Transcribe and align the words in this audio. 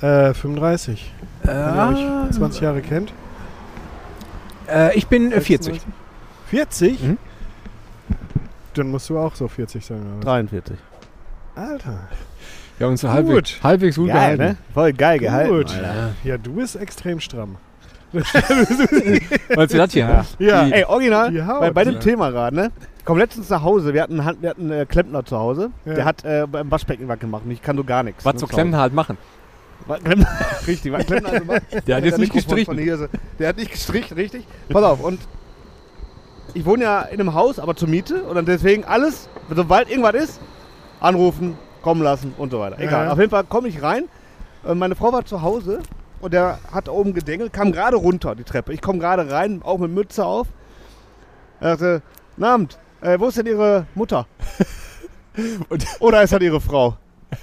Äh, 0.00 0.32
35. 0.34 1.12
Wenn 1.42 1.56
ihr 1.96 2.24
euch 2.28 2.36
20 2.36 2.60
Jahre 2.62 2.80
kennt. 2.80 3.12
Äh, 4.68 4.96
ich 4.96 5.06
bin 5.08 5.32
äh, 5.32 5.40
40. 5.40 5.80
40? 6.48 7.02
Mhm. 7.02 7.18
Dann 8.74 8.90
musst 8.90 9.10
du 9.10 9.18
auch 9.18 9.34
so 9.34 9.48
40 9.48 9.84
sein. 9.84 9.98
oder 10.00 10.16
was? 10.18 10.24
43. 10.24 10.76
Alter. 11.56 11.98
Ja, 12.78 12.86
uns 12.86 13.00
so 13.02 13.08
Gut. 13.08 13.16
halbwegs, 13.16 13.62
halbwegs 13.62 13.96
gut 13.96 14.08
Geil, 14.08 14.36
gehalten. 14.36 14.42
ne? 14.42 14.56
Voll 14.72 14.92
geil 14.94 15.18
gehalten. 15.18 15.50
Gut. 15.54 15.70
Alter. 15.74 16.12
Ja, 16.24 16.38
du 16.38 16.52
bist 16.54 16.76
extrem 16.76 17.20
stramm. 17.20 17.56
Meinst 18.12 19.74
du 19.74 19.78
das 19.78 19.92
hier? 19.92 20.24
Ja. 20.38 20.64
Die- 20.64 20.72
Ey, 20.72 20.84
original, 20.84 21.30
bei, 21.60 21.70
bei 21.70 21.84
dem 21.84 21.94
ja. 21.94 22.00
Thema 22.00 22.30
gerade, 22.30 22.56
ne? 22.56 22.72
Komm 23.04 23.18
letztens 23.18 23.48
nach 23.50 23.62
Hause, 23.62 23.92
wir 23.94 24.02
hatten, 24.02 24.16
wir 24.40 24.50
hatten 24.50 24.70
äh, 24.70 24.86
Klempner 24.86 25.24
zu 25.24 25.36
Hause. 25.38 25.70
Ja. 25.84 25.94
Der 25.94 26.04
hat 26.04 26.24
äh, 26.24 26.46
beim 26.50 26.70
Waschbecken 26.70 27.06
was 27.08 27.18
gemacht 27.18 27.42
und 27.44 27.50
ich 27.50 27.62
kann 27.62 27.76
so 27.76 27.84
gar 27.84 28.02
nichts. 28.02 28.24
Was 28.24 28.34
ne, 28.34 28.40
so 28.40 28.46
Klempner 28.46 28.78
halt 28.78 28.94
machen. 28.94 29.16
Klempner, 29.86 30.28
richtig, 30.66 30.92
was 30.92 31.06
Klempner 31.06 31.30
also 31.32 31.44
macht. 31.44 31.62
Der 31.88 31.96
hat 31.96 32.04
jetzt 32.04 32.18
nicht 32.18 32.32
gestrichen. 32.32 33.08
Der 33.38 33.48
hat 33.48 33.56
nicht 33.56 33.72
gestrichen, 33.72 34.14
richtig. 34.14 34.46
Pass 34.68 34.84
auf, 34.84 35.00
und 35.00 35.20
ich 36.54 36.64
wohne 36.64 36.84
ja 36.84 37.02
in 37.02 37.20
einem 37.20 37.34
Haus, 37.34 37.58
aber 37.58 37.76
zur 37.76 37.88
Miete 37.88 38.22
und 38.24 38.34
dann 38.34 38.44
deswegen 38.46 38.84
alles, 38.84 39.28
sobald 39.54 39.88
irgendwas 39.90 40.14
ist, 40.14 40.40
anrufen, 41.00 41.56
kommen 41.82 42.02
lassen 42.02 42.34
und 42.36 42.50
so 42.50 42.60
weiter. 42.60 42.78
Egal. 42.78 43.06
ja. 43.06 43.12
Auf 43.12 43.18
jeden 43.18 43.30
Fall 43.30 43.44
komme 43.44 43.68
ich 43.68 43.82
rein. 43.82 44.04
äh, 44.66 44.74
Meine 44.74 44.94
Frau 44.96 45.12
war 45.12 45.24
zu 45.24 45.42
Hause 45.42 45.80
und 46.20 46.34
der 46.34 46.58
hat 46.72 46.88
oben 46.88 47.14
gedengelt, 47.14 47.52
kam 47.52 47.72
gerade 47.72 47.96
runter 47.96 48.34
die 48.34 48.44
Treppe. 48.44 48.72
Ich 48.72 48.82
komme 48.82 48.98
gerade 48.98 49.30
rein, 49.30 49.62
auch 49.64 49.78
mit 49.78 49.90
Mütze 49.90 50.24
auf. 50.24 50.48
Er 51.60 51.76
sagte, 51.76 52.02
Abend, 52.40 52.78
äh, 53.00 53.18
wo 53.18 53.28
ist 53.28 53.38
denn 53.38 53.46
Ihre 53.46 53.86
Mutter? 53.94 54.26
Oder 56.00 56.22
ist 56.22 56.32
das 56.32 56.40
Ihre 56.40 56.60
Frau? 56.60 56.96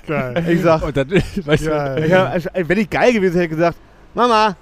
Geil. 0.07 0.45
Ich 0.49 0.61
sag, 0.61 0.81
Und 0.83 0.95
dann, 0.97 1.09
weißt 1.11 1.65
du, 1.65 1.69
Geil. 1.69 2.03
ich 2.05 2.13
hab, 2.13 2.69
wenn 2.69 2.77
ich 2.77 2.89
geil 2.89 3.13
gewesen 3.13 3.39
hätte, 3.39 3.43
hätte 3.43 3.53
ich 3.53 3.57
gesagt, 3.59 3.77
Mama, 4.13 4.55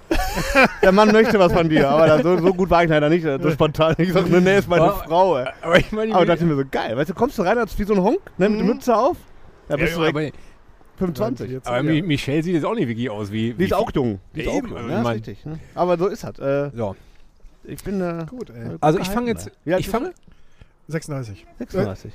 der 0.81 0.91
Mann 0.91 1.11
möchte 1.13 1.39
was 1.39 1.53
von 1.53 1.69
dir. 1.69 1.87
Aber 1.89 2.21
so, 2.21 2.37
so 2.39 2.53
gut 2.53 2.69
war 2.69 2.83
ich 2.83 2.89
leider 2.89 3.09
nicht, 3.09 3.23
so 3.23 3.51
spontan. 3.51 3.95
Ich 3.97 4.11
sag, 4.11 4.29
nee, 4.29 4.39
nee, 4.41 4.57
ist 4.57 4.67
meine 4.67 4.83
Aber- 4.83 5.03
Frau. 5.05 5.37
Ey. 5.37 5.47
aber 5.61 5.79
ich 5.79 5.91
meine, 5.93 6.13
Aber 6.13 6.25
dachte 6.25 6.43
ich 6.43 6.49
mir 6.49 6.55
so, 6.57 6.63
geil. 6.69 6.97
Weißt 6.97 7.09
du, 7.09 7.13
kommst 7.13 7.37
du 7.37 7.43
rein 7.43 7.57
als 7.57 7.77
wie 7.79 7.83
so 7.85 7.93
ein 7.93 8.01
Honk, 8.03 8.19
ne, 8.37 8.49
mit 8.49 8.59
der 8.59 8.65
Mhm. 8.67 8.73
Mütze 8.73 8.95
auf, 8.97 9.15
da 9.69 9.77
bist 9.77 9.91
ja, 9.97 10.05
du 10.05 10.11
direkt 10.11 10.35
aber, 10.35 10.39
25. 10.97 11.51
Jetzt- 11.51 11.67
aber 11.67 11.77
ja. 11.77 11.83
Mi- 11.83 12.01
Michelle 12.03 12.43
sieht 12.43 12.53
jetzt 12.55 12.65
auch 12.65 12.75
nicht 12.75 12.87
wirklich 12.87 13.09
aus 13.09 13.31
wie. 13.31 13.53
Die 13.53 13.59
wie 13.59 13.63
ist 13.65 13.73
auch 13.73 13.89
jung. 13.93 14.19
Die 14.35 14.41
ist 14.41 14.47
auch 14.49 14.53
jung, 14.61 14.89
ja, 14.89 14.99
ich 14.99 15.01
ist 15.01 15.07
richtig. 15.15 15.45
Ne? 15.45 15.59
Aber 15.73 15.97
so 15.97 16.07
ist 16.07 16.23
das. 16.25 16.37
Äh, 16.39 16.71
So. 16.75 16.95
ich 17.63 17.81
bin 17.83 18.01
äh, 18.01 18.25
Gut, 18.29 18.49
ey. 18.49 18.69
gut 18.69 18.77
Also 18.81 18.99
ich 18.99 19.07
fange 19.07 19.27
jetzt. 19.27 19.51
Ja, 19.63 19.77
ich 19.77 19.87
fange. 19.87 20.11
36. 20.87 21.45
36. 21.59 22.11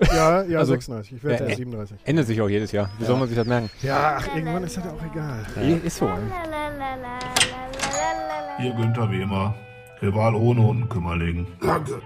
Ja, 0.00 0.42
ja, 0.42 0.58
Also- 0.60 0.72
36. 0.72 1.12
Ich 1.16 1.22
werde 1.24 1.44
Ja, 1.44 1.50
äh, 1.50 1.54
37. 1.56 1.96
Ändert 2.04 2.26
sich 2.26 2.40
auch 2.40 2.48
jedes 2.48 2.72
Jahr. 2.72 2.88
Wie 2.98 3.04
soll 3.04 3.16
man 3.18 3.28
sich 3.28 3.36
das 3.36 3.46
merken? 3.46 3.70
Ja, 3.82 4.16
ach, 4.18 4.26
irgendwann 4.34 4.64
ist 4.64 4.76
das 4.76 4.84
ja 4.84 4.90
auch 4.92 5.02
egal. 5.12 5.46
Ist 5.84 5.96
so. 5.98 6.10
Hier 8.58 8.72
Günther 8.74 9.10
wie 9.10 9.22
immer. 9.22 9.54
Rival 10.02 10.34
ohne 10.34 10.60
und 10.60 10.80
ein 10.82 10.88
Kümmerling. 10.88 11.46
Danke. 11.60 12.00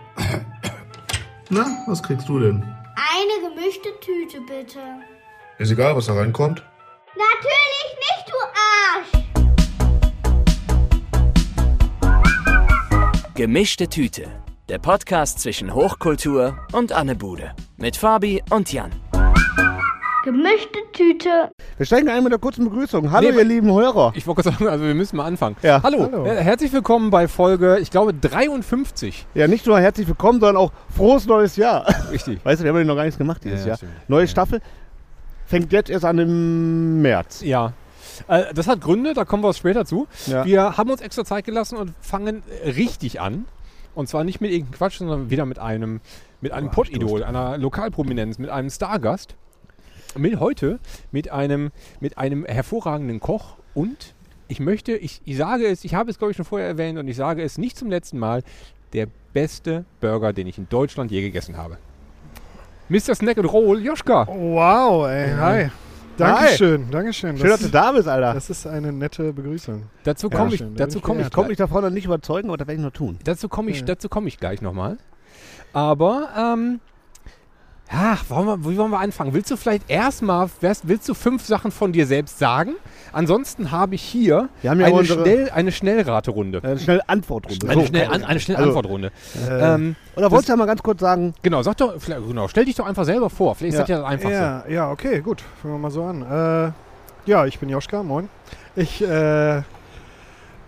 Na, 1.50 1.64
was 1.86 2.02
kriegst 2.02 2.28
du 2.28 2.38
denn? 2.38 2.62
Eine 2.96 3.40
gemischte 3.54 3.88
Tüte 4.00 4.40
bitte. 4.46 4.78
Ist 5.58 5.70
egal, 5.72 5.96
was 5.96 6.06
da 6.06 6.12
reinkommt. 6.14 6.62
Natürlich 7.16 7.96
nicht, 7.98 8.28
du 8.28 8.34
Arsch! 8.92 9.12
Gemischte 13.34 13.88
Tüte. 13.88 14.28
Der 14.68 14.78
Podcast 14.78 15.38
zwischen 15.40 15.72
Hochkultur 15.74 16.58
und 16.72 16.92
Annebude. 16.92 17.52
Mit 17.76 17.96
Fabi 17.96 18.42
und 18.50 18.72
Jan. 18.72 18.90
Gemischte 20.24 20.78
Tüte. 20.92 21.50
Wir 21.78 21.86
steigen 21.86 22.08
ein 22.08 22.22
mit 22.22 22.32
einer 22.32 22.40
kurzen 22.40 22.64
Begrüßung. 22.64 23.10
Hallo, 23.12 23.30
Nee, 23.30 23.36
ihr 23.38 23.44
lieben 23.44 23.72
Hörer. 23.72 24.12
Ich 24.14 24.26
wollte 24.26 24.42
gerade 24.42 24.56
sagen, 24.58 24.68
also 24.68 24.84
wir 24.84 24.94
müssen 24.94 25.16
mal 25.16 25.24
anfangen. 25.24 25.56
Ja. 25.62 25.82
Hallo, 25.82 26.02
Hallo. 26.02 26.26
Äh, 26.26 26.42
herzlich 26.42 26.72
willkommen 26.72 27.08
bei 27.10 27.28
Folge, 27.28 27.78
ich 27.78 27.90
glaube, 27.90 28.12
53. 28.12 29.26
Ja, 29.34 29.46
nicht 29.48 29.66
nur 29.66 29.80
herzlich 29.80 30.06
willkommen, 30.06 30.40
sondern 30.40 30.56
auch 30.58 30.72
frohes 30.94 31.24
neues 31.26 31.56
Jahr. 31.56 31.86
Richtig. 32.10 32.40
Weißt 32.44 32.60
du, 32.60 32.64
wir 32.64 32.72
haben 32.72 32.78
ja 32.78 32.84
noch 32.84 32.96
gar 32.96 33.04
nichts 33.04 33.16
gemacht 33.18 33.42
dieses 33.44 33.60
Ja, 33.60 33.64
ja, 33.64 33.68
Jahr. 33.68 33.76
stimmt. 33.78 33.92
Neue 34.08 34.22
Ja. 34.24 34.26
Staffel 34.28 34.60
fängt 35.46 35.72
jetzt 35.72 35.88
erst 35.88 36.04
an 36.04 36.18
im 36.18 37.00
März. 37.00 37.40
Ja. 37.42 37.72
Äh, 38.26 38.52
das 38.52 38.66
hat 38.68 38.80
Gründe, 38.82 39.14
da 39.14 39.24
kommen 39.24 39.42
wir 39.42 39.54
später 39.54 39.86
zu. 39.86 40.08
Ja. 40.26 40.44
Wir 40.44 40.76
haben 40.76 40.90
uns 40.90 41.00
extra 41.00 41.24
Zeit 41.24 41.44
gelassen 41.46 41.78
und 41.78 41.94
fangen 42.00 42.42
richtig 42.66 43.20
an. 43.20 43.46
Und 43.94 44.08
zwar 44.08 44.24
nicht 44.24 44.40
mit 44.40 44.50
irgendeinem 44.50 44.76
Quatsch, 44.76 44.98
sondern 44.98 45.30
wieder 45.30 45.46
mit 45.46 45.58
einem, 45.58 46.00
mit 46.40 46.52
einem 46.52 46.70
Pott-Idol, 46.70 47.24
einer 47.24 47.58
Lokalprominenz, 47.58 48.38
mit 48.38 48.50
einem 48.50 48.70
Stargast. 48.70 49.34
Mit 50.16 50.40
heute 50.40 50.80
mit 51.12 51.30
einem, 51.30 51.70
mit 52.00 52.16
einem 52.16 52.46
hervorragenden 52.46 53.20
Koch 53.20 53.56
und 53.74 54.14
ich 54.48 54.58
möchte, 54.58 54.96
ich, 54.96 55.20
ich 55.26 55.36
sage 55.36 55.66
es, 55.66 55.84
ich 55.84 55.94
habe 55.94 56.10
es 56.10 56.18
glaube 56.18 56.30
ich 56.30 56.36
schon 56.36 56.46
vorher 56.46 56.66
erwähnt 56.66 56.98
und 56.98 57.06
ich 57.08 57.16
sage 57.16 57.42
es 57.42 57.58
nicht 57.58 57.76
zum 57.76 57.90
letzten 57.90 58.18
Mal, 58.18 58.42
der 58.94 59.06
beste 59.34 59.84
Burger, 60.00 60.32
den 60.32 60.46
ich 60.46 60.56
in 60.56 60.68
Deutschland 60.68 61.10
je 61.10 61.20
gegessen 61.20 61.56
habe. 61.56 61.76
Mr. 62.88 63.14
Snack 63.14 63.36
and 63.36 63.52
Roll, 63.52 63.84
Joschka. 63.84 64.26
Wow, 64.26 65.06
ey, 65.06 65.30
hi. 65.36 65.70
Dankeschön, 66.18 66.90
Dankeschön. 66.90 67.38
Schön, 67.38 67.48
dass 67.48 67.60
du 67.60 67.68
da 67.68 67.92
bist, 67.92 68.08
Alter. 68.08 68.34
Das 68.34 68.50
ist 68.50 68.66
eine 68.66 68.92
nette 68.92 69.32
Begrüßung. 69.32 69.84
Dazu 70.04 70.28
Ja, 70.30 70.36
komme 70.38 70.52
ich, 70.54 70.58
schön, 70.58 70.74
da 70.74 70.84
dazu 70.84 70.98
ich 70.98 71.04
komme 71.04 71.22
ich. 71.22 71.30
Kommt 71.30 71.48
mich 71.48 71.58
davon 71.58 71.82
noch 71.82 71.90
nicht 71.90 72.04
überzeugen, 72.04 72.48
aber 72.48 72.56
das 72.56 72.66
werde 72.68 72.80
ich 72.80 72.84
noch 72.84 72.92
tun. 72.92 73.18
Dazu 73.24 73.48
komme 73.48 73.70
ich, 73.70 73.80
Ja. 73.80 73.86
dazu 73.86 74.08
komme 74.08 74.28
ich 74.28 74.38
gleich 74.38 74.60
nochmal. 74.60 74.98
Aber, 75.72 76.28
ähm, 76.36 76.80
ja, 77.90 78.18
wollen 78.28 78.46
wir, 78.46 78.70
wie 78.70 78.76
wollen 78.76 78.90
wir 78.90 78.98
anfangen? 79.00 79.32
Willst 79.32 79.50
du 79.50 79.56
vielleicht 79.56 79.88
erstmal, 79.88 80.48
willst 80.60 81.08
du 81.08 81.14
fünf 81.14 81.46
Sachen 81.46 81.70
von 81.70 81.92
dir 81.92 82.06
selbst 82.06 82.38
sagen? 82.38 82.74
Ansonsten 83.12 83.70
habe 83.70 83.94
ich 83.94 84.02
hier 84.02 84.50
ja 84.62 84.72
eine, 84.72 85.04
Schnell, 85.04 85.50
eine 85.50 85.72
Schnellraterunde. 85.72 86.58
Äh, 86.62 86.78
schnell 86.78 87.00
Antwortrunde. 87.06 87.66
Eine, 87.68 87.80
So, 87.80 87.86
schnell, 87.86 88.06
an, 88.08 88.24
eine 88.24 88.40
schnelle 88.40 88.58
also, 88.58 88.70
Antwortrunde. 88.70 89.10
Äh, 89.48 89.74
ähm, 89.74 89.96
Oder 90.16 90.30
wolltest 90.30 90.48
du 90.48 90.52
ja 90.52 90.56
mal 90.56 90.66
ganz 90.66 90.82
kurz 90.82 91.00
sagen, 91.00 91.32
genau, 91.42 91.62
sag 91.62 91.78
doch, 91.78 91.94
genau, 92.06 92.48
stell 92.48 92.66
dich 92.66 92.74
doch 92.74 92.86
einfach 92.86 93.04
selber 93.04 93.30
vor. 93.30 93.54
Vielleicht 93.54 93.74
ist 93.74 93.78
Ja. 93.78 93.82
das 93.84 93.88
ja 93.88 93.98
das 93.98 94.06
Einfachste. 94.06 94.38
ja, 94.38 94.64
ja, 94.68 94.90
okay, 94.90 95.20
gut. 95.20 95.42
Fangen 95.62 95.74
wir 95.74 95.78
mal 95.78 95.90
so 95.90 96.04
an. 96.04 96.22
Äh, 96.22 96.72
ja, 97.30 97.46
ich 97.46 97.58
bin 97.58 97.70
Joschka, 97.70 98.02
moin. 98.02 98.28
Ich 98.76 99.02
äh, 99.02 99.62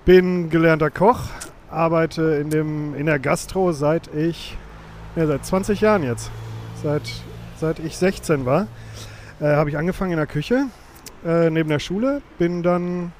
bin 0.06 0.48
gelernter 0.48 0.90
Koch, 0.90 1.20
arbeite 1.70 2.22
in, 2.36 2.48
dem, 2.50 2.94
in 2.94 3.06
der 3.06 3.18
Gastro 3.18 3.72
seit 3.72 4.12
ich, 4.14 4.56
ja, 5.16 5.26
seit 5.26 5.44
20 5.44 5.80
Jahren 5.82 6.02
jetzt. 6.02 6.30
Seit, 6.82 7.02
seit 7.58 7.78
ich 7.78 7.96
16 7.98 8.46
war, 8.46 8.66
äh, 9.38 9.44
habe 9.44 9.68
ich 9.68 9.76
angefangen 9.76 10.12
in 10.12 10.16
der 10.16 10.26
Küche 10.26 10.66
äh, 11.26 11.50
neben 11.50 11.68
der 11.68 11.78
Schule. 11.78 12.22
Bin 12.38 12.62
dann 12.62 13.12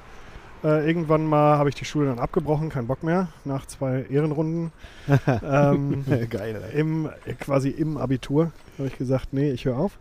äh, 0.63 0.87
irgendwann 0.87 1.27
mal, 1.27 1.59
habe 1.59 1.69
ich 1.69 1.75
die 1.75 1.85
Schule 1.85 2.07
dann 2.07 2.17
abgebrochen, 2.17 2.69
kein 2.69 2.87
Bock 2.87 3.03
mehr, 3.03 3.27
nach 3.45 3.67
zwei 3.67 4.05
Ehrenrunden. 4.09 4.71
ähm, 5.27 6.05
geil, 6.29 6.71
im, 6.75 7.09
quasi 7.39 7.69
im 7.69 7.97
Abitur 7.97 8.51
habe 8.79 8.87
ich 8.87 8.97
gesagt, 8.97 9.31
nee, 9.31 9.51
ich 9.51 9.65
höre 9.65 9.77
auf. 9.77 9.99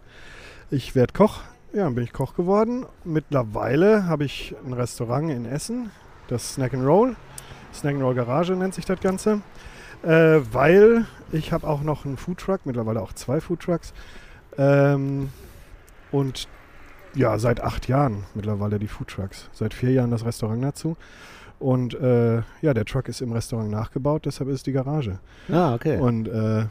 Ich 0.70 0.94
werde 0.94 1.12
Koch. 1.12 1.41
Ja, 1.75 1.84
dann 1.84 1.94
bin 1.94 2.04
ich 2.04 2.15
Koch 2.15 2.34
geworden. 2.34 2.87
Mittlerweile 3.04 4.06
habe 4.06 4.25
ich 4.25 4.54
ein 4.65 4.72
Restaurant 4.72 5.31
in 5.31 5.44
Essen, 5.44 5.91
das 6.28 6.54
Snack 6.54 6.72
and 6.72 6.87
Roll. 6.87 7.15
Snack 7.75 7.94
and 7.94 8.03
Roll 8.03 8.15
Garage 8.15 8.54
nennt 8.54 8.75
sich 8.75 8.87
das 8.87 9.00
Ganze. 9.00 9.43
Äh, 10.03 10.41
weil 10.53 11.06
ich 11.33 11.53
habe 11.53 11.66
auch 11.66 11.83
noch 11.83 12.05
einen 12.05 12.16
Foodtruck, 12.16 12.61
mittlerweile 12.65 13.03
auch 13.03 13.12
zwei 13.12 13.41
Foodtrucks. 13.41 13.93
Ähm, 14.56 15.31
und 16.11 16.49
ja, 17.15 17.38
seit 17.38 17.61
acht 17.61 17.88
Jahren 17.88 18.25
mittlerweile 18.34 18.78
die 18.78 18.88
Foodtrucks. 18.88 19.49
Seit 19.53 19.75
vier 19.75 19.93
Jahren 19.93 20.11
das 20.11 20.25
Restaurant 20.25 20.62
dazu. 20.62 20.97
Und 21.59 21.94
äh, 21.94 22.38
ja, 22.62 22.72
der 22.72 22.87
Truck 22.87 23.09
ist 23.09 23.21
im 23.21 23.33
Restaurant 23.33 23.71
nachgebaut, 23.71 24.25
deshalb 24.25 24.49
ist 24.49 24.56
es 24.56 24.62
die 24.62 24.72
Garage. 24.72 25.19
Ah, 25.53 25.75
okay. 25.75 25.99
Und 25.99 26.27
äh, 26.27 26.65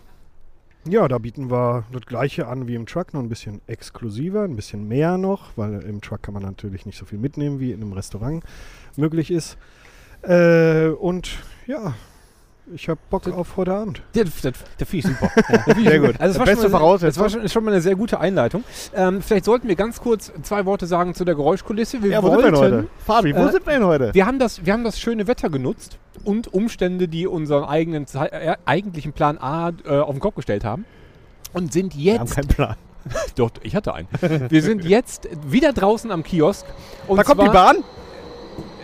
ja, 0.88 1.08
da 1.08 1.20
bieten 1.20 1.52
wir 1.52 1.84
das 1.92 2.02
gleiche 2.08 2.48
an 2.48 2.68
wie 2.68 2.74
im 2.74 2.88
Truck, 2.88 3.14
nur 3.14 3.22
ein 3.22 3.30
bisschen 3.30 3.62
exklusiver, 3.68 4.44
ein 4.44 4.56
bisschen 4.56 4.88
mehr 4.88 5.20
noch, 5.20 5.52
weil 5.58 5.82
im 5.84 6.02
Truck 6.02 6.24
kann 6.24 6.34
man 6.34 6.42
natürlich 6.42 6.88
nicht 6.88 6.98
so 6.98 7.06
viel 7.06 7.20
mitnehmen, 7.20 7.60
wie 7.60 7.72
in 7.72 7.84
einem 7.84 7.94
Restaurant 7.94 8.44
möglich 8.96 9.30
ist. 9.30 9.58
Äh, 10.24 10.88
und 10.88 11.38
ja, 11.68 11.94
ich 12.74 12.90
habe 12.90 13.00
Bock 13.10 13.28
auf 13.28 13.58
heute 13.58 13.74
Abend. 13.74 14.02
Ja, 14.14 14.24
das, 14.24 14.42
das, 14.42 14.54
das 14.78 14.90
finde 14.90 15.08
ich 15.08 15.16
super. 15.16 15.32
Das 15.66 15.76
find 15.76 15.88
Sehr 15.88 16.00
gut. 16.00 16.16
Also 16.20 16.34
das 16.34 16.40
war 16.40 16.46
Beste 16.46 16.70
schon 16.70 16.72
mal. 16.72 16.98
Das 17.00 17.20
war 17.20 17.30
schon, 17.30 17.42
ist 17.42 17.54
schon 17.54 17.64
mal 17.64 17.72
eine 17.72 17.82
sehr 17.82 17.96
gute 17.96 18.20
Einleitung. 18.20 18.64
Ähm, 18.94 19.22
vielleicht 19.22 19.46
sollten 19.46 19.68
wir 19.68 19.76
ganz 19.76 20.02
kurz 20.02 20.32
zwei 20.44 20.66
Worte 20.66 20.86
sagen 20.86 21.14
zu 21.14 21.26
der 21.26 21.36
Geräuschkulisse. 21.36 22.02
Wir 22.04 22.12
ja, 22.12 22.24
wo 22.24 22.30
sind 22.30 22.38
wir 22.38 22.46
denn 22.46 22.56
wollten, 22.56 22.76
heute? 22.78 22.88
Fabi, 23.06 23.36
wo 23.36 23.40
äh, 23.40 23.52
sind 23.52 23.66
wir 23.66 23.74
denn 23.74 23.86
heute? 23.86 24.14
Wir 24.14 24.26
haben, 24.26 24.40
das, 24.40 24.66
wir 24.66 24.74
haben 24.74 24.84
das 24.84 25.00
schöne 25.00 25.28
Wetter 25.28 25.50
genutzt 25.50 25.98
und 26.24 26.54
Umstände, 26.54 27.08
die 27.08 27.28
unseren 27.28 27.64
eigenen 27.64 28.06
äh, 28.14 28.56
eigentlichen 28.66 29.14
Plan 29.14 29.38
A 29.38 29.72
äh, 29.86 30.00
auf 30.00 30.12
den 30.12 30.20
Kopf 30.20 30.36
gestellt 30.36 30.64
haben. 30.64 30.86
Und 31.54 31.74
sind 31.74 31.98
Wir 31.98 32.20
haben 32.20 32.28
jetzt. 32.28 32.36
keinen 32.36 32.48
Plan. 32.48 32.76
Doch, 33.36 33.52
ich 33.64 33.76
hatte 33.76 33.94
einen. 33.94 34.08
Wir 34.50 34.62
sind 34.62 34.84
jetzt 34.84 35.28
wieder 35.48 35.74
draußen 35.74 36.12
am 36.12 36.24
Kiosk. 36.24 36.66
Da 37.08 37.24
kommt 37.24 37.42
die 37.42 37.50
Bahn? 37.50 37.78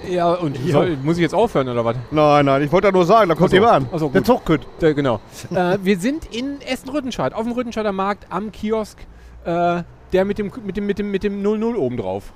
Ja, 0.10 0.34
und 0.34 0.58
soll, 0.72 0.98
muss 1.04 1.18
ich 1.18 1.22
jetzt 1.22 1.36
aufhören 1.36 1.68
oder 1.70 1.84
was? 1.86 1.96
Nein, 2.12 2.46
nein, 2.46 2.64
ich 2.64 2.72
wollte 2.72 2.88
da 2.88 2.92
nur 2.92 3.06
sagen, 3.06 3.30
da 3.30 3.36
kommt 3.36 3.48
Ach 3.48 3.52
so. 3.52 3.56
die 3.58 3.62
Bahn. 3.62 3.88
Ach 3.92 4.00
so, 4.00 4.10
Der 4.10 4.22
gut. 4.22 4.28
Zug 4.28 4.46
kütt. 4.46 4.62
Äh, 4.82 4.94
genau. 4.94 5.20
äh, 5.54 5.78
wir 5.82 5.98
sind 6.00 6.34
in 6.36 6.62
Essen-Rüttenscheid, 6.62 7.34
auf 7.34 7.44
dem 7.44 7.52
Rüttenscheider 7.54 7.92
Markt 7.92 8.28
am 8.30 8.52
Kiosk, 8.52 9.00
äh, 9.46 9.84
der 10.14 10.26
mit 10.26 10.38
dem, 10.38 10.52
mit 10.66 10.78
dem, 10.78 10.86
mit 10.86 11.00
dem, 11.00 11.12
mit 11.12 11.24
dem 11.24 11.42
00 11.42 11.76
oben 11.76 11.98
drauf. 11.98 12.34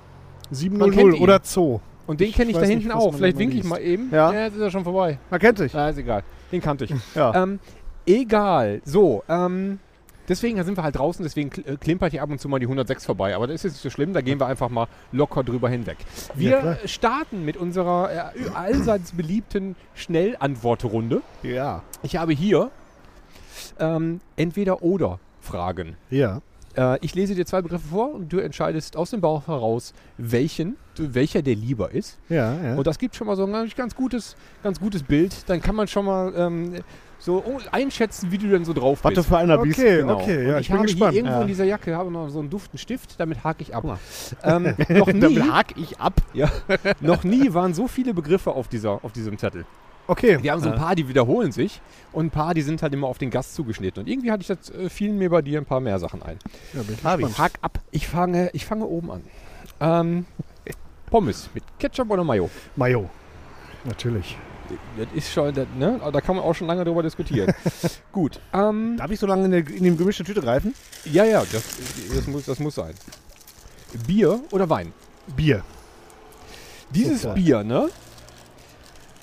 kennt 0.50 0.58
700 0.58 0.96
ihn. 1.00 1.14
oder 1.22 1.40
Zoo. 1.44 1.80
Und 2.08 2.20
den 2.20 2.30
Ich 2.30 2.36
kenne 2.36 2.50
ich 2.50 2.56
da 2.56 2.62
weiß 2.64 2.70
hinten 2.70 2.88
nicht, 2.88 2.96
auch. 2.96 3.14
Vielleicht 3.14 3.38
winke 3.38 3.56
ich 3.56 3.64
mal 3.64 3.78
eben. 3.80 4.10
Ja. 4.12 4.34
jetzt 4.34 4.56
ist 4.56 4.62
er 4.62 4.72
schon 4.72 4.84
vorbei. 4.84 5.20
Man 5.30 5.40
kennt 5.40 5.60
sich. 5.60 5.72
Na, 5.74 5.90
ist 5.90 5.98
egal. 6.00 6.24
Den 6.52 6.60
kannte 6.62 6.86
ich. 6.86 6.94
Ja. 7.14 7.44
Ähm, 7.44 7.60
egal. 8.08 8.82
So, 8.84 9.24
ähm, 9.30 9.80
deswegen 10.30 10.64
sind 10.64 10.78
wir 10.78 10.84
halt 10.84 10.96
draußen, 10.96 11.24
deswegen 11.24 11.50
äh, 11.66 11.76
klimpert 11.78 12.12
hier 12.12 12.22
ab 12.24 12.30
und 12.30 12.40
zu 12.40 12.48
mal 12.48 12.60
die 12.60 12.66
106 12.68 13.06
vorbei. 13.06 13.36
Aber 13.36 13.48
das 13.48 13.56
ist 13.56 13.64
jetzt 13.64 13.74
nicht 13.74 13.82
so 13.84 13.90
schlimm, 13.90 14.14
da 14.14 14.22
gehen 14.22 14.40
wir 14.40 14.46
einfach 14.48 14.70
mal 14.70 14.88
locker 15.12 15.44
drüber 15.44 15.68
hinweg. 15.70 15.98
Wir 16.36 16.50
Ja, 16.82 16.88
starten 16.88 17.44
mit 17.44 17.58
unserer 17.58 18.34
äh, 18.36 18.50
allseits 18.54 19.12
beliebten 19.12 19.76
Schnellantwortrunde. 19.96 21.22
ja. 21.44 21.84
Ich 22.04 22.16
habe 22.16 22.32
hier 22.34 22.72
ähm, 23.80 24.22
entweder 24.36 24.82
oder 24.84 25.20
Fragen. 25.42 25.98
Ja. 26.10 26.42
Äh, 26.78 26.98
ich 27.02 27.16
lese 27.16 27.36
dir 27.36 27.46
zwei 27.46 27.62
Begriffe 27.62 27.88
vor 27.90 28.14
und 28.14 28.32
du 28.32 28.40
entscheidest 28.40 28.96
aus 28.96 29.10
dem 29.12 29.22
Bauch 29.22 29.48
heraus, 29.48 29.94
welchen, 30.18 30.78
welcher 30.98 31.42
der 31.42 31.56
lieber 31.56 31.92
ist. 31.92 32.18
Ja, 32.30 32.54
ja. 32.62 32.76
Und 32.76 32.88
das 32.88 33.00
gibt 33.00 33.16
schon 33.16 33.28
mal 33.28 33.36
so 33.36 33.46
ein 33.46 33.52
ganz, 33.52 33.76
ganz, 33.76 33.96
gutes, 33.96 34.36
ganz 34.64 34.80
gutes 34.80 35.04
Bild. 35.04 35.50
Dann 35.50 35.62
kann 35.62 35.76
man 35.76 35.88
schon 35.88 36.06
mal 36.06 36.34
ähm, 36.36 36.76
so 37.22 37.44
oh, 37.46 37.60
einschätzen, 37.72 38.32
wie 38.32 38.38
du 38.38 38.48
denn 38.48 38.64
so 38.66 38.72
drauf 38.74 39.00
Was 39.04 39.10
du 39.14 39.16
bist. 39.18 39.30
für 39.30 39.38
einer 39.38 39.58
bist. 39.58 39.78
okay, 39.80 39.98
Genau. 39.98 40.16
okay, 40.22 40.48
ja, 40.48 40.56
ich, 40.56 40.62
ich 40.62 40.68
bin 40.70 40.78
habe 40.78 40.86
gespannt. 40.88 41.12
hier 41.12 41.20
irgendwo 41.20 41.36
Ja. 41.38 41.42
in 41.42 41.48
dieser 41.48 41.66
Jacke 41.66 41.96
habe 41.96 42.10
noch 42.12 42.30
so 42.30 42.40
einen 42.40 42.50
duften 42.50 42.78
Stift, 42.80 43.20
damit 43.20 43.44
hake 43.44 43.62
ich 43.62 43.76
ab. 43.76 43.84
Ähm, 44.44 44.64
noch, 44.90 45.08
nie, 45.08 45.20
Damit 45.20 45.52
hake 45.54 45.80
ich 45.80 46.00
ab. 46.00 46.14
ja, 46.34 46.50
noch 47.02 47.24
nie 47.26 47.54
waren 47.54 47.74
so 47.74 47.88
viele 47.88 48.14
Begriffe 48.14 48.52
auf, 48.52 48.68
dieser, 48.70 49.04
auf 49.04 49.12
diesem 49.12 49.38
Zettel. 49.38 49.66
Okay, 50.08 50.40
Wir 50.42 50.54
haben 50.54 50.62
so 50.62 50.72
ein 50.72 50.76
paar, 50.78 50.96
die 50.96 51.08
wiederholen 51.08 51.52
sich 51.52 51.82
und 52.14 52.28
ein 52.28 52.30
paar, 52.32 52.56
die 52.56 52.64
sind 52.64 52.82
halt 52.82 52.94
immer 52.94 53.06
auf 53.08 53.20
den 53.20 53.30
Gast 53.30 53.54
zugeschnitten. 53.54 54.02
Und 54.04 54.10
irgendwie 54.10 54.32
hatte 54.32 54.42
ich 54.42 54.48
das, 54.48 54.72
äh, 54.72 54.90
fielen 54.90 55.20
mir 55.20 55.30
bei 55.30 55.44
dir 55.44 55.60
ein 55.60 55.66
paar 55.66 55.82
mehr 55.82 56.00
Sachen 56.00 56.24
ein. 56.24 56.40
ja, 56.74 56.82
bin 56.82 56.96
ich 56.96 57.02
Fabi, 57.02 57.24
gespannt. 57.26 57.54
hak 57.54 57.60
ab. 57.62 57.80
Ich 57.92 58.08
fange, 58.08 58.50
ich 58.54 58.66
fange 58.66 58.86
oben 58.86 59.12
an. 59.12 59.22
Ähm, 59.80 60.26
Pommes 61.12 61.50
mit 61.54 61.64
Ketchup 61.78 62.10
oder 62.10 62.24
Mayo? 62.24 62.50
Mayo. 62.76 63.10
Natürlich. 63.86 64.36
Das 64.98 65.08
ist 65.14 65.32
schon, 65.32 65.54
das, 65.54 65.68
ne? 65.78 66.00
Da 66.12 66.22
kann 66.22 66.36
man 66.36 66.46
auch 66.46 66.54
schon 66.54 66.68
lange 66.68 66.84
drüber 66.86 67.04
diskutieren. 67.04 67.54
Gut. 68.12 68.40
Ähm, 68.54 68.96
Darf 68.98 69.12
ich 69.12 69.20
so 69.20 69.28
lange 69.28 69.46
in, 69.46 69.52
der, 69.52 69.60
in 69.68 69.84
die 69.84 69.96
gemischte 69.96 70.24
Tüte 70.24 70.42
greifen? 70.42 70.74
ja, 71.06 71.24
ja, 71.24 71.44
das, 71.52 71.64
das, 72.16 72.28
muss, 72.28 72.46
das 72.46 72.60
muss 72.60 72.76
sein. 72.76 72.94
Bier 74.08 74.40
oder 74.52 74.70
Wein? 74.70 74.94
Bier. 75.36 75.64
Dieses 76.92 77.22
Super. 77.24 77.34
Bier, 77.36 77.64
ne? 77.64 77.90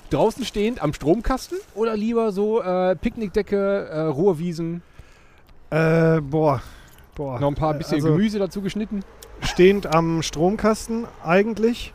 Draußen 0.09 0.45
stehend 0.45 0.81
am 0.81 0.93
Stromkasten 0.93 1.57
oder 1.75 1.95
lieber 1.97 2.31
so 2.31 2.61
äh, 2.61 2.95
Picknickdecke, 2.95 3.87
äh, 3.89 3.99
Ruhrwiesen, 4.01 4.81
Äh, 5.69 6.21
boah. 6.21 6.61
Boah. 7.15 7.39
noch 7.39 7.49
ein 7.49 7.55
paar 7.55 7.73
bisschen 7.73 7.95
Also- 7.95 8.09
Gemüse 8.09 8.39
dazu 8.39 8.61
geschnitten? 8.61 9.03
Stehend 9.41 9.85
am 9.93 10.21
Stromkasten 10.23 11.05
eigentlich. 11.23 11.93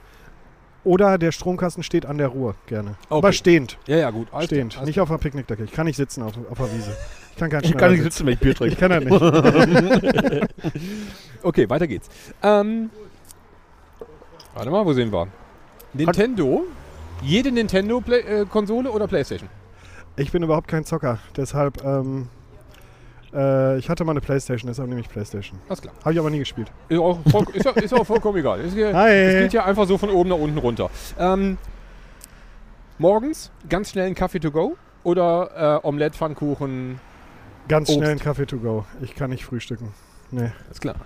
Oder 0.85 1.17
der 1.17 1.31
Stromkasten 1.31 1.83
steht 1.83 2.07
an 2.07 2.19
der 2.19 2.29
Ruhr, 2.29 2.57
gerne. 2.67 2.97
Okay. 3.09 3.19
Aber 3.19 3.33
stehend. 3.33 3.79
Ja, 3.87 3.97
ja, 3.99 4.11
gut. 4.11 4.29
alles 4.33 4.47
Stehend. 4.47 4.77
alles 4.77 4.87
Nicht 4.89 5.01
auf 5.01 5.09
der 5.09 5.19
Picknickdecke. 5.19 5.63
Ich 5.65 5.73
kann 5.73 5.87
nicht 5.87 5.97
sitzen 5.97 6.23
auf, 6.23 6.33
auf 6.51 6.59
der 6.59 6.73
Wiese. 6.75 6.97
Ich 7.31 7.37
kann 7.37 7.51
kein 7.51 7.63
Ich 7.63 7.77
kann 7.77 7.93
nicht 7.93 8.03
sitzen, 8.03 8.27
wenn 8.27 8.35
ich 8.35 8.41
Bier 8.41 8.51
Ich 8.51 8.57
trinke. 8.59 8.77
kann 8.77 8.91
das 8.91 9.05
nicht. 9.05 10.49
Okay, 11.45 11.69
weiter 11.69 11.87
geht's. 11.87 12.09
Ähm, 12.43 12.91
warte 14.55 14.71
mal, 14.71 14.85
wo 14.87 14.93
sind 14.93 15.13
wir? 15.13 15.27
Nintendo. 15.93 16.65
Jede 17.23 17.53
Nintendo-Konsole 17.53 18.91
oder 18.91 19.07
Playstation? 19.09 19.49
Ich 20.17 20.31
bin 20.33 20.43
überhaupt 20.43 20.69
kein 20.69 20.85
Zocker. 20.85 21.19
Deshalb, 21.37 21.85
ähm, 21.85 22.29
äh, 23.35 23.79
ich 23.79 23.89
hatte 23.89 24.05
mal 24.05 24.13
eine 24.13 24.21
Playstation, 24.21 24.69
deshalb 24.69 24.89
nehme 24.89 25.01
ich 25.01 25.09
Playstation. 25.09 25.59
Alles 25.69 25.83
klar. 25.83 25.95
Habe 26.01 26.13
ich 26.13 26.19
aber 26.19 26.31
nie 26.31 26.39
gespielt. 26.39 26.71
Ist 26.89 26.99
auch, 26.99 27.19
voll, 27.31 27.47
ist, 27.55 27.65
ja- 27.65 27.73
ist 27.73 27.95
auch 27.95 28.05
vollkommen 28.05 28.39
egal. 28.39 28.61
Es 28.61 28.75
geht, 28.75 28.95
es 28.95 29.43
geht 29.43 29.53
ja 29.53 29.65
einfach 29.65 29.87
so 29.87 29.99
von 29.99 30.11
oben 30.11 30.31
nach 30.31 30.37
unten 30.37 30.59
runter. 30.59 30.91
Ähm, 31.19 31.59
morgens 32.99 33.51
ganz 33.69 33.91
schnell 33.91 34.07
einen 34.07 34.15
Kaffee 34.15 34.41
to 34.41 34.51
go 34.51 34.77
oder 35.05 35.81
äh, 35.83 35.87
Omelette, 35.87 36.17
Pfannkuchen. 36.17 37.01
Ganz 37.69 37.89
Obst. 37.89 37.99
schnell 37.99 38.11
einen 38.11 38.21
Kaffee 38.21 38.47
to 38.47 38.59
go. 38.59 38.85
Ich 39.01 39.15
kann 39.15 39.31
nicht 39.31 39.45
frühstücken. 39.45 39.93
Nee, 40.31 40.51
Ist 40.71 40.81
klar. 40.81 40.97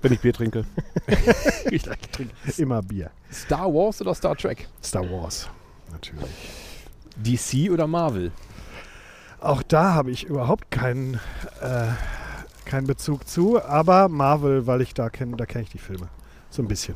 Wenn 0.00 0.12
ich 0.12 0.20
Bier 0.20 0.32
trinke. 0.32 0.64
ich 1.70 1.82
trinke 1.82 2.34
immer 2.58 2.82
Bier. 2.82 3.10
Star 3.32 3.72
Wars 3.72 4.00
oder 4.00 4.14
Star 4.14 4.36
Trek? 4.36 4.68
Star 4.82 5.08
Wars. 5.10 5.48
Natürlich. 5.92 6.24
DC 7.16 7.70
oder 7.70 7.86
Marvel? 7.86 8.32
Auch 9.42 9.64
da 9.64 9.94
habe 9.94 10.12
ich 10.12 10.24
überhaupt 10.24 10.70
keinen, 10.70 11.14
äh, 11.60 11.88
keinen 12.64 12.86
Bezug 12.86 13.26
zu, 13.26 13.60
aber 13.60 14.08
Marvel, 14.08 14.68
weil 14.68 14.80
ich 14.82 14.94
da 14.94 15.10
kenne, 15.10 15.36
da 15.36 15.46
kenne 15.46 15.64
ich 15.64 15.70
die 15.70 15.78
Filme. 15.78 16.08
So 16.48 16.62
ein 16.62 16.68
bisschen. 16.68 16.94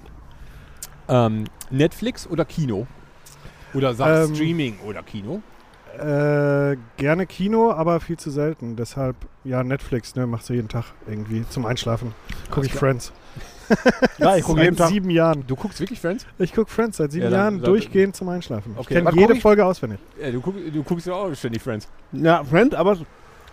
Ähm, 1.08 1.44
Netflix 1.70 2.24
oder 2.26 2.44
Kino? 2.44 2.86
Oder 3.74 3.94
sag 3.94 4.28
Ähm, 4.28 4.34
Streaming 4.34 4.78
oder 4.86 5.02
Kino? 5.02 5.42
Äh, 5.98 6.76
gerne 6.98 7.26
Kino, 7.26 7.72
aber 7.72 7.98
viel 7.98 8.16
zu 8.16 8.30
selten. 8.30 8.76
Deshalb, 8.76 9.16
ja, 9.42 9.64
Netflix, 9.64 10.14
ne, 10.14 10.26
machst 10.26 10.48
du 10.48 10.52
jeden 10.52 10.68
Tag 10.68 10.84
irgendwie 11.08 11.44
zum 11.48 11.66
Einschlafen. 11.66 12.14
Gucke 12.50 12.66
ich. 12.66 12.72
Friends. 12.74 13.12
Ja, 14.18 14.36
ich 14.36 14.42
gucke 14.44 14.58
Seit 14.58 14.64
jeden 14.64 14.76
Tag. 14.76 14.88
sieben 14.88 15.10
Jahren. 15.10 15.44
Du 15.46 15.56
guckst 15.56 15.80
wirklich 15.80 16.00
Friends? 16.00 16.26
Ich 16.38 16.52
gucke 16.54 16.70
Friends 16.70 16.96
seit 16.96 17.12
sieben 17.12 17.24
Ja, 17.24 17.30
dann- 17.30 17.38
Jahren 17.40 17.54
dann- 17.56 17.64
durchgehend 17.70 18.16
zum 18.16 18.28
Einschlafen. 18.28 18.72
Okay. 18.76 18.98
Ich 18.98 19.04
kenne 19.04 19.18
jede 19.20 19.34
ich? 19.34 19.42
Folge 19.42 19.64
auswendig. 19.64 19.98
Ja, 20.20 20.30
du, 20.30 20.40
guck, 20.40 20.54
du 20.72 20.82
guckst 20.82 21.06
ja 21.06 21.14
auch 21.14 21.34
ständig 21.34 21.62
Friends. 21.62 21.88
Ja, 22.12 22.42
Friend, 22.44 22.74
aber 22.74 22.96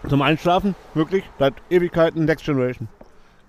zum 0.10 0.22
Einschlafen 0.22 0.76
wirklich 0.94 1.24
seit 1.40 1.54
Ewigkeiten 1.70 2.26
Next 2.26 2.46
Generation. 2.46 2.88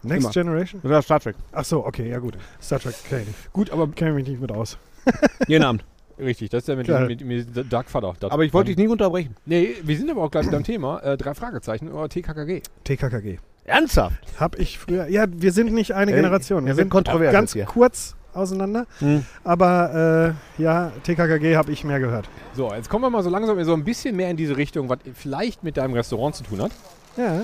Next 0.03 0.25
Immer. 0.25 0.33
Generation? 0.33 0.81
Oder 0.85 1.01
Star 1.03 1.19
Trek. 1.21 1.35
Ach 1.53 1.65
so, 1.65 1.85
okay, 1.87 2.09
ja 2.11 2.19
gut. 2.19 2.37
Star 2.63 2.79
Trek 2.79 2.95
kenne 3.09 3.23
ich 3.23 3.29
nicht. 3.29 3.53
Gut, 3.53 3.71
aber 3.71 3.89
Kenne 3.89 4.13
mich 4.13 4.29
nicht 4.29 4.41
mit 4.41 4.53
aus. 4.53 4.77
Jeden 5.49 5.65
Abend. 5.65 5.85
richtig, 6.19 6.51
das 6.51 6.63
ist 6.65 6.69
ja 6.69 6.77
mit, 6.77 6.89
mit, 7.23 7.25
mit 7.55 7.73
Dark 7.73 7.89
Vater. 7.91 8.15
Das- 8.21 8.31
Aber 8.31 8.45
ich 8.45 8.53
wollte 8.53 8.69
dich 8.69 8.77
nie 8.77 8.87
unterbrechen. 8.89 9.35
Nee, 9.47 9.75
wir 9.83 9.97
sind 9.97 10.11
aber 10.11 10.23
auch 10.23 10.31
gleich 10.31 10.51
beim 10.51 10.63
Thema. 10.63 11.01
Äh, 11.01 11.17
drei 11.17 11.35
Fragezeichen 11.35 11.91
oder 11.91 12.09
TKKG. 12.09 12.63
TKKG. 12.85 13.39
Ernsthaft? 13.65 14.17
Hab 14.39 14.59
ich 14.59 14.79
früher. 14.79 15.09
Ja, 15.09 15.25
wir 15.29 15.53
sind 15.53 15.73
nicht 15.73 15.93
eine 15.93 16.13
Generation. 16.13 16.65
Wir 16.65 16.73
ja, 16.73 16.77
wird 16.77 16.85
sind 16.85 16.91
kontrovers 16.91 17.33
ganz 17.33 17.53
hier. 17.55 17.65
kurz 17.65 18.15
auseinander. 18.35 18.87
Hm. 18.99 19.25
Aber 19.43 20.35
äh, 20.59 20.63
ja, 20.63 20.93
TKKG 21.03 21.57
habe 21.57 21.73
ich 21.73 21.85
mehr 21.85 22.01
gehört. 22.01 22.29
So, 22.55 22.73
jetzt 22.75 22.91
kommen 22.91 23.05
wir 23.05 23.11
mal 23.11 23.23
so 23.23 23.31
langsam 23.31 23.63
so 23.65 23.73
ein 23.73 23.85
bisschen 23.85 24.17
mehr 24.17 24.31
in 24.31 24.37
diese 24.37 24.57
Richtung, 24.57 24.89
was 24.89 24.99
vielleicht 25.15 25.63
mit 25.63 25.77
deinem 25.77 25.95
Restaurant 25.95 26.35
zu 26.35 26.43
tun 26.45 26.63
hat. 26.63 26.73
Ja. 27.17 27.43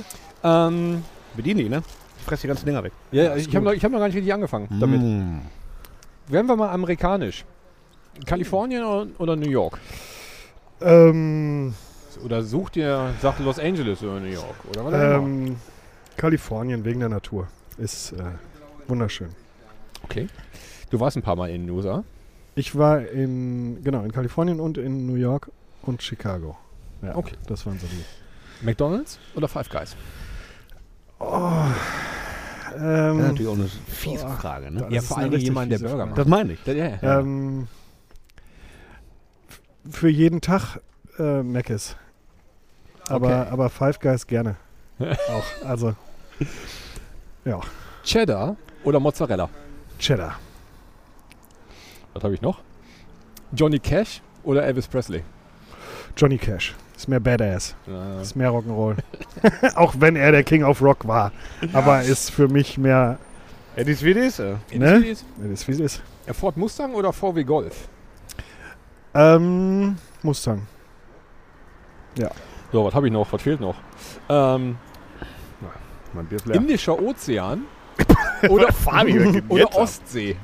Ähm, 0.68 1.02
Bediene 1.36 1.62
ich, 1.62 1.70
ne? 1.70 1.82
Ich 2.18 2.24
fresse 2.24 2.42
die 2.42 2.48
ganzen 2.48 2.66
Dinger 2.66 2.82
weg. 2.82 2.92
ja, 3.12 3.24
ja, 3.24 3.36
ich 3.36 3.54
habe 3.54 3.64
noch, 3.64 3.72
ich 3.72 3.82
hab 3.84 3.92
noch 3.92 3.98
gar 3.98 4.06
nicht 4.06 4.16
richtig 4.16 4.34
angefangen 4.34 4.68
damit. 4.80 5.00
Mm. 5.00 5.38
Werden 6.28 6.46
wir 6.46 6.56
mal 6.56 6.70
amerikanisch. 6.70 7.44
Kalifornien 8.26 8.84
oder, 8.84 9.06
oder 9.18 9.36
New 9.36 9.48
York? 9.48 9.78
Ähm, 10.82 11.74
Oder 12.24 12.42
sucht 12.42 12.76
ihr, 12.76 13.10
sagt 13.22 13.40
Los 13.40 13.58
Angeles 13.58 14.02
oder 14.02 14.20
New 14.20 14.26
York? 14.26 14.56
Oder 14.68 14.84
was 14.84 14.94
auch 14.94 14.98
immer. 14.98 15.14
ähm, 15.16 15.56
Kalifornien 16.16 16.84
wegen 16.84 17.00
der 17.00 17.08
Natur. 17.08 17.48
Ist 17.78 18.12
äh, 18.12 18.22
wunderschön. 18.88 19.30
Okay. 20.02 20.28
Du 20.90 21.00
warst 21.00 21.16
ein 21.16 21.22
paar 21.22 21.36
Mal 21.36 21.50
in 21.50 21.66
den 21.66 21.70
USA. 21.70 22.04
Ich 22.54 22.76
war 22.76 23.00
in, 23.06 23.82
genau, 23.84 24.02
in 24.02 24.12
Kalifornien 24.12 24.60
und 24.60 24.76
in 24.76 25.06
New 25.06 25.14
York 25.14 25.50
und 25.82 26.02
Chicago. 26.02 26.56
Ja, 27.02 27.14
Okay. 27.16 27.36
Das 27.46 27.64
waren 27.66 27.78
so 27.78 27.86
die. 27.86 28.04
McDonalds 28.64 29.18
oder 29.34 29.48
Five 29.48 29.70
Guys? 29.70 29.96
Das 31.18 32.76
ist 32.76 32.82
Ähm, 32.82 33.18
natürlich 33.18 33.48
auch 33.48 33.54
eine 33.54 33.68
fiese 33.88 34.24
boah. 34.26 34.32
Frage, 34.36 34.70
ne? 34.70 34.86
Ja, 34.90 34.98
ist 35.00 35.06
vor 35.08 35.18
allem 35.18 35.32
jemand, 35.32 35.72
der 35.72 35.78
Burger 35.78 36.06
macht. 36.06 36.18
Das 36.18 36.26
meine 36.26 36.52
ich. 36.52 36.66
Ja, 36.66 36.72
ja, 36.74 36.98
ja. 37.00 37.20
ähm, 37.20 37.68
für 39.90 40.08
jeden 40.08 40.40
Tag 40.40 40.80
äh, 41.18 41.42
Mc's. 41.42 41.96
Aber, 43.08 43.26
Okay. 43.26 43.50
aber 43.50 43.70
Five 43.70 43.98
Guys 44.00 44.26
gerne. 44.26 44.56
Auch. 45.00 45.66
Also, 45.66 45.94
ja, 47.44 47.60
Cheddar 48.04 48.56
oder 48.84 49.00
Mozzarella? 49.00 49.48
Cheddar. 49.98 50.38
Was 52.14 52.24
habe 52.24 52.34
ich 52.34 52.42
noch? 52.42 52.60
Johnny 53.52 53.78
Cash 53.78 54.20
oder 54.44 54.64
Elvis 54.64 54.86
Presley? 54.88 55.22
Johnny 56.16 56.38
Cash. 56.38 56.74
Ist 56.96 57.08
mehr 57.08 57.20
Badass. 57.20 57.74
Äh, 57.88 58.20
Ist 58.22 58.36
mehr 58.36 58.50
Rock'n'Roll. 58.50 58.96
Auch 59.74 59.94
wenn 59.98 60.16
er 60.16 60.32
der 60.32 60.44
King 60.44 60.64
of 60.64 60.82
Rock 60.82 61.06
war. 61.08 61.32
Aber 61.72 62.02
ist 62.02 62.30
für 62.30 62.46
mich 62.48 62.76
mehr. 62.76 63.18
Ja, 63.76 63.84
dies 63.84 64.02
wie 64.02 64.12
dies. 64.12 64.38
äh. 64.38 64.56
Ne? 64.72 65.00
Das 65.38 65.48
ist 65.50 65.68
wie 65.68 65.72
es 65.72 65.80
ist. 65.80 66.02
Ford 66.36 66.56
Mustang 66.58 66.92
oder 66.94 67.12
VW 67.12 67.42
Golf? 67.44 67.88
Ähm, 69.14 69.96
Mustang. 70.22 70.66
So, 72.72 72.84
was 72.84 72.94
habe 72.94 73.06
ich 73.06 73.12
noch? 73.12 73.32
Was 73.32 73.42
fehlt 73.42 73.60
noch? 73.60 73.76
Ähm, 74.28 74.76
Mein 76.12 76.26
Bier 76.26 76.36
ist 76.36 76.46
leer. 76.46 76.56
Indischer 76.56 77.00
Ozean 77.00 77.64
oder, 78.48 78.72
Fabi, 78.72 79.42
oder? 79.48 79.74
Ostsee? 79.76 80.36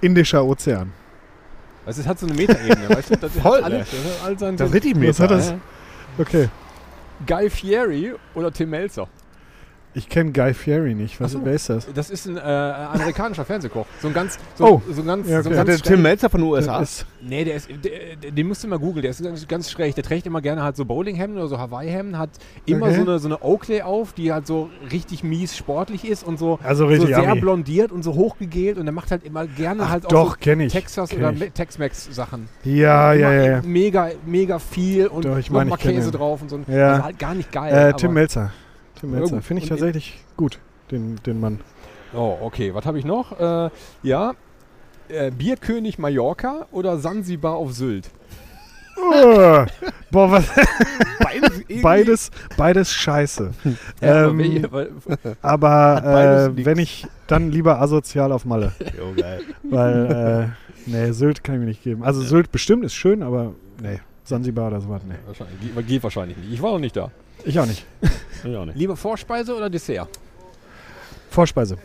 Indischer 0.00 0.44
Ozean. 0.44 0.92
Also 1.84 2.00
es 2.00 2.06
hat 2.06 2.18
so 2.18 2.26
eine 2.26 2.34
Metaebene, 2.34 2.88
weißt 2.96 3.10
du? 3.10 3.16
Das 3.16 3.32
Voll, 3.32 3.58
hat 3.58 3.64
alles, 3.64 3.88
das 3.90 4.00
hat 4.20 4.26
all 4.26 4.38
seinen 4.38 4.56
Das 4.56 4.70
Sinn. 4.70 4.82
hat 4.82 4.96
Meter. 4.96 5.26
das? 5.28 5.54
Okay. 6.18 6.48
Guy 7.26 7.48
Fieri 7.50 8.14
oder 8.34 8.52
Tim 8.52 8.70
Melzer? 8.70 9.08
Ich 9.96 10.10
kenne 10.10 10.30
Guy 10.32 10.52
Fieri 10.52 10.94
nicht. 10.94 11.18
Was, 11.22 11.32
so. 11.32 11.40
Wer 11.42 11.54
ist 11.54 11.70
das? 11.70 11.88
Das 11.94 12.10
ist 12.10 12.26
ein 12.26 12.36
äh, 12.36 12.40
amerikanischer 12.40 13.46
Fernsehkoch. 13.46 13.86
So 14.02 14.08
ein 14.08 14.12
ganz, 14.14 14.38
so, 14.54 14.64
Oh. 14.66 14.82
so 14.92 15.00
ein 15.00 15.06
ganz, 15.06 15.26
Ja, 15.26 15.42
so 15.42 15.48
okay. 15.48 15.58
ein 15.58 15.64
Der 15.64 15.74
ganz 15.76 15.82
Tim 15.88 16.02
Melzer 16.02 16.28
von 16.28 16.42
den 16.42 16.50
USA. 16.50 16.80
Ist, 16.82 17.06
Nee, 17.22 17.44
der 17.44 17.54
ist, 17.56 17.68
der, 17.70 18.16
der, 18.22 18.30
den 18.30 18.46
musst 18.46 18.62
du 18.62 18.68
mal 18.68 18.78
googeln, 18.78 19.00
der 19.00 19.10
ist 19.10 19.22
ganz, 19.22 19.48
ganz 19.48 19.70
schräg. 19.70 19.94
Der 19.94 20.04
trägt 20.04 20.26
immer 20.26 20.42
gerne 20.42 20.62
halt 20.62 20.76
so 20.76 20.84
Bowlinghemden 20.84 21.38
oder 21.38 21.48
so 21.48 21.58
Hawaii-Hemden, 21.58 22.18
hat 22.18 22.28
immer 22.66 22.86
Okay. 22.86 22.94
so, 22.96 23.00
eine, 23.00 23.18
so 23.18 23.28
eine 23.28 23.42
Oakley 23.42 23.80
auf, 23.80 24.12
die 24.12 24.32
halt 24.34 24.46
so 24.46 24.68
richtig 24.92 25.24
mies 25.24 25.56
sportlich 25.56 26.06
ist 26.06 26.24
und 26.24 26.38
so, 26.38 26.58
also 26.62 26.84
so 26.84 26.88
richtig 26.90 27.14
sehr 27.16 27.30
Ami. 27.30 27.40
blondiert 27.40 27.90
und 27.90 28.02
so 28.02 28.14
hochgegelt 28.14 28.76
und 28.76 28.84
der 28.84 28.92
macht 28.92 29.10
halt 29.10 29.24
immer 29.24 29.46
gerne 29.46 29.84
Ach, 29.84 29.88
halt 29.88 30.04
auch 30.06 30.10
doch, 30.10 30.36
so 30.44 30.50
ich. 30.50 30.72
Texas 30.72 31.08
Kenn 31.08 31.24
oder 31.24 31.52
Tex-Mex-Sachen. 31.54 32.48
Ja, 32.64 33.14
ja, 33.14 33.32
ja. 33.32 33.42
ja. 33.44 33.62
Mega, 33.64 34.10
mega 34.26 34.58
viel 34.58 35.06
und 35.06 35.24
Doch, 35.24 35.38
ich 35.38 35.50
mein, 35.50 35.70
Käse 35.78 36.10
drauf 36.10 36.42
und 36.42 36.50
so. 36.50 36.60
Ja. 36.68 36.92
Also 36.92 37.04
halt 37.04 37.18
gar 37.18 37.34
nicht 37.34 37.50
geil. 37.50 37.72
Äh, 37.72 37.76
aber- 37.88 37.96
Tim 37.96 38.12
Melzer. 38.12 38.52
Tim 39.00 39.10
Melzer. 39.12 39.42
Finde 39.42 39.62
ich 39.62 39.68
tatsächlich 39.68 40.24
gut, 40.36 40.58
den, 40.90 41.16
den 41.24 41.40
Mann. 41.40 41.60
Oh, 42.14 42.36
okay. 42.40 42.74
Was 42.74 42.86
habe 42.86 42.98
ich 42.98 43.04
noch? 43.04 43.38
Äh, 43.38 43.70
ja. 44.02 44.34
Äh, 45.08 45.30
Bierkönig 45.30 45.98
Mallorca 45.98 46.66
oder 46.72 46.98
Sansibar 46.98 47.54
auf 47.54 47.72
Sylt? 47.72 48.10
Oh, 48.98 49.64
boah, 50.10 50.30
was, 50.30 50.50
Beides, 51.40 51.82
beides, 51.82 52.30
beides 52.56 52.92
scheiße. 52.92 53.52
Ja, 54.00 54.26
aber 54.26 54.86
ähm, 54.86 54.98
aber 55.42 56.50
äh, 56.56 56.64
wenn 56.64 56.78
ich, 56.78 57.06
dann 57.26 57.50
lieber 57.50 57.80
asozial 57.80 58.32
auf 58.32 58.44
Malle. 58.44 58.72
Jo, 58.96 59.12
geil. 59.20 59.40
Weil, 59.62 60.54
äh, 60.86 60.90
nee, 60.90 61.12
Sylt 61.12 61.44
kann 61.44 61.56
ich 61.56 61.60
mir 61.60 61.66
nicht 61.66 61.82
geben. 61.82 62.02
Also 62.02 62.22
Sylt 62.22 62.52
bestimmt 62.52 62.84
ist 62.84 62.94
schön, 62.94 63.22
aber 63.22 63.54
nee, 63.82 64.00
Sansibar 64.24 64.68
oder 64.68 64.80
sowas, 64.80 65.02
nee. 65.06 65.14
Wahrscheinlich, 65.26 65.86
geht 65.86 66.02
wahrscheinlich 66.02 66.36
nicht. 66.38 66.52
Ich 66.52 66.62
war 66.62 66.72
noch 66.72 66.78
nicht 66.78 66.96
da. 66.96 67.10
Ich 67.44 67.58
auch 67.58 67.66
nicht. 67.66 67.84
Ich 68.44 68.56
auch 68.56 68.64
nicht. 68.64 68.76
Lieber 68.76 68.96
Vorspeise 68.96 69.54
oder 69.56 69.70
Dessert? 69.70 70.08
Vorspeise. 71.30 71.76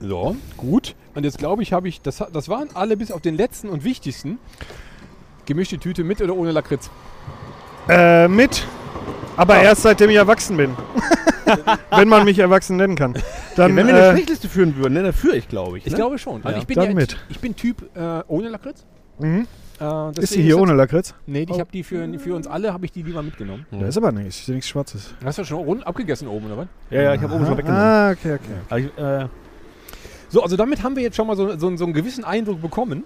So, 0.00 0.36
gut. 0.56 0.94
Und 1.14 1.24
jetzt 1.24 1.38
glaube 1.38 1.62
ich, 1.62 1.72
habe 1.72 1.88
ich, 1.88 2.02
das, 2.02 2.22
das 2.32 2.48
waren 2.48 2.68
alle 2.74 2.96
bis 2.96 3.10
auf 3.10 3.22
den 3.22 3.36
letzten 3.36 3.68
und 3.68 3.84
wichtigsten. 3.84 4.38
Gemischte 5.46 5.78
Tüte 5.78 6.04
mit 6.04 6.20
oder 6.20 6.34
ohne 6.36 6.50
Lakritz? 6.50 6.90
Äh, 7.88 8.28
mit. 8.28 8.66
Aber 9.36 9.58
erst 9.60 9.82
seitdem 9.82 10.10
ich 10.10 10.16
erwachsen 10.16 10.56
bin. 10.56 10.76
Wenn 11.90 12.08
man 12.08 12.24
mich 12.24 12.38
erwachsen 12.38 12.76
nennen 12.76 12.96
kann. 12.96 13.14
Dann, 13.54 13.76
Wenn 13.76 13.86
wir 13.86 13.94
eine 13.94 14.06
äh, 14.08 14.12
Strichliste 14.12 14.48
führen 14.48 14.76
würden, 14.76 14.94
ne, 14.94 15.04
dann 15.04 15.12
führe 15.12 15.36
ich, 15.36 15.48
glaube 15.48 15.78
ich. 15.78 15.86
Ich 15.86 15.92
ne? 15.92 15.98
glaube 15.98 16.18
schon. 16.18 16.44
Also 16.44 16.56
Ja. 16.56 16.58
ich, 16.58 16.66
bin 16.66 16.74
Dann 16.76 16.88
ja, 16.88 16.94
mit. 16.94 17.16
ich 17.28 17.38
bin 17.38 17.54
Typ 17.54 17.82
äh, 17.96 18.22
ohne 18.26 18.48
Lakritz. 18.48 18.84
mhm. 19.18 19.46
Äh, 19.80 20.20
Ist 20.20 20.32
sie 20.32 20.42
hier 20.42 20.54
das- 20.54 20.62
ohne 20.62 20.72
Lakritz? 20.74 21.14
Nee, 21.26 21.42
ich 21.42 21.50
Oh. 21.50 21.58
habe 21.60 21.70
die 21.70 21.82
für, 21.82 22.18
für 22.18 22.34
uns 22.34 22.46
alle, 22.46 22.72
habe 22.72 22.86
ich 22.86 22.92
die 22.92 23.02
lieber 23.02 23.22
mitgenommen. 23.22 23.66
Da 23.70 23.86
ist 23.86 23.96
aber 23.98 24.10
nichts. 24.12 24.40
Ist 24.40 24.48
ja 24.48 24.54
nichts 24.54 24.68
Schwarzes. 24.70 25.14
Hast 25.24 25.38
du 25.38 25.44
schon 25.44 25.58
rund 25.58 25.86
abgegessen 25.86 26.28
oben, 26.28 26.46
oder 26.46 26.56
was? 26.58 26.66
Ja, 26.90 27.02
ja, 27.02 27.14
ich 27.14 27.20
habe 27.20 27.34
oben 27.34 27.44
schon 27.44 27.54
Ah, 27.54 27.58
weggenommen. 27.58 27.82
Ah, 27.82 28.10
okay, 28.12 28.32
okay. 28.34 28.54
Aber 28.70 28.78
ich, 28.78 28.98
äh, 28.98 29.28
So, 30.28 30.42
also 30.42 30.56
damit 30.56 30.82
haben 30.82 30.96
wir 30.96 31.02
jetzt 31.04 31.14
schon 31.16 31.26
mal 31.28 31.36
so, 31.36 31.56
so, 31.56 31.76
so 31.76 31.84
einen 31.84 31.92
gewissen 31.92 32.24
Eindruck 32.24 32.60
bekommen. 32.60 33.04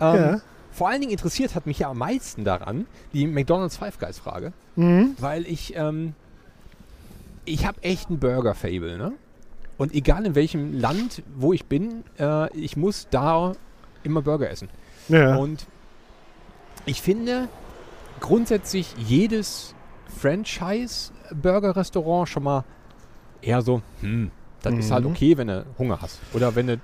Ähm, 0.00 0.14
Ja. 0.16 0.40
Vor 0.72 0.88
allen 0.88 1.00
Dingen 1.00 1.12
interessiert 1.12 1.54
hat 1.54 1.66
mich 1.66 1.78
ja 1.80 1.90
am 1.90 1.98
meisten 1.98 2.44
daran 2.44 2.86
die 3.14 3.26
McDonald's 3.26 3.76
Five 3.78 3.98
Guys 3.98 4.18
Frage, 4.18 4.52
Mhm. 4.76 5.14
weil 5.18 5.46
ich 5.46 5.74
ähm, 5.76 6.14
ich 7.44 7.66
habe 7.66 7.82
echt 7.82 8.10
ein 8.10 8.18
Burger-Fable, 8.18 8.96
ne? 8.98 9.12
Und 9.78 9.94
egal 9.94 10.24
in 10.26 10.34
welchem 10.34 10.78
Land, 10.78 11.22
wo 11.36 11.52
ich 11.52 11.66
bin, 11.66 12.04
äh, 12.18 12.50
ich 12.56 12.76
muss 12.76 13.06
da 13.10 13.52
immer 14.02 14.22
Burger 14.22 14.50
essen. 14.50 14.68
Ja. 15.08 15.36
Und 15.36 15.66
ich 16.84 17.00
finde 17.02 17.48
grundsätzlich 18.20 18.94
jedes 18.98 19.74
Franchise-Burger-Restaurant 20.20 22.28
schon 22.28 22.42
mal 22.42 22.64
eher 23.42 23.62
so, 23.62 23.82
hm, 24.00 24.30
das 24.62 24.74
ist 24.74 24.90
halt 24.90 25.04
Mhm. 25.04 25.10
okay, 25.10 25.36
wenn 25.36 25.46
du 25.48 25.64
Hunger 25.78 25.98
hast. 26.00 26.18
Oder 26.32 26.54
wenn 26.56 26.66
du, 26.66 26.78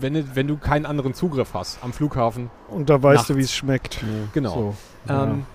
wenn 0.00 0.14
du, 0.14 0.36
wenn 0.36 0.46
du 0.46 0.56
keinen 0.56 0.86
anderen 0.86 1.14
Zugriff 1.14 1.54
hast 1.54 1.78
am 1.82 1.92
Flughafen. 1.92 2.50
Und 2.68 2.90
da 2.90 3.02
weißt 3.02 3.16
Nachts. 3.16 3.28
du, 3.28 3.36
wie 3.36 3.42
es 3.42 3.52
schmeckt. 3.54 4.02
Genau. 4.32 4.54
So. 4.54 4.74
Ja. 5.08 5.24
Ähm, 5.24 5.46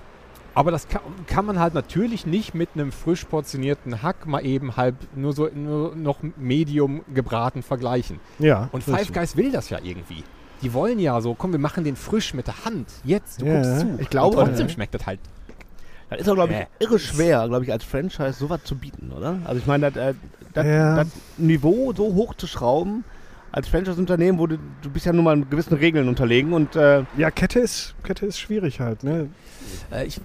aber 0.55 0.71
das 0.71 0.87
kann, 0.87 1.01
kann 1.27 1.45
man 1.45 1.59
halt 1.59 1.73
natürlich 1.75 2.25
nicht 2.25 2.55
mit 2.55 2.69
einem 2.73 2.91
frisch 2.91 3.23
portionierten 3.25 4.01
Hack 4.01 4.25
mal 4.25 4.43
eben 4.45 4.75
halb 4.77 4.95
nur 5.15 5.33
so 5.33 5.47
nur 5.53 5.95
noch 5.95 6.17
medium 6.37 7.01
gebraten 7.13 7.61
vergleichen. 7.61 8.19
ja. 8.39 8.67
Und 8.71 8.83
Five. 8.83 9.13
Guys 9.13 9.37
will 9.37 9.51
das 9.51 9.69
ja 9.69 9.77
irgendwie. 9.81 10.23
Die 10.61 10.73
wollen 10.73 10.99
ja 10.99 11.19
so, 11.21 11.33
komm, 11.35 11.51
wir 11.53 11.59
machen 11.59 11.83
den 11.83 11.95
frisch 11.95 12.33
mit 12.33 12.47
der 12.47 12.65
Hand. 12.65 12.87
Jetzt, 13.03 13.41
du 13.41 13.45
Ja. 13.45 13.55
guckst 13.61 13.79
zu. 13.79 13.97
Ich 13.99 14.09
glaube, 14.09 14.37
Und 14.37 14.45
trotzdem 14.47 14.67
ja. 14.67 14.73
schmeckt 14.73 14.93
das 14.93 15.05
halt. 15.05 15.19
das 16.09 16.21
ist 16.21 16.29
auch, 16.29 16.33
glaube 16.35 16.53
ich, 16.53 16.59
Äh. 16.59 16.65
irre 16.79 16.99
schwer, 16.99 17.47
glaube 17.47 17.63
ich, 17.65 17.71
als 17.71 17.83
Franchise 17.83 18.33
sowas 18.33 18.61
zu 18.63 18.75
bieten, 18.75 19.11
oder? 19.15 19.37
Also 19.45 19.59
ich 19.59 19.67
meine, 19.67 19.91
das, 19.91 19.95
äh, 20.09 20.13
das, 20.53 20.65
Ja. 20.65 20.95
das 20.95 21.07
Niveau 21.37 21.93
so 21.95 22.13
hoch 22.15 22.33
zu 22.33 22.47
schrauben, 22.47 23.03
als 23.51 23.67
Franchise-Unternehmen, 23.67 24.37
wo 24.39 24.47
du, 24.47 24.57
du 24.81 24.89
bist 24.89 25.05
ja 25.05 25.13
nun 25.13 25.23
mal 25.23 25.39
gewissen 25.45 25.75
Regeln 25.75 26.07
unterlegen 26.07 26.53
und 26.53 26.75
äh, 26.75 27.03
Ja, 27.17 27.31
Kette 27.31 27.59
ist, 27.59 27.95
Kette 28.03 28.25
ist 28.25 28.39
schwierig 28.39 28.79
halt, 28.79 29.03
ne? 29.03 29.29
Äh, 29.91 30.05
ich, 30.07 30.19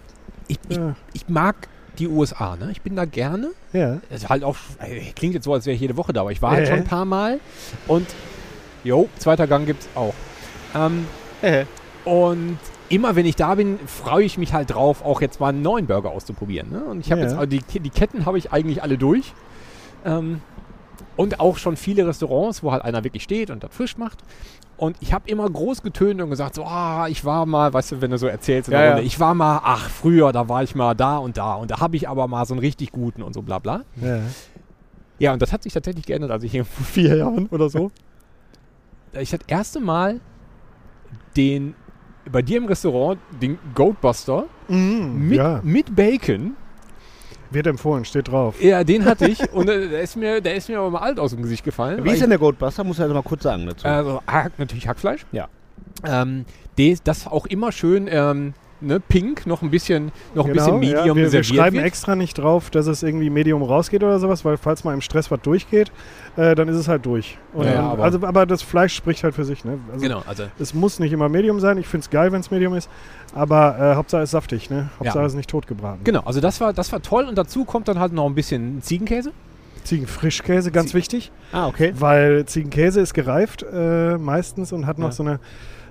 ich, 0.48 0.58
ich, 0.68 0.76
Ja. 0.76 0.94
ich 1.12 1.28
mag 1.28 1.68
die 1.98 2.08
USA, 2.08 2.56
ne? 2.56 2.70
Ich 2.72 2.82
bin 2.82 2.96
da 2.96 3.04
gerne. 3.04 3.50
ja. 3.72 4.00
Also 4.10 4.28
halt 4.28 4.42
auch, 4.42 4.56
äh, 4.80 5.12
klingt 5.12 5.34
jetzt 5.34 5.44
so, 5.44 5.52
als 5.54 5.64
wäre 5.66 5.74
ich 5.74 5.80
jede 5.80 5.96
Woche 5.96 6.12
da, 6.12 6.22
aber 6.22 6.32
ich 6.32 6.42
war 6.42 6.50
halt 6.52 6.64
Äh. 6.64 6.70
schon 6.70 6.78
ein 6.80 6.84
paar 6.84 7.04
Mal. 7.04 7.40
Und, 7.86 8.06
jo, 8.84 9.08
zweiter 9.18 9.46
Gang 9.46 9.66
gibt's 9.66 9.88
auch. 9.94 10.14
Ähm, 10.74 11.06
äh, 11.42 11.64
und 12.04 12.58
immer 12.90 13.16
wenn 13.16 13.26
ich 13.26 13.36
da 13.36 13.54
bin, 13.54 13.78
freue 13.86 14.24
ich 14.24 14.38
mich 14.38 14.52
halt 14.52 14.70
drauf, 14.74 15.04
auch 15.04 15.20
jetzt 15.20 15.40
mal 15.40 15.48
einen 15.48 15.62
neuen 15.62 15.86
Burger 15.86 16.10
auszuprobieren. 16.10 16.70
Ne? 16.70 16.84
Und 16.84 17.00
ich 17.00 17.10
habe 17.10 17.22
Ja. 17.22 17.42
jetzt, 17.42 17.52
die, 17.74 17.80
die 17.80 17.90
Ketten 17.90 18.26
habe 18.26 18.38
ich 18.38 18.52
eigentlich 18.52 18.82
alle 18.82 18.98
durch. 18.98 19.32
Ähm, 20.04 20.40
und 21.16 21.38
auch 21.40 21.56
schon 21.58 21.76
viele 21.76 22.06
Restaurants, 22.06 22.62
wo 22.62 22.72
halt 22.72 22.82
einer 22.82 23.04
wirklich 23.04 23.22
steht 23.22 23.50
und 23.50 23.62
das 23.62 23.74
frisch 23.74 23.96
macht. 23.96 24.18
Und 24.76 24.96
ich 25.00 25.12
habe 25.12 25.28
immer 25.30 25.48
groß 25.48 25.82
getönt 25.82 26.20
und 26.20 26.28
gesagt, 26.30 26.56
so, 26.56 26.64
ah, 26.64 27.06
ich 27.08 27.24
war 27.24 27.46
mal, 27.46 27.72
weißt 27.72 27.92
du, 27.92 28.00
wenn 28.02 28.10
du 28.10 28.18
so 28.18 28.26
erzählst 28.26 28.68
in 28.68 28.72
der 28.72 28.80
Ja, 28.80 28.86
Runde, 28.88 29.02
ja. 29.02 29.06
ich 29.06 29.20
war 29.20 29.32
mal, 29.32 29.60
ach, 29.62 29.88
früher, 29.88 30.32
da 30.32 30.48
war 30.48 30.64
ich 30.64 30.74
mal 30.74 30.94
da 30.94 31.18
und 31.18 31.36
da 31.36 31.54
und 31.54 31.70
da 31.70 31.78
habe 31.78 31.94
ich 31.96 32.08
aber 32.08 32.26
mal 32.26 32.44
so 32.44 32.54
einen 32.54 32.58
richtig 32.60 32.90
guten 32.90 33.22
und 33.22 33.32
so 33.32 33.42
bla 33.42 33.58
bla. 33.60 33.82
ja. 34.00 34.18
Ja, 35.20 35.32
und 35.32 35.40
das 35.40 35.52
hat 35.52 35.62
sich 35.62 35.72
tatsächlich 35.72 36.04
geändert, 36.06 36.32
als 36.32 36.42
ich 36.42 36.50
hier 36.50 36.64
vor 36.64 36.84
vier 36.84 37.16
Jahren 37.16 37.46
oder 37.46 37.68
so. 37.70 37.92
Ich 39.20 39.30
das 39.30 39.40
erste 39.46 39.80
Mal 39.80 40.20
den 41.36 41.74
bei 42.30 42.42
dir 42.42 42.56
im 42.58 42.64
Restaurant 42.66 43.18
den 43.40 43.58
Goatbuster 43.74 44.46
Mhm, 44.68 45.28
mit, 45.28 45.36
ja. 45.38 45.60
mit 45.62 45.94
Bacon. 45.94 46.56
Wird 47.50 47.66
empfohlen, 47.66 48.04
steht 48.04 48.28
drauf. 48.28 48.60
Ja, 48.62 48.82
den 48.82 49.04
hatte 49.04 49.28
ich 49.28 49.52
und 49.52 49.68
äh, 49.68 49.88
der 49.88 50.00
ist 50.02 50.16
mir, 50.16 50.40
der 50.40 50.54
ist 50.56 50.68
mir 50.68 50.78
aber 50.78 50.90
mal 50.90 51.00
alt 51.00 51.20
aus 51.20 51.32
dem 51.32 51.42
Gesicht 51.42 51.62
gefallen. 51.64 52.02
wie 52.04 52.10
ist 52.10 52.22
denn 52.22 52.30
der 52.30 52.38
Goldbuster? 52.38 52.82
Muss 52.82 52.96
ich 52.96 53.02
also 53.02 53.14
mal 53.14 53.22
kurz 53.22 53.42
sagen 53.42 53.66
dazu. 53.66 53.86
also 53.86 54.22
Hack, 54.26 54.52
natürlich 54.58 54.88
Hackfleisch. 54.88 55.26
Ja. 55.32 55.48
Ähm, 56.04 56.46
des, 56.78 57.02
das 57.02 57.26
auch 57.26 57.46
immer 57.46 57.70
schön 57.72 58.08
ähm, 58.10 58.54
ne, 58.80 59.00
pink, 59.00 59.46
noch 59.46 59.62
ein 59.62 59.70
bisschen, 59.70 60.12
noch 60.34 60.46
ein 60.46 60.52
bisschen 60.52 60.80
Genau, 60.80 60.92
ja. 60.92 60.96
Medium 61.00 61.16
Wir, 61.16 61.32
wir 61.32 61.42
schreiben 61.42 61.76
wird. 61.76 61.86
extra 61.86 62.16
nicht 62.16 62.38
drauf, 62.38 62.70
dass 62.70 62.86
es 62.86 63.02
irgendwie 63.02 63.30
Medium 63.30 63.62
rausgeht 63.62 64.02
oder 64.02 64.18
sowas, 64.18 64.44
weil 64.44 64.56
falls 64.56 64.84
mal 64.84 64.92
im 64.94 65.00
Stress 65.00 65.30
was 65.30 65.40
durchgeht, 65.40 65.90
äh, 66.36 66.54
dann 66.54 66.68
ist 66.68 66.76
es 66.76 66.88
halt 66.88 67.06
durch. 67.06 67.38
Und, 67.52 67.66
Ja, 67.66 67.80
aber- 67.90 68.04
also, 68.04 68.18
aber 68.26 68.46
das 68.46 68.62
Fleisch 68.62 68.94
spricht 68.94 69.24
halt 69.24 69.34
für 69.34 69.44
sich. 69.44 69.64
Ne? 69.64 69.78
Also, 69.92 70.02
Genau, 70.02 70.22
also 70.26 70.44
Es 70.58 70.74
muss 70.74 70.98
nicht 70.98 71.12
immer 71.12 71.28
Medium 71.28 71.60
sein. 71.60 71.78
Ich 71.78 71.86
finde 71.86 72.04
es 72.04 72.10
geil, 72.10 72.30
wenn 72.32 72.40
es 72.40 72.50
Medium 72.50 72.74
ist. 72.74 72.88
Aber 73.34 73.78
äh, 73.78 73.94
Hauptsache 73.96 74.22
es 74.22 74.28
ist 74.28 74.32
saftig. 74.32 74.70
Ne? 74.70 74.90
Hauptsache 74.98 75.18
Ja. 75.18 75.24
es 75.26 75.32
ist 75.32 75.36
nicht 75.36 75.50
totgebraten. 75.50 76.04
genau, 76.04 76.20
also 76.24 76.40
das 76.40 76.60
war, 76.60 76.72
das 76.72 76.92
war 76.92 77.00
toll 77.02 77.24
und 77.24 77.36
dazu 77.38 77.64
kommt 77.64 77.88
dann 77.88 77.98
halt 77.98 78.12
noch 78.12 78.26
ein 78.26 78.34
bisschen 78.34 78.82
Ziegenkäse. 78.82 79.32
Ziegenfrischkäse, 79.84 80.70
ganz 80.70 80.90
Zie- 80.92 80.96
wichtig. 80.98 81.30
ah, 81.52 81.66
okay. 81.66 81.92
Weil 81.98 82.46
Ziegenkäse 82.46 83.00
ist 83.00 83.12
gereift 83.12 83.62
äh, 83.70 84.16
meistens 84.16 84.72
und 84.72 84.86
hat 84.86 84.98
noch 84.98 85.08
Ja. 85.08 85.12
so, 85.12 85.22
eine, 85.22 85.40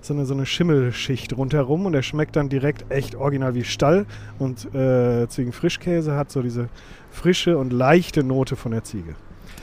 so, 0.05 0.13
eine, 0.13 0.25
so 0.25 0.33
eine 0.33 0.45
Schimmelschicht 0.45 1.35
rundherum 1.37 1.85
und 1.85 1.93
der 1.93 2.01
schmeckt 2.01 2.35
dann 2.35 2.49
direkt 2.49 2.91
echt 2.91 3.15
original 3.15 3.55
wie 3.55 3.63
Stall. 3.63 4.05
Und 4.39 4.73
äh, 4.75 5.27
Ziegenfrischkäse 5.27 6.15
hat 6.15 6.31
so 6.31 6.41
diese 6.41 6.67
frische 7.11 7.57
und 7.57 7.71
leichte 7.73 8.23
Note 8.23 8.55
von 8.55 8.71
der 8.71 8.83
Ziege. 8.83 9.15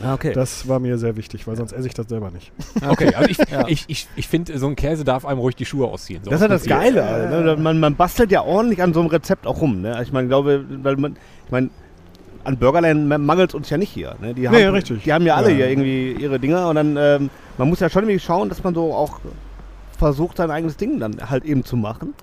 Ah, 0.02 0.14
okay. 0.14 0.32
Das 0.32 0.66
war 0.66 0.78
mir 0.80 0.96
sehr 0.96 1.16
wichtig, 1.16 1.46
weil 1.46 1.56
sonst 1.56 1.72
esse 1.72 1.86
ich 1.86 1.92
das 1.92 2.08
selber 2.08 2.30
nicht. 2.30 2.52
Okay, 2.88 3.14
also 3.14 3.28
ich, 3.28 3.36
Ja. 3.50 3.66
ich, 3.68 3.84
ich, 3.88 4.08
ich 4.16 4.28
finde, 4.28 4.58
so 4.58 4.66
ein 4.66 4.74
Käse 4.76 5.04
darf 5.04 5.26
einem 5.26 5.40
ruhig 5.40 5.56
die 5.56 5.66
Schuhe 5.66 5.86
ausziehen. 5.88 6.22
So 6.24 6.30
Das 6.30 6.38
ist 6.40 6.42
halt 6.42 6.52
das 6.52 6.62
aus 6.62 6.68
Prinzip. 6.68 6.94
Geile. 6.94 7.04
Also, 7.06 7.40
ne? 7.40 7.56
man, 7.56 7.78
man 7.78 7.96
bastelt 7.96 8.32
ja 8.32 8.42
ordentlich 8.42 8.82
an 8.82 8.94
so 8.94 9.00
einem 9.00 9.10
Rezept 9.10 9.46
auch 9.46 9.60
rum. 9.60 9.82
Ne? 9.82 10.00
Ich 10.02 10.10
meine, 10.10 10.26
glaube, 10.28 10.64
weil 10.82 10.96
man, 10.96 11.16
ich 11.44 11.50
meine, 11.52 11.68
an 12.44 12.56
Burgerland 12.56 13.06
mangelt 13.06 13.50
es 13.50 13.54
uns 13.54 13.68
ja 13.68 13.76
nicht 13.76 13.90
hier. 13.92 14.14
Ne? 14.22 14.32
Die 14.32 14.48
haben, 14.48 14.54
Nee, 14.56 14.64
richtig. 14.68 15.02
Die 15.02 15.12
haben 15.12 15.26
ja 15.26 15.34
alle 15.34 15.50
Ja. 15.50 15.56
hier 15.56 15.68
irgendwie 15.68 16.12
ihre 16.12 16.38
Dinger 16.40 16.68
und 16.70 16.76
dann, 16.76 16.96
ähm, 16.96 17.28
man 17.58 17.68
muss 17.68 17.80
ja 17.80 17.90
schon 17.90 18.04
irgendwie 18.04 18.20
schauen, 18.20 18.48
dass 18.48 18.64
man 18.64 18.74
so 18.74 18.94
auch 18.94 19.20
versucht, 20.00 20.38
sein 20.38 20.50
eigenes 20.50 20.76
Ding 20.76 20.98
dann 20.98 21.30
halt 21.30 21.44
eben 21.44 21.64
zu 21.64 21.76
machen. 21.76 22.14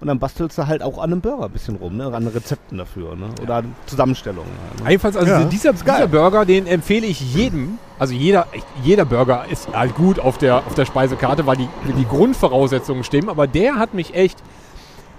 Und 0.00 0.06
dann 0.06 0.20
bastelst 0.20 0.56
du 0.56 0.68
halt 0.68 0.80
auch 0.80 0.98
an 0.98 1.10
einem 1.10 1.20
Burger 1.20 1.46
ein 1.46 1.50
bisschen 1.50 1.74
rum, 1.74 1.96
ne? 1.96 2.06
an 2.14 2.24
Rezepten 2.28 2.78
dafür 2.78 3.16
ne? 3.16 3.30
oder 3.42 3.56
an 3.56 3.74
Zusammenstellungen. 3.86 4.48
halt, 4.70 4.84
ne? 4.84 4.90
Jedenfalls, 4.90 5.16
also 5.16 5.28
Ja. 5.32 5.44
dieser, 5.44 5.72
dieser 5.72 6.06
Burger, 6.06 6.44
den 6.44 6.68
empfehle 6.68 7.04
ich 7.04 7.34
jedem. 7.34 7.78
Also 7.98 8.14
jeder, 8.14 8.46
jeder 8.84 9.04
Burger 9.04 9.46
ist 9.50 9.72
halt 9.74 9.96
gut 9.96 10.20
auf 10.20 10.38
der, 10.38 10.58
auf 10.58 10.74
der 10.74 10.84
Speisekarte, 10.84 11.46
weil 11.46 11.56
die, 11.56 11.68
die 11.98 12.04
Grundvoraussetzungen 12.06 13.02
stimmen. 13.02 13.28
Aber 13.28 13.48
der 13.48 13.74
hat 13.74 13.92
mich 13.94 14.14
echt, 14.14 14.38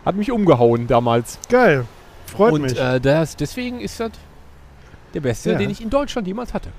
hat 0.06 0.16
mich 0.16 0.32
umgehauen 0.32 0.88
damals. 0.88 1.40
Geil. 1.50 1.84
Freut 2.28 2.54
Und 2.54 2.62
mich. 2.62 2.80
äh, 2.80 3.02
das, 3.02 3.36
deswegen 3.36 3.82
ist 3.82 4.00
das, 4.00 4.12
Der 5.14 5.20
beste, 5.20 5.52
Ja. 5.52 5.58
den 5.58 5.72
ich 5.72 5.82
in 5.82 5.90
Deutschland 5.90 6.26
jemals 6.26 6.54
hatte. 6.54 6.70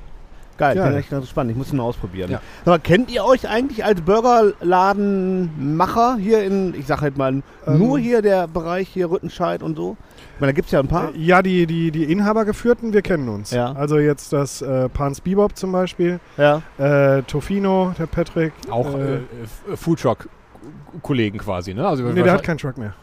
Geil, 0.60 0.76
Ja. 0.76 0.84
finde 0.84 1.00
ich 1.00 1.10
ganz 1.10 1.28
spannend. 1.28 1.50
Ich 1.52 1.56
muss 1.58 1.72
ihn 1.72 1.78
mal 1.78 1.84
ausprobieren. 1.84 2.30
Ja. 2.30 2.40
Aber 2.64 2.78
kennt 2.78 3.10
ihr 3.10 3.24
euch 3.24 3.48
eigentlich 3.48 3.84
als 3.84 4.00
Burgerladenmacher 4.02 6.16
hier 6.16 6.44
in, 6.44 6.74
ich 6.78 6.86
sag 6.86 7.00
halt 7.00 7.16
mal, 7.16 7.42
Ähm. 7.66 7.78
nur 7.78 7.98
hier 7.98 8.22
der 8.22 8.46
Bereich 8.46 8.88
hier 8.88 9.10
Rüttenscheid 9.10 9.62
und 9.62 9.76
so? 9.76 9.96
Ich 10.34 10.40
meine, 10.40 10.52
da 10.52 10.56
gibt 10.56 10.66
es 10.66 10.72
ja 10.72 10.80
ein 10.80 10.88
paar. 10.88 11.14
Äh, 11.14 11.18
Ja, 11.18 11.42
die, 11.42 11.66
die, 11.66 11.90
die 11.90 12.04
Inhabergeführten, 12.04 12.92
wir 12.92 13.02
kennen 13.02 13.28
uns. 13.28 13.50
Ja. 13.50 13.72
Also 13.72 13.98
jetzt 13.98 14.32
das 14.32 14.62
äh, 14.62 14.88
Pans 14.88 15.20
Bebop 15.20 15.56
zum 15.56 15.72
Beispiel, 15.72 16.20
Ja. 16.36 16.62
äh, 16.78 17.22
Tofino, 17.22 17.92
der 17.98 18.06
Patrick. 18.06 18.52
Auch 18.70 18.94
äh, 18.94 19.16
äh, 19.16 19.20
F- 19.72 19.80
Foodtruck-Kollegen 19.80 21.38
quasi, 21.38 21.74
ne? 21.74 21.86
Also 21.86 22.04
nee, 22.04 22.22
der 22.22 22.32
hat 22.32 22.42
keinen 22.42 22.58
Truck 22.58 22.78
mehr. 22.78 22.94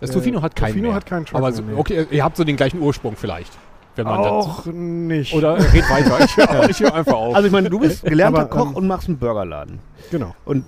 das 0.00 0.10
äh, 0.10 0.14
Tofino 0.14 0.42
hat 0.42 0.54
keinen 0.56 0.68
Tofino 0.70 0.88
mehr. 0.88 0.96
hat 0.96 1.06
keinen 1.06 1.26
Truck 1.26 1.38
Aber 1.38 1.48
mehr, 1.48 1.56
so, 1.56 1.62
nee. 1.62 1.74
okay, 1.76 2.06
ihr 2.10 2.24
habt 2.24 2.36
so 2.36 2.44
den 2.44 2.56
gleichen 2.56 2.80
Ursprung 2.80 3.16
vielleicht. 3.16 3.52
Wenn 3.96 4.04
man 4.04 4.22
das, 4.22 4.30
Auch 4.30 4.66
nicht. 4.66 5.34
oder 5.34 5.56
red 5.56 5.88
weiter. 5.90 6.18
Ich 6.70 6.80
höre 6.80 6.88
hör 6.90 6.94
einfach 6.94 7.14
auf. 7.14 7.34
Also 7.34 7.46
ich 7.46 7.52
meine, 7.52 7.70
du 7.70 7.78
bist 7.80 8.04
gelernter 8.04 8.42
Aber, 8.42 8.50
Koch 8.50 8.68
ähm, 8.70 8.76
und 8.76 8.86
machst 8.86 9.08
einen 9.08 9.18
Burgerladen. 9.18 9.78
genau. 10.10 10.34
Und 10.44 10.66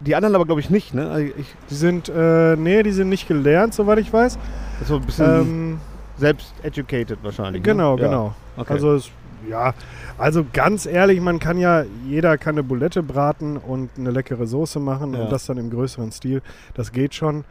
die 0.00 0.14
anderen 0.16 0.34
aber, 0.34 0.46
glaube 0.46 0.60
ich, 0.60 0.68
nicht, 0.70 0.94
ne? 0.94 1.08
Also 1.10 1.32
ich, 1.36 1.46
Die 1.68 1.74
sind, 1.74 2.08
äh, 2.08 2.56
nee, 2.56 2.82
die 2.82 2.90
sind 2.92 3.08
nicht 3.08 3.28
gelernt, 3.28 3.72
soweit 3.74 3.98
ich 3.98 4.12
weiß. 4.12 4.38
so 4.86 4.96
ein 4.96 5.02
bisschen 5.02 5.40
Ähm, 5.40 5.80
selbst 6.16 6.52
educated 6.62 7.18
wahrscheinlich. 7.22 7.62
genau, 7.62 7.94
ne? 7.96 8.02
Ja. 8.02 8.08
genau. 8.08 8.34
Okay. 8.56 8.72
Also 8.72 8.94
es, 8.94 9.10
ja, 9.48 9.74
also 10.18 10.44
ganz 10.52 10.86
ehrlich, 10.86 11.20
man 11.20 11.38
kann 11.38 11.56
ja, 11.58 11.84
jeder 12.06 12.36
kann 12.36 12.54
eine 12.56 12.62
Bulette 12.64 13.02
braten 13.02 13.56
und 13.56 13.90
eine 13.96 14.10
leckere 14.10 14.46
Soße 14.46 14.80
machen 14.80 15.14
Ja. 15.14 15.20
und 15.22 15.32
das 15.32 15.46
dann 15.46 15.56
im 15.56 15.70
größeren 15.70 16.10
Stil. 16.12 16.42
Das 16.74 16.90
geht 16.92 17.14
schon. 17.14 17.44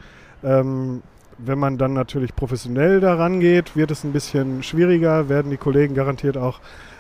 Ähm, 0.44 1.02
wenn 1.46 1.60
man 1.60 1.78
dann 1.78 1.94
natürlich 1.94 2.36
professionell 2.36 3.00
daran 3.00 3.40
geht, 3.40 3.76
wird 3.76 3.92
es 3.92 4.04
ein 4.04 4.12
bisschen 4.14 4.62
schwieriger, 4.64 5.30
werden 5.30 5.50
die 5.52 5.58
Kollegen 5.58 5.96
garantiert 5.96 6.38
auch 6.38 6.60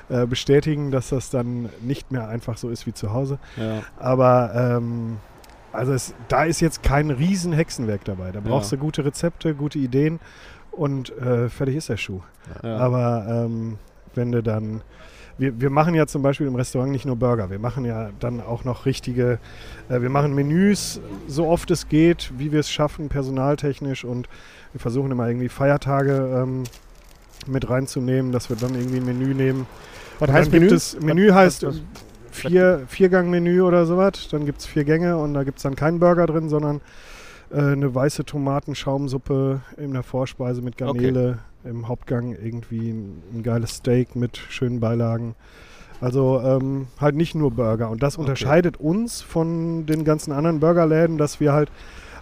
äh, 0.09 0.25
bestätigen, 0.25 0.91
dass 0.91 1.09
das 1.09 1.29
dann 1.29 1.69
nicht 1.81 2.11
mehr 2.11 2.27
einfach 2.29 2.57
so 2.57 2.69
ist 2.69 2.87
wie 2.87 2.93
zu 2.93 3.13
Hause. 3.13 3.37
ja. 3.57 3.81
Aber 3.97 4.51
ähm, 4.55 5.17
also 5.71 5.93
es, 5.93 6.15
da 6.29 6.45
ist 6.45 6.61
jetzt 6.61 6.81
kein 6.81 7.11
riesen 7.11 7.53
Hexenwerk 7.53 8.03
dabei. 8.05 8.31
Da 8.31 8.39
brauchst 8.39 8.71
Ja. 8.71 8.77
du 8.77 8.81
gute 8.83 9.05
Rezepte, 9.05 9.53
gute 9.53 9.77
Ideen 9.77 10.19
und 10.71 11.15
äh, 11.19 11.47
fertig 11.49 11.75
ist 11.75 11.89
der 11.89 11.97
Schuh. 11.97 12.21
Ja. 12.63 12.77
Aber 12.77 13.25
ähm, 13.29 13.77
wenn 14.15 14.31
du 14.31 14.41
dann. 14.41 14.81
Wir, 15.39 15.59
wir 15.59 15.69
machen 15.69 15.95
ja 15.95 16.05
zum 16.05 16.21
Beispiel 16.21 16.45
im 16.47 16.55
Restaurant 16.55 16.91
nicht 16.91 17.05
nur 17.05 17.15
Burger, 17.15 17.49
wir 17.49 17.59
machen 17.59 17.85
ja 17.85 18.09
dann 18.19 18.41
auch 18.41 18.65
noch 18.65 18.85
richtige, 18.85 19.39
äh, 19.89 20.01
wir 20.01 20.09
machen 20.09 20.35
Menüs 20.35 20.99
so 21.27 21.47
oft 21.47 21.71
es 21.71 21.87
geht, 21.87 22.31
wie 22.37 22.51
wir 22.51 22.59
es 22.59 22.69
schaffen, 22.69 23.09
personaltechnisch 23.09 24.03
und 24.05 24.27
wir 24.73 24.79
versuchen 24.81 25.09
immer 25.11 25.27
irgendwie 25.27 25.49
Feiertage 25.49 26.43
ähm, 26.43 26.63
mit 27.47 27.69
reinzunehmen, 27.69 28.31
dass 28.31 28.49
wir 28.49 28.57
dann 28.57 28.75
irgendwie 28.75 28.97
ein 28.97 29.05
Menü 29.05 29.33
nehmen. 29.33 29.65
Was 30.19 30.29
heißt 30.29 30.51
Menü? 30.51 30.67
es, 30.67 30.99
Menü 30.99 31.31
heißt 31.31 31.63
was- 31.65 31.81
vier, 32.31 32.83
Viergang-Menü 32.87 33.61
oder 33.61 33.85
sowas. 33.85 34.27
Dann 34.29 34.45
gibt 34.45 34.59
es 34.59 34.65
vier 34.65 34.83
Gänge 34.83 35.17
und 35.17 35.33
da 35.33 35.43
gibt 35.43 35.57
es 35.57 35.63
dann 35.63 35.75
keinen 35.75 35.99
Burger 35.99 36.25
drin, 36.27 36.49
sondern 36.49 36.81
äh, 37.51 37.59
eine 37.59 37.95
weiße 37.95 38.25
Tomatenschaumsuppe 38.25 39.61
in 39.77 39.93
der 39.93 40.03
Vorspeise 40.03 40.61
mit 40.61 40.77
Garnele. 40.77 41.39
Im 41.63 41.87
Hauptgang 41.87 42.35
irgendwie 42.41 42.91
ein, 42.91 43.21
ein 43.33 43.43
geiles 43.43 43.75
Steak 43.77 44.15
mit 44.15 44.37
schönen 44.37 44.79
Beilagen. 44.79 45.35
Also 46.01 46.39
ähm, 46.41 46.87
halt 47.01 47.15
nicht 47.15 47.35
nur 47.35 47.51
Burger. 47.51 47.89
Und 47.89 48.01
das 48.01 48.15
unterscheidet 48.17 48.77
uns 48.77 49.21
von 49.21 49.85
den 49.85 50.05
ganzen 50.05 50.31
anderen 50.31 50.61
Burgerläden, 50.61 51.17
dass 51.17 51.41
wir 51.41 51.51
halt 51.51 51.69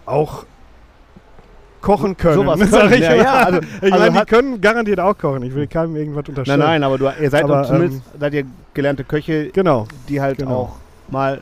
auch 0.06 0.44
kochen 1.80 2.16
können. 2.16 2.34
Sowas 2.34 2.58
können, 2.70 2.92
ich 2.92 3.00
ja, 3.00 3.14
ja, 3.14 3.32
also- 3.44 3.60
ich 3.82 3.92
also 3.92 3.98
meine, 4.10 4.18
die 4.20 4.26
können 4.26 4.60
garantiert 4.60 4.98
auch 4.98 5.16
kochen. 5.16 5.42
Ich 5.44 5.54
will 5.54 5.68
keinem 5.68 5.94
irgendwas 5.94 6.24
Nein, 6.24 6.28
unterstellen. 6.30 6.60
nein, 6.60 6.82
aber 6.82 6.98
du, 6.98 7.08
ihr 7.20 7.30
seid 7.30 7.44
Aber, 7.44 7.62
doch 7.62 7.68
zumindest 7.68 8.02
seid 8.18 8.34
ihr 8.34 8.44
gelernte 8.74 9.04
Köche, 9.04 9.50
Genau. 9.50 9.86
die 10.08 10.20
halt 10.20 10.38
genau. 10.38 10.50
auch 10.50 10.76
mal 11.08 11.40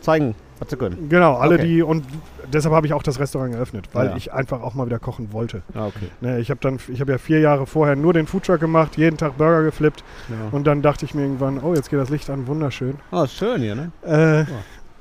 zeigen, 0.00 0.34
sie 0.66 0.76
können. 0.76 1.08
Genau, 1.08 1.34
alle 1.36 1.54
Okay. 1.56 1.66
die 1.66 1.82
und 1.82 2.04
deshalb 2.52 2.74
habe 2.74 2.86
ich 2.86 2.92
auch 2.92 3.02
das 3.02 3.20
Restaurant 3.20 3.54
eröffnet, 3.54 3.88
weil 3.92 4.08
Ja. 4.08 4.16
ich 4.16 4.32
einfach 4.32 4.60
auch 4.62 4.74
mal 4.74 4.86
wieder 4.86 4.98
kochen 4.98 5.32
wollte. 5.32 5.62
Ah, 5.74 5.86
okay. 5.86 6.08
Ne, 6.20 6.40
ich 6.40 6.50
habe 6.50 6.60
dann, 6.60 6.78
ich 6.92 7.00
habe 7.00 7.12
ja 7.12 7.18
vier 7.18 7.40
Jahre 7.40 7.66
vorher 7.66 7.94
nur 7.96 8.12
den 8.12 8.26
Foodtruck 8.26 8.60
gemacht, 8.60 8.96
jeden 8.96 9.16
Tag 9.16 9.36
Burger 9.38 9.62
geflippt 9.62 10.02
Ja. 10.28 10.36
und 10.50 10.66
dann 10.66 10.82
dachte 10.82 11.04
ich 11.04 11.14
mir 11.14 11.22
irgendwann, 11.22 11.60
oh 11.62 11.74
jetzt 11.74 11.90
geht 11.90 11.98
das 12.00 12.10
Licht 12.10 12.28
an, 12.30 12.46
wunderschön. 12.46 12.96
Oh, 13.12 13.22
ist 13.22 13.34
schön 13.34 13.60
hier, 13.60 13.74
ne? 13.74 13.92
Äh, 14.02 14.44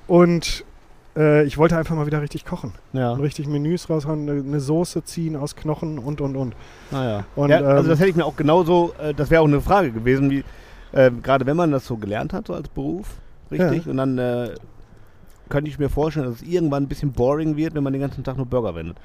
Und 0.08 0.64
äh, 1.18 1.44
ich 1.46 1.58
wollte 1.58 1.76
einfach 1.78 1.96
mal 1.96 2.06
wieder 2.06 2.22
richtig 2.22 2.46
kochen 2.46 2.74
Ja. 2.94 3.12
und 3.12 3.22
richtig 3.22 3.48
Menüs 3.48 3.90
raushauen, 3.90 4.30
eine, 4.30 4.60
Soße 4.60 5.04
ziehen 5.04 5.36
aus 5.36 5.56
Knochen 5.56 5.98
und 6.00 6.22
und 6.22 6.36
und. 6.36 6.56
Naja. 6.92 7.24
Und, 7.36 7.50
ja, 7.50 7.58
also 7.58 7.84
ähm, 7.84 7.90
das 7.90 8.00
hätte 8.00 8.10
ich 8.10 8.16
mir 8.16 8.26
auch 8.26 8.36
genauso, 8.36 8.94
äh, 9.02 9.14
das 9.14 9.30
wäre 9.32 9.42
auch 9.42 9.48
eine 9.48 9.62
Frage 9.62 9.92
gewesen, 9.92 10.30
wie 10.30 10.44
äh, 10.94 11.12
gerade 11.24 11.46
wenn 11.46 11.58
man 11.58 11.72
das 11.72 11.86
so 11.86 11.98
gelernt 11.98 12.32
hat, 12.34 12.48
so 12.48 12.54
als 12.54 12.70
Beruf, 12.70 13.08
richtig, 13.52 13.88
und 13.88 13.98
dann 13.98 14.18
könnte 15.48 15.70
ich 15.70 15.80
mir 15.80 15.90
vorstellen, 15.90 16.28
dass 16.28 16.42
es 16.42 16.48
irgendwann 16.48 16.84
ein 16.84 16.88
bisschen 16.88 17.12
boring 17.14 17.56
wird, 17.58 17.74
wenn 17.76 17.84
man 17.84 17.94
den 17.94 18.02
ganzen 18.02 18.24
Tag 18.24 18.38
nur 18.38 18.46
Burger 18.46 18.76
wendet. 18.76 18.98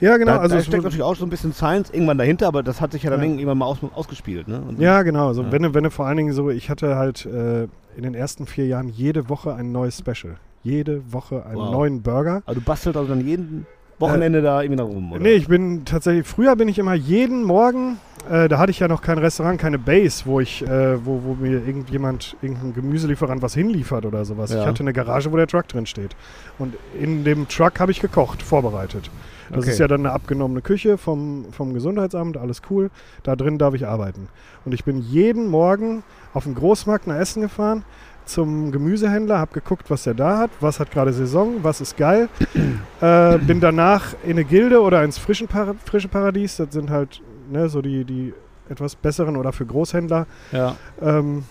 Ja 0.00 0.16
genau, 0.16 0.32
da, 0.32 0.38
also 0.38 0.54
da 0.56 0.60
es 0.60 0.66
steckt 0.66 0.82
natürlich 0.82 1.02
auch 1.04 1.14
so 1.14 1.24
ein 1.24 1.30
bisschen 1.30 1.52
Science 1.52 1.90
irgendwann 1.90 2.18
dahinter, 2.18 2.48
aber 2.48 2.62
das 2.64 2.80
hat 2.80 2.90
sich 2.92 3.04
ja 3.04 3.10
dann 3.10 3.20
Ja. 3.20 3.26
irgendwann 3.26 3.58
mal 3.58 3.66
aus, 3.66 3.78
ausgespielt, 3.94 4.48
ne? 4.48 4.60
Und, 4.60 4.80
Ja, 4.80 5.02
genau. 5.02 5.28
Also 5.28 5.42
Ja. 5.42 5.52
wenn, 5.52 5.62
du- 5.62 5.74
wenn 5.74 5.84
du 5.84 5.90
vor 5.90 6.06
allen 6.06 6.16
Dingen 6.16 6.32
so, 6.32 6.50
ich 6.50 6.70
hatte 6.70 6.96
halt 6.96 7.24
äh, 7.26 7.64
in 7.96 8.02
den 8.02 8.14
ersten 8.14 8.46
vier 8.46 8.66
Jahren 8.66 8.88
jede 8.88 9.28
Woche 9.28 9.54
ein 9.54 9.70
neues 9.70 9.98
Special. 9.98 10.36
Jede 10.64 11.12
Woche 11.12 11.44
einen 11.46 11.56
Wow. 11.56 11.70
neuen 11.72 12.02
Burger. 12.02 12.42
Aber 12.46 12.54
du 12.54 12.60
bastelst 12.60 12.96
also 12.96 13.08
dann 13.14 13.24
jeden 13.26 13.66
Wochenende 14.02 14.42
da 14.42 14.62
irgendwie 14.62 14.82
rum, 14.82 15.12
oder? 15.12 15.20
Nee, 15.22 15.32
ich 15.32 15.48
bin 15.48 15.84
tatsächlich, 15.84 16.26
früher 16.26 16.56
bin 16.56 16.68
ich 16.68 16.78
immer 16.78 16.94
jeden 16.94 17.42
Morgen, 17.44 17.98
äh, 18.30 18.48
da 18.48 18.58
hatte 18.58 18.70
ich 18.70 18.78
ja 18.78 18.88
noch 18.88 19.02
kein 19.02 19.18
Restaurant, 19.18 19.58
keine 19.60 19.78
Base, 19.78 20.24
wo 20.26 20.40
ich, 20.40 20.62
äh, 20.66 21.04
wo, 21.04 21.22
wo 21.24 21.34
mir 21.34 21.66
irgendjemand, 21.66 22.36
irgendein 22.42 22.74
Gemüselieferant 22.74 23.42
was 23.42 23.54
hinliefert 23.54 24.04
oder 24.06 24.24
sowas. 24.24 24.52
Ja. 24.52 24.60
Ich 24.60 24.66
hatte 24.66 24.80
eine 24.80 24.92
Garage, 24.92 25.32
wo 25.32 25.36
der 25.36 25.46
Truck 25.46 25.68
drin 25.68 25.86
steht. 25.86 26.14
Und 26.58 26.74
in 27.00 27.24
dem 27.24 27.48
Truck 27.48 27.80
habe 27.80 27.90
ich 27.90 28.00
gekocht, 28.00 28.42
vorbereitet. 28.42 29.10
Das 29.50 29.60
Okay. 29.64 29.70
ist 29.70 29.78
ja 29.78 29.88
dann 29.88 30.00
eine 30.00 30.12
abgenommene 30.12 30.62
Küche 30.62 30.96
vom, 30.96 31.46
vom 31.50 31.74
Gesundheitsamt, 31.74 32.36
alles 32.38 32.62
cool. 32.70 32.90
Da 33.22 33.36
drin 33.36 33.58
darf 33.58 33.74
ich 33.74 33.86
arbeiten. 33.86 34.28
Und 34.64 34.72
ich 34.72 34.84
bin 34.84 34.98
jeden 35.00 35.48
Morgen 35.48 36.02
auf 36.32 36.44
den 36.44 36.54
Großmarkt 36.54 37.06
nach 37.06 37.16
Essen 37.16 37.42
gefahren, 37.42 37.84
zum 38.24 38.70
Gemüsehändler, 38.72 39.38
habe 39.38 39.52
geguckt, 39.52 39.90
was 39.90 40.04
der 40.04 40.14
da 40.14 40.38
hat, 40.38 40.50
was 40.60 40.80
hat 40.80 40.90
gerade 40.90 41.12
Saison, 41.12 41.56
was 41.62 41.80
ist 41.80 41.96
geil. 41.96 42.28
äh, 43.00 43.38
bin 43.38 43.60
danach 43.60 44.14
in 44.24 44.30
eine 44.32 44.44
Gilde 44.44 44.80
oder 44.80 45.02
ins 45.04 45.18
frischen 45.18 45.48
Para 45.48 45.74
frische 45.84 46.08
Paradies. 46.08 46.56
Das 46.56 46.72
sind 46.72 46.90
halt 46.90 47.20
ne, 47.50 47.68
so 47.68 47.82
die, 47.82 48.04
die 48.04 48.32
etwas 48.68 48.94
besseren 48.94 49.36
oder 49.36 49.52
für 49.52 49.66
Großhändler, 49.66 50.26
Ja. 50.52 50.76
ähm, 51.00 51.44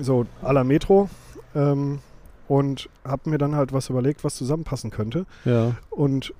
so 0.00 0.26
à 0.42 0.52
la 0.52 0.64
Metro. 0.64 1.08
Ähm, 1.54 1.98
und 2.46 2.88
habe 3.04 3.28
mir 3.28 3.36
dann 3.38 3.54
halt 3.56 3.72
was 3.74 3.90
überlegt, 3.90 4.24
was 4.24 4.36
zusammenpassen 4.36 4.90
könnte 4.90 5.26
Ja. 5.44 5.72
und 5.90 6.32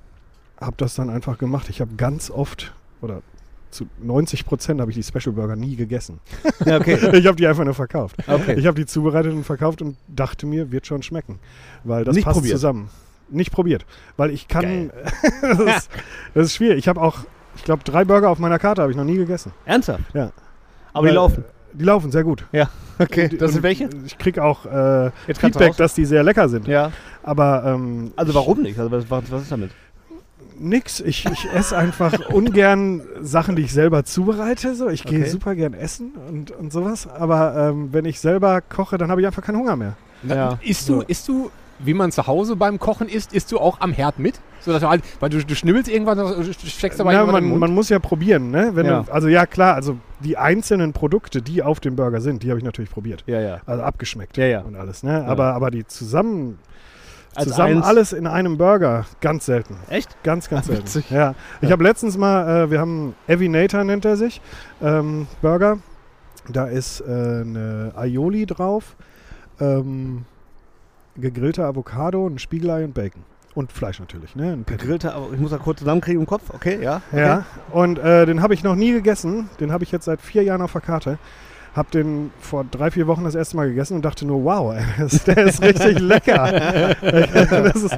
habe 0.58 0.74
das 0.78 0.94
dann 0.94 1.10
einfach 1.10 1.36
gemacht. 1.38 1.68
Ich 1.68 1.80
habe 1.82 1.90
ganz 1.96 2.30
oft 2.30 2.72
oder 3.02 3.20
zu 3.70 3.86
90 4.02 4.46
Prozent 4.46 4.80
habe 4.80 4.90
ich 4.90 4.96
die 4.96 5.02
Special 5.02 5.34
Burger 5.34 5.56
nie 5.56 5.76
gegessen. 5.76 6.20
Ja, 6.64 6.78
okay. 6.78 6.94
Ich 7.18 7.26
habe 7.26 7.36
die 7.36 7.46
einfach 7.46 7.64
nur 7.64 7.74
verkauft. 7.74 8.16
okay. 8.26 8.54
Ich 8.58 8.66
habe 8.66 8.76
die 8.78 8.86
zubereitet 8.86 9.32
und 9.32 9.44
verkauft 9.44 9.82
und 9.82 9.96
dachte 10.08 10.46
mir, 10.46 10.70
wird 10.72 10.86
schon 10.86 11.02
schmecken, 11.02 11.38
weil 11.84 12.04
das 12.04 12.14
Nicht 12.14 12.24
passt 12.24 12.38
probiert. 12.38 12.54
zusammen. 12.54 12.88
Nicht 13.30 13.52
probiert, 13.52 13.84
weil 14.16 14.30
ich 14.30 14.48
kann. 14.48 14.90
Das, 15.42 15.58
ist, 15.76 15.90
das 16.34 16.46
ist 16.46 16.54
schwierig. 16.54 16.78
Ich 16.78 16.88
habe 16.88 17.00
auch, 17.00 17.18
ich 17.56 17.64
glaube, 17.64 17.82
drei 17.84 18.04
Burger 18.04 18.30
auf 18.30 18.38
meiner 18.38 18.58
Karte 18.58 18.80
habe 18.82 18.90
ich 18.90 18.96
noch 18.96 19.04
nie 19.04 19.16
gegessen. 19.16 19.52
Ernsthaft? 19.66 20.04
Ja. 20.14 20.30
Aber 20.92 21.06
die 21.06 21.08
Weil, 21.10 21.14
laufen. 21.14 21.44
Die 21.74 21.84
laufen 21.84 22.10
sehr 22.10 22.24
gut. 22.24 22.46
Okay. 22.98 23.28
Und- 23.30 23.40
Das 23.42 23.52
sind 23.52 23.62
welche? 23.62 23.90
Ich 24.06 24.16
kriege 24.16 24.42
auch 24.42 24.64
äh, 24.64 25.10
Feedback, 25.34 25.76
dass 25.76 25.94
die 25.94 26.06
sehr 26.06 26.22
lecker 26.22 26.48
sind. 26.48 26.66
Ja. 26.66 26.90
Aber 27.22 27.62
ähm, 27.66 28.12
Also 28.16 28.34
warum 28.34 28.62
nicht? 28.62 28.78
Also 28.78 28.90
was 28.90 29.30
was 29.30 29.42
ist 29.42 29.52
damit? 29.52 29.70
Nix. 30.60 31.00
Ich, 31.00 31.24
ich 31.26 31.46
esse 31.54 31.76
einfach 31.76 32.30
ungern 32.30 33.02
Sachen, 33.20 33.56
die 33.56 33.62
ich 33.62 33.72
selber 33.72 34.04
zubereite. 34.04 34.74
So. 34.74 34.88
Ich 34.88 35.04
gehe 35.04 35.20
Okay. 35.20 35.28
super 35.30 35.54
gern 35.54 35.74
essen 35.74 36.12
und, 36.28 36.50
und 36.50 36.72
sowas. 36.72 37.06
Aber 37.06 37.54
ähm, 37.56 37.88
wenn 37.92 38.04
ich 38.04 38.20
selber 38.20 38.60
koche, 38.60 38.98
dann 38.98 39.10
habe 39.10 39.20
ich 39.20 39.26
einfach 39.26 39.42
keinen 39.42 39.58
Hunger 39.58 39.76
mehr. 39.76 39.94
Ja. 40.22 40.58
Isst 40.62 40.88
du, 40.88 40.96
So. 41.00 41.02
isst 41.06 41.28
du, 41.28 41.50
wie 41.78 41.94
man 41.94 42.10
zu 42.10 42.26
Hause 42.26 42.56
beim 42.56 42.78
Kochen 42.78 43.08
isst, 43.08 43.32
isst 43.32 43.52
du 43.52 43.58
auch 43.58 43.80
am 43.80 43.92
Herd 43.92 44.18
mit? 44.18 44.40
So 44.60 44.72
dass 44.72 44.82
du 44.82 44.88
halt, 44.88 45.04
weil 45.20 45.30
du, 45.30 45.44
du 45.44 45.54
schnibbelst 45.54 45.88
irgendwann, 45.88 46.18
du 46.18 46.52
steckst 46.52 46.98
dabei 46.98 47.12
Na, 47.12 47.20
irgendwann 47.20 47.44
in 47.44 47.50
den 47.50 47.58
man, 47.60 47.68
man 47.70 47.74
muss 47.76 47.88
ja 47.88 48.00
probieren, 48.00 48.50
ne? 48.50 48.70
Wenn 48.74 48.86
Ja. 48.86 49.02
Du, 49.04 49.12
also 49.12 49.28
ja, 49.28 49.46
klar, 49.46 49.74
also 49.76 49.96
die 50.18 50.36
einzelnen 50.36 50.92
Produkte, 50.92 51.40
die 51.40 51.62
auf 51.62 51.78
dem 51.78 51.94
Burger 51.94 52.20
sind, 52.20 52.42
die 52.42 52.50
habe 52.50 52.58
ich 52.58 52.64
natürlich 52.64 52.90
probiert. 52.90 53.22
Ja, 53.28 53.40
ja. 53.40 53.60
Also 53.66 53.84
abgeschmeckt 53.84 54.36
Ja, 54.36 54.46
ja. 54.46 54.60
und 54.62 54.74
alles, 54.74 55.04
ne? 55.04 55.24
Aber, 55.24 55.54
aber 55.54 55.70
die 55.70 55.86
zusammen, 55.86 56.58
Als 57.38 57.48
zusammen 57.48 57.76
eins- 57.78 57.86
alles 57.86 58.12
in 58.12 58.26
einem 58.26 58.58
Burger, 58.58 59.06
ganz 59.20 59.46
selten. 59.46 59.76
Echt? 59.88 60.16
Ganz, 60.22 60.48
ganz 60.48 60.64
Ah, 60.66 60.72
selten. 60.72 60.82
witzig. 60.84 61.10
Ja. 61.10 61.34
Ich 61.60 61.70
habe 61.72 61.82
letztens 61.82 62.16
mal, 62.18 62.64
äh, 62.64 62.70
wir 62.70 62.80
haben 62.80 63.14
Evinator 63.26 63.84
nennt 63.84 64.04
er 64.04 64.16
sich, 64.16 64.40
ähm, 64.82 65.26
Burger. 65.42 65.78
Da 66.50 66.66
ist 66.66 67.00
äh, 67.00 67.04
eine 67.04 67.92
Aioli 67.96 68.46
drauf, 68.46 68.96
ähm, 69.60 70.24
gegrillte 71.16 71.64
Avocado, 71.64 72.26
ein 72.26 72.38
Spiegelei 72.38 72.84
und 72.84 72.94
Bacon. 72.94 73.22
Und 73.54 73.72
Fleisch 73.72 73.98
natürlich, 73.98 74.36
ne? 74.36 74.52
Ein 74.52 74.64
Patty. 74.64 74.78
Gegrillte, 74.78 75.12
aber 75.14 75.32
ich 75.32 75.40
muss 75.40 75.50
da 75.50 75.58
kurz 75.58 75.80
zusammenkriegen 75.80 76.20
im 76.20 76.26
Kopf. 76.26 76.42
Okay, 76.54 76.78
ja. 76.80 77.02
Okay. 77.10 77.20
Ja, 77.20 77.44
und 77.72 77.98
äh, 77.98 78.24
den 78.24 78.40
habe 78.40 78.54
ich 78.54 78.62
noch 78.62 78.76
nie 78.76 78.92
gegessen. 78.92 79.48
Den 79.58 79.72
habe 79.72 79.82
ich 79.84 79.90
jetzt 79.90 80.04
seit 80.04 80.20
vier 80.20 80.44
Jahren 80.44 80.62
auf 80.62 80.72
der 80.72 80.80
Karte. 80.80 81.18
Hab 81.78 81.90
den 81.92 82.30
vor 82.40 82.64
drei, 82.70 82.90
vier 82.90 83.06
Wochen 83.06 83.24
das 83.24 83.34
erste 83.34 83.56
Mal 83.56 83.68
gegessen 83.68 83.94
und 83.94 84.04
dachte 84.04 84.26
nur, 84.26 84.42
wow, 84.44 84.74
der 85.26 85.38
ist 85.46 85.62
richtig 85.62 85.98
lecker. 86.00 86.96
ist, 87.74 87.96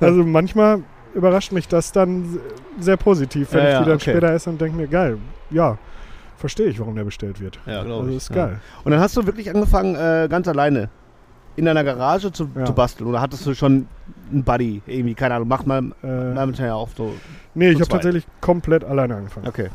also 0.00 0.24
manchmal 0.24 0.82
überrascht 1.14 1.50
mich 1.52 1.66
das 1.66 1.92
dann 1.92 2.38
sehr 2.78 2.96
positiv, 2.96 3.52
wenn 3.52 3.64
Ja, 3.64 3.68
ich 3.68 3.72
ja, 3.72 3.78
die 3.80 3.86
dann 3.86 3.96
okay. 3.96 4.10
später 4.10 4.30
esse 4.32 4.50
und 4.50 4.60
denke 4.60 4.76
mir, 4.76 4.86
geil, 4.86 5.18
ja, 5.50 5.78
verstehe 6.36 6.66
ich, 6.66 6.78
warum 6.78 6.94
der 6.94 7.04
bestellt 7.04 7.40
wird. 7.40 7.58
Ja, 7.66 7.80
Also 7.80 8.04
ist 8.08 8.28
Ja. 8.30 8.34
geil. 8.46 8.60
Und 8.84 8.92
dann 8.92 9.00
hast 9.00 9.16
du 9.16 9.24
wirklich 9.26 9.48
angefangen, 9.54 9.94
äh, 9.94 10.26
ganz 10.28 10.46
alleine 10.48 10.88
in 11.56 11.64
deiner 11.66 11.84
Garage 11.84 12.32
zu, 12.32 12.48
Ja. 12.56 12.64
zu 12.64 12.72
basteln. 12.74 13.08
Oder 13.08 13.20
hattest 13.20 13.44
du 13.46 13.54
schon 13.54 13.86
einen 14.30 14.42
Buddy? 14.44 14.80
Irgendwie, 14.86 15.14
keine 15.14 15.34
Ahnung, 15.36 15.48
macht 15.48 15.66
man 15.66 15.92
Äh, 16.02 16.06
momentan 16.34 16.66
ja 16.66 16.74
auch 16.74 16.88
so. 16.96 17.14
nee, 17.54 17.70
ich 17.70 17.80
habe 17.80 17.88
tatsächlich 17.90 18.26
komplett 18.40 18.84
alleine 18.84 19.16
angefangen. 19.16 19.46
Okay. 19.46 19.68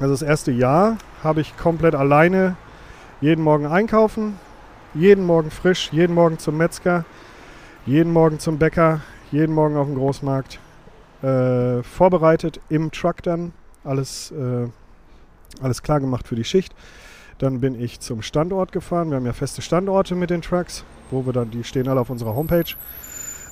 Also 0.00 0.12
das 0.14 0.22
erste 0.22 0.50
Jahr 0.50 0.96
habe 1.22 1.40
ich 1.42 1.56
komplett 1.58 1.94
alleine 1.94 2.56
jeden 3.20 3.44
Morgen 3.44 3.66
einkaufen, 3.66 4.38
jeden 4.94 5.24
Morgen 5.26 5.50
frisch, 5.50 5.92
jeden 5.92 6.14
Morgen 6.14 6.38
zum 6.38 6.56
Metzger, 6.56 7.04
jeden 7.86 8.12
Morgen 8.12 8.38
zum 8.38 8.58
Bäcker, 8.58 9.00
jeden 9.30 9.54
Morgen 9.54 9.76
auf 9.76 9.86
dem 9.86 9.96
Großmarkt. 9.96 10.58
Äh, 11.22 11.82
vorbereitet 11.82 12.60
im 12.70 12.90
Truck 12.90 13.22
dann, 13.22 13.52
alles, 13.84 14.30
äh, 14.30 14.68
alles 15.62 15.82
klar 15.82 16.00
gemacht 16.00 16.26
für 16.26 16.34
die 16.34 16.44
Schicht. 16.44 16.74
Dann 17.38 17.60
bin 17.60 17.78
ich 17.78 18.00
zum 18.00 18.22
Standort 18.22 18.72
gefahren. 18.72 19.10
Wir 19.10 19.16
haben 19.16 19.26
ja 19.26 19.32
feste 19.32 19.60
Standorte 19.60 20.14
mit 20.14 20.30
den 20.30 20.42
Trucks, 20.42 20.84
wo 21.10 21.26
wir 21.26 21.32
dann, 21.32 21.50
die 21.50 21.64
stehen 21.64 21.88
alle 21.88 22.00
auf 22.00 22.10
unserer 22.10 22.34
Homepage. 22.34 22.74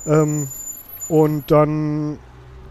Ähm, 0.07 0.47
und 1.09 1.51
dann 1.51 2.17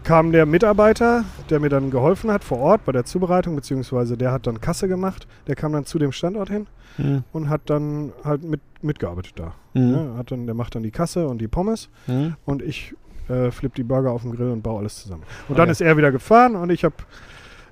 kam 0.09 0.31
der 0.31 0.47
Mitarbeiter, 0.47 1.23
der 1.51 1.59
mir 1.59 1.69
dann 1.69 1.91
geholfen 1.91 2.31
hat 2.31 2.43
vor 2.43 2.57
Ort 2.57 2.83
bei 2.83 2.91
der 2.91 3.05
Zubereitung, 3.05 3.55
beziehungsweise 3.55 4.17
der 4.17 4.31
hat 4.31 4.47
dann 4.47 4.59
Kasse 4.59 4.87
gemacht. 4.87 5.27
Der 5.45 5.53
kam 5.55 5.71
dann 5.71 5.85
zu 5.85 5.99
dem 5.99 6.11
Standort 6.11 6.49
hin 6.49 6.65
Mhm. 6.97 7.23
und 7.31 7.47
hat 7.49 7.61
dann 7.65 8.11
halt 8.25 8.43
mit, 8.43 8.59
mitgearbeitet 8.81 9.33
da. 9.35 9.53
Mhm. 9.75 9.91
Ja, 9.93 10.17
hat 10.17 10.31
dann, 10.31 10.47
der 10.47 10.55
macht 10.55 10.73
dann 10.73 10.81
die 10.81 10.89
Kasse 10.89 11.27
und 11.27 11.37
die 11.39 11.47
Pommes 11.47 11.89
Mhm. 12.07 12.35
und 12.45 12.63
ich 12.63 12.95
äh, 13.29 13.51
flipp 13.51 13.75
die 13.75 13.83
Burger 13.83 14.11
auf 14.11 14.23
dem 14.23 14.31
Grill 14.35 14.49
und 14.49 14.63
baue 14.63 14.79
alles 14.79 15.03
zusammen. 15.03 15.21
Und 15.47 15.59
dann 15.59 15.65
Okay. 15.65 15.73
ist 15.73 15.81
er 15.81 15.95
wieder 15.95 16.11
gefahren 16.11 16.55
und 16.55 16.71
ich 16.71 16.83
hab, 16.83 16.93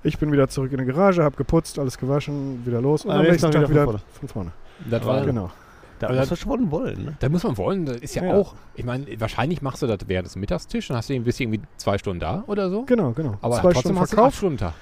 ich 0.03 0.19
bin 0.19 0.31
wieder 0.31 0.47
zurück 0.47 0.71
in 0.71 0.77
die 0.77 0.85
Garage, 0.85 1.23
habe 1.23 1.35
geputzt, 1.37 1.79
alles 1.79 1.97
gewaschen, 1.97 2.63
wieder 2.67 2.79
los 2.81 3.03
und 3.03 3.11
Ah, 3.13 3.15
am 3.17 3.23
nächsten 3.23 3.49
Tag 3.51 3.67
wieder 3.67 3.81
wieder 3.83 3.85
von 3.85 3.99
von 4.19 4.27
vorne. 4.29 4.51
Das 4.87 5.03
war, 5.03 5.25
Genau. 5.25 5.49
Da 5.99 6.07
Aber 6.07 6.15
musst 6.17 6.31
das- 6.31 6.39
du 6.39 6.43
schon 6.45 6.69
wollen, 6.71 7.05
ne? 7.05 7.13
Da 7.19 7.29
muss 7.29 7.43
man 7.43 7.57
wollen. 7.57 7.85
Das 7.85 7.97
ist 7.97 8.13
ja, 8.15 8.23
Ja. 8.23 8.33
auch, 8.35 8.53
ich 8.75 8.85
meine, 8.85 9.05
wahrscheinlich 9.19 9.61
machst 9.61 9.81
du 9.81 9.87
das 9.87 9.97
während 10.07 10.27
des 10.27 10.35
Mittagstisch, 10.35 10.87
dann 10.89 10.97
hast 10.97 11.09
du 11.09 11.19
bist 11.19 11.39
du 11.39 11.43
irgendwie 11.43 11.61
zwei 11.77 11.97
Stunden 11.97 12.19
da 12.19 12.43
oder 12.47 12.69
so. 12.69 12.83
Genau, 12.83 13.11
genau. 13.11 13.35
Aber 13.41 13.55
Zwei 13.55 13.61
trotzdem 13.73 13.79
Stunden 13.81 13.99
hast 14.01 14.13
du 14.13 14.21
einen. 14.21 14.31
Stunden 14.31 14.57
Tag. 14.57 14.73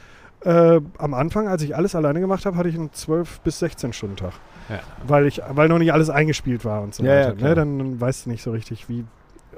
Äh, 0.42 0.82
am 1.00 1.14
Anfang, 1.14 1.48
als 1.48 1.62
ich 1.64 1.76
alles 1.76 1.96
alleine 1.96 2.20
gemacht 2.20 2.46
habe, 2.46 2.56
hatte 2.58 2.70
ich 2.70 2.76
einen 2.76 2.92
12 2.94 3.40
bis 3.40 3.60
16 3.60 3.94
Stunden 3.94 4.18
Tag. 4.18 4.34
Ja. 4.70 4.80
Weil 5.08 5.26
ich, 5.26 5.42
weil 5.50 5.70
noch 5.70 5.80
nicht 5.80 5.94
alles 5.94 6.10
eingespielt 6.10 6.66
war 6.66 6.82
und 6.82 6.94
so 6.94 7.04
Ja, 7.04 7.30
weiter. 7.30 7.36
ne? 7.36 7.56
dann, 7.56 7.78
dann 7.80 8.02
weißt 8.02 8.26
du 8.26 8.30
nicht 8.32 8.44
so 8.44 8.52
richtig, 8.52 8.88
wie. 8.90 9.06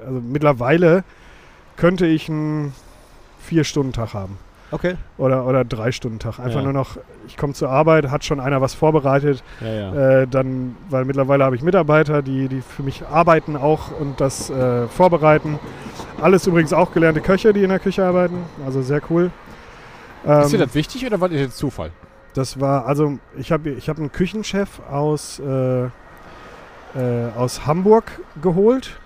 Also 0.06 0.20
mittlerweile 0.20 1.02
könnte 1.76 2.06
ich 2.06 2.28
einen 2.28 2.72
4-Stunden-Tag 3.50 4.14
haben. 4.14 4.38
Okay. 4.70 4.96
Oder, 5.16 5.46
oder 5.46 5.62
3-Stunden-Tag. 5.62 6.38
Einfach 6.38 6.56
Ja. 6.58 6.62
nur 6.62 6.72
noch, 6.74 6.98
ich 7.26 7.36
komme 7.36 7.54
zur 7.54 7.70
Arbeit, 7.70 8.10
hat 8.10 8.24
schon 8.24 8.38
einer 8.40 8.60
was 8.60 8.74
vorbereitet. 8.74 9.42
Ja, 9.60 9.68
ja. 9.94 10.20
Äh, 10.22 10.26
dann, 10.28 10.76
weil 10.90 11.04
mittlerweile 11.06 11.44
habe 11.44 11.56
ich 11.56 11.62
Mitarbeiter, 11.62 12.20
die, 12.22 12.48
die 12.48 12.60
für 12.60 12.82
mich 12.82 13.06
arbeiten 13.06 13.56
auch 13.56 13.98
und 13.98 14.20
das 14.20 14.50
äh, 14.50 14.86
vorbereiten. 14.88 15.58
Alles 16.20 16.46
übrigens 16.46 16.72
auch 16.72 16.92
gelernte 16.92 17.20
Köche, 17.20 17.52
die 17.52 17.62
in 17.62 17.70
der 17.70 17.78
Küche 17.78 18.04
arbeiten. 18.04 18.36
Also 18.66 18.82
sehr 18.82 19.00
cool. 19.10 19.30
ist 20.24 20.52
dir 20.52 20.56
Ähm, 20.56 20.64
das 20.66 20.74
wichtig 20.74 21.06
oder 21.06 21.20
war 21.20 21.28
das 21.28 21.38
jetzt 21.38 21.56
Zufall? 21.58 21.90
das 22.34 22.60
war, 22.60 22.86
also 22.86 23.18
ich 23.36 23.50
habe 23.50 23.70
ich 23.70 23.88
hab 23.88 23.96
einen 23.98 24.12
Küchenchef 24.12 24.80
aus, 24.90 25.40
äh, 25.40 25.84
äh, 25.84 25.88
aus 27.36 27.66
Hamburg 27.66 28.20
geholt, 28.42 29.00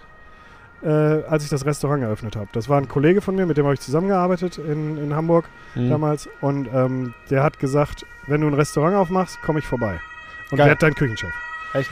äh, 0.84 0.88
als 1.28 1.44
ich 1.44 1.50
das 1.50 1.64
Restaurant 1.64 2.02
eröffnet 2.02 2.36
habe. 2.36 2.48
Das 2.52 2.68
war 2.68 2.78
ein 2.78 2.88
Kollege 2.88 3.20
von 3.20 3.34
mir, 3.36 3.46
mit 3.46 3.56
dem 3.56 3.64
habe 3.64 3.74
ich 3.74 3.80
zusammengearbeitet 3.80 4.58
in, 4.58 4.98
in 4.98 5.14
Hamburg 5.14 5.44
Mhm. 5.74 5.88
damals. 5.90 6.28
Und 6.42 6.68
ähm, 6.74 7.14
der 7.30 7.42
hat 7.42 7.58
gesagt, 7.58 8.04
wenn 8.26 8.42
du 8.42 8.46
ein 8.48 8.54
Restaurant 8.54 8.94
aufmachst, 8.96 9.40
komme 9.42 9.58
ich 9.60 9.66
vorbei. 9.66 9.98
Und 10.50 10.58
Geil. 10.58 10.66
werde 10.68 10.80
dein 10.80 10.94
Küchenchef. 10.94 11.30
Echt? 11.72 11.90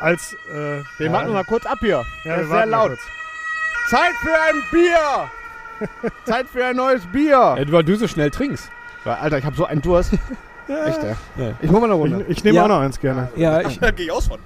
Als, 0.00 0.34
äh, 0.52 0.82
Den 0.98 1.06
ja, 1.06 1.12
warten 1.12 1.28
wir 1.28 1.34
mal 1.34 1.44
kurz 1.44 1.64
ab 1.66 1.78
hier. 1.80 1.88
ja, 1.98 2.04
Der 2.24 2.36
wir 2.38 2.42
ist 2.42 2.50
sehr 2.50 2.66
laut. 2.66 2.98
Zeit 3.88 4.12
für 4.22 4.32
ein 4.34 4.62
Bier! 4.72 6.10
Zeit 6.24 6.46
für 6.48 6.64
ein 6.64 6.76
neues 6.76 7.06
Bier! 7.06 7.54
Äh, 7.58 7.70
weil 7.70 7.84
du 7.84 7.94
so 7.96 8.08
schnell 8.08 8.30
trinkst. 8.30 8.70
Alter, 9.04 9.38
ich 9.38 9.44
habe 9.44 9.54
so 9.54 9.64
einen 9.66 9.80
Durst. 9.82 10.12
Ja, 10.66 10.84
Echt, 10.86 11.04
ey. 11.04 11.14
Ja. 11.36 11.52
Ich 11.60 11.70
hol 11.70 11.78
mal 11.78 11.84
eine 11.86 11.94
Runde. 11.94 12.24
Ich, 12.28 12.38
ich 12.38 12.44
nehme 12.44 12.56
Ja. 12.56 12.64
auch 12.64 12.68
noch 12.68 12.80
eins 12.80 12.98
gerne. 12.98 13.28
Ja, 13.36 13.60
ich, 13.60 13.80
ich 13.80 14.10
aus 14.12 14.26
von. 14.26 14.40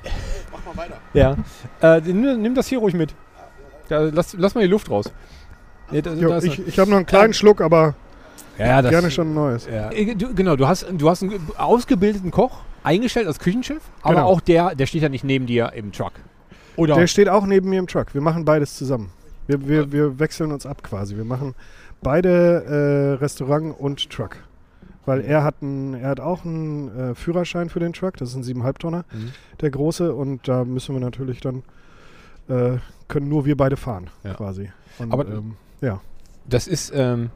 Mach 0.53 0.75
mal 0.75 0.83
weiter. 0.83 0.99
ja. 1.15 1.35
Äh, 1.83 2.01
nimm, 2.03 2.43
nimm 2.43 2.55
das 2.55 2.67
hier 2.67 2.79
ruhig 2.79 2.93
mit. 2.95 3.15
Da, 3.91 4.01
lass, 4.13 4.35
lass 4.39 4.55
mal 4.55 4.61
die 4.63 4.67
Luft 4.69 4.91
raus. 4.91 5.13
Nee, 5.91 6.03
da, 6.03 6.13
Jo, 6.15 6.29
da 6.31 6.39
ich 6.39 6.67
ich 6.67 6.79
habe 6.79 6.91
noch 6.91 6.99
einen 6.99 7.07
kleinen 7.07 7.33
Schluck, 7.35 7.61
aber 7.61 7.95
ja, 8.59 8.81
das, 8.83 8.91
gerne 8.91 9.11
schon 9.11 9.31
ein 9.31 9.35
neues. 9.35 9.67
Ja. 9.67 9.91
Äh, 9.91 10.15
Du, 10.15 10.35
genau, 10.35 10.57
du 10.57 10.67
hast, 10.69 10.87
du 10.93 11.09
hast 11.11 11.23
einen 11.23 11.41
ausgebildeten 11.57 12.31
Koch 12.31 12.61
eingestellt 12.83 13.27
als 13.27 13.39
Küchenchef, 13.39 13.83
aber 14.03 14.15
Genau. 14.17 14.27
auch 14.29 14.41
der, 14.41 14.75
der 14.75 14.87
steht 14.87 15.03
ja 15.03 15.09
nicht 15.09 15.25
neben 15.25 15.47
dir 15.47 15.73
im 15.75 15.93
Truck. 15.93 16.13
Oder? 16.77 16.95
Der 16.95 17.07
steht 17.07 17.29
auch 17.29 17.45
neben 17.47 17.69
mir 17.69 17.79
im 17.79 17.87
Truck. 17.87 18.15
Wir 18.15 18.21
machen 18.21 18.45
beides 18.45 18.77
zusammen. 18.77 19.11
Wir, 19.47 19.67
wir, 19.69 19.93
wir 19.93 20.19
wechseln 20.19 20.53
uns 20.53 20.65
ab 20.67 20.83
quasi. 20.83 21.17
Wir 21.17 21.25
machen 21.25 21.55
beide 22.03 23.19
äh, 23.19 23.23
Restaurant 23.23 23.75
und 23.79 24.09
Truck. 24.11 24.37
Weil 25.07 25.23
er 25.23 25.43
hat, 25.43 25.61
ein, 25.63 25.95
er 25.95 26.11
hat 26.11 26.21
auch 26.21 26.45
einen 26.45 27.11
äh, 27.11 27.15
Führerschein 27.15 27.69
für 27.71 27.81
den 27.81 27.93
Truck. 27.93 28.17
Das 28.19 28.29
ist 28.31 28.37
ein 28.37 28.45
7,5 28.45 28.79
Tonner, 28.79 29.05
Mhm. 29.13 29.33
der 29.61 29.71
große. 29.71 30.15
Und 30.15 30.47
da 30.47 30.65
müssen 30.65 30.95
wir 30.95 31.01
natürlich 31.01 31.41
dann, 31.41 31.63
äh, 32.51 32.79
können 33.09 33.29
nur 33.29 33.45
wir 33.47 33.57
beide 33.57 33.77
fahren 33.77 34.11
Ja. 34.25 34.35
quasi. 34.35 34.71
Und, 34.99 35.13
Aber- 35.13 35.27
ähm, 35.27 35.57
ja. 35.81 36.01
das 36.49 36.67
ist, 36.67 36.93
ähm, 36.95 37.31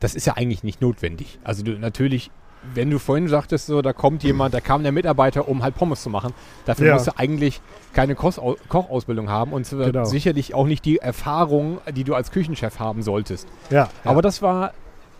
das 0.00 0.14
ist 0.14 0.26
ja 0.26 0.34
eigentlich 0.36 0.62
nicht 0.62 0.80
notwendig. 0.80 1.38
Also 1.44 1.62
du, 1.64 1.72
natürlich, 1.78 2.30
wenn 2.74 2.90
du 2.90 2.98
vorhin 2.98 3.28
sagtest, 3.28 3.66
so, 3.66 3.80
da 3.82 3.92
kommt 3.92 4.22
jemand, 4.24 4.52
da 4.54 4.60
kam 4.60 4.82
der 4.82 4.92
Mitarbeiter, 4.92 5.48
um 5.48 5.62
halt 5.62 5.74
Pommes 5.74 6.02
zu 6.02 6.10
machen, 6.10 6.32
dafür 6.64 6.88
Ja. 6.88 6.94
musst 6.94 7.06
du 7.06 7.16
eigentlich 7.18 7.60
keine 7.92 8.14
Kochausbildung 8.14 9.28
haben 9.30 9.52
und 9.52 9.68
Genau. 9.68 10.04
sicherlich 10.04 10.54
auch 10.54 10.66
nicht 10.66 10.84
die 10.84 10.98
Erfahrung, 10.98 11.78
die 11.94 12.04
du 12.04 12.14
als 12.14 12.30
Küchenchef 12.30 12.78
haben 12.78 13.02
solltest. 13.02 13.48
Ja, 13.70 13.88
Aber 14.04 14.22
das 14.22 14.42
war, 14.42 14.72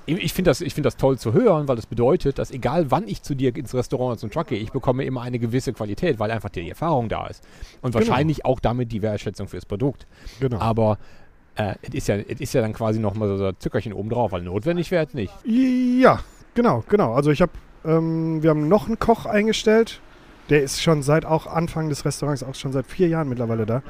ich 0.06 0.32
finde 0.32 0.50
das, 0.50 0.60
ich 0.60 0.74
find 0.74 0.86
das 0.86 0.96
toll 0.96 1.18
zu 1.18 1.32
hören, 1.32 1.66
weil 1.68 1.76
das 1.76 1.86
bedeutet, 1.86 2.38
dass 2.38 2.50
egal 2.50 2.90
wann 2.90 3.08
ich 3.08 3.22
zu 3.22 3.34
dir 3.34 3.54
ins 3.56 3.74
Restaurant 3.74 4.12
oder 4.12 4.18
zum 4.18 4.30
Truck 4.30 4.48
gehe, 4.48 4.58
ich 4.58 4.70
bekomme 4.72 5.04
immer 5.04 5.22
eine 5.22 5.38
gewisse 5.38 5.72
Qualität, 5.72 6.18
weil 6.18 6.30
einfach 6.30 6.48
die 6.50 6.68
Erfahrung 6.68 7.08
da 7.08 7.26
ist. 7.26 7.42
Und 7.82 7.92
Genau. 7.92 8.06
wahrscheinlich 8.06 8.44
auch 8.44 8.60
damit 8.60 8.92
die 8.92 9.02
Wertschätzung 9.02 9.48
fürs 9.48 9.66
Produkt. 9.66 10.06
genau. 10.40 10.58
Aber 10.58 10.98
äh, 11.56 11.74
es 11.82 11.94
ist, 11.94 12.08
ja, 12.08 12.16
es 12.16 12.40
ist 12.40 12.52
ja 12.52 12.60
dann 12.60 12.72
quasi 12.72 13.00
nochmal 13.00 13.36
so 13.36 13.46
ein 13.46 13.54
Zuckerchen 13.58 13.92
oben 13.92 14.10
drauf, 14.10 14.32
weil 14.32 14.42
notwendig 14.42 14.90
wäre 14.90 15.06
es 15.06 15.14
nicht. 15.14 15.32
Ja, 15.44 16.20
genau, 16.54 16.84
genau. 16.88 17.14
Also 17.14 17.30
ich 17.30 17.40
habe, 17.42 17.52
ähm, 17.84 18.42
wir 18.42 18.50
haben 18.50 18.68
noch 18.68 18.86
einen 18.86 18.98
Koch 18.98 19.26
eingestellt. 19.26 20.00
Der 20.50 20.62
ist 20.62 20.80
schon 20.80 21.02
seit 21.02 21.24
auch 21.24 21.46
Anfang 21.48 21.88
des 21.88 22.04
Restaurants, 22.04 22.44
auch 22.44 22.54
schon 22.54 22.72
seit 22.72 22.86
vier 22.86 23.08
Jahren 23.08 23.28
mittlerweile 23.28 23.66
da. 23.66 23.82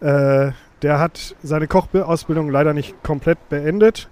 Äh, 0.00 0.52
der 0.82 0.98
hat 0.98 1.34
seine 1.42 1.66
Kochausbildung 1.66 2.48
leider 2.50 2.72
nicht 2.72 3.02
komplett 3.02 3.48
beendet. 3.48 4.08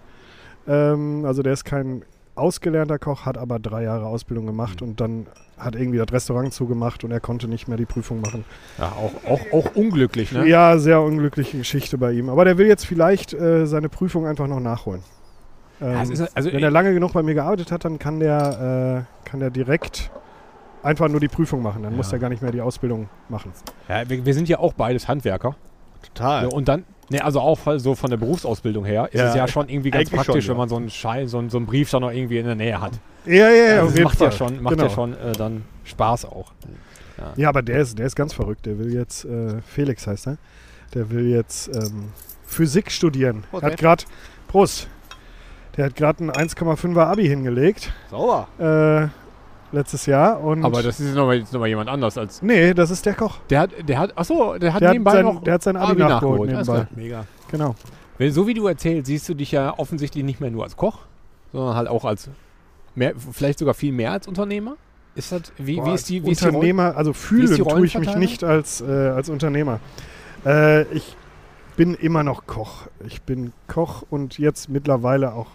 Ähm, 0.68 1.24
also 1.24 1.42
der 1.42 1.52
ist 1.54 1.64
kein 1.64 2.02
ausgelernter 2.34 2.98
Koch, 2.98 3.26
hat 3.26 3.36
aber 3.36 3.58
drei 3.58 3.82
Jahre 3.82 4.06
Ausbildung 4.06 4.46
gemacht 4.46 4.80
und 4.80 5.00
dann 5.00 5.26
hat 5.56 5.74
irgendwie 5.74 5.98
das 5.98 6.12
Restaurant 6.12 6.52
zugemacht 6.52 7.02
und 7.02 7.10
er 7.10 7.18
konnte 7.18 7.48
nicht 7.48 7.66
mehr 7.66 7.76
die 7.76 7.84
Prüfung 7.86 8.20
machen. 8.20 8.44
Ja, 8.78 8.92
auch, 8.92 9.12
auch, 9.28 9.40
auch 9.52 9.74
unglücklich, 9.74 10.30
ne? 10.30 10.46
Ja, 10.46 10.78
sehr 10.78 11.00
unglückliche 11.02 11.58
Geschichte 11.58 11.98
bei 11.98 12.12
ihm. 12.12 12.28
Aber 12.28 12.44
der 12.44 12.56
will 12.58 12.68
jetzt 12.68 12.86
vielleicht 12.86 13.32
äh, 13.34 13.66
seine 13.66 13.88
Prüfung 13.88 14.24
einfach 14.26 14.46
noch 14.46 14.60
nachholen. 14.60 15.02
Ähm, 15.80 15.92
Ja, 15.94 16.02
ist, 16.02 16.36
also, 16.36 16.52
wenn 16.52 16.62
er 16.62 16.70
lange 16.70 16.94
genug 16.94 17.12
bei 17.12 17.24
mir 17.24 17.34
gearbeitet 17.34 17.72
hat, 17.72 17.84
dann 17.84 17.98
kann 17.98 18.20
der, 18.20 19.04
äh, 19.24 19.28
kann 19.28 19.40
der 19.40 19.50
direkt 19.50 20.10
einfach 20.84 21.08
nur 21.08 21.18
die 21.18 21.28
Prüfung 21.28 21.60
machen. 21.60 21.82
Dann 21.82 21.92
Ja. 21.92 21.96
muss 21.96 22.12
er 22.12 22.20
gar 22.20 22.28
nicht 22.28 22.40
mehr 22.42 22.52
die 22.52 22.60
Ausbildung 22.60 23.08
machen. 23.28 23.50
ja, 23.88 24.08
wir, 24.08 24.24
wir 24.24 24.34
sind 24.34 24.48
ja 24.48 24.60
auch 24.60 24.74
beides 24.74 25.08
Handwerker. 25.08 25.56
Total. 26.14 26.42
Ja, 26.44 26.48
und 26.48 26.68
dann, 26.68 26.84
ne, 27.10 27.22
also 27.24 27.40
auch 27.40 27.58
so 27.76 27.94
von 27.94 28.10
der 28.10 28.16
Berufsausbildung 28.16 28.84
her, 28.84 29.08
ist 29.12 29.18
Ja, 29.18 29.28
es 29.28 29.34
ja 29.34 29.48
schon 29.48 29.68
irgendwie 29.68 29.90
ganz 29.90 30.10
praktisch, 30.10 30.44
schon, 30.46 30.52
wenn 30.52 30.58
man 30.58 30.68
so 30.68 30.76
einen 30.76 30.90
Schein, 30.90 31.28
so 31.28 31.38
einen, 31.38 31.50
so 31.50 31.56
einen 31.58 31.66
Brief 31.66 31.90
dann 31.90 32.02
noch 32.02 32.10
irgendwie 32.12 32.38
in 32.38 32.46
der 32.46 32.54
Nähe 32.54 32.80
hat. 32.80 32.92
Ja, 33.26 33.50
ja, 33.50 33.74
ja, 33.74 33.80
Also 33.82 34.02
macht 34.02 34.18
Fall. 34.18 34.28
ja 34.28 34.32
schon, 34.32 34.62
macht 34.62 34.74
genau. 34.74 34.88
ja 34.88 34.90
schon 34.94 35.12
äh, 35.14 35.32
dann 35.32 35.64
Spaß 35.84 36.24
auch. 36.26 36.52
Ja, 37.36 37.48
aber 37.48 37.62
der 37.62 37.80
ist, 37.80 37.98
der 37.98 38.06
ist 38.06 38.14
ganz 38.14 38.32
verrückt. 38.32 38.64
Der 38.64 38.78
will 38.78 38.94
jetzt, 38.94 39.24
äh, 39.24 39.60
Felix 39.66 40.06
heißt 40.06 40.28
er, 40.28 40.38
der 40.94 41.10
will 41.10 41.26
jetzt 41.26 41.68
ähm, 41.74 42.12
Physik 42.46 42.92
studieren. 42.92 43.42
Prost, 43.50 43.64
hat 43.64 43.72
ey. 43.72 43.76
gerade, 43.76 44.04
Prost, 44.46 44.88
der 45.76 45.86
hat 45.86 45.96
gerade 45.96 46.22
ein 46.24 46.30
1,5er 46.30 47.06
Abi 47.06 47.26
hingelegt, 47.26 47.92
Sauber. 48.10 48.46
äh, 48.58 49.08
letztes 49.72 50.06
Jahr. 50.06 50.40
Und 50.42 50.64
Aber 50.64 50.82
das 50.82 51.00
ist 51.00 51.14
nochmal 51.14 51.40
noch 51.40 51.52
mal 51.60 51.66
jemand 51.66 51.88
anders 51.88 52.16
als. 52.18 52.42
nee, 52.42 52.74
das 52.74 52.90
ist 52.90 53.04
der 53.06 53.14
Koch. 53.14 53.38
Der 53.50 53.60
hat, 53.60 53.70
der 53.86 53.98
hat, 53.98 54.16
achso, 54.16 54.58
der 54.58 54.72
hat 54.74 54.80
Der 54.80 54.88
hat, 54.88 54.94
nebenbei 54.94 55.12
sein, 55.12 55.24
noch. 55.24 55.42
der 55.42 55.54
hat 55.54 55.62
sein 55.62 55.76
Abi, 55.76 55.92
Abi 55.92 56.00
nachgeholt, 56.02 56.50
nachgeholt, 56.50 56.88
nebenbei. 56.90 57.02
Mega. 57.02 57.24
Genau. 57.50 57.74
Wenn, 58.18 58.32
so 58.32 58.46
wie 58.46 58.54
du 58.54 58.66
erzählst, 58.66 59.06
siehst 59.06 59.28
du 59.28 59.34
dich 59.34 59.52
ja 59.52 59.78
offensichtlich 59.78 60.24
nicht 60.24 60.40
mehr 60.40 60.50
nur 60.50 60.64
als 60.64 60.76
Koch, 60.76 61.00
sondern 61.52 61.76
halt 61.76 61.88
auch 61.88 62.04
als, 62.04 62.28
mehr, 62.94 63.14
vielleicht 63.32 63.58
sogar 63.60 63.74
viel 63.74 63.92
mehr 63.92 64.12
als 64.12 64.26
Unternehmer. 64.26 64.76
Ist 65.14 65.32
das, 65.32 65.52
wie, 65.56 65.76
wie 65.76 65.80
Boah, 65.80 65.94
ist 65.94 66.08
die, 66.08 66.24
wie 66.24 66.30
ist 66.30 66.42
die 66.42 66.46
Unternehmer, 66.46 66.96
also 66.96 67.10
wie 67.12 67.14
ist 67.14 67.20
fühlen 67.24 67.54
die 67.56 67.62
tue 67.62 67.86
ich 67.86 67.98
mich 67.98 68.16
nicht 68.16 68.44
als, 68.44 68.80
äh, 68.80 68.84
als 68.86 69.28
Unternehmer. 69.28 69.80
Äh, 70.44 70.82
ich 70.94 71.16
bin 71.76 71.94
immer 71.94 72.22
noch 72.24 72.46
Koch. 72.46 72.86
Ich 73.06 73.22
bin 73.22 73.52
Koch 73.68 74.02
und 74.10 74.38
jetzt 74.38 74.68
mittlerweile 74.68 75.32
auch 75.32 75.48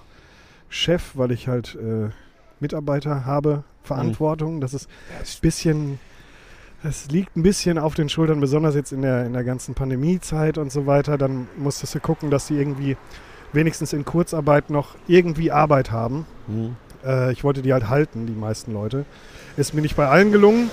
Chef, 0.69 1.12
weil 1.15 1.32
ich 1.32 1.47
halt 1.47 1.76
äh, 1.76 2.10
Mitarbeiter 2.60 3.26
habe, 3.26 3.63
Verantwortung. 3.84 4.62
Das 4.62 4.74
ist 4.74 4.89
ein 5.12 5.42
bisschen, 5.42 6.00
es 6.84 7.10
liegt 7.10 7.36
ein 7.36 7.44
bisschen 7.44 7.78
auf 7.78 7.96
den 7.96 8.10
Schultern, 8.10 8.39
besonders 8.39 8.76
jetzt 8.76 8.92
in 8.92 9.02
der, 9.02 9.26
in 9.26 9.34
der 9.34 9.44
ganzen 9.44 9.74
Pandemiezeit 9.76 10.58
und 10.58 10.72
so 10.72 10.86
weiter. 10.86 11.18
Dann 11.18 11.48
musstest 11.58 11.96
du 11.96 12.00
gucken, 12.00 12.30
dass 12.30 12.48
die 12.48 12.56
irgendwie 12.56 12.98
wenigstens 13.52 13.94
in 13.94 14.06
Kurzarbeit 14.06 14.70
noch 14.70 14.96
irgendwie 15.08 15.52
Arbeit 15.52 15.92
haben. 15.92 16.26
Äh, 17.06 17.32
ich 17.32 17.44
wollte 17.44 17.62
die 17.62 17.74
halt 17.74 17.89
halten, 17.89 18.26
die 18.26 18.34
meisten 18.34 18.74
Leute. 18.74 19.06
Ist 19.58 19.74
mir 19.74 19.82
nicht 19.82 19.96
bei 19.96 20.08
allen 20.08 20.32
gelungen. 20.32 20.70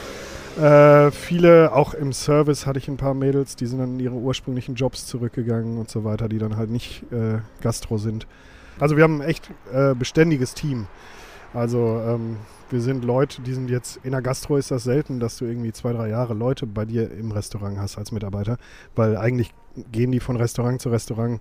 Äh, 0.59 1.11
viele, 1.13 1.73
auch 1.73 1.95
im 1.95 2.13
Service 2.13 2.67
hatte 2.67 2.79
ich 2.79 2.89
ein 2.89 2.97
paar 2.97 3.15
Mädels, 3.15 3.55
die 3.55 3.67
sind 3.67 3.79
dann 3.79 3.95
in 3.95 4.01
ihre 4.01 4.15
ursprünglichen 4.15 4.75
Jobs 4.75 5.07
zurückgegangen 5.07 5.79
und 5.79 5.89
so 5.91 6.05
weiter, 6.05 6.29
die 6.29 6.39
dann 6.39 6.57
halt 6.57 6.71
nicht 6.71 7.05
äh, 7.13 7.39
Gastro 7.61 7.99
sind. 7.99 8.27
Also 8.81 8.97
wir 8.97 9.05
haben 9.05 9.21
ein 9.21 9.29
echt 9.29 9.51
äh, 9.73 9.95
beständiges 9.95 10.55
Team. 10.55 10.87
Also 11.53 12.01
ähm, 12.07 12.37
wir 12.71 12.81
sind 12.81 13.05
Leute, 13.05 13.43
die 13.43 13.53
sind 13.53 13.71
jetzt, 13.71 13.99
in 14.05 14.13
der 14.13 14.23
Gastro 14.23 14.57
ist 14.57 14.71
das 14.71 14.85
selten, 14.85 15.19
dass 15.19 15.37
du 15.39 15.45
irgendwie 15.45 15.73
zwei, 15.73 15.93
drei 15.93 16.09
Jahre 16.09 16.35
Leute 16.35 16.67
bei 16.67 16.85
dir 16.85 17.11
im 17.11 17.33
Restaurant 17.33 17.79
hast 17.79 17.99
als 17.99 18.13
Mitarbeiter, 18.13 18.57
weil 18.95 19.17
eigentlich 19.17 19.53
gehen 19.91 20.13
die 20.13 20.21
von 20.21 20.37
Restaurant 20.37 20.81
zu 20.81 20.91
Restaurant 20.91 21.41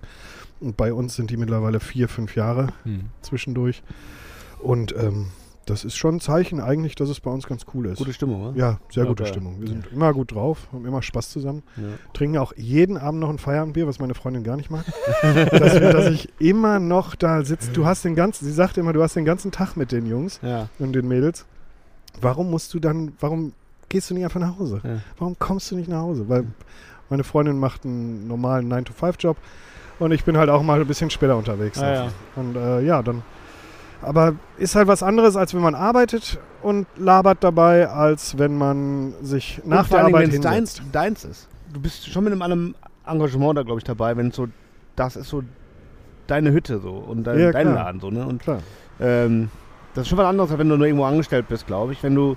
und 0.60 0.76
bei 0.76 0.92
uns 0.92 1.14
sind 1.14 1.30
die 1.30 1.36
mittlerweile 1.36 1.80
vier, 1.80 2.08
fünf 2.08 2.34
Jahre 2.34 2.68
Hm. 2.82 3.10
zwischendurch. 3.22 3.82
Und 4.58 4.94
ähm, 4.96 5.28
das 5.70 5.84
ist 5.84 5.96
schon 5.96 6.16
ein 6.16 6.20
Zeichen 6.20 6.60
eigentlich, 6.60 6.94
dass 6.94 7.08
es 7.08 7.20
bei 7.20 7.30
uns 7.30 7.46
ganz 7.46 7.64
cool 7.74 7.86
ist. 7.86 7.98
Gute 7.98 8.12
Stimmung, 8.12 8.42
oder? 8.48 8.58
ja, 8.58 8.78
sehr 8.90 9.04
Ja, 9.04 9.08
gute 9.08 9.22
geil. 9.24 9.32
Stimmung. 9.32 9.60
Wir 9.60 9.68
sind 9.68 9.86
immer 9.92 10.12
gut 10.12 10.32
drauf, 10.34 10.68
haben 10.72 10.84
immer 10.86 11.00
Spaß 11.02 11.30
zusammen. 11.30 11.62
Ja. 11.76 11.84
Trinken 12.12 12.38
auch 12.38 12.52
jeden 12.56 12.96
Abend 12.96 13.20
noch 13.20 13.30
ein 13.30 13.38
Feierabendbier, 13.38 13.86
was 13.86 13.98
meine 13.98 14.14
Freundin 14.14 14.44
gar 14.44 14.56
nicht 14.56 14.70
mag. 14.70 14.84
dass, 15.22 15.74
dass 15.74 16.06
ich 16.10 16.28
immer 16.38 16.78
noch 16.80 17.14
da 17.14 17.42
sitze. 17.44 17.70
Du 17.72 17.86
hast 17.86 18.04
den 18.04 18.14
ganzen, 18.14 18.44
sie 18.44 18.52
sagt 18.52 18.76
immer, 18.78 18.92
du 18.92 19.02
hast 19.02 19.16
den 19.16 19.24
ganzen 19.24 19.50
Tag 19.52 19.76
mit 19.76 19.92
den 19.92 20.06
Jungs 20.06 20.40
Ja. 20.42 20.68
und 20.78 20.92
den 20.92 21.08
Mädels. 21.08 21.46
Warum 22.20 22.50
musst 22.50 22.74
du 22.74 22.80
dann, 22.80 23.12
warum 23.20 23.52
gehst 23.88 24.10
du 24.10 24.14
nicht 24.14 24.24
einfach 24.24 24.40
nach 24.40 24.58
Hause? 24.58 24.80
Ja. 24.84 24.96
Warum 25.18 25.38
kommst 25.38 25.70
du 25.70 25.76
nicht 25.76 25.88
nach 25.88 26.00
Hause? 26.02 26.28
Weil 26.28 26.44
meine 27.08 27.24
Freundin 27.24 27.58
macht 27.58 27.84
einen 27.84 28.28
normalen 28.28 28.72
9-to-5-Job 28.72 29.36
und 29.98 30.12
ich 30.12 30.24
bin 30.24 30.36
halt 30.36 30.48
auch 30.50 30.62
mal 30.62 30.80
ein 30.80 30.86
bisschen 30.86 31.10
später 31.10 31.36
unterwegs. 31.36 31.78
Ah, 31.80 31.92
ja. 31.94 32.08
Und 32.36 32.56
äh, 32.56 32.80
ja, 32.82 33.02
dann. 33.02 33.22
Aber 34.02 34.34
ist 34.56 34.74
halt 34.74 34.88
was 34.88 35.02
anderes, 35.02 35.36
als 35.36 35.54
wenn 35.54 35.60
man 35.60 35.74
arbeitet 35.74 36.38
und 36.62 36.86
labert 36.96 37.44
dabei, 37.44 37.88
als 37.88 38.38
wenn 38.38 38.56
man 38.56 39.14
sich 39.22 39.60
nach 39.64 39.88
der 39.88 40.04
Arbeit 40.04 40.30
hinsetzt. 40.30 40.44
deins, 40.44 40.82
deins 40.92 41.24
ist. 41.24 41.48
Du 41.72 41.80
bist 41.80 42.08
schon 42.10 42.24
mit 42.24 42.32
einem 42.32 42.42
anderen 42.42 42.74
Engagement 43.06 43.58
da, 43.58 43.62
glaube 43.62 43.78
ich, 43.78 43.84
dabei, 43.84 44.16
wenn 44.16 44.28
es 44.28 44.36
so, 44.36 44.48
das 44.96 45.16
ist 45.16 45.28
so 45.28 45.42
deine 46.26 46.52
Hütte 46.52 46.80
so 46.80 46.92
und 46.92 47.24
dein, 47.24 47.38
Ja, 47.38 47.52
dein. 47.52 47.74
Laden 47.74 48.00
so, 48.00 48.10
ne? 48.10 48.26
Und 48.26 48.42
Klar. 48.42 48.58
ähm, 49.00 49.50
das 49.94 50.02
ist 50.02 50.08
schon 50.08 50.18
was 50.18 50.26
anderes, 50.26 50.50
als 50.50 50.58
wenn 50.58 50.68
du 50.68 50.76
nur 50.76 50.86
irgendwo 50.86 51.04
angestellt 51.04 51.46
bist, 51.48 51.66
glaube 51.66 51.92
ich. 51.92 52.02
Wenn 52.02 52.14
du, 52.14 52.36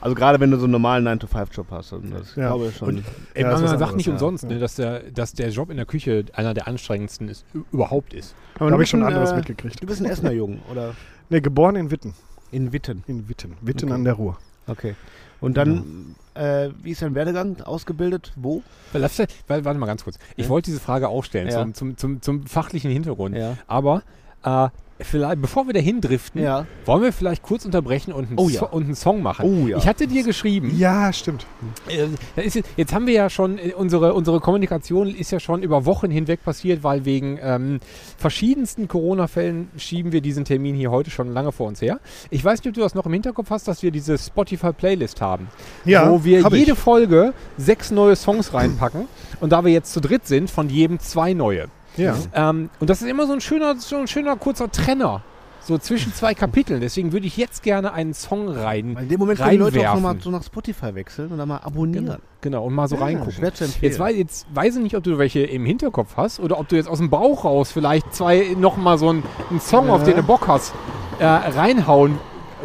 also 0.00 0.14
gerade 0.14 0.40
wenn 0.40 0.50
du 0.50 0.56
so 0.58 0.64
einen 0.64 0.72
normalen 0.72 1.06
9-to-5-Job 1.06 1.66
hast. 1.70 1.92
Und 1.92 2.10
das 2.12 2.34
Ja. 2.36 2.48
glaube 2.48 2.66
ich 2.68 2.76
schon. 2.76 2.88
Und 2.88 3.04
Ey, 3.34 3.42
Ja, 3.42 3.48
man 3.50 3.60
sagt 3.60 3.72
anderes, 3.74 3.94
nicht 3.96 4.06
ja. 4.06 4.12
umsonst, 4.12 4.44
Ja. 4.44 4.50
ne, 4.50 4.58
dass, 4.58 4.74
der, 4.76 5.00
dass 5.10 5.32
der 5.32 5.50
Job 5.50 5.70
in 5.70 5.76
der 5.76 5.86
Küche 5.86 6.24
einer 6.32 6.54
der 6.54 6.66
anstrengendsten 6.68 7.28
ist, 7.28 7.44
überhaupt 7.72 8.14
ist. 8.14 8.34
Aber 8.56 8.66
Da 8.66 8.72
habe 8.72 8.82
ich 8.82 8.90
schon 8.90 9.02
ein, 9.02 9.06
anderes 9.08 9.32
äh, 9.32 9.36
mitgekriegt. 9.36 9.82
Du 9.82 9.86
bist 9.86 10.00
ein 10.00 10.06
Essener 10.06 10.32
Jung, 10.32 10.60
oder? 10.70 10.94
Nee, 11.28 11.40
geboren 11.40 11.76
in 11.76 11.90
Witten. 11.90 12.14
In 12.50 12.72
Witten. 12.72 13.04
In 13.06 13.28
Witten. 13.28 13.56
Witten 13.60 13.88
Okay. 13.88 13.94
an 13.94 14.04
der 14.04 14.14
Ruhr. 14.14 14.38
Okay. 14.66 14.94
Und 15.40 15.56
dann, 15.56 16.14
äh, 16.34 16.68
wie 16.82 16.90
ist 16.90 17.00
dein 17.02 17.14
Werdegang 17.14 17.60
ausgebildet? 17.62 18.32
Wo? 18.36 18.62
Weil, 18.92 19.64
warte 19.64 19.78
mal 19.78 19.86
ganz 19.86 20.04
kurz. 20.04 20.18
Ich 20.36 20.44
Ja. 20.44 20.50
wollte 20.50 20.70
diese 20.70 20.80
Frage 20.80 21.08
auch 21.08 21.24
stellen, 21.24 21.48
Ja. 21.48 21.62
zum, 21.62 21.74
zum, 21.74 21.96
zum, 21.96 22.22
zum 22.22 22.46
fachlichen 22.46 22.90
Hintergrund. 22.90 23.36
Ja. 23.36 23.56
Aber 23.66 24.02
äh, 24.44 24.68
vielleicht, 25.02 25.40
bevor 25.40 25.66
wir 25.66 25.72
dahin 25.74 26.00
driften, 26.00 26.42
Ja. 26.42 26.66
wollen 26.84 27.02
wir 27.02 27.12
vielleicht 27.12 27.42
kurz 27.42 27.64
unterbrechen 27.64 28.12
und 28.12 28.28
einen, 28.28 28.38
Oh 28.38 28.48
ja. 28.48 28.60
so 28.60 28.68
und 28.68 28.84
einen 28.84 28.94
Song 28.94 29.22
machen. 29.22 29.44
Oh 29.44 29.66
ja. 29.68 29.78
Ich 29.78 29.86
hatte 29.86 30.06
dir 30.06 30.22
geschrieben, 30.22 30.72
Ja, 30.78 31.12
stimmt. 31.12 31.46
Äh, 31.88 32.06
da 32.36 32.42
jetzt- 32.42 32.60
jetzt 32.76 32.94
haben 32.94 33.06
wir 33.06 33.14
ja 33.14 33.30
schon, 33.30 33.58
äh, 33.58 33.72
unsere, 33.76 34.14
unsere 34.14 34.40
Kommunikation 34.40 35.08
ist 35.08 35.30
ja 35.32 35.40
schon 35.40 35.62
über 35.62 35.84
Wochen 35.86 36.10
hinweg 36.10 36.44
passiert, 36.44 36.82
weil 36.82 37.04
wegen 37.04 37.38
ähm, 37.42 37.80
verschiedensten 38.18 38.88
Corona-Fällen 38.88 39.68
schieben 39.76 40.12
wir 40.12 40.20
diesen 40.20 40.44
Termin 40.44 40.74
hier 40.74 40.90
heute 40.90 41.10
schon 41.10 41.32
lange 41.32 41.52
vor 41.52 41.66
uns 41.68 41.80
her. 41.82 42.00
Ich 42.30 42.44
weiß 42.44 42.60
nicht, 42.60 42.68
ob 42.68 42.74
du 42.74 42.80
das 42.80 42.94
noch 42.94 43.06
im 43.06 43.12
Hinterkopf 43.12 43.50
hast, 43.50 43.66
dass 43.68 43.82
wir 43.82 43.90
diese 43.90 44.18
Spotify-Playlist 44.18 45.20
haben, 45.20 45.48
wo 45.84 46.24
wir 46.24 46.44
hab 46.44 46.52
jede 46.52 46.72
ich. 46.72 46.78
Folge 46.78 47.32
sechs 47.56 47.90
neue 47.90 48.16
Songs 48.16 48.52
reinpacken 48.54 49.06
und 49.40 49.50
da 49.52 49.64
wir 49.64 49.72
jetzt 49.72 49.92
zu 49.92 50.00
dritt 50.00 50.26
sind, 50.26 50.50
von 50.50 50.68
jedem 50.68 50.98
zwei 50.98 51.32
neue. 51.32 51.68
Ja. 51.96 52.16
Ähm, 52.34 52.70
und 52.78 52.90
das 52.90 53.02
ist 53.02 53.08
immer 53.08 53.26
so 53.26 53.32
ein 53.32 53.40
schöner, 53.40 53.76
so 53.76 53.96
ein 53.96 54.06
schöner 54.06 54.36
kurzer 54.36 54.70
Trenner. 54.70 55.22
So 55.62 55.76
zwischen 55.76 56.14
zwei 56.14 56.32
Kapiteln. 56.32 56.80
Deswegen 56.80 57.12
würde 57.12 57.26
ich 57.26 57.36
jetzt 57.36 57.62
gerne 57.62 57.92
einen 57.92 58.14
Song 58.14 58.48
rein. 58.48 58.94
Weil 58.94 59.02
in 59.02 59.08
dem 59.10 59.20
Moment 59.20 59.38
können 59.38 59.50
die 59.50 59.56
Leute 59.58 59.90
auch 59.90 59.94
nochmal 59.94 60.16
so 60.18 60.30
nach 60.30 60.42
Spotify 60.42 60.94
wechseln 60.94 61.30
und 61.30 61.38
dann 61.38 61.48
mal 61.48 61.58
abonnieren. 61.58 62.16
Genau, 62.40 62.64
und 62.64 62.74
mal 62.74 62.88
so 62.88 62.96
Ja, 62.96 63.02
reingucken. 63.02 63.44
Jetzt, 63.80 63.98
wei 63.98 64.12
jetzt 64.12 64.46
weiß 64.54 64.76
ich 64.76 64.82
nicht, 64.82 64.96
ob 64.96 65.04
du 65.04 65.18
welche 65.18 65.40
im 65.40 65.66
Hinterkopf 65.66 66.16
hast 66.16 66.40
oder 66.40 66.58
ob 66.58 66.68
du 66.68 66.76
jetzt 66.76 66.88
aus 66.88 66.96
dem 66.98 67.10
Bauch 67.10 67.44
raus 67.44 67.72
vielleicht 67.72 68.14
zwei 68.14 68.56
nochmal 68.58 68.96
so 68.96 69.10
einen, 69.10 69.22
einen 69.50 69.60
Song, 69.60 69.90
auf 69.90 70.02
den 70.04 70.16
du 70.16 70.22
Bock 70.22 70.48
hast, 70.48 70.72
äh, 71.18 71.26
reinhauen 71.26 72.18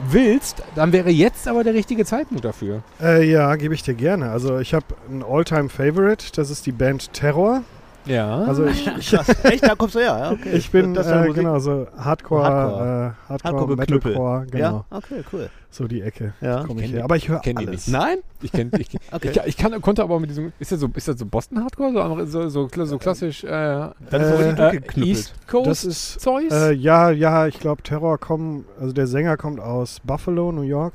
willst. 0.10 0.64
Dann 0.76 0.94
wäre 0.94 1.10
jetzt 1.10 1.48
aber 1.50 1.64
der 1.66 1.74
richtige 1.74 2.06
Zeitpunkt 2.06 2.46
dafür. 2.46 2.82
Äh, 3.02 3.30
ja, 3.30 3.56
gebe 3.58 3.74
ich 3.74 3.84
dir 3.84 3.94
gerne. 3.94 4.30
Also 4.30 4.60
ich 4.60 4.74
habe 4.74 4.86
ein 5.10 5.22
All-Time-Favorite, 5.22 6.28
das 6.34 6.50
ist 6.50 6.66
die 6.66 6.72
Band 6.72 7.12
Terror. 7.14 7.64
Ja. 8.06 8.44
Also 8.44 8.66
ich, 8.66 8.88
ich, 9.00 9.10
Krass. 9.12 9.28
Echt? 9.44 9.64
Da 9.68 9.76
kommst 9.76 9.96
du 9.96 10.00
her? 10.00 10.18
Ja, 10.20 10.32
okay. 10.32 10.52
ich 10.54 10.70
bin 10.72 10.94
Das 10.94 11.08
äh, 11.08 11.30
genau 11.34 11.60
so 11.60 11.88
Hardcore, 11.98 12.44
Hardcore. 12.44 12.84
Äh, 12.84 13.30
Hardcore, 13.30 13.54
Hardcore-Geknüppel. 13.54 14.12
Metalcore, 14.12 14.46
genau. 14.52 14.86
Ja? 14.92 14.98
Okay, 14.98 15.24
cool. 15.34 15.50
So 15.72 15.88
die 15.88 16.02
Ecke 16.02 16.34
Ja. 16.40 16.58
komme 16.64 16.68
kenn 16.68 16.78
ich 16.80 16.86
die- 16.92 16.96
her. 16.98 17.04
Aber 17.04 17.16
ich 17.18 17.28
höre 17.28 17.40
kenn 17.40 17.56
die 17.58 17.68
alles. 17.68 17.88
nicht. 17.88 17.98
Nein? 17.98 18.18
ich 18.42 18.52
kenn, 18.52 18.72
ich, 18.78 18.90
kenn- 18.90 19.00
Okay. 19.12 19.32
ich, 19.32 19.42
ich 19.46 19.58
kann, 19.58 19.82
konnte 19.82 20.04
aber 20.04 20.20
mit 20.20 20.30
diesem. 20.30 20.54
Ist 20.60 20.72
das 20.72 20.80
so, 20.80 20.90
ist 20.94 21.08
das 21.08 21.18
so 21.20 21.26
Boston 21.26 21.62
Hardcore? 21.64 22.26
So, 22.28 22.50
so, 22.50 22.68
so, 22.70 22.86
so 22.86 22.98
klassisch. 22.98 23.44
Äh, 23.44 23.48
Dann 23.50 23.94
Äh, 24.12 24.16
richtig 24.18 24.48
äh, 24.48 24.56
durchgeknüppelt. 24.56 25.06
East 25.08 25.34
Coast 25.48 25.68
Das 25.70 25.84
ist 25.86 26.22
Zeus? 26.22 26.52
Äh, 26.52 26.72
ja, 26.74 27.10
ja, 27.10 27.48
ich 27.48 27.60
glaube, 27.60 27.82
Terror 27.84 28.18
kommt, 28.18 28.66
also 28.80 28.94
der 28.94 29.08
Sänger 29.08 29.36
kommt 29.38 29.60
aus 29.60 30.00
Buffalo, 30.04 30.52
New 30.52 30.62
York, 30.62 30.94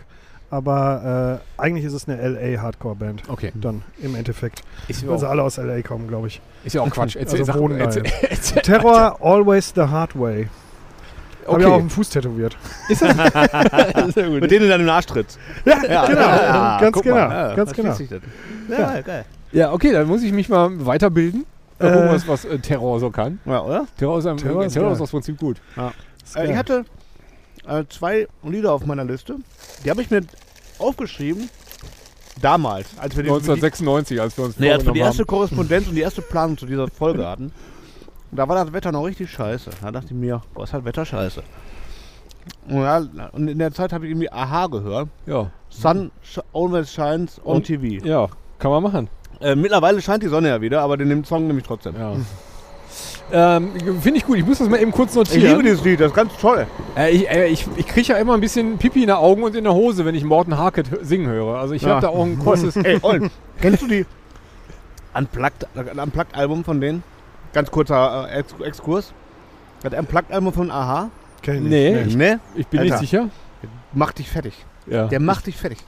aber 0.50 1.40
äh, 1.58 1.60
eigentlich 1.62 1.84
ist 1.84 1.92
es 1.92 2.08
eine 2.08 2.26
LA 2.28 2.60
Hardcore-Band. 2.60 3.22
okay. 3.28 3.52
Dann 3.54 3.82
im 4.02 4.14
Endeffekt. 4.14 4.62
Ist 4.88 5.02
ja 5.02 5.10
Also 5.10 5.26
auch, 5.26 5.30
alle 5.30 5.42
aus 5.42 5.56
LA 5.56 5.82
kommen, 5.82 6.08
glaube 6.08 6.26
ich. 6.28 6.40
ist 6.64 6.74
ja 6.74 6.82
auch 6.82 6.90
Quatsch. 6.90 7.16
Erzähl, 7.16 7.40
Also 7.40 7.68
da 7.68 7.76
erzähl, 7.76 8.02
erzähl, 8.28 8.62
Terror, 8.62 9.16
always 9.20 9.72
the 9.74 9.82
hard 9.82 10.18
way. 10.18 10.48
Habe 11.46 11.60
ich 11.60 11.66
auch 11.66 11.70
auf 11.70 11.74
okay. 11.76 11.82
dem 11.82 11.90
Fuß 11.90 12.10
tätowiert. 12.10 12.56
Sehr 12.88 14.28
gut. 14.28 14.40
Mit 14.40 14.50
denen 14.50 14.70
in 14.70 14.78
den 14.78 14.88
Arsch 14.88 15.06
trittst. 15.06 15.38
Ja, 15.64 15.82
Ja, 15.88 16.06
genau. 16.06 16.20
ja, 16.20 16.78
ganz 16.80 17.00
genau. 17.02 17.14
mal. 17.16 17.30
Ja, 17.30 17.54
ganz 17.54 17.72
genau. 17.72 17.88
das. 17.90 18.00
Ja, 18.68 19.00
geil. 19.00 19.24
Ja, 19.52 19.72
okay, 19.72 19.92
dann 19.92 20.06
muss 20.06 20.22
ich 20.22 20.32
mich 20.32 20.48
mal 20.48 20.70
weiterbilden. 20.86 21.46
Äh. 21.78 21.90
gucken, 21.90 22.08
was, 22.10 22.28
was 22.28 22.44
äh, 22.44 22.58
Terror 22.58 23.00
so 23.00 23.10
kann. 23.10 23.40
Ja, 23.46 23.62
oder? 23.62 23.86
Terror 23.96 24.18
ist, 24.18 24.26
ein, 24.26 24.36
Terror 24.36 24.52
Terror 24.52 24.66
ist 24.66 24.76
ist, 24.76 24.82
geil. 24.82 25.02
aus 25.02 25.10
Prinzip 25.10 25.38
gut. 25.38 25.56
Ist 26.24 26.36
Äh, 26.36 26.50
ich 26.50 26.56
hatte 26.56 26.84
äh, 27.66 27.84
zwei 27.88 28.28
Lieder 28.42 28.72
auf 28.72 28.84
meiner 28.84 29.04
Liste. 29.04 29.36
Die 29.84 29.90
habe 29.90 30.02
ich 30.02 30.10
mir 30.10 30.20
aufgeschrieben. 30.80 31.48
Damals, 32.40 32.88
als 32.98 33.16
wir 33.16 33.22
die, 33.24 33.28
1996, 33.30 34.20
als 34.20 34.36
wir 34.38 34.44
uns 34.46 34.58
Nee, 34.58 34.72
als 34.72 34.84
wir 34.84 34.92
die 34.92 35.00
erste 35.00 35.22
haben. 35.22 35.26
Korrespondenz 35.26 35.88
und 35.88 35.94
die 35.94 36.00
erste 36.00 36.22
Planung 36.22 36.56
zu 36.56 36.64
dieser 36.66 36.88
Folge 36.88 37.26
hatten. 37.26 37.44
Und 37.44 37.52
da 38.38 38.48
war 38.48 38.62
das 38.64 38.72
Wetter 38.72 38.92
noch 38.92 39.04
richtig 39.04 39.30
scheiße. 39.30 39.70
Da 39.82 39.90
dachte 39.90 40.06
ich 40.06 40.14
mir, 40.14 40.40
boah, 40.54 40.64
ist 40.64 40.72
halt 40.72 40.84
Wetter 40.84 41.04
scheiße. 41.04 41.42
Und, 42.68 42.82
ja, 42.82 43.06
und 43.32 43.48
in 43.48 43.58
der 43.58 43.72
Zeit 43.72 43.92
habe 43.92 44.06
ich 44.06 44.12
irgendwie 44.12 44.30
Aha 44.32 44.66
gehört. 44.68 45.08
Ja, 45.26 45.50
Sun 45.68 46.10
sh 46.22 46.38
always 46.54 46.90
shines 46.92 47.38
on 47.44 47.56
Und- 47.56 47.64
TV. 47.66 48.04
ja, 48.06 48.28
kann 48.58 48.70
man 48.70 48.82
machen. 48.82 49.08
Äh, 49.40 49.54
mittlerweile 49.56 50.00
scheint 50.00 50.22
die 50.22 50.28
Sonne 50.28 50.48
ja 50.48 50.60
wieder, 50.60 50.80
aber 50.82 50.96
den 50.96 51.24
Song 51.24 51.46
nehme 51.46 51.60
ich 51.60 51.66
trotzdem. 51.66 51.94
Ja. 51.96 52.14
ähm, 53.32 53.70
Finde 54.00 54.18
ich 54.18 54.26
gut, 54.26 54.38
ich 54.38 54.44
muss 54.46 54.58
das 54.58 54.68
mal 54.68 54.80
eben 54.80 54.90
kurz 54.92 55.14
Ich 55.16 55.30
liebe 55.34 55.46
notieren. 55.46 55.64
dieses 55.64 55.84
Lied, 55.84 56.00
das 56.00 56.08
ist 56.08 56.14
ganz 56.16 56.32
toll. 56.40 56.66
Äh, 56.96 57.10
ich 57.10 57.28
äh, 57.30 57.46
ich, 57.48 57.66
ich 57.76 57.86
kriege 57.86 58.08
ja 58.08 58.16
immer 58.18 58.34
ein 58.34 58.40
bisschen 58.40 58.78
Pipi 58.78 59.02
in 59.02 59.08
den 59.08 59.16
Augen 59.16 59.42
und 59.42 59.54
in 59.56 59.64
der 59.64 59.74
Hose, 59.74 60.04
wenn 60.04 60.14
ich 60.14 60.24
Morten 60.24 60.56
Harket 60.58 60.88
hö- 60.90 61.04
singen 61.04 61.26
höre. 61.28 61.58
Also 61.58 61.74
ich 61.74 61.82
Ja. 61.82 61.90
habe 61.90 62.00
da 62.02 62.08
auch 62.08 62.24
ein 62.24 62.38
großes... 62.38 62.76
Ey, 62.76 62.98
Ollen, 63.02 63.30
kennst 63.60 63.82
du 63.82 63.86
die 63.88 64.06
Unplugged, 65.14 65.66
Unplugged-Album 65.74 66.64
von 66.64 66.80
denen? 66.80 67.02
Ganz 67.52 67.70
kurzer 67.70 68.28
äh, 68.30 68.38
Ex 68.40 68.54
Exkurs. 68.64 69.12
Das 69.82 69.92
Unplugged-Album 69.92 70.52
von 70.52 70.70
Aha. 70.70 71.10
Kenn 71.42 71.56
ich 71.64 71.70
Nee. 71.70 72.04
nicht. 72.04 72.16
Ne? 72.16 72.40
Ich 72.54 72.66
bin 72.66 72.80
Alter. 72.80 72.92
nicht 72.92 73.00
sicher. 73.00 73.28
Macht 73.92 74.18
dich 74.18 74.28
fertig. 74.30 74.54
Ja. 74.86 75.06
Der 75.08 75.20
macht 75.20 75.46
dich 75.46 75.56
fertig. 75.56 75.78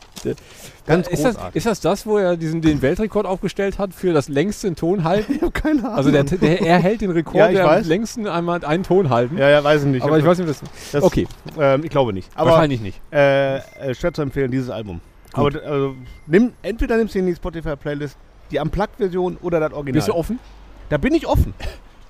Ganz 0.86 1.06
ist, 1.08 1.24
das, 1.24 1.36
ist 1.54 1.66
das 1.66 1.80
das, 1.80 2.06
wo 2.06 2.18
er 2.18 2.36
diesen, 2.36 2.60
den 2.60 2.82
Weltrekord 2.82 3.26
aufgestellt 3.26 3.78
hat 3.78 3.94
für 3.94 4.12
das 4.12 4.28
längste 4.28 4.68
in 4.68 4.76
Ton 4.76 5.04
halten? 5.04 5.32
Ich 5.36 5.42
habe 5.42 5.52
keine 5.52 5.80
Ahnung. 5.80 5.94
Also 5.94 6.10
der, 6.10 6.24
der, 6.24 6.60
er 6.60 6.78
hält 6.78 7.00
den 7.00 7.10
Rekord, 7.10 7.36
Ja, 7.36 7.48
ich 7.48 7.56
der 7.56 7.70
am 7.70 7.84
längsten 7.84 8.26
einmal 8.26 8.64
einen 8.64 8.82
Ton 8.82 9.10
halten. 9.10 9.38
ja, 9.38 9.48
ja, 9.48 9.62
weiß 9.62 9.82
ich 9.82 9.88
nicht. 9.88 10.02
aber 10.02 10.18
ich 10.18 10.24
weiß 10.24 10.38
nicht, 10.38 10.50
das. 10.50 10.60
das, 10.92 11.02
Okay, 11.02 11.26
Ähm, 11.58 11.84
ich 11.84 11.90
glaube 11.90 12.12
nicht. 12.12 12.28
Aber 12.34 12.50
wahrscheinlich 12.50 12.80
nicht. 12.80 13.00
äh, 13.12 13.56
äh, 13.56 13.94
schwer 13.94 14.12
zu 14.12 14.22
empfehlen, 14.22 14.50
dieses 14.50 14.70
Album. 14.70 15.00
Aber 15.34 15.50
d- 15.50 15.60
also, 15.60 15.94
nimm, 16.26 16.52
entweder 16.62 16.96
nimmst 16.96 17.14
du 17.14 17.18
in 17.20 17.26
die 17.26 17.34
Spotify-Playlist 17.34 18.16
die 18.50 18.58
Unplugged-Version 18.58 19.38
oder 19.40 19.60
das 19.60 19.72
Original. 19.72 19.94
Bist 19.94 20.08
du 20.08 20.14
offen? 20.14 20.38
Da 20.90 20.98
bin 20.98 21.14
ich 21.14 21.26
offen. 21.26 21.54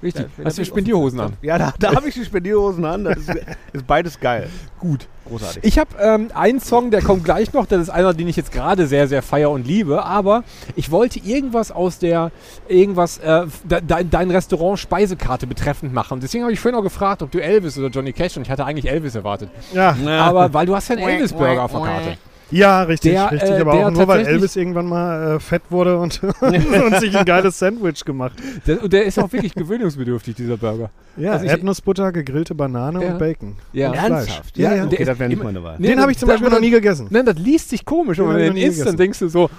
Richtig. 0.02 0.26
Ja, 0.36 0.44
Hast 0.44 0.58
du 0.58 0.62
da 0.62 0.66
Spendierhosen 0.66 1.20
an? 1.20 1.32
Ja, 1.42 1.58
da, 1.58 1.74
da 1.78 1.94
habe 1.94 2.08
ich 2.08 2.14
die 2.14 2.24
Spendierhosen 2.24 2.84
an. 2.84 3.04
Das 3.04 3.18
ist, 3.18 3.30
ist 3.72 3.86
beides 3.86 4.18
geil. 4.18 4.48
Gut. 4.80 5.06
Großartig. 5.28 5.62
Ich 5.62 5.78
habe 5.78 5.90
ähm, 6.00 6.30
einen 6.34 6.58
Song, 6.58 6.90
der 6.90 7.02
kommt 7.02 7.24
gleich 7.24 7.52
noch. 7.52 7.66
Das 7.66 7.80
ist 7.80 7.90
einer, 7.90 8.12
den 8.12 8.26
ich 8.26 8.36
jetzt 8.36 8.50
gerade 8.50 8.86
sehr, 8.88 9.06
sehr 9.06 9.22
feier 9.22 9.50
und 9.50 9.66
liebe. 9.66 10.04
Aber 10.04 10.42
ich 10.74 10.90
wollte 10.90 11.20
irgendwas 11.20 11.70
aus 11.70 11.98
der, 11.98 12.32
irgendwas, 12.68 13.18
äh, 13.18 13.46
de, 13.64 13.80
de, 13.80 14.04
dein 14.10 14.30
Restaurant 14.30 14.78
Speisekarte 14.78 15.46
betreffend 15.46 15.92
machen. 15.94 16.18
Deswegen 16.20 16.42
habe 16.42 16.52
ich 16.52 16.58
vorhin 16.58 16.78
auch 16.78 16.82
gefragt, 16.82 17.22
ob 17.22 17.30
du 17.30 17.38
Elvis 17.40 17.78
oder 17.78 17.88
Johnny 17.88 18.12
Cash 18.12 18.36
und 18.36 18.42
ich 18.42 18.50
hatte 18.50 18.64
eigentlich 18.64 18.90
Elvis 18.90 19.14
erwartet. 19.14 19.50
Ja, 19.72 19.96
Aber 20.20 20.52
weil 20.52 20.66
du 20.66 20.74
hast 20.74 20.88
ja 20.88 20.96
einen 20.96 21.08
Elvis-Burger 21.08 21.62
auf 21.62 21.72
der 21.72 21.80
Karte. 21.80 22.16
Ja 22.52 22.82
richtig, 22.84 23.12
Der, 23.12 23.30
richtig. 23.32 23.50
äh, 23.50 23.60
aber 23.60 23.72
auch 23.86 23.90
nur, 23.90 24.06
weil 24.08 24.26
Elvis 24.26 24.54
irgendwann 24.56 24.86
mal 24.86 25.36
äh, 25.36 25.40
fett 25.40 25.62
wurde 25.70 25.98
und, 25.98 26.20
und 26.40 26.96
sich 27.00 27.16
ein 27.16 27.24
geiles 27.24 27.58
Sandwich 27.58 28.04
gemacht. 28.04 28.34
Der, 28.66 28.82
und 28.82 28.92
der 28.92 29.04
ist 29.04 29.18
auch 29.18 29.32
wirklich 29.32 29.54
gewöhnungsbedürftig, 29.54 30.34
dieser 30.36 30.56
Burger. 30.56 30.90
Ja, 31.16 31.32
Also 31.32 31.46
Erdnussbutter, 31.46 32.12
gegrillte 32.12 32.54
Banane 32.54 33.02
Ja. 33.04 33.12
und 33.12 33.18
Bacon. 33.18 33.56
Ja. 33.72 33.90
Und 33.90 33.96
Ernsthaft? 33.96 34.56
Ja, 34.56 34.70
ja. 34.70 34.76
der 34.76 34.84
Okay, 34.86 35.02
ist 35.02 35.08
das 35.08 35.18
wäre 35.18 35.28
nicht 35.28 35.42
meine 35.42 35.62
Wahl. 35.62 35.76
Nee, 35.78 35.88
Den 35.88 36.00
habe 36.00 36.12
ich 36.12 36.18
zum 36.18 36.28
Beispiel 36.28 36.48
noch 36.50 36.60
nie 36.60 36.70
gegessen. 36.70 37.08
Nein, 37.10 37.26
das 37.26 37.36
liest 37.38 37.70
sich 37.70 37.84
komisch. 37.84 38.18
Und 38.20 38.28
wenn 38.28 38.36
du 38.38 38.44
den 38.54 38.56
isst, 38.56 38.86
dann 38.86 38.96
denkst 38.96 39.18
du 39.18 39.28
so, 39.28 39.50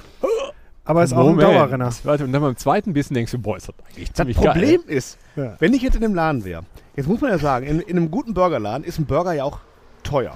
Aber 0.86 1.03
ist 1.03 1.13
auch 1.13 1.19
ein 1.19 1.36
Moment. 1.36 1.43
Dauerrenner. 1.49 1.89
Warte, 2.03 2.23
und 2.25 2.32
dann 2.34 2.41
beim 2.41 2.58
zweiten 2.58 2.93
Bissen 2.93 3.13
denkst 3.13 3.32
du, 3.32 3.38
boah, 3.39 3.58
ist 3.58 3.69
das 3.69 3.75
eigentlich 3.89 4.10
Das 4.10 4.17
ziemlich 4.17 4.38
Problem 4.38 4.82
geil. 4.86 4.97
ist, 4.97 5.17
Ja. 5.36 5.56
wenn 5.60 5.73
ich 5.73 5.82
jetzt 5.82 5.95
in 5.95 6.01
dem 6.01 6.13
Laden 6.13 6.43
wäre, 6.43 6.63
jetzt 6.95 7.08
muss 7.08 7.21
man 7.21 7.32
ja 7.32 7.38
sagen, 7.38 7.65
in, 7.65 7.79
in 7.79 7.97
einem 7.97 8.12
guten 8.12 8.34
Burgerladen 8.34 8.84
ist 8.84 8.99
ein 8.99 9.06
Burger 9.06 9.34
ja 9.34 9.43
auch 9.45 9.60
teuer. 10.03 10.36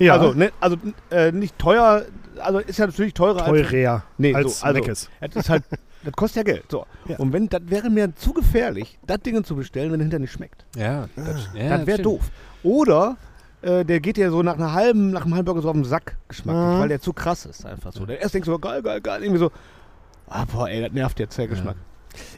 Ja, 0.00 0.14
Also, 0.14 0.32
ne, 0.32 0.50
also 0.60 0.76
äh, 1.10 1.30
nicht 1.32 1.58
teuer, 1.58 2.04
also 2.38 2.58
ist 2.58 2.78
ja 2.78 2.86
natürlich 2.86 3.14
teurer 3.14 3.44
als. 3.44 3.68
teurer 3.68 4.02
Nee, 4.18 4.34
als 4.34 4.60
so, 4.60 4.66
also, 4.66 4.80
Meckes. 4.80 5.10
Das 5.20 5.36
ist 5.36 5.50
halt, 5.50 5.62
das 6.02 6.12
kostet 6.14 6.36
ja 6.48 6.54
Geld. 6.54 6.64
So. 6.70 6.86
Ja. 7.06 7.16
Und 7.18 7.32
wenn, 7.32 7.48
das 7.48 7.60
wäre 7.66 7.90
mir 7.90 8.14
zu 8.16 8.32
gefährlich, 8.32 8.98
das 9.06 9.20
Ding 9.20 9.42
zu 9.44 9.54
bestellen, 9.56 9.92
wenn 9.92 10.00
es 10.00 10.04
hinterher 10.04 10.20
nicht 10.20 10.32
schmeckt. 10.32 10.64
Ja, 10.76 11.08
das, 11.16 11.48
ja, 11.54 11.76
das 11.76 11.86
wäre 11.86 12.00
doof. 12.02 12.30
Oder 12.62 13.16
äh, 13.62 13.84
der 13.84 14.00
geht 14.00 14.16
ja 14.16 14.30
so 14.30 14.42
nach 14.42 14.54
einer 14.54 14.72
halben, 14.72 15.10
nach 15.10 15.24
einem 15.26 15.34
halben 15.34 15.44
Burger 15.44 15.60
so 15.62 15.68
auf 15.68 15.74
den 15.74 15.84
Sack 15.84 16.16
geschmacklich, 16.28 16.76
Mhm. 16.76 16.80
weil 16.80 16.88
der 16.88 17.00
zu 17.00 17.12
krass 17.12 17.44
ist 17.44 17.66
einfach 17.66 17.92
so. 17.92 18.06
Der 18.06 18.20
erst 18.20 18.32
denkt 18.34 18.46
so, 18.46 18.58
geil, 18.58 18.82
geil, 18.82 19.00
geil, 19.02 19.22
irgendwie 19.22 19.38
so, 19.40 19.52
ah 20.28 20.44
boah, 20.50 20.68
ey, 20.68 20.80
das 20.82 20.92
nervt 20.92 21.18
jetzt 21.20 21.36
der 21.36 21.46
Geschmack. 21.48 21.76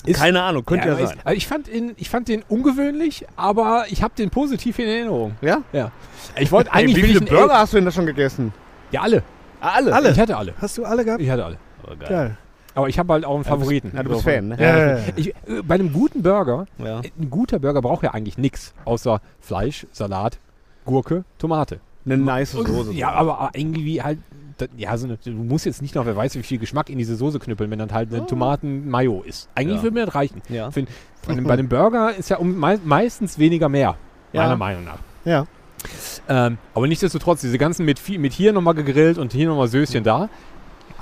Ist- 0.05 0.21
Keine 0.21 0.43
Ahnung, 0.43 0.65
könnte 0.65 0.89
ja, 0.89 0.95
aber 0.95 1.07
sein. 1.07 1.17
Ist, 1.19 1.27
also 1.27 1.37
ich, 1.37 1.47
fand 1.47 1.69
ihn, 1.69 1.93
ich 1.97 2.11
fand 2.11 2.29
den 2.29 2.43
ungewöhnlich, 2.49 3.27
aber 3.37 3.85
ich 3.89 4.03
habe 4.03 4.15
den 4.17 4.31
positiv 4.31 4.79
in 4.79 4.89
Erinnerung. 4.89 5.35
Ja? 5.41 5.63
Ja. 5.73 5.91
Ich 6.39 6.51
wollte 6.53 6.73
eigentlich 6.73 6.97
wie 6.97 7.03
will 7.03 7.09
viele 7.09 7.21
Burger 7.23 7.59
hast 7.59 7.73
du 7.73 7.77
denn 7.79 7.85
da 7.85 7.91
schon 7.91 8.07
gegessen? 8.07 8.53
Ja, 8.91 9.03
alle. 9.03 9.23
Ah, 9.61 9.71
alle? 9.77 9.95
Alle? 9.95 10.11
Ich 10.11 10.19
hatte 10.21 10.37
alle. 10.37 10.55
Hast 10.61 10.77
du 10.79 10.85
alle 10.85 11.05
gehabt? 11.05 11.21
Ich 11.23 11.31
hatte 11.31 11.45
alle. 11.45 11.57
Oh, 11.85 11.89
geil. 11.99 12.09
Geil. 12.09 12.37
Aber 12.75 12.89
ich 12.89 12.99
habe 12.99 13.13
halt 13.13 13.25
auch 13.25 13.35
einen 13.35 13.45
Favoriten. 13.45 13.93
Ja, 13.95 14.03
du 14.03 14.11
bist 14.11 14.23
Fan, 14.23 14.49
ne? 14.49 14.57
Ja, 14.59 14.77
ja, 14.79 14.97
ja. 14.97 15.03
Ich, 15.17 15.29
äh, 15.29 15.35
bei 15.63 15.75
einem 15.75 15.93
guten 15.93 16.23
Burger, 16.23 16.67
Ja. 16.79 17.01
ein 17.01 17.29
guter 17.31 17.59
Burger 17.59 17.83
braucht 17.83 18.03
ja 18.03 18.13
eigentlich 18.15 18.39
nichts, 18.39 18.73
außer 18.87 19.21
Fleisch, 19.41 19.87
Salat, 19.93 20.39
Gurke, 20.87 21.25
Tomate. 21.39 21.81
Eine 22.05 22.17
nice 22.17 22.53
Soße. 22.53 22.93
Ja, 22.95 23.11
aber 23.13 23.51
irgendwie 23.55 24.03
halt, 24.03 24.19
ja, 24.77 24.97
so 24.97 25.07
eine, 25.07 25.17
du 25.25 25.31
musst 25.31 25.67
jetzt 25.67 25.83
nicht 25.83 25.95
noch, 25.95 26.07
wer 26.07 26.17
weiß, 26.17 26.35
wie 26.37 26.43
viel 26.43 26.59
Geschmack 26.59 26.91
in 26.91 26.99
diese 26.99 27.17
Soße 27.17 27.39
knüppeln, 27.39 27.71
wenn 27.71 27.79
dann 27.79 27.93
halt 27.93 28.13
eine 28.13 28.27
Tomaten-Mayo 28.27 29.23
ist. 29.27 29.49
Eigentlich 29.55 29.79
Ja. 29.79 29.83
würde 29.83 29.95
mir 29.95 30.07
das 30.07 30.15
reichen. 30.15 30.43
Ja. 30.49 30.71
Find, 30.71 30.89
bei, 31.27 31.33
einem, 31.33 31.45
bei 31.45 31.53
einem 31.55 31.69
Burger 31.69 32.15
ist 32.17 32.31
ja 32.31 32.39
um, 32.39 32.57
mei 32.57 32.79
meistens 32.85 33.39
weniger 33.39 33.69
mehr, 33.69 33.97
Ja. 34.33 34.43
meiner 34.43 34.57
Meinung 34.57 34.85
nach. 34.85 34.99
Ja. 35.25 35.47
Ähm, 36.29 36.59
aber 36.75 36.87
nichtsdestotrotz, 36.87 37.41
diese 37.41 37.59
ganzen 37.59 37.85
mit, 37.85 38.01
mit 38.19 38.33
hier 38.33 38.53
nochmal 38.53 38.75
gegrillt 38.75 39.19
und 39.19 39.33
hier 39.33 39.49
nochmal 39.49 39.67
Söschen 39.69 40.05
da, 40.05 40.29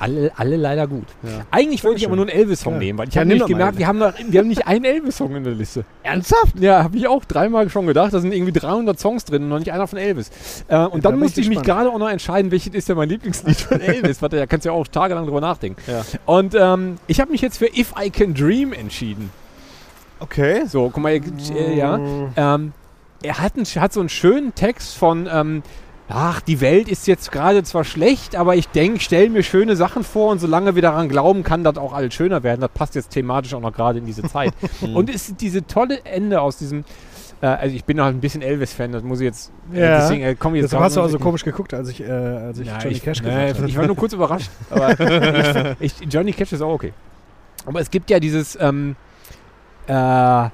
alle, 0.00 0.32
alle 0.36 0.56
leider 0.56 0.86
gut. 0.86 1.06
Ja. 1.22 1.44
Eigentlich 1.50 1.84
wollte 1.84 1.98
ich 1.98 2.06
aber 2.06 2.16
nur 2.16 2.26
einen 2.26 2.36
Elvis-Song 2.36 2.78
nehmen, 2.78 2.98
weil 2.98 3.08
ich 3.08 3.16
habe 3.16 3.26
nämlich 3.26 3.46
gemerkt, 3.46 3.78
wir 3.78 3.86
haben, 3.86 3.98
noch, 3.98 4.14
wir 4.18 4.40
haben 4.40 4.48
nicht 4.48 4.66
einen 4.66 4.84
Elvis-Song 4.84 5.36
in 5.36 5.44
der 5.44 5.52
Liste. 5.52 5.84
Ernsthaft? 6.02 6.58
Ja, 6.58 6.82
habe 6.82 6.96
ich 6.96 7.06
auch 7.06 7.24
dreimal 7.24 7.68
schon 7.68 7.86
gedacht. 7.86 8.12
Da 8.12 8.20
sind 8.20 8.32
irgendwie 8.32 8.52
300 8.52 8.98
Songs 8.98 9.24
drin 9.24 9.42
und 9.44 9.48
noch 9.50 9.58
nicht 9.58 9.72
einer 9.72 9.86
von 9.86 9.98
Elvis. 9.98 10.30
Äh, 10.68 10.78
und 10.78 11.04
da 11.04 11.10
dann 11.10 11.18
musste 11.18 11.40
ich 11.40 11.46
ich 11.46 11.56
mich 11.56 11.64
gerade 11.64 11.90
auch 11.90 11.98
noch 11.98 12.08
entscheiden, 12.08 12.50
welches 12.50 12.74
ist 12.74 12.88
denn 12.88 12.96
mein 12.96 13.08
Lieblingslied 13.08 13.56
von 13.56 13.80
Elvis. 13.80 14.22
Warte, 14.22 14.36
da 14.36 14.46
kannst 14.46 14.64
du 14.64 14.70
ja 14.70 14.74
auch 14.74 14.86
tagelang 14.86 15.26
drüber 15.26 15.40
nachdenken. 15.40 15.80
Und 16.26 16.54
ähm, 16.58 16.96
ich 17.06 17.20
habe 17.20 17.30
mich 17.30 17.40
jetzt 17.40 17.58
für 17.58 17.66
If 17.66 17.92
I 18.00 18.10
Can 18.10 18.34
Dream 18.34 18.72
entschieden. 18.72 19.30
Okay. 20.20 20.62
So, 20.66 20.90
guck 20.90 21.02
mal, 21.02 21.12
äh, 21.12 21.76
ja. 21.76 21.98
Ähm, 22.36 22.72
er 23.22 23.38
hat, 23.38 23.56
einen, 23.56 23.66
hat 23.66 23.92
so 23.92 24.00
einen 24.00 24.08
schönen 24.08 24.54
Text 24.54 24.96
von, 24.96 25.28
ähm, 25.30 25.62
ach, 26.10 26.40
die 26.40 26.60
Welt 26.60 26.88
ist 26.88 27.06
jetzt 27.06 27.30
gerade 27.32 27.62
zwar 27.62 27.84
schlecht, 27.84 28.34
aber 28.36 28.56
ich 28.56 28.68
denke, 28.68 29.00
stell 29.00 29.28
mir 29.30 29.42
schöne 29.42 29.76
Sachen 29.76 30.04
vor 30.04 30.30
und 30.32 30.38
solange 30.40 30.74
wir 30.74 30.82
daran 30.82 31.08
glauben, 31.08 31.42
kann 31.42 31.64
das 31.64 31.76
auch 31.78 31.92
alles 31.92 32.12
schöner 32.14 32.42
werden. 32.42 32.60
Das 32.60 32.70
passt 32.72 32.94
jetzt 32.94 33.10
thematisch 33.10 33.54
auch 33.54 33.60
noch 33.60 33.72
gerade 33.72 33.98
in 34.00 34.06
diese 34.06 34.22
Zeit. 34.22 34.52
und 34.94 35.08
es 35.08 35.28
ist 35.28 35.40
diese 35.40 35.66
tolle 35.66 36.04
Ende 36.04 36.40
aus 36.40 36.56
diesem, 36.58 36.84
äh, 37.40 37.46
also 37.46 37.74
ich 37.74 37.84
bin 37.84 38.00
halt 38.00 38.14
ein 38.16 38.20
bisschen 38.20 38.42
Elvis-Fan, 38.42 38.92
das 38.92 39.02
muss 39.02 39.20
ich 39.20 39.24
jetzt, 39.26 39.52
äh, 39.72 39.80
Ja. 39.80 39.98
deswegen 40.00 40.22
äh, 40.22 40.34
komm 40.38 40.54
ich 40.54 40.62
jetzt 40.62 40.72
Deshalb 40.72 40.84
hast 40.84 40.96
du 40.96 41.00
auch- 41.00 41.04
also 41.04 41.18
komisch 41.18 41.44
geguckt, 41.44 41.72
als 41.74 41.88
ich, 41.88 42.00
äh, 42.02 42.10
als 42.10 42.58
ich 42.58 42.66
ja, 42.66 42.78
Johnny 42.78 42.94
ich, 42.96 43.02
Cash 43.02 43.22
gesagt 43.22 43.56
habe. 43.58 43.68
Ich 43.68 43.76
war 43.76 43.86
nur 43.86 43.96
kurz 43.96 44.12
überrascht. 44.12 44.50
Aber 44.70 44.98
ich, 45.80 45.94
ich, 46.00 46.12
Johnny 46.12 46.32
Cash 46.32 46.52
ist 46.52 46.60
auch 46.62 46.72
okay. 46.72 46.92
Aber 47.66 47.80
es 47.80 47.90
gibt 47.90 48.10
ja 48.10 48.18
dieses, 48.18 48.58
ähm, 48.60 48.96
äh, 49.86 50.48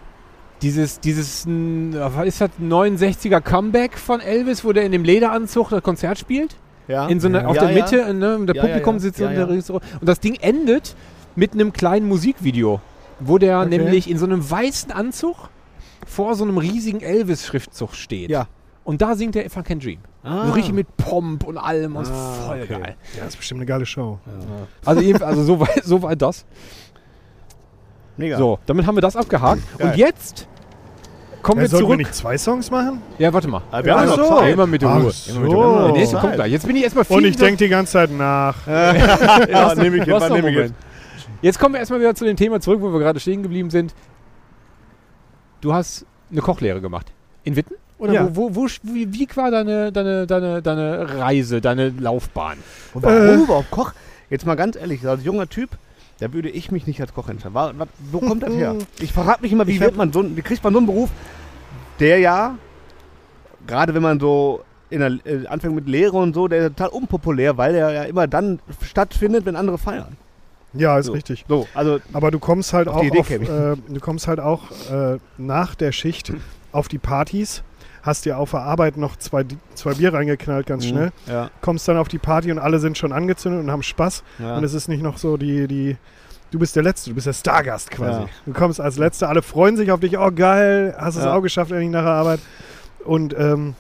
dieses, 0.63 1.01
dieses, 1.01 1.47
was 1.47 2.27
ist 2.27 2.41
das, 2.41 2.51
69er 2.61 3.41
Comeback 3.41 3.99
von 3.99 4.21
Elvis, 4.21 4.65
wo 4.65 4.73
der 4.73 4.85
in 4.85 4.93
dem 4.93 5.05
Lederanzug 5.05 5.71
das 5.71 5.83
Konzert 5.83 6.19
spielt? 6.19 6.57
Ja. 6.89 7.07
In 7.09 7.21
so 7.21 7.29
einer, 7.29 7.43
Ja. 7.43 7.49
auf 7.49 7.57
Ja, 7.57 7.67
der 7.67 7.71
ja. 7.77 7.83
Mitte, 7.83 8.15
ne, 8.15 8.47
der 8.47 8.55
Ja, 8.55 8.63
Publikum 8.63 8.95
ja, 8.95 8.99
ja. 8.99 9.01
sitzt 9.01 9.19
Ja, 9.21 9.29
und 9.29 9.35
der. 9.35 9.49
Und 9.51 9.83
das 10.03 10.21
Ding 10.21 10.37
endet 10.37 10.95
mit 11.35 11.53
einem 11.53 11.73
kleinen 11.73 12.07
Musikvideo, 12.09 12.81
wo 13.21 13.39
der 13.39 13.61
Okay. 13.61 13.69
nämlich 13.79 14.09
in 14.09 14.19
so 14.19 14.25
einem 14.27 14.49
weißen 14.49 14.93
Anzug 14.93 15.51
vor 16.07 16.35
so 16.37 16.45
einem 16.45 16.59
riesigen 16.59 17.01
Elvis-Schriftzug 17.01 17.95
steht. 17.95 18.31
Ja. 18.31 18.47
Und 18.85 19.03
da 19.03 19.17
singt 19.17 19.35
er 19.35 19.45
If 19.45 19.57
I 19.57 19.63
Can 19.63 19.81
Dream. 19.81 19.99
Ah. 20.23 20.47
So 20.47 20.53
richtig 20.53 20.73
mit 20.73 20.97
Pomp 20.97 21.45
und 21.45 21.59
allem 21.59 21.97
und 21.97 22.07
Ah, 22.07 22.33
voll 22.47 22.61
okay. 22.63 22.79
geil. 22.81 22.97
Ja, 23.17 23.25
das 23.25 23.31
ist 23.31 23.37
bestimmt 23.39 23.59
eine 23.59 23.67
geile 23.67 23.85
Show. 23.85 24.19
Also, 24.85 25.03
eben, 25.03 25.21
also 25.23 25.43
so, 25.43 25.59
weit, 25.61 25.83
so 25.85 26.03
weit 26.03 26.23
das. 26.23 26.45
Mega. 28.17 28.39
So, 28.39 28.59
damit 28.67 28.87
haben 28.87 28.97
wir 28.97 29.01
das 29.03 29.17
abgehakt. 29.17 29.63
Geil. 29.79 29.89
Und 29.91 29.97
jetzt 29.97 30.47
kommen 31.43 31.59
Ja, 31.59 31.63
wir 31.63 31.69
sollten 31.69 31.83
wir 31.85 31.89
zurück. 31.89 31.99
nicht 31.99 32.15
zwei 32.15 32.39
Songs 32.39 32.71
machen? 32.71 33.03
ja, 33.19 33.33
warte 33.33 33.49
mal. 33.49 33.63
Ah, 33.71 33.85
wir 33.85 33.95
haben 33.95 34.09
so. 34.09 34.25
Zeit. 34.29 34.53
Immer 34.55 34.67
mit 34.67 34.83
der 34.83 34.89
Ruhe. 34.89 35.11
so. 35.11 35.31
Immer 35.33 35.41
mit 35.41 35.51
der 35.53 35.59
Ruhe. 35.59 35.83
Der 35.85 35.93
nächste 35.93 36.17
kommt 36.17 36.35
gleich. 36.35 36.53
Jetzt 36.53 36.67
bin 36.67 36.77
ich 36.77 36.83
erstmal 36.85 37.05
viel. 37.05 37.17
Und 37.17 37.25
ich 37.25 37.37
denke 37.37 37.57
die 37.65 37.69
ganze 37.69 37.93
Zeit 37.93 38.11
nach. 38.11 38.57
Ja, 38.67 39.75
nehme 39.75 39.99
ich 39.99 40.07
jetzt. 40.07 40.31
ich 40.31 40.45
jetzt. 40.45 40.75
Jetzt 41.43 41.59
kommen 41.59 41.75
wir 41.75 41.81
erstmal 41.81 42.01
wieder 42.01 42.15
zu 42.15 42.25
dem 42.25 42.37
Thema 42.37 42.61
zurück, 42.61 42.81
wo 42.81 42.91
wir 42.93 42.99
gerade 42.99 43.21
stehen 43.21 43.43
geblieben 43.43 43.71
sind. 43.71 43.95
Du 45.61 45.73
hast 45.75 46.07
eine 46.31 46.41
Kochlehre 46.41 46.81
gemacht. 46.81 47.13
In 47.45 47.57
Witten? 47.57 47.75
Oder 47.99 48.13
Ja. 48.13 48.29
wo, 48.35 48.55
wo, 48.55 48.63
wo, 48.65 48.67
wie, 48.83 49.13
wie 49.13 49.29
war 49.37 49.51
deine, 49.51 49.91
deine, 49.93 50.27
deine, 50.27 50.61
deine 50.63 51.19
Reise, 51.19 51.61
deine 51.61 51.91
Laufbahn? 51.91 52.59
Und 52.95 53.03
warum 53.03 53.17
Äh. 53.23 53.35
überhaupt 53.43 53.71
Koch? 53.71 53.93
Jetzt 54.29 54.45
mal 54.45 54.55
ganz 54.55 54.77
ehrlich, 54.77 55.07
als 55.07 55.25
junger 55.25 55.49
Typ, 55.49 55.71
da 56.21 56.33
würde 56.33 56.49
ich 56.51 56.71
mich 56.71 56.87
nicht 56.87 57.01
als 57.01 57.13
Koch 57.15 57.29
entscheiden. 57.29 57.57
Wo 58.11 58.21
kommt 58.21 58.43
das 58.43 58.55
her? 58.55 58.75
Ich 59.01 59.13
frage 59.13 59.43
mich 59.43 59.53
immer, 59.53 59.67
wie, 59.67 59.81
wird 59.81 59.97
man 59.97 60.13
so, 60.13 60.25
wie 60.37 60.43
kriegt 60.43 60.63
man 60.65 60.73
so 60.73 60.79
einen 60.79 60.87
Beruf, 60.87 61.11
der 62.01 62.19
ja, 62.19 62.57
gerade 63.67 63.95
wenn 63.95 64.03
man 64.03 64.21
so 64.21 64.63
in 64.89 65.01
der, 65.01 65.19
äh, 65.25 65.47
anfängt 65.47 65.75
mit 65.75 65.89
Lehre 65.89 66.17
und 66.17 66.35
so, 66.35 66.49
der 66.49 66.67
ist 66.67 66.77
total 66.77 66.89
unpopulär, 66.91 67.57
weil 67.57 67.73
der 67.73 67.91
ja 67.91 68.03
immer 68.05 68.27
dann 68.27 68.61
stattfindet, 68.83 69.45
wenn 69.45 69.57
andere 69.57 69.79
feiern. 69.79 70.17
Ja, 70.73 70.99
ist 70.99 71.07
So. 71.07 71.13
richtig. 71.13 71.45
So, 71.49 71.67
also 71.75 71.99
Aber 72.13 72.31
du 72.31 72.39
kommst 72.39 72.73
halt 72.73 72.89
Auf 72.89 72.97
auch 72.97 73.19
auf, 73.19 73.31
äh, 73.31 73.77
du 73.89 74.01
kommst 74.01 74.29
halt 74.29 74.41
auch 74.41 74.71
äh, 74.91 75.19
nach 75.39 75.75
der 75.75 75.93
Schicht 75.93 76.33
auf 76.73 76.89
die 76.89 76.99
Partys, 76.99 77.63
hast 78.07 78.25
dir 78.25 78.39
auf 78.39 78.53
der 78.53 78.61
Arbeit 78.61 78.97
noch 78.97 79.17
zwei, 79.17 79.45
zwei 79.75 79.95
Bier 79.95 80.15
reingeknallt, 80.15 80.67
ganz 80.67 80.87
schnell, 80.87 81.11
Ja, 81.27 81.51
kommst 81.61 81.89
dann 81.89 81.97
auf 81.97 82.09
die 82.09 82.19
Party 82.19 82.51
und 82.53 82.59
alle 82.59 82.79
sind 82.79 82.97
schon 82.97 83.13
angezündet 83.13 83.61
und 83.61 83.71
haben 83.71 83.83
Spaß 83.83 84.23
ja. 84.39 84.57
und 84.57 84.65
es 84.65 84.73
ist 84.73 84.89
nicht 84.89 85.03
noch 85.03 85.19
so 85.19 85.37
die, 85.37 85.67
die 85.67 85.97
du 86.53 86.61
bist 86.61 86.77
der 86.77 86.85
Letzte, 86.85 87.11
du 87.11 87.15
bist 87.15 87.27
der 87.27 87.33
Stargast 87.33 87.91
quasi. 87.91 88.21
Ja. 88.21 88.29
Du 88.47 88.53
kommst 88.53 88.81
als 88.81 88.97
Letzter, 88.97 89.29
alle 89.29 89.43
freuen 89.43 89.77
sich 89.77 89.91
auf 89.91 90.01
dich, 90.01 90.17
oh 90.17 90.31
geil, 90.31 90.95
hast 90.97 91.17
es 91.17 91.25
auch 91.25 91.43
geschafft, 91.43 91.73
endlich 91.73 91.91
nach 91.91 92.05
der 92.05 92.13
Arbeit 92.13 92.41
und 93.05 93.37
ähm, 93.37 93.75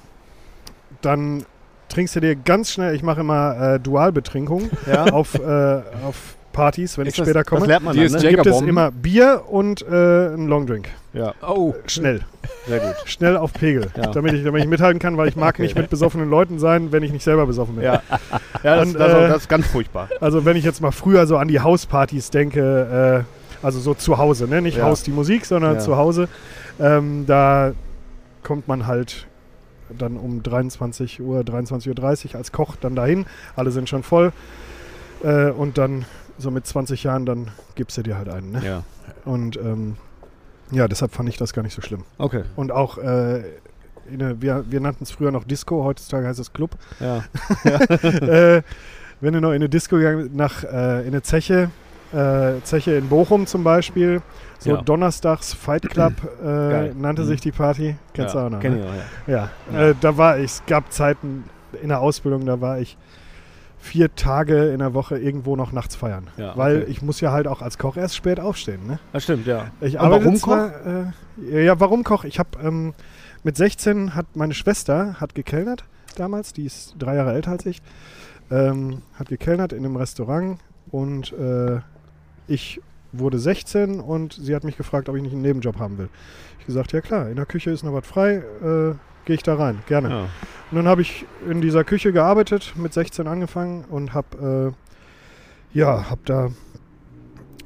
dann 1.00 1.44
trinkst 1.88 2.16
du 2.16 2.20
dir 2.20 2.34
ganz 2.34 2.72
schnell, 2.72 2.94
ich 2.94 3.02
mache 3.02 3.20
immer 3.20 3.74
äh, 3.74 3.80
Dualbetrinkung 3.80 4.70
ja. 4.86 5.04
auf, 5.04 5.34
äh, 5.34 5.82
auf 6.04 6.36
Hauspartys, 6.56 6.96
wenn 6.98 7.06
Ist 7.06 7.12
ich 7.14 7.18
das- 7.18 7.26
später 7.28 7.40
Das 7.40 7.46
komme, 7.46 7.66
lernt 7.66 7.84
man 7.84 7.96
dann, 7.96 8.04
ist 8.04 8.12
ne? 8.22 8.28
Gibt 8.30 8.46
es 8.46 8.60
immer 8.62 8.90
Bier 8.90 9.42
und 9.48 9.82
äh, 9.82 9.86
einen 9.86 10.48
Longdrink. 10.48 10.88
Ja, 11.12 11.34
Oh. 11.46 11.74
Schnell. 11.86 12.20
sehr 12.66 12.78
gut. 12.80 12.94
Schnell 13.06 13.36
auf 13.36 13.52
Pegel, 13.52 13.88
Ja. 13.96 14.10
damit, 14.12 14.32
ich, 14.34 14.44
damit 14.44 14.62
ich 14.62 14.68
mithalten 14.68 14.98
kann, 14.98 15.16
weil 15.16 15.28
ich 15.28 15.36
mag 15.36 15.58
nicht 15.58 15.76
mit 15.76 15.88
besoffenen 15.90 16.28
Leuten 16.30 16.58
sein, 16.58 16.92
wenn 16.92 17.02
ich 17.02 17.12
nicht 17.12 17.22
selber 17.24 17.46
besoffen 17.46 17.76
bin. 17.76 17.84
Ja, 17.84 18.02
ja 18.62 18.76
das, 18.76 18.88
Und, 18.88 18.94
das, 19.00 19.12
äh, 19.12 19.28
das 19.28 19.36
ist 19.42 19.48
ganz 19.48 19.66
furchtbar. 19.66 20.08
Also 20.20 20.44
wenn 20.44 20.56
ich 20.56 20.64
jetzt 20.64 20.80
mal 20.80 20.90
früher 20.92 21.26
so 21.26 21.36
an 21.38 21.48
die 21.48 21.60
Hauspartys 21.60 22.30
denke, 22.30 23.24
äh, 23.62 23.64
also 23.64 23.80
so 23.80 23.94
zu 23.94 24.18
Hause, 24.18 24.46
ne? 24.46 24.60
nicht 24.62 24.78
Ja. 24.78 24.84
Haus 24.84 25.02
die 25.02 25.10
Musik, 25.10 25.46
sondern 25.46 25.74
Ja. 25.74 25.80
zu 25.80 25.96
Hause, 25.96 26.28
ähm, 26.80 27.24
da 27.26 27.72
kommt 28.42 28.68
man 28.68 28.86
halt 28.86 29.26
dann 29.96 30.16
um 30.16 30.42
23 30.42 31.20
Uhr, 31.22 31.40
23.30 31.44 32.30
Uhr 32.34 32.38
als 32.38 32.52
Koch 32.52 32.76
dann 32.80 32.94
dahin. 32.96 33.24
Alle 33.54 33.70
sind 33.70 33.88
schon 33.88 34.02
voll. 34.02 34.32
Äh, 35.24 35.50
und 35.50 35.78
dann 35.78 36.04
so 36.38 36.50
mit 36.50 36.66
20 36.66 37.02
Jahren, 37.04 37.26
dann 37.26 37.48
gibst 37.74 37.96
du 37.98 38.02
dir 38.02 38.16
halt 38.16 38.28
einen. 38.28 38.52
Ne? 38.52 38.62
Ja. 38.64 38.82
Und 39.24 39.56
ähm, 39.56 39.96
ja, 40.70 40.88
deshalb 40.88 41.12
fand 41.12 41.28
ich 41.28 41.36
das 41.36 41.52
gar 41.52 41.62
nicht 41.62 41.74
so 41.74 41.82
schlimm. 41.82 42.04
Okay. 42.18 42.42
Und 42.56 42.72
auch, 42.72 42.98
äh, 42.98 43.38
in 44.08 44.22
eine, 44.22 44.40
wir, 44.42 44.64
wir 44.68 44.80
nannten 44.80 45.04
es 45.04 45.10
früher 45.10 45.30
noch 45.32 45.44
Disco, 45.44 45.82
heutzutage 45.84 46.26
heißt 46.26 46.38
es 46.38 46.52
Club. 46.52 46.70
Ja. 47.00 47.24
äh, 47.64 48.62
wenn 49.20 49.32
du 49.32 49.40
noch 49.40 49.50
in 49.50 49.56
eine 49.56 49.68
Disco 49.68 49.96
gegangen 49.96 50.30
nach 50.34 50.62
äh, 50.64 51.00
in 51.02 51.08
eine 51.08 51.22
Zeche, 51.22 51.70
äh, 52.12 52.60
Zeche 52.62 52.92
in 52.94 53.08
Bochum 53.08 53.46
zum 53.46 53.64
Beispiel, 53.64 54.22
so 54.58 54.70
Ja. 54.70 54.82
donnerstags 54.82 55.52
Fight 55.54 55.88
Club 55.90 56.12
äh, 56.44 56.92
nannte 56.94 57.22
Mhm. 57.22 57.26
sich 57.26 57.40
die 57.40 57.52
Party. 57.52 57.96
Kennst 58.14 58.34
ja. 58.34 58.40
du 58.42 58.46
auch 58.46 58.50
noch? 58.50 58.60
Kenn 58.60 58.74
Ne? 58.74 58.80
ich 58.80 58.86
auch, 58.86 59.28
ja. 59.32 59.50
Ja, 59.72 59.88
Äh, 59.88 59.94
da 60.00 60.16
war 60.16 60.38
ich, 60.38 60.44
es 60.44 60.62
gab 60.66 60.92
Zeiten 60.92 61.44
in 61.82 61.88
der 61.88 62.00
Ausbildung, 62.00 62.46
da 62.46 62.60
war 62.60 62.78
ich 62.78 62.96
vier 63.86 64.14
Tage 64.14 64.70
in 64.72 64.80
der 64.80 64.94
Woche 64.94 65.18
irgendwo 65.18 65.56
noch 65.56 65.72
nachts 65.72 65.96
feiern. 65.96 66.28
Ja, 66.36 66.56
Weil 66.56 66.82
okay. 66.82 66.90
ich 66.90 67.02
muss 67.02 67.20
ja 67.20 67.32
halt 67.32 67.46
auch 67.46 67.62
als 67.62 67.78
Koch 67.78 67.96
erst 67.96 68.16
spät 68.16 68.40
aufstehen. 68.40 68.86
Ne? 68.86 68.98
Das 69.12 69.24
stimmt, 69.24 69.46
ja. 69.46 69.70
Ich 69.80 69.98
arbeite 70.00 70.24
warum 70.24 70.36
zwar, 70.36 70.72
Äh, 71.50 71.64
ja, 71.64 71.78
warum 71.80 72.04
Koch? 72.04 72.24
Ich 72.24 72.38
habe 72.38 72.50
ähm, 72.62 72.94
mit 73.42 73.56
16 73.56 74.14
hat 74.14 74.26
meine 74.34 74.54
Schwester 74.54 75.14
hat 75.20 75.34
gekellnert 75.34 75.84
damals, 76.18 76.52
die 76.52 76.64
ist 76.64 76.94
drei 76.98 77.16
Jahre 77.16 77.32
älter 77.32 77.52
als 77.52 77.66
ich, 77.66 77.82
ähm, 78.50 79.02
hat 79.14 79.28
gekellnert 79.28 79.72
in 79.72 79.84
einem 79.84 79.96
Restaurant 79.96 80.58
und 80.90 81.32
äh, 81.32 81.80
ich 82.48 82.80
wurde 83.12 83.38
16 83.38 84.00
und 84.00 84.32
sie 84.34 84.54
hat 84.54 84.64
mich 84.64 84.76
gefragt, 84.76 85.08
ob 85.08 85.16
ich 85.16 85.22
nicht 85.22 85.32
einen 85.32 85.42
Nebenjob 85.42 85.78
haben 85.78 85.98
will. 85.98 86.08
Ich 86.60 86.66
gesagt, 86.66 86.92
ja 86.92 87.00
klar, 87.00 87.28
in 87.28 87.36
der 87.36 87.46
Küche 87.46 87.70
ist 87.70 87.82
noch 87.82 87.92
was 87.92 88.06
frei, 88.06 88.42
äh, 88.62 88.94
gehe 89.26 89.36
ich 89.36 89.42
da 89.42 89.54
rein, 89.56 89.80
gerne. 89.86 90.08
ja. 90.08 90.20
Und 90.70 90.76
dann 90.78 90.88
habe 90.88 91.02
ich 91.02 91.26
in 91.48 91.60
dieser 91.60 91.84
Küche 91.84 92.12
gearbeitet, 92.12 92.72
mit 92.76 92.92
16 92.92 93.28
angefangen 93.28 93.84
und 93.88 94.14
habe 94.14 94.72
äh, 95.74 95.78
ja, 95.78 96.08
habe 96.10 96.20
da 96.24 96.48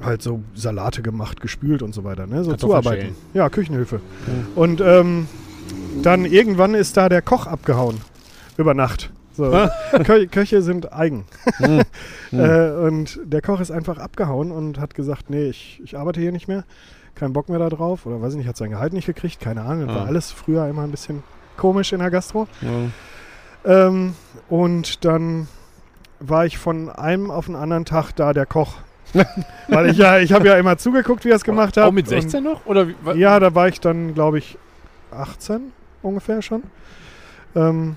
halt 0.03 0.21
so 0.23 0.43
Salate 0.55 1.01
gemacht, 1.03 1.41
gespült 1.41 1.83
und 1.83 1.95
so 1.95 2.05
weiter, 2.05 2.27
ne? 2.27 2.43
so 2.45 2.55
zuarbeiten. 2.57 3.15
Ja, 3.35 3.49
Küchenhilfe. 3.49 4.01
Und 4.55 4.81
ähm, 4.81 5.29
dann 6.03 6.25
irgendwann 6.25 6.75
ist 6.75 6.97
da 6.97 7.09
der 7.09 7.23
Koch 7.23 7.47
abgehauen 7.47 8.01
über 8.57 8.75
Nacht. 8.75 9.11
So. 9.33 9.51
Kö 10.05 10.27
Köche 10.27 10.61
sind 10.63 10.93
eigen. 10.93 11.25
Hm. 11.59 11.83
Hm. 12.31 12.39
Äh, 12.39 12.71
und 12.87 13.19
der 13.25 13.43
Koch 13.43 13.59
ist 13.61 13.73
einfach 13.73 13.99
abgehauen 13.99 14.53
und 14.53 14.79
hat 14.79 14.95
gesagt, 14.95 15.31
nee, 15.31 15.49
ich, 15.49 15.81
ich 15.83 15.99
arbeite 15.99 16.21
hier 16.21 16.31
nicht 16.31 16.47
mehr. 16.47 16.63
Kein 17.17 17.33
Bock 17.33 17.49
mehr 17.49 17.59
da 17.59 17.69
drauf. 17.69 18.07
Oder 18.07 18.23
weiß 18.23 18.35
ich 18.35 18.39
nicht, 18.39 18.47
hat 18.49 18.57
sein 18.57 18.71
Gehalt 18.71 18.93
nicht 18.93 19.07
gekriegt. 19.07 19.41
Keine 19.41 19.63
Ahnung. 19.63 19.89
Das 19.89 19.97
Ah. 19.97 20.01
war 20.01 20.07
alles 20.07 20.31
früher 20.31 20.69
immer 20.69 20.83
ein 20.83 20.93
bisschen 20.93 21.25
komisch 21.61 21.93
in 21.93 22.01
der 22.01 22.11
Gastro. 22.11 22.49
Ja. 22.63 23.87
Ähm, 23.87 24.15
und 24.49 25.05
dann 25.05 25.47
war 26.19 26.45
ich 26.47 26.59
von 26.59 26.89
einem 26.89 27.31
auf 27.31 27.47
den 27.47 27.55
anderen 27.57 27.85
Tag 27.85 28.13
da 28.17 28.33
der 28.33 28.47
Koch. 28.47 28.79
Weil 29.69 29.91
ich 29.91 29.99
ja, 29.99 30.19
ich 30.19 30.33
habe 30.33 30.47
ja 30.49 30.57
immer 30.57 30.77
zugeguckt, 30.79 31.25
wie 31.25 31.31
er 31.31 31.37
es 31.37 31.45
gemacht 31.45 31.77
hat. 31.77 31.85
Auch 31.85 31.93
mit 31.93 32.09
16 32.09 32.43
noch? 32.43 32.65
Oder 32.67 32.89
wie, 32.89 32.95
ja, 33.15 33.39
da 33.41 33.55
war 33.55 33.69
ich 33.69 33.81
dann, 33.81 34.15
glaube 34.15 34.39
ich, 34.39 34.57
18 35.13 35.73
ungefähr 36.03 36.43
schon. 36.43 36.63
Ähm, 37.55 37.97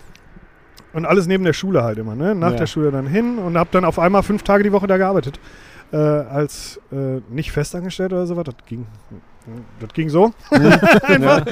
und 0.94 1.06
alles 1.06 1.28
neben 1.28 1.44
der 1.44 1.54
Schule 1.54 1.84
halt 1.84 1.98
immer, 1.98 2.16
ne? 2.16 2.36
Nach 2.36 2.52
Ja. 2.52 2.58
der 2.58 2.68
Schule 2.68 2.92
dann 2.92 3.08
hin 3.08 3.38
und 3.38 3.58
habe 3.58 3.70
dann 3.72 3.86
auf 3.86 3.98
einmal 4.00 4.24
fünf 4.24 4.44
Tage 4.44 4.64
die 4.64 4.72
Woche 4.72 4.88
da 4.88 4.98
gearbeitet. 4.98 5.40
Äh, 5.92 5.98
als 5.98 6.80
äh, 6.92 7.22
nicht 7.30 7.52
festangestellt 7.52 8.14
oder 8.14 8.26
sowas. 8.26 8.46
Das 8.46 8.56
ging, 8.68 8.88
das 9.80 9.94
ging 9.94 10.10
so. 10.10 10.34
Einfach. 11.04 11.46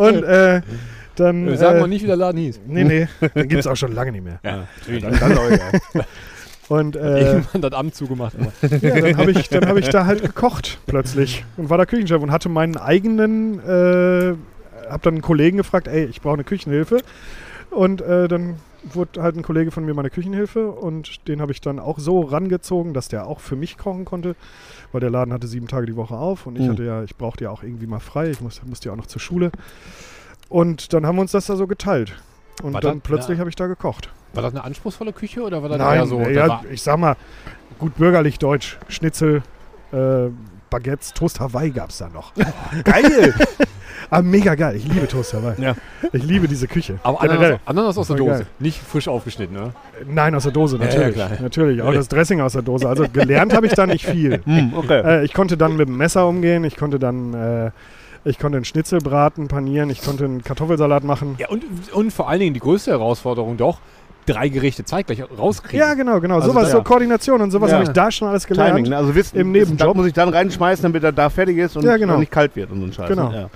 Und 0.00 0.24
äh, 0.24 0.62
dann. 1.16 1.46
Wir 1.46 1.56
sagen 1.56 1.78
äh, 1.78 1.80
mal 1.80 1.86
nicht, 1.88 2.02
wie 2.02 2.06
der 2.06 2.16
Laden 2.16 2.38
hieß. 2.40 2.60
Nee, 2.66 2.84
nee, 2.84 3.08
den 3.34 3.48
gibt 3.48 3.60
es 3.60 3.66
auch 3.66 3.76
schon 3.76 3.92
lange 3.92 4.12
nicht 4.12 4.24
mehr. 4.24 4.40
Ja, 4.42 4.64
natürlich. 4.78 5.02
Dann, 5.02 5.18
dann 5.18 5.52
egal. 5.52 5.80
Und 6.68 6.96
äh, 6.96 7.20
Irgendwann 7.34 7.60
das 7.60 7.72
Amt 7.72 7.94
zugemacht. 7.94 8.34
Ja, 8.80 9.00
dann 9.00 9.16
habe 9.18 9.30
ich, 9.32 9.48
dann 9.50 9.66
hab 9.68 9.76
ich 9.76 9.88
da 9.90 10.06
halt 10.06 10.22
gekocht 10.22 10.78
plötzlich 10.86 11.44
und 11.58 11.68
war 11.68 11.76
da 11.76 11.84
Küchenchef 11.84 12.22
und 12.22 12.30
hatte 12.32 12.48
meinen 12.48 12.78
eigenen, 12.78 13.58
äh, 13.60 14.34
habe 14.88 15.00
dann 15.02 15.14
einen 15.14 15.20
Kollegen 15.22 15.58
gefragt, 15.58 15.88
ey, 15.88 16.04
ich 16.06 16.22
brauche 16.22 16.34
eine 16.34 16.44
Küchenhilfe. 16.44 17.00
Und 17.70 18.00
äh, 18.00 18.28
dann 18.28 18.56
wurde 18.92 19.22
halt 19.22 19.36
ein 19.36 19.42
Kollege 19.42 19.70
von 19.72 19.84
mir 19.84 19.92
meine 19.94 20.08
Küchenhilfe 20.10 20.70
und 20.70 21.26
den 21.28 21.40
habe 21.42 21.52
ich 21.52 21.60
dann 21.60 21.78
auch 21.78 21.98
so 21.98 22.20
rangezogen, 22.22 22.94
dass 22.94 23.08
der 23.08 23.26
auch 23.26 23.40
für 23.40 23.56
mich 23.56 23.76
kochen 23.76 24.04
konnte, 24.06 24.34
weil 24.92 25.00
der 25.00 25.10
Laden 25.10 25.32
hatte 25.34 25.46
sieben 25.46 25.68
Tage 25.68 25.86
die 25.86 25.96
Woche 25.96 26.14
auf 26.14 26.46
und 26.46 26.56
ich 26.58 26.64
Mhm. 26.66 26.70
hatte 26.70 26.84
ja, 26.84 27.02
ich 27.02 27.16
brauchte 27.16 27.44
ja 27.44 27.50
auch 27.50 27.62
irgendwie 27.62 27.86
mal 27.86 28.00
frei, 28.00 28.30
ich 28.30 28.40
muss, 28.40 28.62
musste 28.64 28.88
ja 28.88 28.92
auch 28.92 28.96
noch 28.98 29.06
zur 29.06 29.20
Schule. 29.20 29.50
Und 30.48 30.92
dann 30.92 31.06
haben 31.06 31.16
wir 31.16 31.22
uns 31.22 31.32
das 31.32 31.46
da 31.46 31.56
so 31.56 31.66
geteilt. 31.66 32.14
Und 32.62 32.74
War 32.74 32.80
dann 32.80 32.98
das- 33.00 33.02
plötzlich 33.04 33.36
ja. 33.36 33.40
habe 33.40 33.50
ich 33.50 33.56
da 33.56 33.66
gekocht. 33.66 34.10
War 34.34 34.42
das 34.42 34.52
eine 34.52 34.64
anspruchsvolle 34.64 35.12
Küche 35.12 35.42
oder 35.42 35.62
war 35.62 35.68
das 35.68 35.78
Nein, 35.78 35.98
eher 35.98 36.06
so? 36.06 36.20
ja, 36.20 36.48
war, 36.48 36.64
ich 36.70 36.82
sag 36.82 36.98
mal, 36.98 37.16
gut 37.78 37.96
bürgerlich 37.96 38.38
deutsch. 38.38 38.78
Schnitzel, 38.88 39.42
äh, 39.92 40.28
Baguettes, 40.70 41.12
Toast 41.14 41.38
Hawaii 41.40 41.70
gab 41.70 41.90
es 41.90 41.98
da 41.98 42.08
noch. 42.08 42.32
Geil! 42.84 43.32
Ah, 44.10 44.22
mega 44.22 44.54
geil. 44.54 44.76
Ich 44.76 44.84
liebe 44.86 45.08
Toast 45.08 45.32
Hawaii. 45.34 45.60
Ja. 45.60 45.74
Ich 46.12 46.22
liebe 46.22 46.46
diese 46.46 46.68
Küche. 46.68 46.98
aber. 47.02 47.22
Ananas, 47.22 47.60
Ananas 47.64 47.98
aus 47.98 48.08
der 48.08 48.16
Dose. 48.16 48.30
geil. 48.30 48.46
Nicht 48.58 48.80
frisch 48.82 49.08
aufgeschnitten, 49.08 49.56
ne? 49.56 49.72
Nein, 50.06 50.34
aus 50.34 50.42
der 50.42 50.52
Dose, 50.52 50.76
Ja, 50.76 50.84
ja, 50.84 50.88
natürlich. 50.90 51.14
klar. 51.14 51.30
natürlich. 51.40 51.82
Auch 51.82 51.92
das 51.94 52.08
Dressing 52.08 52.40
aus 52.40 52.52
der 52.52 52.62
Dose. 52.62 52.88
Also 52.88 53.06
gelernt 53.12 53.54
habe 53.54 53.66
ich 53.66 53.72
da 53.72 53.86
nicht 53.86 54.04
viel. 54.06 54.42
Hm, 54.44 54.74
okay. 54.76 55.00
Äh, 55.00 55.24
ich 55.24 55.32
konnte 55.32 55.56
dann 55.56 55.76
mit 55.76 55.88
dem 55.88 55.96
Messer 55.96 56.26
umgehen. 56.28 56.64
Ich 56.64 56.76
konnte 56.76 56.98
dann, 56.98 57.34
äh, 57.34 57.70
ich 58.24 58.38
konnte 58.38 58.56
einen 58.56 58.64
Schnitzel 58.64 59.00
braten, 59.00 59.48
panieren. 59.48 59.90
Ich 59.90 60.02
konnte 60.02 60.24
einen 60.24 60.42
Kartoffelsalat 60.42 61.04
machen. 61.04 61.36
Ja, 61.38 61.48
und, 61.48 61.64
und 61.92 62.10
vor 62.12 62.28
allen 62.28 62.40
Dingen 62.40 62.54
die 62.54 62.60
größte 62.60 62.90
Herausforderung 62.90 63.56
doch, 63.56 63.78
drei 64.26 64.48
Gerichte 64.48 64.84
zeitgleich 64.84 65.22
rauskriegen. 65.38 65.78
Ja, 65.78 65.94
genau, 65.94 66.20
genau. 66.20 66.36
Also 66.36 66.50
sowas, 66.52 66.70
so 66.70 66.82
Koordination 66.82 67.42
und 67.42 67.50
sowas 67.50 67.70
Ja. 67.70 67.76
habe 67.76 67.84
ich 67.84 67.90
da 67.92 68.10
schon 68.10 68.28
alles 68.28 68.46
gelernt. 68.46 68.76
Timing, 68.76 68.90
ne? 68.90 68.96
Also 68.96 69.14
wissen, 69.14 69.38
Im 69.38 69.52
Nebenjob. 69.52 69.78
Das 69.78 69.94
muss 69.94 70.06
ich 70.06 70.14
dann 70.14 70.30
reinschmeißen, 70.30 70.82
damit 70.82 71.04
er 71.04 71.12
da 71.12 71.28
fertig 71.28 71.58
ist 71.58 71.76
und 71.76 71.84
Ja, 71.84 71.96
genau. 71.98 72.18
nicht 72.18 72.32
kalt 72.32 72.56
wird 72.56 72.70
und 72.70 72.80
so 72.80 72.86
ein 72.86 72.92
Scheiß. 72.94 73.08
Genau. 73.08 73.28
ne? 73.28 73.36
Ja. 73.42 73.50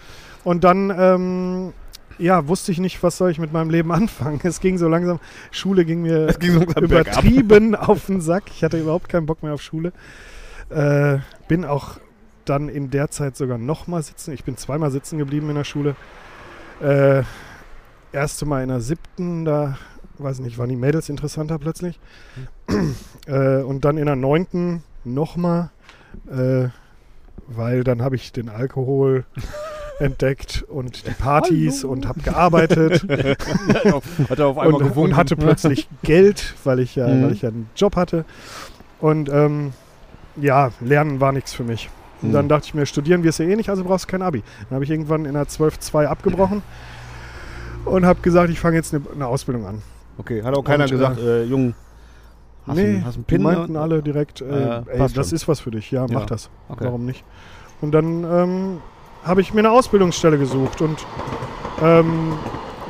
Und 0.44 0.64
dann, 0.64 0.92
ähm, 0.98 1.72
ja, 2.18 2.46
wusste 2.48 2.72
ich 2.72 2.78
nicht, 2.80 3.02
was 3.02 3.16
soll 3.16 3.30
ich 3.30 3.38
mit 3.38 3.52
meinem 3.52 3.70
Leben 3.70 3.90
anfangen. 4.00 4.40
Es 4.42 4.60
ging 4.60 4.76
so 4.76 4.88
langsam, 4.88 5.20
Schule 5.50 5.86
ging 5.86 6.02
mir 6.02 6.26
ging 6.38 6.52
so 6.52 6.58
langsam 6.58 6.86
bergab. 6.88 7.24
übertrieben 7.24 7.74
auf 7.74 8.04
den 8.06 8.20
Sack. 8.20 8.44
Ich 8.54 8.62
hatte 8.62 8.78
überhaupt 8.78 9.08
keinen 9.08 9.24
Bock 9.24 9.42
mehr 9.42 9.54
auf 9.54 9.62
Schule. 9.62 9.92
Äh, 10.68 11.18
bin 11.48 11.64
auch 11.64 11.92
dann 12.48 12.68
in 12.68 12.90
der 12.90 13.10
Zeit 13.10 13.36
sogar 13.36 13.58
nochmal 13.58 14.02
sitzen. 14.02 14.32
Ich 14.32 14.44
bin 14.44 14.56
zweimal 14.56 14.90
sitzen 14.90 15.18
geblieben 15.18 15.48
in 15.50 15.56
der 15.56 15.64
Schule. 15.64 15.96
Äh, 16.80 17.22
erste 18.12 18.46
Mal 18.46 18.62
in 18.62 18.68
der 18.68 18.80
siebten, 18.80 19.44
da, 19.44 19.76
weiß 20.18 20.40
nicht, 20.40 20.58
waren 20.58 20.68
die 20.68 20.76
Mädels 20.76 21.08
interessanter 21.08 21.58
plötzlich. 21.58 21.98
äh, 23.26 23.62
und 23.62 23.84
dann 23.84 23.98
in 23.98 24.06
der 24.06 24.16
neunten 24.16 24.82
nochmal, 25.04 25.70
äh, 26.30 26.68
weil 27.46 27.84
dann 27.84 28.02
habe 28.02 28.16
ich 28.16 28.32
den 28.32 28.48
Alkohol 28.48 29.24
entdeckt 29.98 30.64
und 30.68 31.06
die 31.06 31.10
Partys 31.12 31.82
und 31.84 32.06
habe 32.06 32.20
gearbeitet 32.20 33.02
Hat 33.08 34.38
er 34.38 34.46
auf 34.46 34.58
einmal 34.58 34.66
und, 34.74 34.78
gewunken. 34.78 35.00
und 35.12 35.16
hatte 35.16 35.34
plötzlich 35.36 35.88
Geld, 36.02 36.54
weil 36.64 36.78
ich, 36.80 36.94
ja, 36.96 37.08
Mhm. 37.08 37.22
weil 37.24 37.32
ich 37.32 37.42
ja 37.42 37.48
einen 37.48 37.68
Job 37.74 37.96
hatte. 37.96 38.24
Und 39.00 39.28
ähm, 39.28 39.72
ja, 40.36 40.70
Lernen 40.80 41.20
war 41.20 41.32
nichts 41.32 41.52
für 41.52 41.64
mich. 41.64 41.88
Und 42.20 42.32
dann 42.32 42.48
dachte 42.48 42.66
ich 42.66 42.74
mir, 42.74 42.84
studieren 42.86 43.22
wirst 43.22 43.38
du 43.38 43.44
eh 43.44 43.54
nicht, 43.56 43.70
also 43.70 43.84
brauchst 43.84 44.06
du 44.06 44.10
kein 44.10 44.22
Abi. 44.22 44.42
Dann 44.68 44.74
habe 44.76 44.84
ich 44.84 44.90
irgendwann 44.90 45.24
in 45.24 45.34
der 45.34 45.46
12.2 45.46 46.06
abgebrochen 46.06 46.62
und 47.84 48.04
habe 48.04 48.20
gesagt, 48.22 48.50
ich 48.50 48.58
fange 48.60 48.76
jetzt 48.76 48.92
eine, 48.94 49.04
eine 49.14 49.26
Ausbildung 49.26 49.66
an. 49.66 49.82
Okay, 50.18 50.42
hat 50.42 50.54
auch 50.56 50.64
keiner 50.64 50.84
Und, 50.84 50.90
gesagt, 50.90 51.20
äh, 51.20 51.44
Jung, 51.44 51.74
hast 52.66 52.76
nee, 52.76 52.98
du 52.98 53.04
hast 53.04 53.14
einen 53.14 53.26
die 53.26 53.34
Pin? 53.34 53.42
meinten 53.42 53.72
ne? 53.74 53.80
alle 53.80 54.02
direkt, 54.02 54.40
äh, 54.40 54.44
Äh, 54.44 54.82
ey, 54.88 54.98
das 55.14 55.28
schon. 55.28 55.36
ist 55.36 55.46
was 55.48 55.60
für 55.60 55.70
dich. 55.70 55.90
Ja, 55.92 56.02
mach 56.10 56.20
Ja. 56.20 56.26
das. 56.26 56.50
Okay. 56.68 56.84
Warum 56.86 57.04
nicht? 57.06 57.24
Und 57.80 57.92
dann 57.92 58.24
ähm, 58.24 58.78
habe 59.24 59.40
ich 59.40 59.54
mir 59.54 59.60
eine 59.60 59.70
Ausbildungsstelle 59.70 60.38
gesucht 60.38 60.82
und 60.82 60.98
ähm, 61.80 62.32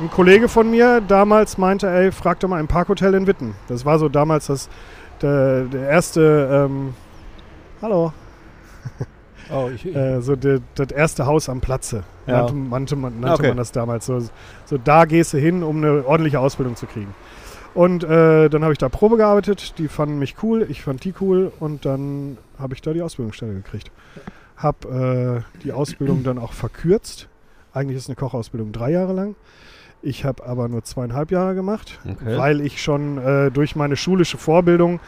ein 0.01 0.09
Kollege 0.09 0.47
von 0.47 0.71
mir 0.71 1.01
damals 1.01 1.57
meinte, 1.59 1.87
ey, 1.87 2.11
frag 2.11 2.39
doch 2.39 2.47
mal 2.47 2.59
im 2.59 2.67
Parkhotel 2.67 3.13
in 3.13 3.27
Witten. 3.27 3.53
Das 3.67 3.85
war 3.85 3.99
so 3.99 4.09
damals 4.09 4.47
das, 4.47 4.69
der, 5.21 5.65
der 5.65 5.87
erste, 5.89 6.67
ähm, 6.67 6.93
hallo, 7.81 8.11
oh, 9.51 9.69
ich, 9.73 9.85
äh, 9.85 10.21
so 10.21 10.35
der, 10.35 10.59
das 10.75 10.91
erste 10.91 11.25
Haus 11.25 11.49
am 11.49 11.61
Platze. 11.61 12.03
Ja. 12.27 12.43
Nannte, 12.43 12.55
nannte, 12.55 12.95
man, 12.95 13.19
nannte 13.19 13.33
Okay. 13.35 13.47
man 13.49 13.57
das 13.57 13.71
damals. 13.71 14.05
So, 14.05 14.19
so 14.65 14.77
da 14.77 15.05
gehst 15.05 15.33
du 15.33 15.37
hin, 15.37 15.63
um 15.63 15.77
eine 15.77 16.05
ordentliche 16.05 16.39
Ausbildung 16.39 16.75
zu 16.75 16.85
kriegen. 16.85 17.13
Und 17.73 18.03
äh, 18.03 18.49
dann 18.49 18.63
habe 18.63 18.73
ich 18.73 18.79
da 18.79 18.89
Probe 18.89 19.17
gearbeitet. 19.17 19.77
Die 19.77 19.87
fanden 19.87 20.19
mich 20.19 20.35
cool, 20.43 20.65
ich 20.69 20.81
fand 20.81 21.03
die 21.03 21.13
cool 21.21 21.51
und 21.59 21.85
dann 21.85 22.37
habe 22.57 22.73
ich 22.73 22.81
da 22.81 22.93
die 22.93 23.01
Ausbildungsstelle 23.01 23.53
gekriegt. 23.53 23.91
Hab 24.57 24.85
äh, 24.85 25.41
die 25.63 25.71
Ausbildung 25.71 26.23
dann 26.23 26.37
auch 26.37 26.53
verkürzt. 26.53 27.27
Eigentlich 27.71 27.97
ist 27.97 28.09
eine 28.09 28.15
Kochausbildung 28.15 28.71
drei 28.71 28.91
Jahre 28.91 29.13
lang. 29.13 29.35
Ich 30.01 30.25
habe 30.25 30.45
aber 30.45 30.67
nur 30.67 30.83
zweieinhalb 30.83 31.29
Jahre 31.31 31.55
gemacht, 31.55 31.99
Okay. 32.09 32.37
weil 32.37 32.61
ich 32.61 32.81
schon 32.81 33.17
äh, 33.17 33.51
durch 33.51 33.75
meine 33.75 33.95
schulische 33.97 34.37
Vorbildung, 34.37 34.99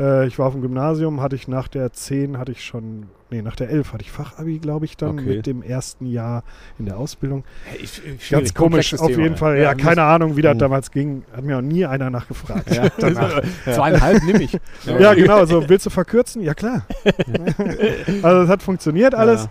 äh, 0.00 0.26
ich 0.26 0.38
war 0.38 0.46
auf 0.46 0.52
dem 0.52 0.62
Gymnasium, 0.62 1.20
hatte 1.20 1.36
ich 1.36 1.48
nach 1.48 1.68
der 1.68 1.92
10, 1.92 2.38
hatte 2.38 2.52
ich 2.52 2.64
schon, 2.64 3.06
nee, 3.30 3.42
nach 3.42 3.56
der 3.56 3.70
11 3.70 3.92
hatte 3.92 4.02
ich 4.02 4.10
Fachabi, 4.12 4.58
glaube 4.58 4.84
ich, 4.84 4.96
dann 4.96 5.18
Okay. 5.18 5.36
mit 5.36 5.46
dem 5.46 5.62
ersten 5.62 6.06
Jahr 6.06 6.42
in 6.78 6.84
der 6.86 6.96
Ausbildung. 6.98 7.44
Ich, 7.82 8.00
ich, 8.04 8.30
Ganz 8.30 8.54
komisch, 8.54 8.94
auf 8.94 9.06
Thema. 9.08 9.22
jeden 9.22 9.36
Fall. 9.36 9.58
Ja, 9.58 9.72
muss- 9.74 9.82
keine 9.82 10.02
Ahnung, 10.02 10.36
wie 10.36 10.42
das 10.42 10.54
Mhm. 10.54 10.58
damals 10.58 10.90
ging. 10.90 11.24
Hat 11.34 11.44
mir 11.44 11.58
auch 11.58 11.62
nie 11.62 11.84
einer 11.86 12.10
nachgefragt. 12.10 12.70
Ja, 12.74 12.88
danach. 12.98 13.42
Zweieinhalb 13.64 14.22
nehme 14.24 14.42
ich. 14.42 14.58
Ja, 14.84 15.14
genau. 15.14 15.44
So, 15.46 15.68
willst 15.68 15.86
du 15.86 15.90
verkürzen? 15.90 16.42
Ja, 16.42 16.54
klar. 16.54 16.82
also, 18.22 18.42
es 18.42 18.48
hat 18.48 18.62
funktioniert 18.62 19.14
alles. 19.14 19.48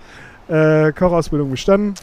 Äh, 0.48 0.92
Kochausbildung 0.94 1.50
bestanden. 1.50 1.96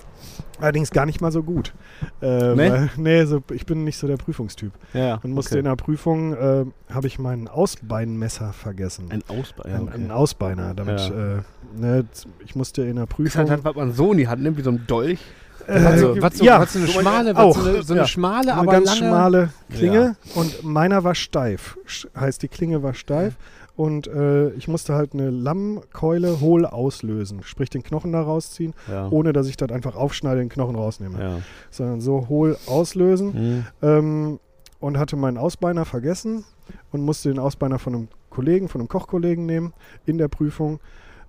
Allerdings 0.61 0.91
gar 0.91 1.07
nicht 1.07 1.21
mal 1.21 1.33
so 1.33 1.43
gut. 1.43 1.73
Äh, 2.21 2.55
Nee? 2.55 2.71
Weil, 2.71 2.91
nee, 2.97 3.25
so, 3.25 3.43
ich 3.53 3.67
bin 3.67 3.85
nicht 3.85 3.99
so 3.99 4.07
der 4.07 4.17
Prüfungstyp. 4.17 4.73
Ja, 4.93 5.19
Und 5.23 5.33
musste 5.33 5.55
okay. 5.55 5.59
in 5.61 5.65
der 5.65 5.77
Prüfung, 5.77 6.35
äh, 6.35 6.65
habe 6.93 7.07
ich 7.07 7.19
mein 7.19 7.49
Ausbeinmesser 7.49 8.53
vergessen. 8.53 9.07
Ein. 9.11 9.23
Ja, 9.29 9.35
Ein, 9.65 9.83
okay. 9.83 9.93
ein 9.95 10.11
Ausbeiner. 10.11 10.75
Damit, 10.75 11.01
Ja. 11.01 11.37
äh, 11.37 11.41
ne, 11.77 12.05
ich 12.45 12.55
musste 12.55 12.83
in 12.83 12.97
der 12.97 13.05
Ist 13.05 13.11
Prüfung. 13.11 13.41
halt, 13.41 13.51
halt, 13.51 13.65
was 13.65 13.75
man 13.75 13.93
so 13.93 14.13
in 14.13 14.19
die 14.19 14.29
Hand 14.29 14.43
nimmt, 14.43 14.59
wie 14.59 14.63
so 14.63 14.71
ein 14.71 14.85
Dolch. 14.87 15.21
Also, 15.67 16.21
was 16.21 16.39
so, 16.39 16.45
ja, 16.45 16.61
was 16.61 16.73
so 16.73 16.81
eine 16.81 16.89
schmale, 16.89 17.37
auch, 17.37 17.57
so 17.57 17.69
eine, 17.69 17.83
so 17.85 17.93
eine 17.95 18.03
ja. 18.03 18.07
schmale, 18.09 18.53
eine 18.53 18.61
aber 18.61 18.73
ganz 18.73 18.87
lange. 18.87 18.99
schmale 18.99 19.49
Klinge 19.71 20.17
und 20.35 20.65
meiner 20.65 21.05
war 21.05 21.15
steif. 21.15 21.79
Heißt, 22.19 22.43
die 22.43 22.49
Klinge 22.49 22.83
war 22.83 22.95
steif 22.95 23.37
und 23.83 24.07
äh, 24.07 24.51
ich 24.51 24.69
musste 24.69 24.95
halt 24.95 25.13
eine 25.15 25.31
Lammkeule 25.31 26.41
hohl 26.41 26.67
auslösen, 26.67 27.43
sprich 27.43 27.69
den 27.71 27.83
Knochen 27.83 28.13
da 28.13 28.23
rausziehen, 28.23 28.75
Ja. 28.89 29.09
ohne 29.11 29.33
dass 29.33 29.49
ich 29.49 29.57
das 29.57 29.71
einfach 29.71 29.97
aufschneide, 29.97 30.39
den 30.41 30.49
Knochen 30.49 30.77
rausnehme, 30.77 31.19
ja. 31.21 31.39
sondern 31.71 32.01
so 32.01 32.29
hohl 32.29 32.57
auslösen 32.67 33.33
Mhm. 33.33 33.65
ähm, 33.83 34.41
und 34.81 34.99
hatte 34.99 35.17
meinen 35.17 35.39
Ausbeiner 35.39 35.85
vergessen 35.85 36.45
und 36.93 37.03
musste 37.03 37.29
den 37.31 37.39
Ausbeiner 37.39 37.79
von 37.79 37.95
einem 37.95 38.09
Kollegen, 38.31 38.69
von 38.69 38.81
einem 38.81 38.89
Kochkollegen 38.89 39.47
nehmen 39.47 39.73
in 40.07 40.17
der 40.19 40.29
Prüfung. 40.29 40.79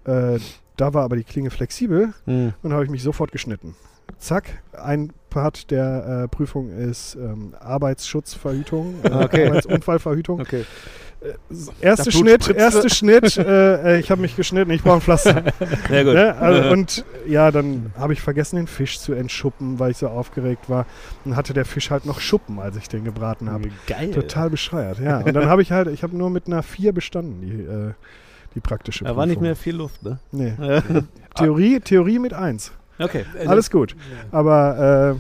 Äh, 0.06 0.40
da 0.78 0.94
war 0.94 1.04
aber 1.04 1.16
die 1.16 1.24
Klinge 1.24 1.50
flexibel 1.50 2.14
Mhm. 2.26 2.54
und 2.62 2.74
habe 2.74 2.84
ich 2.84 2.90
mich 2.92 3.04
sofort 3.04 3.32
geschnitten. 3.32 3.76
Zack, 4.20 4.62
ein 4.74 5.12
Part 5.30 5.72
der 5.72 6.24
äh, 6.24 6.28
Prüfung 6.28 6.70
ist 6.70 7.16
ähm, 7.16 7.54
Arbeitsschutzverhütung, 7.60 8.96
äh, 9.04 9.10
Okay. 9.12 9.48
Arbeitsunfallverhütung. 9.48 10.42
Okay. 10.42 10.66
Erster 11.80 12.12
Das 12.12 12.14
Blut 12.20 12.44
Schnitt, 12.44 12.58
erster 12.58 12.90
Schnitt, 12.90 13.38
äh, 13.38 13.96
äh, 13.96 14.00
ich 14.02 14.12
habe 14.12 14.20
mich 14.22 14.36
geschnitten, 14.36 14.72
ich 14.72 14.84
brauche 14.84 14.96
ein 14.96 15.02
Pflaster. 15.02 15.44
Sehr 15.88 16.04
gut. 16.04 16.16
ne? 16.16 16.36
also, 16.36 16.70
und 16.70 17.06
ja, 17.26 17.50
dann 17.50 17.94
habe 17.98 18.12
ich 18.12 18.20
vergessen, 18.22 18.58
den 18.58 18.68
Fisch 18.68 19.00
zu 19.00 19.14
entschuppen, 19.14 19.80
weil 19.80 19.92
ich 19.92 19.98
so 19.98 20.10
aufgeregt 20.10 20.70
war. 20.70 20.86
Dann 21.24 21.38
hatte 21.38 21.54
der 21.54 21.64
Fisch 21.64 21.92
halt 21.92 22.06
noch 22.06 22.20
Schuppen, 22.20 22.60
als 22.60 22.76
ich 22.76 22.90
den 22.90 23.06
gebraten 23.06 23.50
habe. 23.50 23.70
Geil. 23.88 24.12
Total 24.12 24.50
bescheuert, 24.50 25.00
ja. 25.00 25.20
Und 25.20 25.34
dann 25.34 25.46
habe 25.48 25.62
ich 25.62 25.72
halt, 25.72 25.88
ich 25.88 26.04
habe 26.04 26.16
nur 26.18 26.30
mit 26.30 26.48
einer 26.48 26.62
4 26.62 26.92
bestanden, 26.92 27.40
die, 27.42 27.62
äh, 27.64 27.94
die 28.56 28.60
praktische 28.60 29.06
Da 29.06 29.16
war 29.16 29.26
nicht 29.26 29.36
Prüfung. 29.36 29.44
mehr 29.44 29.56
viel 29.56 29.76
Luft, 29.78 30.04
ne? 30.04 30.20
Nee. 30.34 30.54
Theorie, 31.36 31.80
Theorie 31.80 32.20
mit 32.20 32.34
1. 32.34 32.74
okay. 33.00 33.26
Alles 33.46 33.70
gut. 33.72 33.96
Aber, 34.32 35.18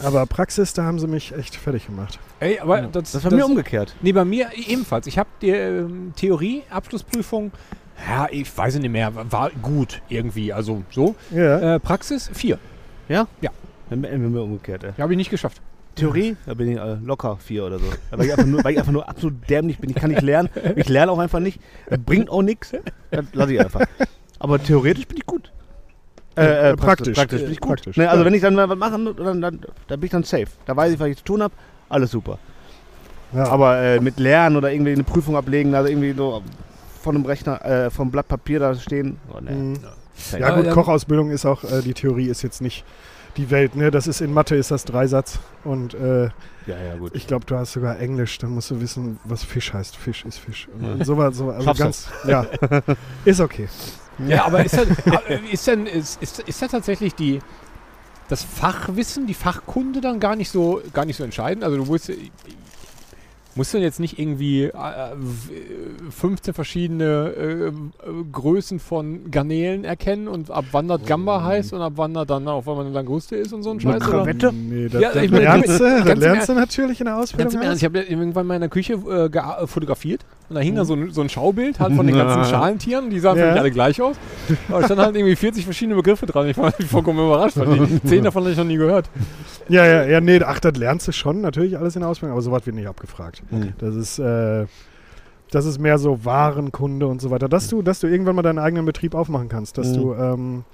äh, 0.00 0.04
aber 0.04 0.26
Praxis, 0.26 0.72
da 0.72 0.84
haben 0.84 0.98
sie 0.98 1.06
mich 1.06 1.32
echt 1.34 1.56
fertig 1.56 1.86
gemacht. 1.86 2.18
Ey, 2.40 2.58
aber 2.58 2.82
das, 2.82 3.12
Das 3.12 3.24
war 3.24 3.32
mir 3.32 3.46
umgekehrt. 3.46 3.94
Nee, 4.00 4.12
bei 4.12 4.24
mir 4.24 4.48
ebenfalls. 4.66 5.06
Ich 5.06 5.18
habe 5.18 5.28
die 5.40 5.50
ähm, 5.50 6.12
Theorie, 6.16 6.62
Abschlussprüfung, 6.70 7.52
ja, 8.08 8.26
ich 8.30 8.56
weiß 8.56 8.76
nicht 8.78 8.90
mehr, 8.90 9.12
war 9.14 9.50
gut 9.62 10.02
irgendwie, 10.08 10.52
also 10.52 10.82
so. 10.90 11.14
Ja. 11.30 11.76
Äh, 11.76 11.80
Praxis, 11.80 12.30
vier. 12.32 12.58
Dann 13.90 14.02
wären 14.02 14.34
wir 14.34 14.42
umgekehrt, 14.42 14.84
ey. 14.84 14.90
Ja, 14.96 15.04
habe 15.04 15.12
ich 15.12 15.18
nicht 15.18 15.30
geschafft. 15.30 15.60
Theorie, 15.94 16.36
da 16.46 16.54
bin 16.54 16.72
ich 16.72 16.78
äh, 16.78 16.94
locker 17.04 17.36
vier 17.36 17.64
oder 17.66 17.78
so. 17.78 17.84
Weil 18.10 18.26
ich, 18.26 18.32
einfach 18.32 18.46
nur, 18.46 18.64
weil 18.64 18.72
ich 18.72 18.78
einfach 18.78 18.92
nur 18.92 19.08
absolut 19.08 19.48
dämlich 19.48 19.78
bin. 19.78 19.90
Ich 19.90 19.96
kann 19.96 20.10
nicht 20.10 20.22
lernen. 20.22 20.48
Ich 20.74 20.88
lerne 20.88 21.12
auch 21.12 21.18
einfach 21.18 21.40
nicht. 21.40 21.60
Bringt 22.06 22.30
auch 22.30 22.42
nichts. 22.42 22.72
Das 23.10 23.26
lasse 23.32 23.54
ich 23.54 23.60
einfach. 23.60 23.84
Aber 24.38 24.62
theoretisch 24.62 25.06
bin 25.06 25.18
ich 25.18 25.26
gut. 25.26 25.31
Äh, 26.36 26.70
äh, 26.70 26.76
Praktisch. 26.76 27.16
Praktisch 27.16 27.40
Äh, 27.40 27.44
bin 27.44 27.52
ich 27.52 27.60
gut. 27.60 27.68
praktisch, 27.70 27.96
Ne, 27.96 28.08
also 28.08 28.20
ja. 28.20 28.26
wenn 28.26 28.34
ich 28.34 28.40
dann 28.42 28.54
mal 28.54 28.68
was 28.68 28.78
mache, 28.78 29.14
dann, 29.14 29.40
dann, 29.40 29.60
dann 29.88 30.00
bin 30.00 30.04
ich 30.04 30.10
dann 30.10 30.24
safe. 30.24 30.46
Da 30.66 30.76
weiß 30.76 30.92
ich, 30.94 31.00
was 31.00 31.08
ich 31.08 31.18
zu 31.18 31.24
tun 31.24 31.42
habe. 31.42 31.54
Alles 31.88 32.10
super. 32.10 32.38
ja. 33.34 33.44
Aber 33.48 33.76
äh, 33.78 34.00
mit 34.00 34.18
Lernen 34.18 34.56
oder 34.56 34.72
irgendwie 34.72 34.92
eine 34.92 35.04
Prüfung 35.04 35.36
ablegen, 35.36 35.74
also 35.74 35.88
irgendwie 35.90 36.12
so 36.12 36.42
von 37.02 37.16
einem 37.16 37.26
Rechner, 37.26 37.64
äh, 37.64 37.90
vom 37.90 38.10
Blatt 38.10 38.28
Papier 38.28 38.60
da 38.60 38.74
stehen. 38.74 39.18
Oh, 39.32 39.38
nee. 39.40 39.50
Mhm. 39.52 39.78
Ja 40.38 40.48
Aber 40.48 40.62
gut, 40.62 40.72
Kochausbildung 40.72 41.30
ist 41.30 41.44
auch, 41.46 41.64
äh, 41.64 41.82
die 41.82 41.94
Theorie 41.94 42.26
ist 42.28 42.42
jetzt 42.42 42.60
nicht 42.62 42.84
die 43.36 43.50
Welt, 43.50 43.74
ne? 43.76 43.90
Das 43.90 44.06
ist 44.06 44.20
in 44.20 44.32
Mathe 44.32 44.54
ist 44.56 44.70
das 44.70 44.84
Dreisatz 44.84 45.38
und 45.64 45.94
äh, 45.94 46.24
ja, 46.24 46.30
ja, 46.86 46.96
gut. 46.98 47.12
ich 47.14 47.26
glaube, 47.26 47.46
du 47.46 47.56
hast 47.56 47.72
sogar 47.72 47.98
Englisch, 47.98 48.36
dann 48.38 48.50
musst 48.50 48.70
du 48.70 48.80
wissen, 48.80 49.18
was 49.24 49.42
Fisch 49.42 49.72
heißt. 49.72 49.96
Fisch 49.96 50.24
ist 50.26 50.38
Fisch. 50.38 50.68
Und, 50.78 50.98
Ja. 50.98 51.04
sowas, 51.04 51.34
so, 51.36 51.50
also 51.50 51.72
ganz, 51.74 52.08
ja, 52.26 52.46
ist 53.24 53.40
okay. 53.40 53.68
Ja, 54.26 54.44
aber 54.46 54.64
ist, 54.64 54.76
das, 54.76 54.86
äh, 55.28 55.38
ist, 55.50 55.66
denn, 55.66 55.86
ist, 55.86 56.20
ist, 56.22 56.40
ist 56.40 56.62
da 56.62 56.68
tatsächlich 56.68 57.14
die, 57.14 57.40
das 58.28 58.44
Fachwissen, 58.44 59.26
die 59.26 59.34
Fachkunde 59.34 60.00
dann 60.00 60.20
gar 60.20 60.36
nicht 60.36 60.50
so, 60.50 60.80
gar 60.92 61.04
nicht 61.04 61.16
so 61.16 61.24
entscheidend? 61.24 61.64
Also 61.64 61.76
du 61.78 61.84
musst, 61.84 62.10
musst 63.54 63.74
du 63.74 63.78
jetzt 63.78 64.00
nicht 64.00 64.18
irgendwie 64.18 64.64
äh, 64.64 64.72
w- 65.14 66.10
15 66.10 66.54
verschiedene 66.54 67.04
äh, 67.04 67.66
äh, 67.66 67.72
Größen 68.32 68.80
von 68.80 69.30
Garnelen 69.30 69.84
erkennen 69.84 70.26
und 70.28 70.50
ab 70.50 70.64
wann 70.72 70.88
das 70.88 71.04
Gamba 71.04 71.42
heißt 71.44 71.74
und 71.74 71.82
ab 71.82 71.92
wann 71.96 72.14
das 72.14 72.26
dann 72.26 72.48
auf 72.48 72.64
wann 72.66 72.78
eine 72.80 72.90
Languste 72.90 73.36
ist 73.36 73.52
und 73.52 73.62
so 73.62 73.70
ein 73.70 73.78
Eine 73.80 73.82
Scheiß? 74.00 74.08
Oder? 74.08 74.18
Krawette? 74.18 74.52
Nee, 74.54 74.88
das, 74.88 75.02
Ja, 75.02 75.12
das 75.12 75.22
ich 75.24 75.30
meine, 75.30 75.44
lernst 75.44 75.80
du, 75.80 76.04
das 76.04 76.18
lernst 76.18 76.48
du 76.48 76.54
natürlich 76.54 77.00
in 77.00 77.06
der 77.06 77.16
Ausbildung. 77.18 77.44
Ganz 77.52 77.54
im 77.54 77.62
Ernst, 77.62 77.82
ich 77.82 77.84
habe 77.84 77.98
ja 77.98 78.04
irgendwann 78.08 78.46
mal 78.46 78.54
in 78.54 78.60
der 78.62 78.70
Küche 78.70 78.94
äh, 78.94 79.26
äh, 79.26 79.66
fotografiert 79.66 80.24
und 80.52 80.56
da 80.56 80.60
hing 80.60 80.74
da 80.76 80.84
so 80.84 80.94
ein, 80.94 81.10
so 81.10 81.20
ein 81.22 81.28
Schaubild 81.28 81.80
halt 81.80 81.94
von 81.94 82.06
den 82.06 82.14
ganzen 82.16 82.44
Schalentieren, 82.50 83.10
die 83.10 83.18
sahen 83.18 83.36
für 83.38 83.50
mich 83.50 83.58
alle 83.60 83.70
gleich 83.70 84.00
aus. 84.02 84.16
Aber 84.68 84.80
da 84.80 84.84
standen 84.86 85.04
halt 85.04 85.16
irgendwie 85.16 85.36
40 85.36 85.64
verschiedene 85.64 85.96
Begriffe 85.96 86.26
dran. 86.26 86.46
Ich 86.48 86.56
war 86.58 86.72
vollkommen 86.88 87.18
überrascht, 87.18 87.56
weil 87.56 87.86
die 87.86 88.02
zehn 88.04 88.24
davon 88.24 88.42
habe 88.42 88.52
ich 88.52 88.58
noch 88.58 88.64
nie 88.64 88.76
gehört. 88.76 89.08
Ja, 89.68 89.86
ja, 89.86 90.04
ja, 90.04 90.20
nee, 90.20 90.40
ach, 90.44 90.60
das 90.60 90.76
lernst 90.76 91.08
du 91.08 91.12
schon, 91.12 91.40
natürlich 91.40 91.78
alles 91.78 91.96
in 91.96 92.00
der 92.02 92.10
Ausbildung, 92.10 92.32
aber 92.34 92.42
sowas 92.42 92.66
wird 92.66 92.76
nicht 92.76 92.88
abgefragt. 92.88 93.42
Mhm. 93.50 93.72
Das 93.78 93.94
ist, 93.94 94.18
äh, 94.18 94.66
das 95.50 95.64
ist 95.66 95.78
mehr 95.78 95.98
so 95.98 96.24
Warenkunde 96.24 97.06
und 97.06 97.20
so 97.20 97.30
weiter. 97.30 97.48
Dass 97.48 97.68
du, 97.68 97.82
dass 97.82 98.00
du 98.00 98.06
irgendwann 98.06 98.36
mal 98.36 98.42
deinen 98.42 98.58
eigenen 98.58 98.84
Betrieb 98.84 99.14
aufmachen 99.14 99.48
kannst, 99.48 99.78
dass 99.78 99.88
Mhm. 99.90 99.94
du, 99.96 100.14
ähm, 100.14 100.64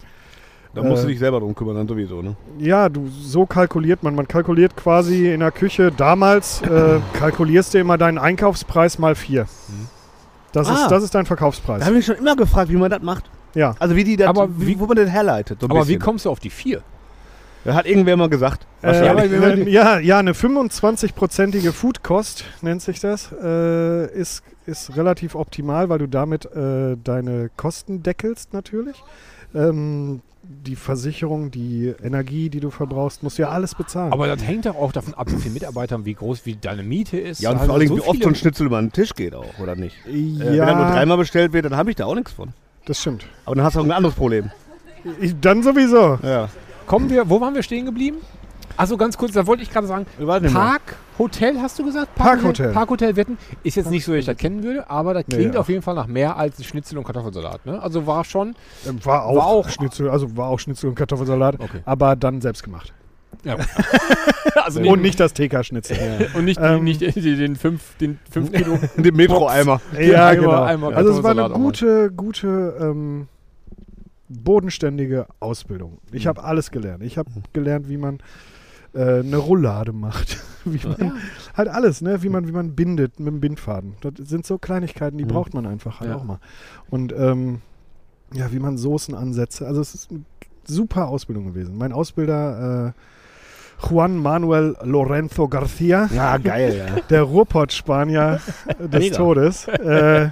Da 0.83 0.89
musst 0.89 1.03
du 1.03 1.07
Äh, 1.09 1.11
dich 1.11 1.19
selber 1.19 1.41
drum 1.41 1.55
kümmern, 1.55 1.75
dann 1.77 1.89
sowieso, 1.89 2.23
ne? 2.23 2.37
ja, 2.59 2.89
du, 2.89 3.09
so 3.09 3.47
kalkuliert 3.47 4.03
man. 4.03 4.15
Man 4.15 4.29
kalkuliert 4.29 4.77
quasi 4.77 5.33
in 5.33 5.41
der 5.41 5.51
Küche, 5.51 5.91
damals 5.91 6.63
äh, 6.63 7.01
kalkulierst 7.19 7.75
du 7.75 7.79
immer 7.79 7.99
deinen 7.99 8.19
Einkaufspreis 8.19 8.99
mal 8.99 9.15
vier. 9.15 9.47
Das, 10.53 10.69
Ah. 10.69 10.75
ist, 10.75 10.89
das 10.91 11.03
ist 11.05 11.15
dein 11.15 11.25
Da 11.25 11.29
Verkaufspreis. 11.29 11.83
habe 11.83 11.93
ich 11.93 11.97
mich 11.99 12.07
schon 12.07 12.17
immer 12.17 12.37
gefragt, 12.37 12.71
wie 12.71 12.77
man 12.77 12.91
das 12.91 13.03
macht. 13.03 13.25
Ja. 13.55 13.75
Also 13.79 13.97
wie 13.97 14.05
die 14.05 14.17
das, 14.17 14.29
Aber 14.29 14.49
wie, 14.59 14.67
wie- 14.69 14.81
wo 14.81 14.87
man 14.87 14.97
das 14.97 15.09
herleitet. 15.11 15.61
So 15.61 15.67
Aber 15.67 15.81
wie 15.81 15.95
bisschen. 15.95 16.01
kommst 16.01 16.25
du 16.27 16.31
auf 16.31 16.39
die 16.41 16.51
vier? 16.51 16.83
Da 17.65 17.75
hat 17.75 17.87
irgendwer 17.87 18.17
mal 18.17 18.29
gesagt. 18.29 18.67
Äh, 18.83 18.87
Wahrscheinlich. 18.87 19.73
ja, 19.73 19.83
aber 19.83 19.97
ja, 19.97 19.99
ja, 19.99 20.19
eine 20.19 20.33
25-prozentige 20.33 21.73
Foodkost 21.73 22.45
nennt 22.63 22.81
sich 22.83 23.01
das, 23.01 23.31
äh, 23.33 24.07
ist, 24.13 24.43
ist 24.65 24.97
relativ 24.97 25.35
optimal, 25.35 25.89
weil 25.89 25.99
du 25.99 26.07
damit 26.07 26.47
äh, 26.47 26.97
deine 27.03 27.51
Kosten 27.57 28.03
deckelst 28.03 28.53
natürlich. 28.55 29.03
Ähm, 29.55 30.21
die 30.51 30.77
Versicherung, 30.77 31.51
die 31.51 31.95
Energie, 32.03 32.49
die 32.49 32.61
du 32.61 32.71
verbrauchst, 32.71 33.23
musst 33.23 33.37
du 33.39 33.43
ja 33.43 33.51
alles 33.51 33.75
bezahlen. 33.75 34.13
Aber 34.13 34.27
das 34.27 34.43
hängt 34.43 34.65
doch 34.65 34.77
auch 34.77 34.93
davon 34.93 35.13
ab, 35.15 35.31
wie 35.31 35.37
viele 35.37 35.53
Mitarbeiter, 35.53 36.03
wie 36.07 36.15
groß, 36.15 36.47
wie 36.47 36.57
deine 36.57 36.83
Miete 36.83 37.19
ist. 37.19 37.43
Ja, 37.43 37.51
und 37.51 37.57
Also 37.59 37.67
vor 37.67 37.75
allem, 37.79 37.89
so 37.89 37.97
wie 37.99 38.01
oft 38.01 38.23
so 38.23 38.29
ein 38.31 38.35
Schnitzel 38.35 38.67
über 38.67 38.81
den 38.81 38.91
Tisch 38.91 39.15
geht 39.15 39.35
auch, 39.35 39.59
oder 39.59 39.77
nicht? 39.77 39.95
ja, 40.07 40.13
Äh, 40.13 40.51
wenn 40.53 40.59
er 40.69 40.75
nur 40.77 40.87
dreimal 40.87 41.19
bestellt 41.19 41.53
wird, 41.53 41.67
dann 41.67 41.77
habe 41.77 41.91
ich 41.91 41.97
da 41.97 42.07
auch 42.07 42.15
nichts 42.15 42.33
von. 42.33 42.55
das 42.87 42.99
stimmt. 43.01 43.27
Aber 43.45 43.57
dann 43.57 43.65
hast 43.65 43.77
du 43.77 43.81
auch 43.81 43.85
ein 43.85 43.93
anderes 43.93 44.17
Problem. 44.17 44.51
Ich, 45.21 45.39
dann 45.39 45.63
sowieso. 45.63 46.19
Ja. 46.23 46.49
Kommen 46.87 47.11
wir, 47.11 47.29
wo 47.29 47.41
waren 47.41 47.55
wir 47.55 47.63
stehen 47.63 47.85
geblieben? 47.85 48.17
Also 48.79 48.97
ganz 48.97 49.19
kurz, 49.19 49.33
da 49.33 49.47
wollte 49.47 49.63
ich 49.63 49.71
gerade 49.71 49.87
sagen, 49.87 50.07
Warte 50.19 50.49
Parkhotel 51.19 51.61
hast 51.61 51.77
du 51.79 51.85
gesagt? 51.85 52.15
Parkhotel. 52.15 52.73
Parkhotel 52.73 53.17
Wetten 53.17 53.39
ist 53.65 53.75
jetzt 53.77 53.91
nicht 53.91 54.05
so, 54.05 54.13
dass 54.13 54.21
ich 54.21 54.27
das 54.27 54.37
kennen 54.37 54.63
würde, 54.63 54.89
aber 54.89 55.15
das 55.15 55.25
Nee, 55.29 55.37
klingt 55.37 55.55
ja. 55.55 55.61
auf 55.61 55.69
jeden 55.69 55.83
Fall 55.83 55.97
nach 55.97 56.07
mehr 56.07 56.37
als 56.37 56.65
Schnitzel 56.65 56.97
und 56.97 57.03
Kartoffelsalat. 57.05 57.67
Ne? 57.67 57.83
Also 57.83 58.07
war 58.07 58.25
schon. 58.25 58.55
Ähm, 58.89 59.05
War 59.05 59.25
auch, 59.25 59.35
War 59.37 59.47
auch- 59.47 59.69
Schnitzel, 59.69 60.09
also 60.11 60.37
war 60.37 60.47
auch 60.49 60.61
Schnitzel 60.61 60.89
und 60.91 60.95
Kartoffelsalat, 60.95 61.59
Okay. 61.59 61.81
aber 61.85 62.15
dann 62.15 62.41
selbst 62.41 62.63
gemacht. 62.63 62.93
Ja. 63.45 63.57
also 64.65 64.81
Und 64.81 65.03
nicht 65.03 65.19
das 65.19 65.33
TK-Schnitzel. 65.35 65.97
und 66.35 66.45
nicht, 66.45 66.61
Ähm, 66.63 66.85
nicht 66.85 67.01
den 67.01 67.57
5 67.57 67.97
den 67.99 68.19
fünf 68.31 68.53
Kilo. 68.53 68.79
Den 68.97 69.17
Metro-Eimer. 69.17 69.81
Ja, 69.99 70.29
Einmal- 70.29 70.37
genau. 70.37 70.63
einmal 70.63 70.95
also 70.95 71.11
es 71.19 71.23
war 71.25 71.33
eine 71.33 71.51
gute, 71.51 72.11
gute, 72.13 72.77
ähm, 72.81 73.27
bodenständige 74.29 75.27
Ausbildung. 75.41 75.99
Ich 76.13 76.25
Mhm. 76.25 76.29
habe 76.29 76.45
alles 76.45 76.71
gelernt. 76.71 77.03
Ich 77.03 77.19
habe 77.19 77.31
gelernt, 77.53 77.89
wie 77.89 77.97
man 77.97 78.19
äh, 78.95 79.21
eine 79.21 79.37
Roulade 79.37 79.93
macht. 79.93 80.39
wie 80.65 80.87
man, 80.87 81.13
Halt 81.55 81.69
alles, 81.69 82.01
ne? 82.01 82.23
wie, 82.23 82.29
man, 82.29 82.47
wie 82.49 82.53
man 82.53 82.75
bindet 82.75 83.19
mit 83.21 83.29
dem 83.29 83.41
Bindfaden. 83.41 83.95
Das 84.01 84.13
sind 84.29 84.47
so 84.47 84.59
Kleinigkeiten, 84.59 85.19
die 85.19 85.25
Mhm. 85.25 85.29
braucht 85.29 85.55
man 85.55 85.67
einfach 85.67 86.01
halt 86.01 86.11
Ja. 86.11 86.17
auch 86.17 86.25
mal. 86.25 86.39
Und 86.91 87.13
ähm, 87.17 87.61
ja, 88.35 88.53
wie 88.53 88.59
man 88.59 88.77
Soßen 88.77 89.15
ansetzt. 89.15 89.63
Also 89.63 89.81
es 89.81 89.95
ist 89.95 90.11
eine 90.11 90.21
super 90.67 91.09
Ausbildung 91.09 91.47
gewesen. 91.47 91.77
Mein 91.79 91.93
Ausbilder 91.93 92.89
äh, 92.89 92.93
Juan 93.81 94.17
Manuel 94.19 94.77
Lorenzo 94.83 95.47
Garcia, 95.49 96.09
Ja, 96.13 96.37
geil, 96.39 96.77
ja. 96.77 97.01
der 97.11 97.23
Ruhrpott-Spanier 97.23 98.41
des 98.79 99.01
Mega. 99.05 99.17
Todes. 99.17 99.69
Äh, 99.69 100.31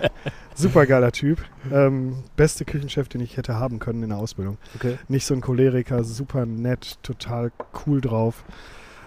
super 0.54 0.86
geiler 0.86 1.12
Typ. 1.12 1.38
Ähm, 1.72 2.16
beste 2.36 2.64
Küchenchef, 2.64 3.08
den 3.08 3.20
ich 3.20 3.36
hätte 3.36 3.54
haben 3.58 3.78
können 3.78 4.02
in 4.02 4.08
der 4.08 4.18
Ausbildung. 4.18 4.58
Okay. 4.74 4.98
Nicht 5.08 5.26
so 5.26 5.34
ein 5.34 5.40
Choleriker, 5.40 6.02
super 6.04 6.44
nett, 6.44 6.98
total 7.02 7.52
cool 7.86 8.00
drauf. 8.00 8.42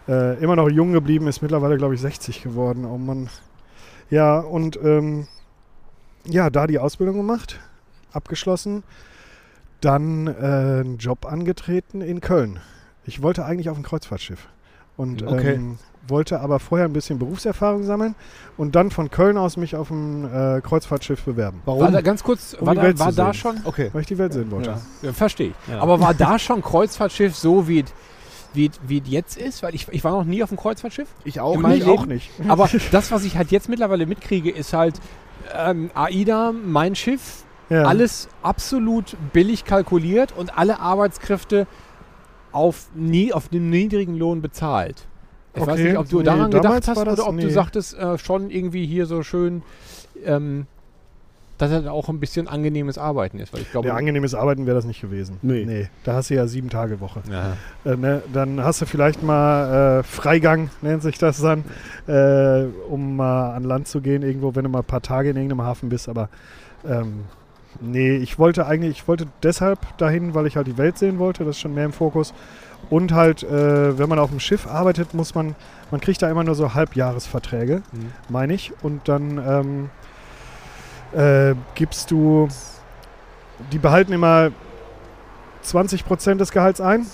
Äh, 0.07 0.41
immer 0.41 0.55
noch 0.55 0.69
jung 0.69 0.93
geblieben, 0.93 1.27
ist 1.27 1.41
mittlerweile, 1.41 1.77
glaube 1.77 1.95
ich, 1.95 2.01
60 2.01 2.41
geworden. 2.41 2.85
Oh 2.85 2.97
Mann. 2.97 3.29
Ja, 4.09 4.39
und 4.39 4.79
ähm, 4.83 5.27
ja, 6.25 6.49
da 6.49 6.65
die 6.65 6.79
Ausbildung 6.79 7.17
gemacht, 7.17 7.59
abgeschlossen, 8.13 8.83
dann 9.81 10.27
äh, 10.27 10.31
einen 10.31 10.97
Job 10.97 11.25
angetreten 11.25 12.01
in 12.01 12.21
Köln. 12.21 12.59
Ich 13.10 13.24
wollte 13.24 13.43
eigentlich 13.43 13.70
auf 13.70 13.78
ein 13.78 13.82
Kreuzfahrtschiff 13.84 14.47
und 14.95 15.24
Okay. 15.26 15.55
ähm, 15.55 15.80
wollte 16.07 16.39
aber 16.41 16.60
vorher 16.60 16.86
ein 16.88 16.93
bisschen 16.93 17.18
Berufserfahrung 17.18 17.84
sammeln 17.84 18.14
und 18.55 18.76
dann 18.76 18.91
von 18.91 19.10
Köln 19.10 19.36
aus 19.38 19.57
mich 19.57 19.76
auf 19.76 19.89
ein 19.89 20.26
äh, 20.32 20.62
Kreuzfahrtschiff 20.62 21.24
bewerben, 21.24 21.62
Warum? 21.66 21.82
War 21.82 21.91
da 21.91 22.01
ganz 22.01 22.24
kurz, 22.24 22.53
Um 22.53 22.68
war, 22.68 22.76
die 22.76 22.82
da, 22.82 22.99
war 22.99 23.10
zu 23.10 23.16
da 23.16 23.34
schon, 23.34 23.57
okay. 23.66 23.89
weil 23.93 24.01
ich 24.01 24.07
die 24.07 24.18
Welt 24.20 24.34
sehen 24.34 24.51
wollte. 24.51 24.70
Ja. 24.70 24.82
ja, 25.01 25.14
verstehe 25.14 25.49
ich, 25.49 25.74
Ja. 25.74 25.82
aber 25.82 25.99
war 25.99 26.14
da 26.14 26.38
schon 26.38 26.62
Kreuzfahrtschiff 26.62 27.36
so, 27.36 27.68
wie 27.68 27.80
es 27.82 27.91
wie, 28.53 28.66
es- 28.68 29.10
jetzt 29.10 29.38
ist? 29.38 29.62
Weil 29.64 29.74
ich, 29.76 29.88
ich 29.89 30.03
war 30.03 30.12
noch 30.12 30.24
nie 30.24 30.41
auf 30.43 30.49
einem 30.49 30.57
Kreuzfahrtschiff. 30.60 31.07
Ich 31.24 31.39
auch 31.39 31.57
nicht. 31.57 31.84
Ich 31.84 31.88
auch 31.88 32.05
nicht. 32.05 32.30
Aber 32.47 32.70
das, 32.91 33.12
was 33.12 33.24
ich 33.24 33.38
halt 33.38 33.51
jetzt 33.51 33.70
mittlerweile 33.70 34.05
mitkriege, 34.05 34.49
ist 34.51 34.74
halt 34.74 34.99
ähm, 35.55 35.89
AIDA, 35.95 36.51
mein 36.53 36.95
Schiff, 36.95 37.43
Ja. 37.70 37.84
alles 37.84 38.28
absolut 38.41 39.16
billig 39.34 39.66
kalkuliert 39.66 40.34
und 40.36 40.57
alle 40.57 40.80
Arbeitskräfte 40.80 41.68
auf, 42.52 42.88
nie, 42.95 43.34
auf 43.34 43.52
einem 43.52 43.70
niedrigen 43.70 44.16
Lohn 44.16 44.41
bezahlt. 44.41 45.06
Ich 45.56 45.62
weiß 45.62 45.70
Okay, 45.80 45.84
nicht, 45.89 45.97
ob 45.97 46.10
du 46.10 46.20
nee, 46.20 46.24
daran 46.26 46.52
gedacht 46.52 46.88
hast 46.88 46.97
oder 46.97 47.12
ob 47.28 47.36
du 47.38 47.45
nee. 47.45 47.50
sagtest, 47.50 47.97
äh, 47.97 48.18
schon 48.18 48.50
irgendwie 48.50 48.86
hier 48.86 49.06
so 49.08 49.24
schön, 49.24 49.64
ähm, 50.24 50.68
dass 51.58 51.72
das 51.72 51.86
auch 51.88 52.08
ein 52.08 52.20
bisschen 52.22 52.47
angenehmes 52.47 52.97
Arbeiten 52.97 53.39
ist. 53.39 53.52
Weil 53.52 53.62
ich 53.62 53.72
glaube, 53.72 53.89
Ja, 53.89 53.95
angenehmes 53.95 54.34
Arbeiten 54.34 54.66
wäre 54.66 54.76
das 54.76 54.86
nicht 54.86 55.02
gewesen. 55.02 55.38
Nee. 55.41 55.89
Da 56.06 56.14
hast 56.14 56.30
du 56.30 56.36
ja 56.36 56.47
sieben 56.47 56.70
Tage 56.70 57.02
Woche. 57.02 57.22
ja. 57.30 57.58
Äh, 57.91 57.97
ne, 57.97 58.22
dann 58.32 58.64
hast 58.64 58.82
du 58.82 58.86
vielleicht 58.86 59.24
mal 59.24 60.00
äh, 60.00 60.04
Freigang, 60.04 60.70
nennt 60.82 61.02
sich 61.02 61.18
das 61.18 61.41
dann, 61.41 61.66
äh, 62.08 62.66
um 62.88 63.18
mal 63.18 63.54
an 63.56 63.64
Land 63.66 63.88
zu 63.89 64.00
gehen, 64.00 64.22
irgendwo, 64.22 64.56
wenn 64.56 64.64
du 64.64 64.70
mal 64.70 64.80
ein 64.80 64.86
paar 64.86 65.02
Tage 65.02 65.32
in 65.32 65.36
irgendeinem 65.36 65.64
Hafen 65.64 65.89
bist. 65.89 66.08
Aber 66.08 66.30
ähm, 66.88 67.26
nee, 67.82 68.17
ich 68.17 68.39
wollte 68.39 68.65
eigentlich, 68.65 68.97
ich 68.99 69.07
wollte 69.07 69.28
deshalb 69.43 69.80
dahin, 69.97 70.34
weil 70.34 70.47
ich 70.47 70.55
halt 70.55 70.67
die 70.67 70.78
Welt 70.78 70.97
sehen 70.97 71.20
wollte, 71.20 71.43
das 71.45 71.55
ist 71.55 71.61
schon 71.61 71.74
mehr 71.74 71.86
im 71.86 71.93
Fokus. 71.93 72.34
Und 72.89 73.11
halt, 73.13 73.43
äh, 73.43 73.97
wenn 73.97 74.09
man 74.09 74.20
auf 74.20 74.30
dem 74.30 74.39
Schiff 74.39 74.65
arbeitet, 74.67 75.13
muss 75.13 75.36
man, 75.36 75.55
man 75.91 76.01
kriegt 76.01 76.22
da 76.22 76.30
immer 76.30 76.43
nur 76.43 76.55
so 76.55 76.74
Halbjahresverträge, 76.74 77.82
Mhm. 77.91 78.11
meine 78.30 78.53
ich. 78.53 78.72
Und 78.82 79.07
dann 79.07 79.89
ähm, 81.13 81.20
äh, 81.20 81.55
gibst 81.76 82.09
du, 82.11 82.47
die 83.72 83.80
behalten 83.80 84.13
immer 84.13 84.51
20% 85.65 86.36
des 86.38 86.51
Gehalts 86.51 86.82
ein. 86.82 87.05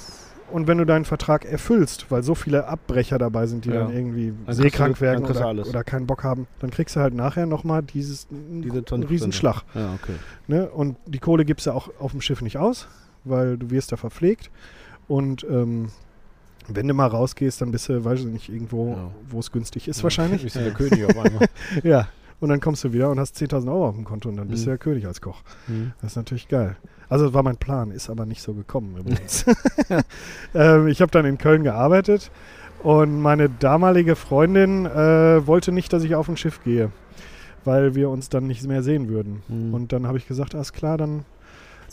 Und 0.52 0.68
wenn 0.68 0.78
du 0.78 0.86
deinen 0.86 1.06
Vertrag 1.06 1.44
erfüllst, 1.46 2.12
weil 2.12 2.22
so 2.24 2.36
viele 2.36 2.68
Abbrecher 2.68 3.18
dabei 3.18 3.48
sind, 3.48 3.66
die 3.66 3.70
Ja. 3.70 3.82
dann 3.86 3.94
irgendwie 3.94 4.32
kriegst 4.46 4.62
seekrank 4.62 4.96
du- 4.98 5.02
werden 5.02 5.24
dann 5.24 5.34
du 5.34 5.40
oder, 5.40 5.68
oder 5.70 5.84
keinen 5.84 6.06
Bock 6.08 6.24
haben, 6.24 6.48
dann 6.60 6.70
kriegst 6.72 6.96
du 6.96 7.00
halt 7.00 7.14
nachher 7.14 7.46
nochmal 7.46 7.82
dieses 7.82 8.28
Diese 8.30 8.74
einen 8.78 8.86
20%. 8.86 9.10
Riesenschlag. 9.10 9.64
Ja, 9.74 9.94
okay. 10.02 10.14
Ne? 10.48 10.70
Und 10.70 10.98
die 11.08 11.20
Kohle 11.20 11.46
gibst 11.46 11.66
du 11.66 11.72
auch 11.72 11.90
auf 12.00 12.12
dem 12.12 12.22
Schiff 12.22 12.42
nicht 12.42 12.58
aus, 12.58 12.88
weil 13.24 13.58
du 13.58 13.72
wirst 13.72 13.92
da 13.92 13.98
verpflegt. 13.98 14.52
Und 15.08 15.44
ähm, 15.50 15.90
wenn 16.68 16.88
du 16.88 16.94
mal 16.94 17.08
rausgehst, 17.08 17.62
dann 17.62 17.72
bist 17.72 17.90
du, 17.90 18.04
weiß 18.06 18.20
ich 18.22 18.26
nicht, 18.28 18.50
irgendwo, 18.50 18.92
Ja. 18.94 19.12
wo 19.30 19.40
es 19.40 19.52
günstig 19.52 19.88
ist 19.88 19.98
Ja, 19.98 20.04
wahrscheinlich. 20.04 20.44
Ist 20.46 20.56
der 20.56 20.72
König 20.72 21.04
auf 21.06 21.18
einmal. 21.18 21.48
Ja. 21.84 22.08
Und 22.42 22.50
dann 22.50 22.60
kommst 22.60 22.84
du 22.84 22.92
wieder 22.94 23.10
und 23.10 23.20
hast 23.20 23.38
10.000 23.38 23.68
Euro 23.70 23.88
auf 23.88 23.96
dem 23.96 24.04
Konto 24.04 24.28
und 24.30 24.36
dann 24.38 24.48
bist 24.50 24.64
Mhm. 24.64 24.66
du 24.66 24.70
der 24.72 24.78
König 24.78 25.06
als 25.08 25.22
Koch. 25.22 25.42
Mhm. 25.68 25.94
Das 26.02 26.12
ist 26.12 26.16
natürlich 26.18 26.48
geil. 26.48 26.76
Also 27.08 27.26
das 27.26 27.34
war 27.34 27.44
mein 27.44 27.58
Plan, 27.58 27.92
ist 27.92 28.10
aber 28.10 28.26
nicht 28.26 28.42
so 28.42 28.54
gekommen 28.54 28.98
übrigens. 29.00 29.46
ähm, 30.54 30.88
ich 30.88 31.02
habe 31.02 31.12
dann 31.12 31.26
in 31.26 31.38
Köln 31.38 31.64
gearbeitet 31.64 32.32
und 32.84 33.22
meine 33.22 33.50
damalige 33.50 34.16
Freundin 34.16 34.86
äh, 34.86 35.46
wollte 35.48 35.72
nicht, 35.72 35.94
dass 35.94 36.04
ich 36.04 36.16
auf 36.16 36.28
ein 36.30 36.38
Schiff 36.38 36.64
gehe, 36.64 36.92
weil 37.64 37.96
wir 37.96 38.10
uns 38.10 38.30
dann 38.30 38.48
nicht 38.48 38.66
mehr 38.68 38.84
sehen 38.84 39.08
würden. 39.08 39.42
Mhm. 39.48 39.74
Und 39.74 39.94
dann 39.94 40.08
habe 40.08 40.18
ich 40.18 40.28
gesagt, 40.28 40.56
alles 40.56 40.74
klar, 40.74 40.98
dann 40.98 41.26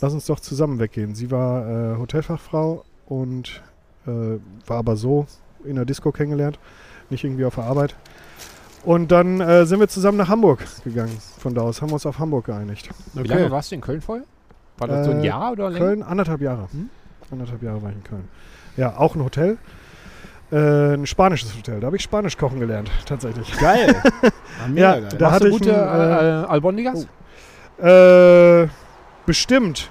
lass 0.01 0.13
uns 0.13 0.25
doch 0.25 0.39
zusammen 0.39 0.79
weggehen. 0.79 1.15
Sie 1.15 1.31
war 1.31 1.93
äh, 1.93 1.97
Hotelfachfrau 1.97 2.83
und 3.05 3.61
äh, 4.05 4.09
war 4.67 4.77
aber 4.77 4.95
so 4.97 5.25
in 5.63 5.75
der 5.77 5.85
Disco 5.85 6.11
kennengelernt, 6.11 6.59
nicht 7.09 7.23
irgendwie 7.23 7.45
auf 7.45 7.55
der 7.55 7.63
Arbeit. 7.63 7.95
Und 8.83 9.11
dann 9.11 9.39
äh, 9.39 9.65
sind 9.65 9.79
wir 9.79 9.87
zusammen 9.87 10.17
nach 10.17 10.27
Hamburg 10.29 10.59
gegangen. 10.83 11.17
Von 11.39 11.53
da 11.55 11.61
aus 11.61 11.81
haben 11.81 11.89
wir 11.89 11.93
uns 11.95 12.05
auf 12.05 12.19
Hamburg 12.19 12.45
geeinigt. 12.45 12.89
Wie 13.13 13.27
lange 13.27 13.49
warst 13.49 13.71
du 13.71 13.75
in 13.75 13.81
Köln 13.81 14.01
vorher? 14.01 14.25
War 14.77 14.87
das 14.87 15.05
so 15.05 15.11
ein 15.11 15.21
Äh, 15.21 15.25
Jahr 15.27 15.51
oder 15.53 15.69
länger? 15.69 15.85
Köln, 15.85 16.03
anderthalb 16.03 16.41
Jahre. 16.41 16.67
Hm? 16.71 16.89
Anderthalb 17.31 17.63
Jahre 17.63 17.81
war 17.81 17.89
ich 17.91 17.95
in 17.95 18.03
Köln. 18.03 18.27
Ja, 18.75 18.97
auch 18.97 19.15
ein 19.15 19.23
Hotel. 19.23 19.57
Äh, 20.51 20.95
ein 20.95 21.05
spanisches 21.05 21.55
Hotel. 21.55 21.79
Da 21.79 21.87
habe 21.87 21.95
ich 21.95 22.03
Spanisch 22.03 22.37
kochen 22.37 22.59
gelernt, 22.59 22.91
tatsächlich. 23.05 23.51
Geil. 23.59 23.95
Ah, 24.63 24.69
Ja, 24.75 24.91
geil. 24.99 25.09
da 25.17 25.25
Machst 25.25 25.35
hatte 25.35 25.47
ich 25.47 25.53
gute 25.57 25.73
ein, 25.91 26.43
äh, 26.43 26.45
Albondigas? 26.47 27.07
Äh, 27.81 28.67
bestimmt. 29.25 29.89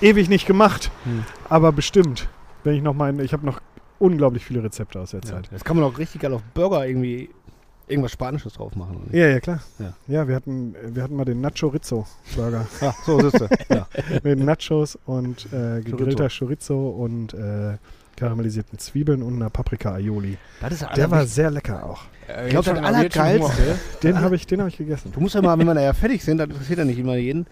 Ewig 0.00 0.28
nicht 0.28 0.46
gemacht, 0.46 0.90
Hm. 1.04 1.24
aber 1.48 1.72
bestimmt. 1.72 2.28
Wenn 2.62 2.74
ich 2.74 2.82
noch 2.82 2.94
mal, 2.94 3.18
ich 3.20 3.32
habe 3.32 3.44
noch 3.44 3.60
unglaublich 3.98 4.44
viele 4.44 4.62
Rezepte 4.62 5.00
aus 5.00 5.10
der 5.10 5.20
Ja. 5.24 5.26
Zeit. 5.26 5.48
Das 5.50 5.64
kann 5.64 5.76
man 5.76 5.84
auch 5.84 5.98
richtig 5.98 6.20
geil 6.20 6.32
auf 6.32 6.42
Burger 6.54 6.86
irgendwie 6.86 7.30
irgendwas 7.88 8.12
Spanisches 8.12 8.54
drauf 8.54 8.74
machen. 8.76 8.96
oder 8.96 9.04
nicht? 9.06 9.14
Ja, 9.14 9.28
ja, 9.28 9.40
klar. 9.40 9.60
Ja. 9.78 9.92
Ja, 10.08 10.28
wir, 10.28 10.34
hatten, 10.36 10.74
wir 10.88 11.02
hatten 11.02 11.16
mal 11.16 11.24
den 11.24 11.40
Nacho 11.40 11.68
Rizzo 11.68 12.06
Burger 12.34 12.66
Ja, 12.80 12.94
so 13.04 13.20
sitzt 13.20 13.40
du. 13.40 13.48
Ja. 13.74 13.86
mit 14.22 14.38
Nachos 14.38 14.98
und 15.06 15.46
äh, 15.52 15.80
gegrillter 15.82 16.28
Chorizo 16.28 16.88
und 16.90 17.34
äh, 17.34 17.76
karamellisierten 18.16 18.78
Zwiebeln 18.78 19.22
und 19.22 19.34
einer 19.34 19.50
Paprika 19.50 19.94
Aioli. 19.94 20.38
Das 20.60 20.72
ist 20.72 20.86
Der 20.96 21.10
war 21.10 21.26
sehr 21.26 21.50
lecker 21.50 21.84
auch. 21.84 22.02
Äh, 22.28 22.44
Ich 22.46 22.50
glaub, 22.50 22.64
jetzt 22.66 22.76
das 22.76 22.84
schon- 22.86 23.02
jetzt 23.02 23.14
schon 23.14 23.22
Hunger. 23.24 23.48
Allergeilste- 23.48 24.00
Den 24.02 24.20
habe 24.20 24.36
ich, 24.36 24.46
den 24.46 24.60
hab 24.60 24.68
ich 24.68 24.76
gegessen. 24.78 25.12
Du 25.12 25.20
musst 25.20 25.34
ja 25.34 25.42
mal, 25.42 25.58
wenn 25.58 25.66
wir 25.66 25.74
nachher 25.74 25.94
fertig 25.94 26.22
sind, 26.24 26.38
das 26.38 26.48
interessiert 26.48 26.78
ja 26.78 26.84
nicht 26.84 26.98
immer 26.98 27.16
jeden, 27.16 27.46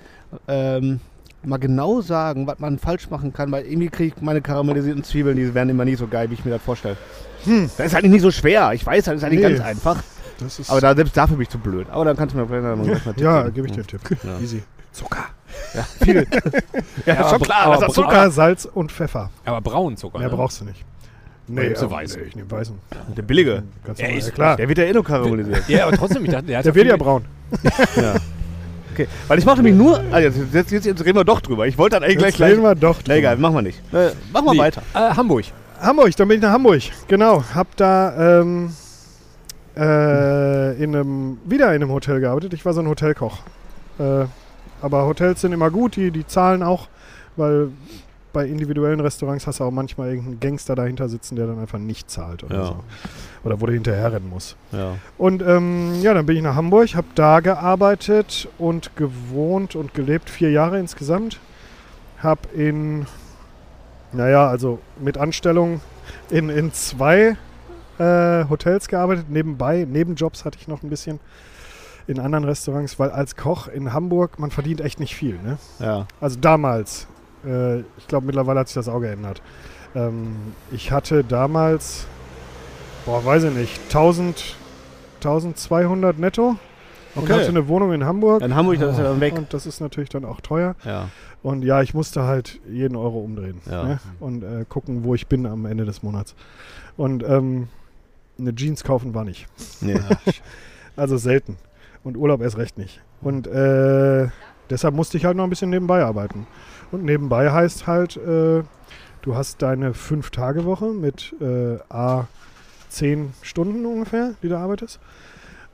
ähm, 0.48 1.00
mal 1.44 1.56
genau 1.58 2.00
sagen, 2.00 2.46
was 2.46 2.60
man 2.60 2.78
falsch 2.78 3.10
machen 3.10 3.32
kann, 3.32 3.50
weil 3.50 3.64
irgendwie 3.66 3.88
kriege 3.88 4.14
ich 4.16 4.22
meine 4.22 4.40
karamellisierten 4.40 5.02
Zwiebeln, 5.02 5.36
die 5.36 5.52
werden 5.52 5.70
immer 5.70 5.84
nie 5.84 5.96
so 5.96 6.06
geil, 6.06 6.30
wie 6.30 6.34
ich 6.34 6.44
mir 6.44 6.52
das 6.52 6.62
vorstelle. 6.62 6.96
Hm. 7.44 7.68
Das 7.76 7.86
ist 7.88 7.94
eigentlich 7.96 8.12
nicht 8.12 8.22
so 8.22 8.30
schwer. 8.30 8.72
Ich 8.72 8.86
weiß, 8.86 9.04
das 9.06 9.16
ist 9.16 9.24
eigentlich 9.24 9.40
Nee. 9.44 9.48
ganz 9.54 9.60
einfach. 9.60 10.00
Das 10.38 10.58
ist 10.58 10.70
Aber 10.70 10.80
da, 10.80 10.94
selbst 10.94 11.16
dafür 11.16 11.36
bin 11.36 11.42
ich 11.42 11.48
zu 11.48 11.58
blöd. 11.58 11.86
Aber 11.90 12.04
dann 12.04 12.16
kannst 12.16 12.34
du 12.34 12.38
mir 12.38 12.46
vielleicht 12.46 12.64
noch 12.64 12.76
mal 12.76 13.12
Tipp 13.14 13.22
ja, 13.24 13.42
geben. 13.42 13.54
gebe 13.54 13.66
ich 13.66 13.72
dir 13.72 13.78
einen 13.80 13.86
Tipp. 13.86 14.00
Ja. 14.24 14.38
Easy. 14.40 14.62
Zucker. 14.92 15.24
Viel. 16.02 16.26
ja, 17.06 17.18
aber 17.20 17.28
schon 17.30 17.40
klar. 17.40 17.60
aber 17.62 17.74
das 17.76 17.88
ist 17.88 17.94
bra- 17.94 18.02
Zucker, 18.02 18.30
Salz 18.30 18.64
und 18.66 18.92
Pfeffer. 18.92 19.30
Aber 19.44 19.60
Braunzucker. 19.60 20.18
Mehr 20.18 20.28
ne? 20.28 20.34
brauchst 20.36 20.60
du 20.60 20.64
nicht. 20.66 20.84
nimmst 21.48 21.80
du 21.80 21.86
aber- 21.86 21.96
weißen? 21.96 22.20
Nee, 22.20 22.28
ich 22.28 22.36
nehme 22.36 22.50
weißen. 22.50 22.78
der 23.16 23.22
billige. 23.22 23.62
Ganz 23.84 23.98
Ja, 24.00 24.08
ist 24.08 24.28
ja, 24.28 24.34
klar. 24.34 24.56
Der 24.56 24.68
wird 24.68 24.78
ja 24.78 24.84
eh 24.84 24.92
noch 24.92 25.04
karamellisiert. 25.04 25.68
Ja, 25.68 25.86
aber 25.86 25.96
trotzdem, 25.96 26.24
ich 26.24 26.30
dachte, 26.30 26.46
der, 26.46 26.58
hat 26.58 26.64
Der 26.66 26.74
wird 26.74 26.86
ja 26.88 26.96
braun. 26.96 27.24
ja. 27.96 28.14
Okay, 28.92 29.08
weil 29.28 29.38
ich 29.38 29.46
mache 29.46 29.62
nämlich 29.62 29.74
nur. 29.74 30.02
Ah, 30.12 30.18
jetzt, 30.18 30.36
jetzt, 30.52 30.70
jetzt, 30.70 31.02
reden 31.04 31.16
wir 31.16 31.24
doch 31.24 31.40
drüber. 31.40 31.66
Ich 31.66 31.78
wollte 31.78 31.96
dann 31.96 32.02
eigentlich 32.02 32.20
Jetzt 32.20 32.36
gleich 32.36 32.50
reden 32.50 32.60
gleich. 32.60 32.72
wir 32.76 32.80
doch. 32.80 32.98
Na 33.06 33.16
egal, 33.16 33.38
machen 33.38 33.54
wir 33.54 33.62
nicht. 33.62 33.78
Äh, 33.94 34.10
machen 34.32 34.44
wir 34.44 34.52
Nee. 34.52 34.58
weiter. 34.58 34.82
Äh, 34.94 34.98
Hamburg. 35.16 35.44
Hamburg, 35.80 36.14
dann 36.16 36.28
bin 36.28 36.36
ich 36.36 36.42
nach 36.42 36.52
Hamburg. 36.52 36.82
Genau. 37.08 37.42
Hab 37.54 37.74
da 37.76 38.40
ähm, 38.42 38.74
äh, 39.76 40.82
in 40.82 40.94
einem, 40.94 41.38
wieder 41.44 41.68
in 41.74 41.82
einem 41.82 41.90
Hotel 41.92 42.20
gearbeitet. 42.20 42.52
Ich 42.54 42.64
war 42.64 42.72
so 42.74 42.80
ein 42.80 42.88
Hotelkoch. 42.88 43.38
Äh, 43.98 44.24
aber 44.80 45.06
Hotels 45.06 45.40
sind 45.40 45.52
immer 45.52 45.70
gut, 45.70 45.96
die, 45.96 46.10
die 46.10 46.26
zahlen 46.26 46.62
auch, 46.62 46.88
weil 47.36 47.68
bei 48.32 48.46
individuellen 48.46 49.00
Restaurants 49.00 49.46
hast 49.46 49.60
du 49.60 49.64
auch 49.64 49.70
manchmal 49.70 50.08
irgendeinen 50.08 50.40
Gangster 50.40 50.74
dahinter 50.74 51.08
sitzen, 51.08 51.36
der 51.36 51.46
dann 51.46 51.58
einfach 51.60 51.78
nicht 51.78 52.10
zahlt 52.10 52.42
oder 52.44 52.56
Ja. 52.56 52.64
so. 52.64 52.76
Oder 53.44 53.60
wo 53.60 53.66
du 53.66 53.72
hinterher 53.74 54.10
rennen 54.12 54.30
musst. 54.30 54.56
Ja. 54.72 54.94
Und 55.18 55.42
ähm, 55.42 56.00
ja, 56.00 56.14
dann 56.14 56.24
bin 56.24 56.36
ich 56.36 56.42
nach 56.42 56.54
Hamburg, 56.56 56.94
habe 56.94 57.08
da 57.14 57.40
gearbeitet 57.40 58.48
und 58.58 58.96
gewohnt 58.96 59.76
und 59.76 59.92
gelebt, 59.94 60.30
vier 60.30 60.50
Jahre 60.50 60.78
insgesamt. 60.78 61.40
Habe 62.20 62.48
in, 62.56 63.06
naja, 64.12 64.46
also 64.48 64.78
mit 65.00 65.18
Anstellung 65.18 65.80
in, 66.30 66.48
in 66.48 66.72
zwei 66.72 67.36
äh, 67.98 68.44
Hotels 68.48 68.88
gearbeitet. 68.88 69.26
Nebenbei, 69.28 69.86
Nebenjobs 69.88 70.44
hatte 70.44 70.58
ich 70.60 70.68
noch 70.68 70.82
ein 70.82 70.90
bisschen 70.90 71.20
in 72.06 72.18
anderen 72.18 72.44
Restaurants, 72.44 72.98
weil 72.98 73.10
als 73.10 73.36
Koch 73.36 73.68
in 73.68 73.92
Hamburg, 73.92 74.38
man 74.38 74.50
verdient 74.50 74.80
echt 74.80 74.98
nicht 75.00 75.14
viel. 75.14 75.38
Ne? 75.42 75.58
Ja. 75.78 76.06
Also 76.20 76.38
damals. 76.40 77.06
Äh, 77.44 77.80
ich 77.98 78.08
glaube, 78.08 78.26
mittlerweile 78.26 78.60
hat 78.60 78.68
sich 78.68 78.74
das 78.74 78.88
auch 78.88 79.00
geändert. 79.00 79.40
Ähm, 79.94 80.36
ich 80.70 80.90
hatte 80.92 81.22
damals 81.24 82.06
boah, 83.04 83.24
weiß 83.24 83.44
ich 83.44 83.54
nicht, 83.54 83.80
1000, 83.88 84.56
1200 85.16 86.18
netto. 86.18 86.56
Und 87.14 87.24
Okay. 87.24 87.34
hatte 87.34 87.48
eine 87.48 87.68
Wohnung 87.68 87.92
in 87.92 88.04
Hamburg. 88.06 88.42
In 88.42 88.54
Hamburg, 88.54 88.78
das 88.78 88.92
ist 88.92 88.98
ja 88.98 89.04
dann 89.04 89.20
weg. 89.20 89.34
Und 89.36 89.52
das 89.52 89.66
ist 89.66 89.80
natürlich 89.80 90.08
dann 90.08 90.24
auch 90.24 90.40
teuer. 90.40 90.76
Ja. 90.84 91.08
Und 91.42 91.62
ja, 91.62 91.82
ich 91.82 91.92
musste 91.92 92.22
halt 92.22 92.58
jeden 92.66 92.96
Euro 92.96 93.18
umdrehen 93.20 93.60
Ja. 93.70 93.82
ne? 93.84 94.00
und 94.18 94.42
äh, 94.44 94.64
gucken, 94.68 95.04
wo 95.04 95.14
ich 95.14 95.26
bin 95.26 95.44
am 95.46 95.66
Ende 95.66 95.84
des 95.84 96.02
Monats. 96.02 96.34
Und 96.96 97.22
ähm, 97.22 97.68
eine 98.38 98.54
Jeans 98.54 98.82
kaufen 98.84 99.14
war 99.14 99.24
nicht. 99.24 99.46
Nee. 99.80 99.98
Also 100.94 101.16
selten. 101.16 101.56
Und 102.04 102.18
Urlaub 102.18 102.42
erst 102.42 102.58
recht 102.58 102.76
nicht. 102.76 103.00
Und 103.22 103.46
äh, 103.46 104.28
deshalb 104.68 104.94
musste 104.94 105.16
ich 105.16 105.24
halt 105.24 105.38
noch 105.38 105.44
ein 105.44 105.48
bisschen 105.50 105.70
nebenbei 105.70 106.04
arbeiten. 106.04 106.46
Und 106.90 107.02
nebenbei 107.04 107.50
heißt 107.50 107.86
halt, 107.86 108.18
äh, 108.18 108.62
du 109.22 109.34
hast 109.34 109.62
deine 109.62 109.94
Fünf-Tage-Woche 109.94 110.86
mit 110.92 111.34
äh, 111.40 111.78
A 111.88 112.26
10 112.90 113.32
Stunden 113.40 113.86
ungefähr, 113.86 114.34
die 114.42 114.50
du 114.50 114.58
arbeitest. 114.58 115.00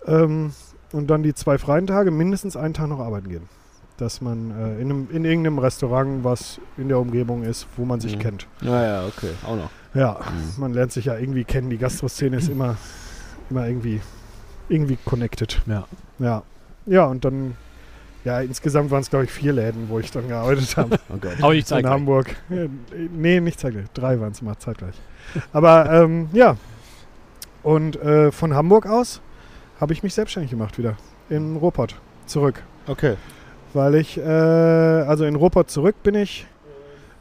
Ähm, 0.07 0.53
und 0.93 1.09
dann 1.11 1.25
die 1.25 1.35
zwei 1.35 1.59
freien 1.59 1.89
Tage, 1.89 2.13
mindestens 2.13 2.57
einen 2.57 2.75
Tag 2.75 2.87
noch 2.89 3.01
arbeiten 3.01 3.29
gehen. 3.29 3.49
Dass 3.97 4.21
man 4.21 4.53
äh, 4.53 4.75
in, 4.81 4.91
einem, 4.93 5.09
in 5.11 5.25
irgendeinem 5.25 5.59
Restaurant, 5.59 6.23
was 6.23 6.61
in 6.77 6.87
der 6.89 7.01
Umgebung 7.01 7.43
ist, 7.43 7.67
wo 7.77 7.85
man 7.85 7.99
sich 7.99 8.15
Mhm. 8.15 8.21
kennt. 8.21 8.47
Ja, 8.61 8.85
ja, 8.85 9.07
okay. 9.07 9.31
Auch 9.45 9.57
noch. 9.57 9.71
Ja, 9.95 10.19
Mhm. 10.21 10.61
man 10.61 10.73
lernt 10.75 10.93
sich 10.93 11.07
ja 11.07 11.17
irgendwie 11.17 11.45
kennen. 11.45 11.71
Die 11.71 11.79
Gastroszene 11.79 12.37
ist 12.37 12.49
immer, 12.49 12.77
immer 13.51 13.67
irgendwie, 13.67 14.01
irgendwie 14.69 14.99
connected. 15.05 15.61
Ja. 15.67 15.85
Ja. 16.19 16.43
Ja, 16.87 17.05
und 17.07 17.25
dann, 17.25 17.55
ja, 18.25 18.41
insgesamt 18.41 18.91
waren 18.91 19.01
es, 19.01 19.11
glaube 19.11 19.25
ich, 19.27 19.31
vier 19.31 19.53
Läden, 19.53 19.89
wo 19.89 19.99
ich 19.99 20.11
dann 20.11 20.29
gearbeitet 20.29 20.77
habe. 20.77 20.99
Oh 21.13 21.17
Gott. 21.21 21.33
Aber 21.43 21.53
ich 21.55 21.61
in 21.61 21.67
zeige 21.67 21.89
Hamburg. 21.89 22.37
Äh, 22.51 22.69
Nee, 23.15 23.41
nicht 23.41 23.61
zeitgleich. 23.61 23.87
Drei 23.95 24.19
waren 24.21 24.33
es 24.33 24.43
mal 24.43 24.57
zeitgleich. 24.59 24.95
Aber 25.53 25.91
ähm, 25.91 26.29
ja. 26.33 26.57
Und 27.63 27.97
äh, 27.97 28.31
von 28.33 28.55
Hamburg 28.55 28.87
aus 28.87 29.21
habe 29.81 29.93
ich 29.93 30.03
mich 30.03 30.15
selbstständig 30.15 30.51
gemacht 30.51 30.79
wieder. 30.79 30.97
In 31.29 31.57
Ruhrpott. 31.57 31.97
Zurück. 32.27 32.63
Okay. 32.87 33.17
Weil 33.75 33.95
ich, 33.97 34.17
äh, 34.19 34.23
also 34.23 35.25
in 35.25 35.35
Ruhrpott 35.37 35.71
zurück 35.71 35.97
bin 36.03 36.15
ich, 36.15 36.47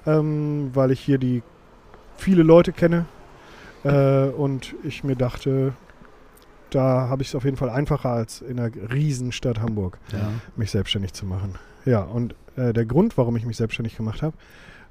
ähm, 0.05 0.72
weil 0.74 0.91
ich 0.91 0.99
hier 1.01 1.18
die 1.18 1.43
viele 2.18 2.43
Leute 2.43 2.72
kenne. 2.74 3.05
Äh, 3.84 4.28
und 4.30 4.76
ich 4.84 5.03
mir 5.03 5.15
dachte, 5.15 5.74
da 6.72 7.07
habe 7.09 7.22
ich 7.22 7.30
es 7.30 7.36
auf 7.36 7.45
jeden 7.45 7.57
Fall 7.57 7.70
einfacher 7.70 8.09
als 8.09 8.41
in 8.41 8.59
einer 8.59 8.72
Riesenstadt 8.91 9.59
Hamburg 9.61 9.97
Ja. 10.11 10.32
mich 10.55 10.72
selbstständig 10.72 11.13
zu 11.13 11.26
machen. 11.26 11.55
Ja, 11.86 12.01
und 12.01 12.36
äh, 12.57 12.74
der 12.74 12.86
Grund, 12.86 13.18
warum 13.18 13.38
ich 13.38 13.45
mich 13.45 13.55
selbstständig 13.57 13.95
gemacht 13.95 14.22
habe, 14.22 14.36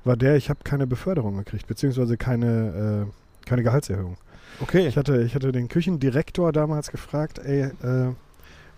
war 0.05 0.17
der, 0.17 0.37
ich 0.37 0.49
habe 0.49 0.61
keine 0.65 0.87
Beförderung 0.87 1.37
gekriegt, 1.37 1.67
beziehungsweise 1.67 2.17
keine, 2.17 3.07
äh, 3.09 3.47
keine 3.47 3.63
Gehaltserhöhung. 3.63 4.17
Okay. 4.61 4.87
Ich 4.87 4.97
hatte, 4.97 5.21
ich 5.23 5.35
hatte 5.35 5.53
den 5.53 5.69
Küchendirektor 5.69 6.53
damals 6.53 6.91
gefragt, 6.91 7.39
ey, 7.41 7.65
äh, 7.65 8.13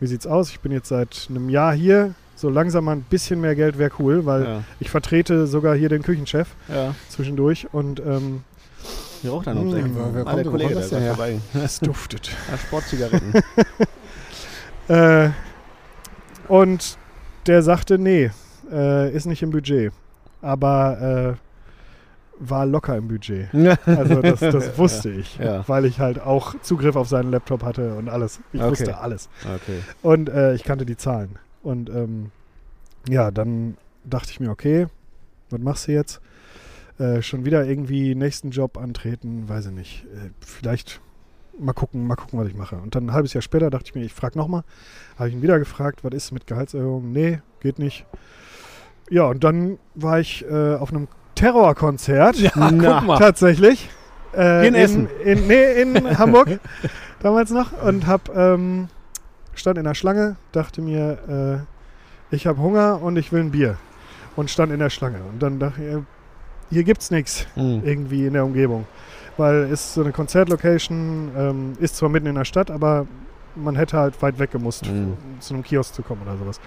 wie 0.00 0.06
sieht's 0.06 0.26
aus? 0.26 0.50
Ich 0.50 0.60
bin 0.60 0.72
jetzt 0.72 0.88
seit 0.88 1.26
einem 1.30 1.48
Jahr 1.50 1.74
hier, 1.74 2.14
so 2.38 2.48
langsam 2.48 2.84
mal 2.84 2.92
ein 2.92 3.02
bisschen 3.02 3.40
mehr 3.40 3.54
Geld 3.56 3.78
wäre 3.78 3.90
cool, 3.98 4.24
weil 4.24 4.44
ja. 4.44 4.62
ich 4.80 4.90
vertrete 4.90 5.46
sogar 5.48 5.74
hier 5.74 5.88
den 5.88 6.02
Küchenchef 6.02 6.48
ja. 6.68 6.94
zwischendurch 7.08 7.66
und 7.72 7.98
ähm, 8.00 8.42
Hier 9.22 9.32
raucht 9.32 9.48
einer 9.48 9.58
ums 9.60 9.74
Eck. 9.74 9.84
Wer- 9.92 10.20
Ah, 10.26 10.30
kommt 10.32 10.44
der 10.44 10.52
Kollege, 10.52 10.74
das 10.74 10.90
der 10.90 11.00
her? 11.00 11.14
vorbei. 11.16 11.40
es 11.54 11.80
duftet. 11.80 12.30
Ja, 12.50 12.56
Sportzigaretten. 12.66 13.32
Äh, 14.88 15.28
und 16.48 16.96
der 17.46 17.62
sagte, 17.62 17.98
nee, 17.98 18.30
äh, 18.72 19.12
ist 19.12 19.26
nicht 19.26 19.42
im 19.42 19.50
Budget. 19.50 19.92
Aber 20.40 21.36
äh, 21.36 22.40
war 22.40 22.64
locker 22.64 22.96
im 22.96 23.08
Budget. 23.08 23.48
Also 23.84 24.22
das, 24.22 24.40
das 24.40 24.78
wusste 24.78 25.10
ich, 25.10 25.36
Ja. 25.38 25.62
weil 25.68 25.84
ich 25.84 25.98
halt 26.00 26.20
auch 26.22 26.54
Zugriff 26.62 26.96
auf 26.96 27.06
seinen 27.08 27.30
Laptop 27.32 27.64
hatte 27.64 27.96
und 27.96 28.08
alles. 28.08 28.40
Ich 28.54 28.60
Okay. 28.62 28.70
wusste 28.70 28.96
alles. 28.98 29.28
okay. 29.44 29.80
Und 30.00 30.30
äh, 30.30 30.54
ich 30.54 30.64
kannte 30.64 30.86
die 30.86 30.96
Zahlen. 30.96 31.36
Und 31.68 31.90
ähm, 31.90 32.30
ja, 33.08 33.30
dann 33.30 33.76
dachte 34.04 34.30
ich 34.30 34.40
mir, 34.40 34.50
okay, 34.50 34.86
was 35.50 35.60
machst 35.60 35.86
du 35.86 35.92
jetzt? 35.92 36.20
Äh, 36.98 37.20
schon 37.20 37.44
wieder 37.44 37.64
irgendwie 37.64 38.14
nächsten 38.14 38.50
Job 38.50 38.78
antreten, 38.78 39.48
weiß 39.48 39.66
ich 39.66 39.72
nicht. 39.72 40.04
Äh, 40.06 40.30
vielleicht 40.40 41.00
mal 41.58 41.74
gucken, 41.74 42.06
mal 42.06 42.16
gucken, 42.16 42.38
was 42.38 42.48
ich 42.48 42.54
mache. 42.54 42.76
Und 42.76 42.94
dann 42.94 43.06
ein 43.06 43.12
halbes 43.12 43.34
Jahr 43.34 43.42
später 43.42 43.68
dachte 43.68 43.84
ich 43.86 43.94
mir, 43.94 44.02
ich 44.02 44.14
frage 44.14 44.38
nochmal. 44.38 44.62
Habe 45.18 45.28
ich 45.28 45.34
ihn 45.34 45.42
wieder 45.42 45.58
gefragt, 45.58 46.04
was 46.04 46.14
ist 46.14 46.32
mit 46.32 46.46
Gehaltserhöhung? 46.46 47.12
Nee, 47.12 47.40
geht 47.60 47.78
nicht. 47.78 48.06
Ja, 49.10 49.24
und 49.24 49.44
dann 49.44 49.78
war 49.94 50.20
ich 50.20 50.44
äh, 50.50 50.74
auf 50.74 50.90
einem 50.90 51.06
Terrorkonzert. 51.34 52.36
Ja, 52.36 52.50
Na. 52.54 52.98
guck 52.98 53.06
mal. 53.08 53.18
Tatsächlich. 53.18 53.90
Äh, 54.34 54.68
In 54.68 54.74
Essen? 54.74 55.08
In, 55.22 55.46
nee, 55.46 55.82
in 55.82 56.18
Hamburg 56.18 56.60
damals 57.20 57.50
noch. 57.50 57.82
Und 57.82 58.06
hab, 58.06 58.34
ähm, 58.34 58.88
stand 59.58 59.78
in 59.78 59.84
der 59.84 59.94
Schlange, 59.94 60.36
dachte 60.52 60.80
mir, 60.80 61.66
äh, 62.30 62.34
ich 62.34 62.46
habe 62.46 62.60
Hunger 62.60 63.00
und 63.02 63.16
ich 63.16 63.32
will 63.32 63.40
ein 63.40 63.50
Bier. 63.50 63.76
Und 64.36 64.50
stand 64.50 64.72
in 64.72 64.78
der 64.78 64.90
Schlange. 64.90 65.18
Und 65.32 65.42
dann 65.42 65.58
dachte 65.58 65.82
ich, 65.82 65.94
äh, 65.94 66.02
hier 66.70 66.84
gibt's 66.84 67.10
nichts 67.10 67.46
Mhm. 67.56 67.82
irgendwie 67.84 68.26
in 68.26 68.34
der 68.34 68.44
Umgebung. 68.44 68.86
Weil 69.36 69.64
es 69.64 69.70
ist 69.84 69.94
so 69.94 70.02
eine 70.02 70.12
Konzertlocation, 70.12 71.30
ähm, 71.36 71.72
ist 71.80 71.96
zwar 71.96 72.08
mitten 72.08 72.26
in 72.26 72.34
der 72.34 72.44
Stadt, 72.44 72.70
aber 72.70 73.06
man 73.56 73.76
hätte 73.76 73.96
halt 73.96 74.20
weit 74.22 74.38
weg 74.38 74.50
gemusst, 74.50 74.86
Mhm. 74.86 75.16
zu 75.40 75.54
einem 75.54 75.62
Kiosk 75.62 75.94
zu 75.94 76.02
kommen 76.02 76.22
oder 76.22 76.36
sowas. 76.36 76.60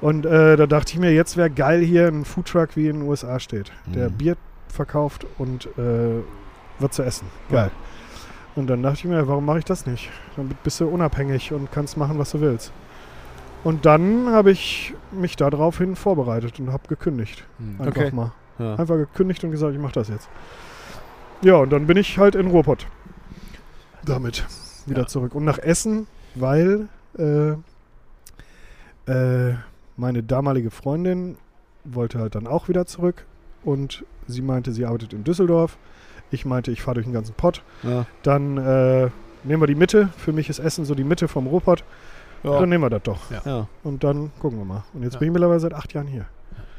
Und 0.00 0.26
äh, 0.26 0.56
da 0.56 0.66
dachte 0.66 0.92
ich 0.92 0.98
mir, 0.98 1.12
jetzt 1.12 1.36
wäre 1.36 1.48
geil 1.50 1.80
hier 1.80 2.08
ein 2.08 2.24
Foodtruck 2.24 2.76
wie 2.76 2.88
in 2.88 3.00
den 3.00 3.08
USA 3.08 3.38
steht, 3.40 3.70
der 3.86 4.10
Mhm. 4.10 4.14
Bier 4.14 4.36
verkauft 4.68 5.26
und 5.38 5.66
äh, 5.78 6.22
was 6.78 6.92
zu 6.92 7.02
essen. 7.02 7.26
Geil. 7.50 7.70
Und 8.54 8.66
dann 8.68 8.82
dachte 8.82 8.98
ich 8.98 9.04
mir, 9.06 9.26
warum 9.28 9.46
mache 9.46 9.58
ich 9.60 9.64
das 9.64 9.86
nicht? 9.86 10.10
Dann 10.36 10.50
bist 10.62 10.78
du 10.80 10.86
unabhängig 10.88 11.52
und 11.52 11.72
kannst 11.72 11.96
machen, 11.96 12.18
was 12.18 12.32
du 12.32 12.40
willst. 12.40 12.72
Und 13.64 13.86
dann 13.86 14.28
habe 14.30 14.50
ich 14.50 14.92
mich 15.10 15.36
daraufhin 15.36 15.96
vorbereitet 15.96 16.58
und 16.60 16.72
habe 16.72 16.86
gekündigt. 16.88 17.44
Hm. 17.58 17.76
Einfach 17.80 18.02
Okay. 18.02 18.10
mal. 18.14 18.32
Ja. 18.58 18.74
Einfach 18.76 18.96
gekündigt 18.96 19.42
und 19.44 19.52
gesagt, 19.52 19.72
ich 19.72 19.80
mache 19.80 19.92
das 19.94 20.08
jetzt. 20.08 20.28
Ja, 21.40 21.54
und 21.56 21.70
dann 21.70 21.86
bin 21.86 21.96
ich 21.96 22.18
halt 22.18 22.34
in 22.34 22.48
Ruhrpott. 22.48 22.86
Damit 24.04 24.44
wieder 24.86 25.02
Ja. 25.02 25.06
zurück. 25.06 25.34
Und 25.34 25.44
nach 25.44 25.58
Essen, 25.58 26.06
weil 26.34 26.88
äh, 27.18 27.52
äh, 29.10 29.54
meine 29.96 30.22
damalige 30.22 30.70
Freundin 30.70 31.36
wollte 31.84 32.18
halt 32.18 32.34
dann 32.34 32.46
auch 32.46 32.68
wieder 32.68 32.86
zurück. 32.86 33.26
Und 33.64 34.04
sie 34.26 34.42
meinte, 34.42 34.72
sie 34.72 34.84
arbeitet 34.86 35.12
in 35.12 35.24
Düsseldorf. 35.24 35.78
Ich 36.32 36.44
meinte, 36.44 36.70
ich 36.72 36.82
fahre 36.82 36.94
durch 36.96 37.06
den 37.06 37.12
ganzen 37.12 37.34
Pott. 37.34 37.62
Ja. 37.84 38.06
Dann 38.24 38.56
äh, 38.58 39.08
nehmen 39.44 39.62
wir 39.62 39.66
die 39.68 39.74
Mitte. 39.76 40.08
Für 40.16 40.32
mich 40.32 40.48
ist 40.48 40.58
Essen 40.58 40.84
so 40.84 40.94
die 40.96 41.04
Mitte 41.04 41.28
vom 41.28 41.46
Ruhrpott. 41.46 41.84
Ja. 42.42 42.58
Dann 42.58 42.68
nehmen 42.70 42.82
wir 42.82 42.90
das 42.90 43.02
doch. 43.04 43.18
Ja. 43.44 43.68
Und 43.84 44.02
dann 44.02 44.32
gucken 44.40 44.58
wir 44.58 44.64
mal. 44.64 44.82
Und 44.94 45.04
jetzt 45.04 45.12
Ja. 45.14 45.18
bin 45.20 45.28
ich 45.28 45.32
mittlerweile 45.32 45.60
seit 45.60 45.74
acht 45.74 45.92
Jahren 45.92 46.08
hier. 46.08 46.24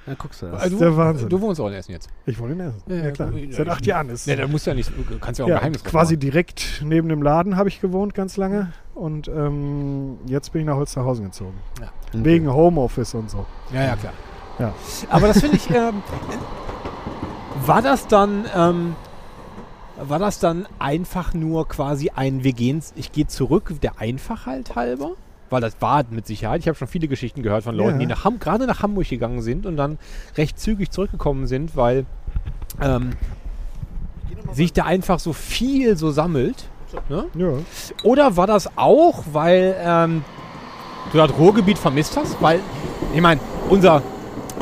ja, 0.08 0.14
guckst 0.18 0.42
du. 0.42 0.48
Das. 0.48 0.70
du, 0.70 0.78
der 0.78 0.98
Wahnsinn. 0.98 1.30
Du 1.30 1.40
wohnst 1.40 1.62
auch 1.62 1.68
in 1.68 1.74
Essen 1.76 1.92
jetzt. 1.94 2.10
Ich 2.26 2.38
wohne 2.40 2.52
in 2.54 2.60
Essen. 2.60 2.82
Ja, 2.88 2.96
Ja, 2.96 3.04
ja, 3.06 3.12
klar. 3.12 3.32
Seit 3.52 3.70
acht 3.70 3.86
Jahren 3.86 4.10
ist 4.10 4.26
Ja, 4.28 4.36
da 4.36 4.48
musst 4.48 4.66
du 4.66 4.72
ja 4.72 4.76
nicht, 4.76 4.92
du 4.92 5.20
kannst 5.20 5.40
ja 5.40 5.46
auch 5.46 5.50
ja, 5.50 5.56
ein 5.56 5.60
Geheimnis 5.60 5.84
quasi 5.86 6.16
aufmachen. 6.16 6.20
direkt 6.20 6.82
neben 6.84 7.08
dem 7.08 7.22
Laden 7.22 7.56
habe 7.56 7.70
ich 7.70 7.80
gewohnt 7.80 8.14
ganz 8.14 8.36
lange. 8.36 8.74
Und 8.96 9.28
ähm, 9.30 10.18
jetzt 10.26 10.52
bin 10.52 10.62
ich 10.62 10.68
nach 10.68 10.76
Holsterhausen 10.76 11.26
gezogen. 11.26 11.54
Okay. 11.78 11.90
Wegen 12.12 12.52
Homeoffice 12.52 13.14
und 13.14 13.30
so. 13.30 13.46
Ja, 13.74 13.84
ja, 13.84 13.96
klar. 13.96 14.14
Ja. 14.60 14.74
Aber 15.10 15.28
das 15.28 15.40
finde 15.40 15.56
ich, 15.58 15.70
ähm, 15.70 16.04
war 17.66 17.82
das 17.82 18.08
dann, 18.08 18.46
ähm, 18.56 18.96
war 19.98 20.20
das 20.20 20.40
dann 20.40 20.68
einfach 20.80 21.34
nur 21.34 21.68
quasi 21.68 22.12
ein, 22.16 22.44
wir 22.44 22.54
gehen, 22.54 22.82
ich 22.96 23.12
gehe 23.12 23.28
zurück, 23.28 23.74
der 23.82 24.00
Einfachheit 24.00 24.76
halber? 24.76 25.12
Weil 25.50 25.62
das 25.62 25.76
war 25.82 26.04
mit 26.10 26.26
Sicherheit, 26.26 26.62
ich 26.62 26.68
habe 26.68 26.78
schon 26.78 26.88
viele 26.88 27.08
Geschichten 27.08 27.44
gehört 27.44 27.64
von 27.64 27.76
Leuten, 27.76 27.94
Ja. 27.94 27.98
die 28.00 28.06
nach 28.08 28.24
Ham 28.24 28.40
gerade 28.40 28.66
nach 28.66 28.82
Hamburg 28.82 29.08
gegangen 29.08 29.42
sind 29.42 29.66
und 29.66 29.78
dann 29.78 30.00
recht 30.36 30.60
zügig 30.60 30.90
zurückgekommen 30.92 31.46
sind, 31.46 31.76
weil 31.76 32.06
ähm, 32.82 33.12
sich 34.52 34.74
da 34.74 34.86
einfach 34.86 35.20
so 35.20 35.32
viel 35.34 35.96
so 35.96 36.10
sammelt. 36.12 36.66
Ne? 37.10 37.26
Ja. 37.36 37.54
Oder 38.04 38.36
war 38.38 38.48
das 38.48 38.70
auch, 38.78 39.24
weil 39.32 39.76
ähm, 39.80 40.24
du 41.12 41.18
das 41.18 41.32
Ruhrgebiet 41.38 41.78
vermisst 41.78 42.18
hast? 42.18 42.42
Weil, 42.42 42.60
ich 43.14 43.22
meine, 43.22 43.40
unser, 43.70 44.02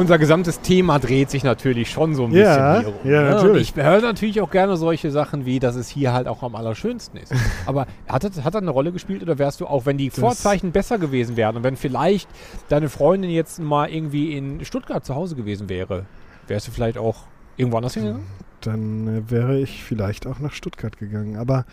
unser 0.02 0.18
gesamtes 0.18 0.60
Thema 0.62 1.00
dreht 1.00 1.30
sich 1.30 1.44
natürlich 1.44 1.90
schon 1.90 2.16
so 2.16 2.26
ein 2.26 2.32
Ja, 2.34 2.80
bisschen 2.80 2.94
hier 2.94 3.00
rum. 3.02 3.12
ja, 3.12 3.22
ne? 3.24 3.30
natürlich. 3.32 3.72
Und 3.74 3.78
ich 3.80 3.86
höre 3.86 4.02
natürlich 4.02 4.42
auch 4.42 4.52
gerne 4.52 4.76
solche 4.76 5.12
Sachen 5.12 5.46
wie, 5.46 5.60
dass 5.60 5.76
es 5.76 5.88
hier 5.88 6.12
halt 6.12 6.28
auch 6.28 6.44
am 6.44 6.56
allerschönsten 6.56 7.20
ist. 7.20 7.34
Aber 7.66 7.88
hat 8.10 8.24
das, 8.24 8.44
hat 8.44 8.54
das 8.56 8.62
eine 8.62 8.72
Rolle 8.72 8.92
gespielt 8.92 9.22
oder 9.24 9.38
wärst 9.40 9.62
du 9.62 9.68
auch, 9.68 9.86
wenn 9.86 9.98
die 9.98 10.10
Vorzeichen 10.10 10.72
besser 10.72 10.98
gewesen 10.98 11.38
wären 11.38 11.56
und 11.56 11.64
wenn 11.64 11.78
vielleicht 11.78 12.28
deine 12.68 12.90
Freundin 12.90 13.30
jetzt 13.32 13.60
mal 13.60 13.90
irgendwie 13.90 14.36
in 14.36 14.66
Stuttgart 14.66 15.06
zu 15.06 15.16
Hause 15.16 15.36
gewesen 15.36 15.70
wäre, 15.70 16.06
wärst 16.48 16.68
du 16.68 16.72
vielleicht 16.72 16.98
auch 16.98 17.24
irgendwo 17.56 17.78
anders 17.78 17.94
hingegangen? 17.94 18.26
Dann 18.62 19.08
äh, 19.08 19.32
wäre 19.32 19.60
ich 19.60 19.84
vielleicht 19.84 20.28
auch 20.28 20.40
nach 20.40 20.54
Stuttgart 20.54 20.98
gegangen. 20.98 21.38
Aber 21.38 21.66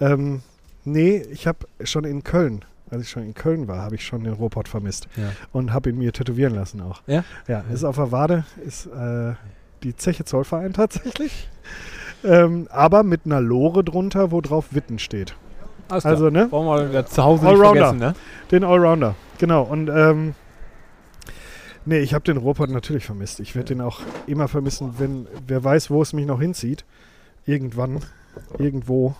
ähm, 0.00 0.42
nee, 0.84 1.22
ich 1.32 1.46
habe 1.46 1.66
schon 1.84 2.04
in 2.04 2.24
Köln, 2.24 2.64
als 2.90 3.02
ich 3.02 3.10
schon 3.10 3.22
in 3.22 3.34
Köln 3.34 3.68
war, 3.68 3.82
habe 3.82 3.94
ich 3.94 4.04
schon 4.04 4.24
den 4.24 4.32
Ruhrpott 4.34 4.68
vermisst. 4.68 5.08
Ja. 5.16 5.30
Und 5.52 5.72
habe 5.72 5.90
ihn 5.90 5.98
mir 5.98 6.12
tätowieren 6.12 6.54
lassen 6.54 6.80
auch. 6.80 7.02
Ja? 7.06 7.24
Ja, 7.48 7.64
ist 7.72 7.84
auf 7.84 7.96
der 7.96 8.12
Wade, 8.12 8.44
ist 8.64 8.86
äh, 8.86 9.34
die 9.82 9.96
Zeche 9.96 10.24
Zollverein 10.24 10.72
tatsächlich. 10.74 11.48
ähm, 12.24 12.68
aber 12.70 13.02
mit 13.02 13.22
einer 13.24 13.40
Lore 13.40 13.84
drunter, 13.84 14.30
wo 14.30 14.40
drauf 14.40 14.66
Witten 14.72 14.98
steht. 14.98 15.34
Alles 15.88 16.02
klar. 16.02 16.14
Also, 16.14 16.30
ne? 16.30 16.50
Wollen 16.50 16.92
wir 16.92 17.06
zu 17.06 17.22
Hause 17.22 17.44
nicht 17.44 17.54
Allrounder. 17.54 17.88
vergessen, 17.88 17.98
ne? 17.98 18.14
Den 18.50 18.64
Allrounder, 18.64 19.14
genau. 19.38 19.62
Und 19.62 19.88
ähm, 19.88 20.34
nee, 21.84 21.98
ich 21.98 22.14
habe 22.14 22.24
den 22.24 22.36
Ruhrpott 22.36 22.70
natürlich 22.70 23.04
vermisst. 23.04 23.40
Ich 23.40 23.54
werde 23.56 23.74
den 23.74 23.80
auch 23.80 24.00
immer 24.26 24.46
vermissen, 24.48 24.94
wenn 24.98 25.26
wer 25.46 25.64
weiß, 25.64 25.90
wo 25.90 26.00
es 26.02 26.12
mich 26.12 26.26
noch 26.26 26.40
hinzieht. 26.40 26.84
Irgendwann, 27.46 28.00
irgendwo. 28.58 29.16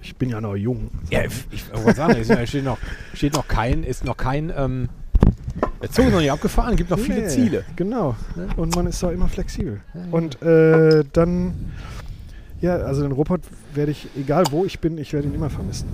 Ich 0.00 0.14
bin 0.16 0.28
ja 0.30 0.40
noch 0.40 0.54
jung. 0.56 0.90
Ja, 1.10 1.24
ich, 1.24 1.64
wollte 1.72 1.96
sagen, 1.96 2.16
es 2.20 2.30
ist- 2.30 2.48
steht 2.48 2.64
noch, 2.64 2.78
steht 3.14 3.34
noch 3.34 3.48
kein, 3.48 3.82
ist 3.82 4.04
noch 4.04 4.16
kein, 4.16 4.52
ähm, 4.56 4.88
der 5.82 5.90
Zug 5.90 6.06
ist 6.06 6.12
noch 6.12 6.20
nicht 6.20 6.30
abgefahren, 6.30 6.76
gibt 6.76 6.90
noch 6.90 6.98
viele 6.98 7.22
Nee, 7.22 7.28
Ziele. 7.28 7.64
Genau. 7.76 8.14
Ne? 8.36 8.48
Und 8.56 8.74
man 8.76 8.86
ist 8.86 9.02
da 9.02 9.10
immer 9.10 9.28
flexibel. 9.28 9.80
Und 10.10 10.40
äh, 10.42 11.04
dann, 11.12 11.54
ja, 12.60 12.76
also 12.76 13.02
den 13.02 13.12
Ruhrpott 13.12 13.40
werde 13.74 13.90
ich, 13.92 14.06
egal 14.16 14.44
wo 14.50 14.64
ich 14.64 14.78
bin, 14.80 14.96
ich 14.98 15.12
werde 15.12 15.28
ihn 15.28 15.34
immer 15.34 15.50
vermissen. 15.50 15.88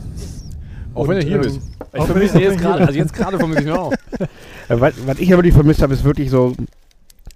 Auch 0.95 1.09
wenn 1.09 1.17
Und, 1.17 1.23
du 1.23 1.29
hier 1.29 1.37
ähm, 1.37 1.43
bist. 1.43 1.57
Ich 1.57 2.01
auch 2.01 2.09
wenn 2.09 2.13
vermisse 2.13 2.39
ich- 2.39 2.45
ihn 2.45 2.51
jetzt 2.53 2.61
gerade, 2.61 2.87
also 2.87 2.99
jetzt 2.99 3.15
gerade 3.15 3.39
vermisse 3.39 3.61
ich 3.63 3.67
ihn 3.67 3.73
auch. 3.73 3.93
Ja, 4.19 4.27
was, 4.81 4.95
was 5.07 5.19
ich 5.21 5.33
aber 5.33 5.43
nicht 5.43 5.55
vermisst 5.55 5.81
habe, 5.83 5.95
ist 5.95 6.05
wirklich 6.05 6.29
so, 6.31 6.55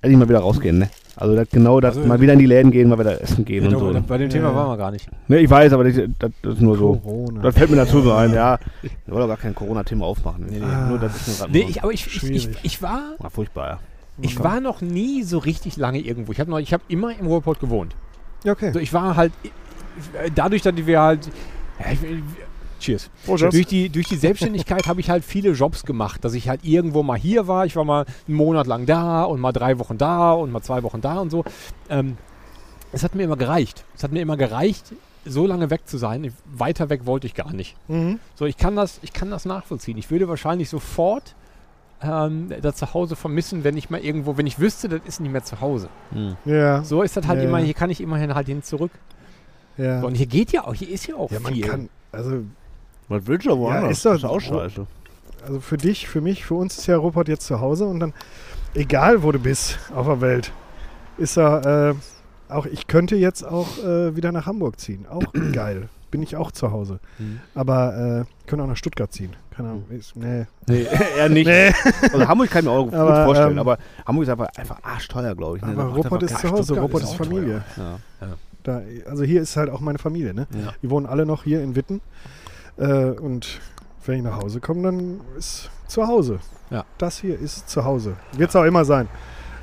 endlich 0.02 0.18
mal 0.18 0.28
wieder 0.28 0.40
rausgehen, 0.40 0.78
ne? 0.78 0.90
Also 1.18 1.34
das, 1.34 1.48
genau 1.50 1.80
das, 1.80 1.96
Also- 1.96 2.06
mal 2.08 2.20
wieder 2.20 2.34
in 2.34 2.38
die 2.38 2.46
Läden 2.46 2.70
gehen, 2.70 2.88
mal 2.90 2.98
wieder 2.98 3.20
essen 3.22 3.44
gehen 3.44 3.64
Genau, 3.64 3.86
und 3.86 3.94
so. 3.94 4.00
Bei 4.02 4.18
dem 4.18 4.28
Thema 4.28 4.48
Ja. 4.50 4.54
waren 4.54 4.68
wir 4.68 4.76
gar 4.76 4.90
nicht. 4.90 5.08
Ne, 5.28 5.38
ich 5.38 5.48
weiß, 5.48 5.72
aber 5.72 5.84
das, 5.84 5.94
das, 6.18 6.30
ist 6.54 6.60
nur 6.60 6.76
so. 6.76 6.96
Corona. 6.96 7.40
Das 7.42 7.54
fällt 7.56 7.70
mir 7.70 7.76
dazu 7.76 8.02
so 8.02 8.12
ein, 8.12 8.34
ja. 8.34 8.58
Ich 8.82 8.90
wollte 9.06 9.26
gar 9.28 9.38
kein 9.38 9.54
Corona-Thema 9.54 10.04
aufmachen. 10.04 10.46
Nee, 10.50 10.58
nee, 10.58 10.64
Ah. 10.64 10.88
nur 10.90 10.98
das 10.98 11.16
ist 11.16 11.26
nur 11.28 11.36
grad 11.38 11.50
Nee, 11.52 11.66
ich, 11.70 11.82
aber 11.82 11.92
ich, 11.92 12.06
ich, 12.06 12.30
ich, 12.30 12.48
ich 12.62 12.82
war, 12.82 13.14
Ah, 13.22 13.30
furchtbar, 13.30 13.66
ja. 13.68 13.78
ich 14.20 14.38
war 14.42 14.60
noch 14.60 14.82
nie 14.82 15.22
so 15.22 15.38
richtig 15.38 15.78
lange 15.78 16.00
irgendwo. 16.00 16.32
Ich 16.32 16.40
habe 16.40 16.50
noch, 16.50 16.58
ich 16.58 16.72
habe 16.74 16.82
immer 16.88 17.18
im 17.18 17.26
Ruhrpott 17.26 17.60
gewohnt. 17.60 17.96
Ja, 18.44 18.52
okay. 18.52 18.66
Also 18.68 18.80
ich 18.80 18.92
war 18.92 19.16
halt, 19.16 19.32
dadurch, 20.34 20.60
dass 20.62 20.74
wir 20.76 21.00
halt, 21.00 21.30
ja, 21.80 21.92
ich, 21.92 21.98
cheers. 22.87 23.11
Prost. 23.26 23.43
Durch 23.45 23.66
die, 23.66 23.89
durch 23.91 24.09
die 24.09 24.16
Selbstständigkeit 24.16 24.87
habe 24.87 25.01
ich 25.01 25.11
halt 25.11 25.24
viele 25.24 25.51
Jobs 25.51 25.84
gemacht, 25.84 26.24
dass 26.24 26.34
ich 26.34 26.49
halt 26.49 26.64
irgendwo 26.64 27.03
mal 27.03 27.18
hier 27.18 27.47
war. 27.49 27.66
Ich 27.66 27.76
war 27.76 27.84
mal 27.84 28.07
einen 28.26 28.37
Monat 28.37 28.66
lang 28.66 28.87
da 28.87 29.24
und 29.24 29.41
mal 29.41 29.53
drei 29.53 29.78
Wochen 29.78 29.99
da 29.99 30.32
und 30.32 30.51
mal 30.53 30.62
zwei 30.62 30.82
Wochen 30.82 31.01
da 31.01 31.18
und 31.20 31.30
so. 31.30 31.45
Ähm, 31.91 32.16
es 32.93 33.03
hat 33.05 33.14
mir 33.14 33.24
immer 33.24 33.37
gereicht. 33.37 33.84
Es 33.97 34.03
hat 34.05 34.12
mir 34.12 34.20
immer 34.22 34.37
gereicht, 34.37 34.93
so 35.24 35.47
lange 35.47 35.70
weg 35.70 35.82
zu 35.87 35.99
sein. 35.99 36.32
Weiter 36.47 36.89
weg 36.89 37.05
wollte 37.05 37.26
ich 37.26 37.34
gar 37.34 37.53
nicht. 37.53 37.76
Mhm. 37.89 38.20
So, 38.37 38.47
ich 38.47 38.57
kann 38.57 38.76
das, 38.76 39.01
ich 39.03 39.12
kann 39.12 39.30
das 39.30 39.45
nachvollziehen. 39.45 39.99
Ich 39.99 40.11
würde 40.11 40.28
wahrscheinlich 40.28 40.68
sofort 40.70 41.34
ähm, 42.03 42.51
das 42.62 42.76
Zuhause 42.76 43.16
vermissen, 43.16 43.64
wenn 43.64 43.76
ich 43.76 43.91
mal 43.91 44.01
irgendwo, 44.01 44.37
wenn 44.37 44.47
ich 44.47 44.59
wüsste, 44.61 44.89
das 44.89 45.01
ist 45.07 45.20
nicht 45.20 45.32
mehr 45.32 45.43
zu 45.45 45.61
Hause. 45.61 45.89
Ja, 46.45 46.84
So 46.84 47.03
ist 47.03 47.16
das 47.16 47.26
halt 47.26 47.41
Ja. 47.43 47.49
immer, 47.49 47.59
hier 47.59 47.74
kann 47.74 47.91
ich 47.91 48.01
immerhin 48.01 48.34
halt 48.34 48.47
hin 48.47 48.62
zurück. 48.62 48.93
ja. 49.78 50.01
So, 50.01 50.07
und 50.07 50.14
hier 50.14 50.26
geht 50.26 50.53
ja 50.53 50.64
auch, 50.64 50.74
hier 50.74 50.89
ist 50.91 51.07
ja 51.07 51.16
auch 51.16 51.30
Ja, 51.30 51.41
man 51.41 51.55
viel. 51.55 51.64
kann, 51.66 51.89
also, 52.12 52.45
Was 53.09 53.26
willst 53.26 53.46
du 53.46 53.52
aber 53.52 53.68
Ja, 53.68 53.86
ist 53.88 54.04
doch- 54.04 54.12
das 54.12 54.18
ist 54.20 54.24
auch 54.24 54.40
scheiße. 54.40 54.86
also 55.46 55.61
für 55.61 55.76
dich, 55.76 56.09
für 56.09 56.20
mich, 56.20 56.44
für 56.44 56.54
uns 56.54 56.76
ist 56.78 56.86
ja 56.86 56.96
Ruppert 56.96 57.28
jetzt 57.28 57.46
zu 57.46 57.61
Hause 57.61 57.86
und 57.86 58.00
dann, 58.00 58.12
egal 58.74 59.22
wo 59.22 59.32
du 59.32 59.38
bist 59.38 59.78
auf 59.94 60.07
der 60.07 60.20
Welt, 60.20 60.52
ist 61.18 61.36
er, 61.38 61.90
äh, 61.90 62.52
auch 62.52 62.66
ich 62.66 62.86
könnte 62.86 63.16
jetzt 63.16 63.42
auch 63.44 63.78
äh, 63.78 64.14
wieder 64.16 64.32
nach 64.32 64.46
Hamburg 64.46 64.78
ziehen. 64.80 65.07
Auch 65.11 65.22
geil. 65.52 65.88
Bin 66.12 66.22
ich 66.22 66.36
auch 66.36 66.52
zu 66.52 66.70
Hause. 66.70 67.00
Mhm. 67.18 67.40
Aber 67.54 68.24
äh, 68.24 68.48
können 68.48 68.62
auch 68.62 68.68
nach 68.68 68.76
Stuttgart 68.76 69.12
ziehen. 69.12 69.34
Keine 69.50 69.70
Ahnung. 69.70 69.84
Ist, 69.90 70.14
nee. 70.16 70.46
Nee, 70.68 70.86
eher 71.18 71.28
nicht. 71.28 71.46
Nee. 71.46 71.72
Also 72.12 72.28
Hamburg 72.28 72.48
kann 72.50 72.61
ich 72.61 72.64
mir 72.66 72.70
auch 72.70 72.84
gut 72.84 72.94
Aber, 72.94 73.24
vorstellen, 73.24 73.52
ähm, 73.52 73.59
aber? 73.59 73.78
Hamburg 74.07 74.22
ist 74.24 74.30
einfach, 74.30 74.48
einfach 74.57 74.78
arschteuer, 74.84 75.34
glaube 75.34 75.57
ich. 75.57 75.64
ne? 75.64 75.72
Aber 75.72 75.94
einfach 75.96 76.22
ist 76.22 76.38
zu 76.38 76.50
Hause. 76.50 76.62
Stuttgart 76.64 76.84
Ruppert 76.84 77.02
ist 77.02 77.11
ist 77.11 77.16
Familie. 77.16 77.64
Ja. 77.76 77.98
Da, 78.62 78.82
also 79.09 79.24
hier 79.24 79.42
ist 79.42 79.57
halt 79.57 79.68
auch 79.70 79.80
meine 79.80 79.98
Familie. 79.98 80.32
Ne? 80.34 80.46
Ja. 80.52 80.72
Die 80.82 80.90
wohnen 80.90 81.07
alle 81.07 81.26
noch 81.26 81.42
hier 81.44 81.62
in 81.62 81.74
Witten. 81.74 82.00
Äh, 82.79 83.11
und 83.11 83.61
wenn 84.05 84.18
ich 84.18 84.22
nach 84.22 84.41
Hause 84.41 84.61
komme, 84.61 84.83
dann 84.83 85.20
ist 85.37 85.70
zu 85.87 86.07
Hause. 86.07 86.39
Ja. 86.70 86.85
Das 86.99 87.18
hier 87.18 87.39
ist 87.39 87.68
zu 87.68 87.85
Hause. 87.85 88.16
Wird 88.33 88.51
es 88.51 88.57
auch 88.57 88.64
immer 88.64 88.85
sein. 88.85 89.09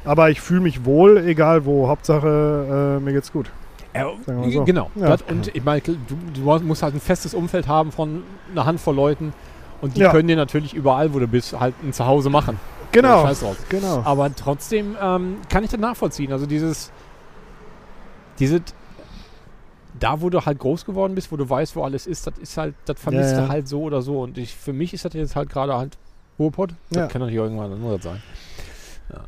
Aber 0.06 0.30
ich 0.30 0.42
fühle 0.42 0.62
mich 0.62 0.86
wohl, 0.86 1.18
egal 1.18 1.66
wo. 1.66 1.88
Hauptsache, 1.88 2.98
äh, 3.00 3.04
mir 3.04 3.14
geht's 3.14 3.32
gut. 3.32 3.50
Ja, 3.96 4.12
mal 4.28 4.52
so. 4.52 4.64
Genau. 4.66 4.90
Ja. 4.96 5.16
Und 5.30 5.56
ich 5.56 5.64
meine, 5.64 5.82
du, 5.82 5.96
du 6.34 6.42
musst 6.66 6.82
halt 6.84 6.96
ein 6.96 7.00
festes 7.00 7.34
Umfeld 7.34 7.68
haben 7.68 7.92
von 7.92 8.24
einer 8.52 8.66
Handvoll 8.66 8.96
Leuten. 8.96 9.34
Und 9.82 9.96
die 9.98 10.02
Ja. 10.02 10.12
können 10.12 10.28
dir 10.28 10.36
natürlich 10.36 10.74
überall, 10.74 11.14
wo 11.14 11.20
du 11.20 11.28
bist, 11.28 11.60
halt 11.60 11.76
ein 11.84 11.94
Zuhause 11.94 12.30
machen. 12.30 12.60
Genau. 12.92 13.24
Scheiß 13.26 13.42
drauf. 13.42 13.58
Genau. 13.70 14.02
Aber 14.06 14.34
trotzdem 14.36 14.96
ähm, 15.02 15.38
kann 15.50 15.64
ich 15.64 15.70
das 15.72 15.80
nachvollziehen. 15.80 16.32
Also 16.32 16.46
dieses, 16.46 16.92
diese, 18.40 18.62
da 20.00 20.22
wo 20.22 20.30
du 20.30 20.46
halt 20.46 20.60
groß 20.60 20.86
geworden 20.86 21.16
bist, 21.16 21.32
wo 21.32 21.38
du 21.38 21.50
weißt, 21.50 21.76
wo 21.76 21.84
alles 21.84 22.08
ist, 22.08 22.26
das 22.28 22.38
ist 22.40 22.58
halt, 22.58 22.76
das 22.86 23.00
vermisst 23.00 23.32
Ja, 23.32 23.38
ja. 23.40 23.46
du 23.46 23.50
halt 23.50 23.68
so 23.68 23.82
oder 23.84 24.02
so. 24.02 24.22
Und 24.22 24.38
ich, 24.38 24.54
für 24.56 24.74
mich 24.74 24.94
ist 24.94 25.06
das 25.06 25.14
jetzt 25.14 25.36
halt 25.36 25.50
gerade 25.50 25.76
halt 25.78 25.98
Ruhrpott. 26.40 26.74
Das 26.90 26.98
Ja. 26.98 27.08
kann 27.08 27.22
natürlich 27.22 27.40
irgendwann 27.42 27.72
anderes 27.74 28.04
sein. 28.04 28.22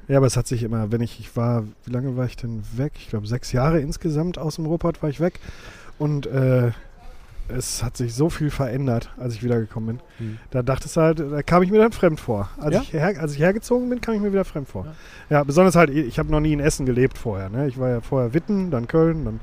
Ja, 0.07 0.18
aber 0.18 0.26
es 0.26 0.36
hat 0.38 0.47
sich 0.47 0.63
immer, 0.63 0.91
wenn 0.91 1.01
ich, 1.01 1.20
ich 1.20 1.36
war, 1.38 1.63
wie 1.84 1.91
lange 1.91 2.18
war 2.18 2.26
ich 2.26 2.36
denn 2.38 2.63
weg? 2.76 2.93
Ich 2.97 3.09
glaube, 3.09 3.28
sechs 3.28 3.51
Jahre 3.51 3.80
insgesamt 3.80 4.39
aus 4.39 4.55
dem 4.55 4.66
Ruhrpott 4.66 5.03
war 5.03 5.09
ich 5.09 5.20
weg. 5.20 5.39
Und 5.99 6.26
äh, 6.26 6.72
es 7.49 7.84
hat 7.84 7.95
sich 7.95 8.16
so 8.16 8.32
viel 8.32 8.49
verändert, 8.49 9.11
als 9.18 9.36
ich 9.36 9.43
wiedergekommen 9.43 9.97
bin. 9.97 10.28
Hm. 10.30 10.38
Da 10.49 10.63
dachte 10.63 10.88
es 10.88 10.97
halt, 10.97 11.20
da 11.20 11.43
kam 11.43 11.61
ich 11.61 11.70
mir 11.70 11.78
dann 11.78 11.91
fremd 11.91 12.20
vor. 12.20 12.49
Als, 12.57 12.74
Ja? 12.74 12.82
ich, 12.82 12.93
her, 12.93 13.13
als 13.20 13.34
ich 13.34 13.39
hergezogen 13.39 13.88
bin, 13.89 14.01
kam 14.01 14.16
ich 14.16 14.22
mir 14.22 14.32
wieder 14.32 14.45
fremd 14.45 14.68
vor. 14.68 14.88
Ja, 15.30 15.43
besonders 15.43 15.76
halt, 15.76 15.91
ich 15.91 16.18
habe 16.18 16.32
noch 16.32 16.39
nie 16.39 16.53
in 16.53 16.59
Essen 16.59 16.88
gelebt 16.88 17.20
vorher. 17.20 17.49
Ne? 17.49 17.68
Ich 17.68 17.78
war 17.80 17.89
ja 17.89 18.01
vorher 18.01 18.34
Witten, 18.34 18.72
dann 18.72 18.88
Köln, 18.88 19.26
dann 19.26 19.39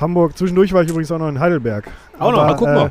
Hamburg. 0.00 0.36
Zwischendurch 0.36 0.72
war 0.72 0.82
ich 0.82 0.88
übrigens 0.90 1.10
auch 1.12 1.18
noch 1.18 1.28
in 1.28 1.38
Heidelberg. 1.40 1.88
Auch 2.18 2.32
noch, 2.32 2.38
Aber, 2.42 2.56
guck 2.56 2.68
mal. 2.68 2.86
Äh, 2.86 2.90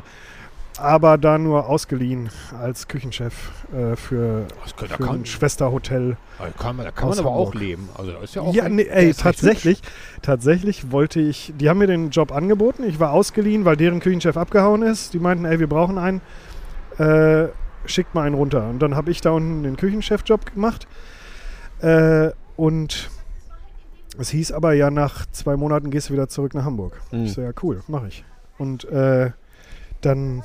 aber 0.78 1.18
da 1.18 1.36
nur 1.36 1.68
ausgeliehen 1.68 2.30
als 2.58 2.88
Küchenchef 2.88 3.34
äh, 3.74 3.96
für, 3.96 4.46
da 4.78 4.86
für 4.86 5.02
kann, 5.04 5.16
ein 5.16 5.26
Schwesterhotel. 5.26 6.16
da 6.38 6.46
kann 6.58 6.76
man, 6.76 6.86
da 6.86 6.92
kann 6.92 7.10
man 7.10 7.18
aber 7.18 7.30
auch 7.32 7.52
leben. 7.54 7.90
Also 7.98 8.12
da 8.12 8.18
ist 8.20 8.34
ja 8.34 8.40
auch 8.42 8.54
Ja, 8.54 8.64
ein- 8.64 8.76
nee, 8.76 8.84
ey, 8.88 9.12
tatsächlich, 9.12 9.82
tatsächlich 10.22 10.90
wollte 10.90 11.20
ich, 11.20 11.52
die 11.58 11.68
haben 11.68 11.78
mir 11.78 11.86
den 11.86 12.08
Job 12.10 12.32
angeboten, 12.32 12.84
ich 12.84 12.98
war 12.98 13.12
ausgeliehen, 13.12 13.66
weil 13.66 13.76
deren 13.76 14.00
Küchenchef 14.00 14.38
abgehauen 14.38 14.82
ist. 14.82 15.12
Die 15.12 15.18
meinten, 15.18 15.44
ey, 15.44 15.58
wir 15.60 15.66
brauchen 15.68 15.98
einen, 15.98 16.22
äh, 16.98 17.48
schickt 17.84 18.14
mal 18.14 18.22
einen 18.22 18.34
runter. 18.36 18.66
Und 18.70 18.78
dann 18.78 18.96
habe 18.96 19.10
ich 19.10 19.20
da 19.20 19.30
unten 19.32 19.64
den 19.64 19.76
Küchenchef-Job 19.76 20.54
gemacht. 20.54 20.86
Äh, 21.82 22.30
und 22.56 23.10
es 24.18 24.30
hieß 24.30 24.52
aber 24.52 24.72
ja, 24.74 24.90
nach 24.90 25.26
zwei 25.32 25.56
Monaten 25.56 25.90
gehst 25.90 26.08
du 26.08 26.12
wieder 26.12 26.28
zurück 26.28 26.54
nach 26.54 26.64
Hamburg. 26.64 27.00
Mhm. 27.12 27.24
Ich 27.24 27.32
so, 27.32 27.40
ja, 27.40 27.50
cool, 27.62 27.82
mache 27.88 28.08
ich. 28.08 28.24
Und 28.58 28.84
äh, 28.84 29.30
dann 30.00 30.42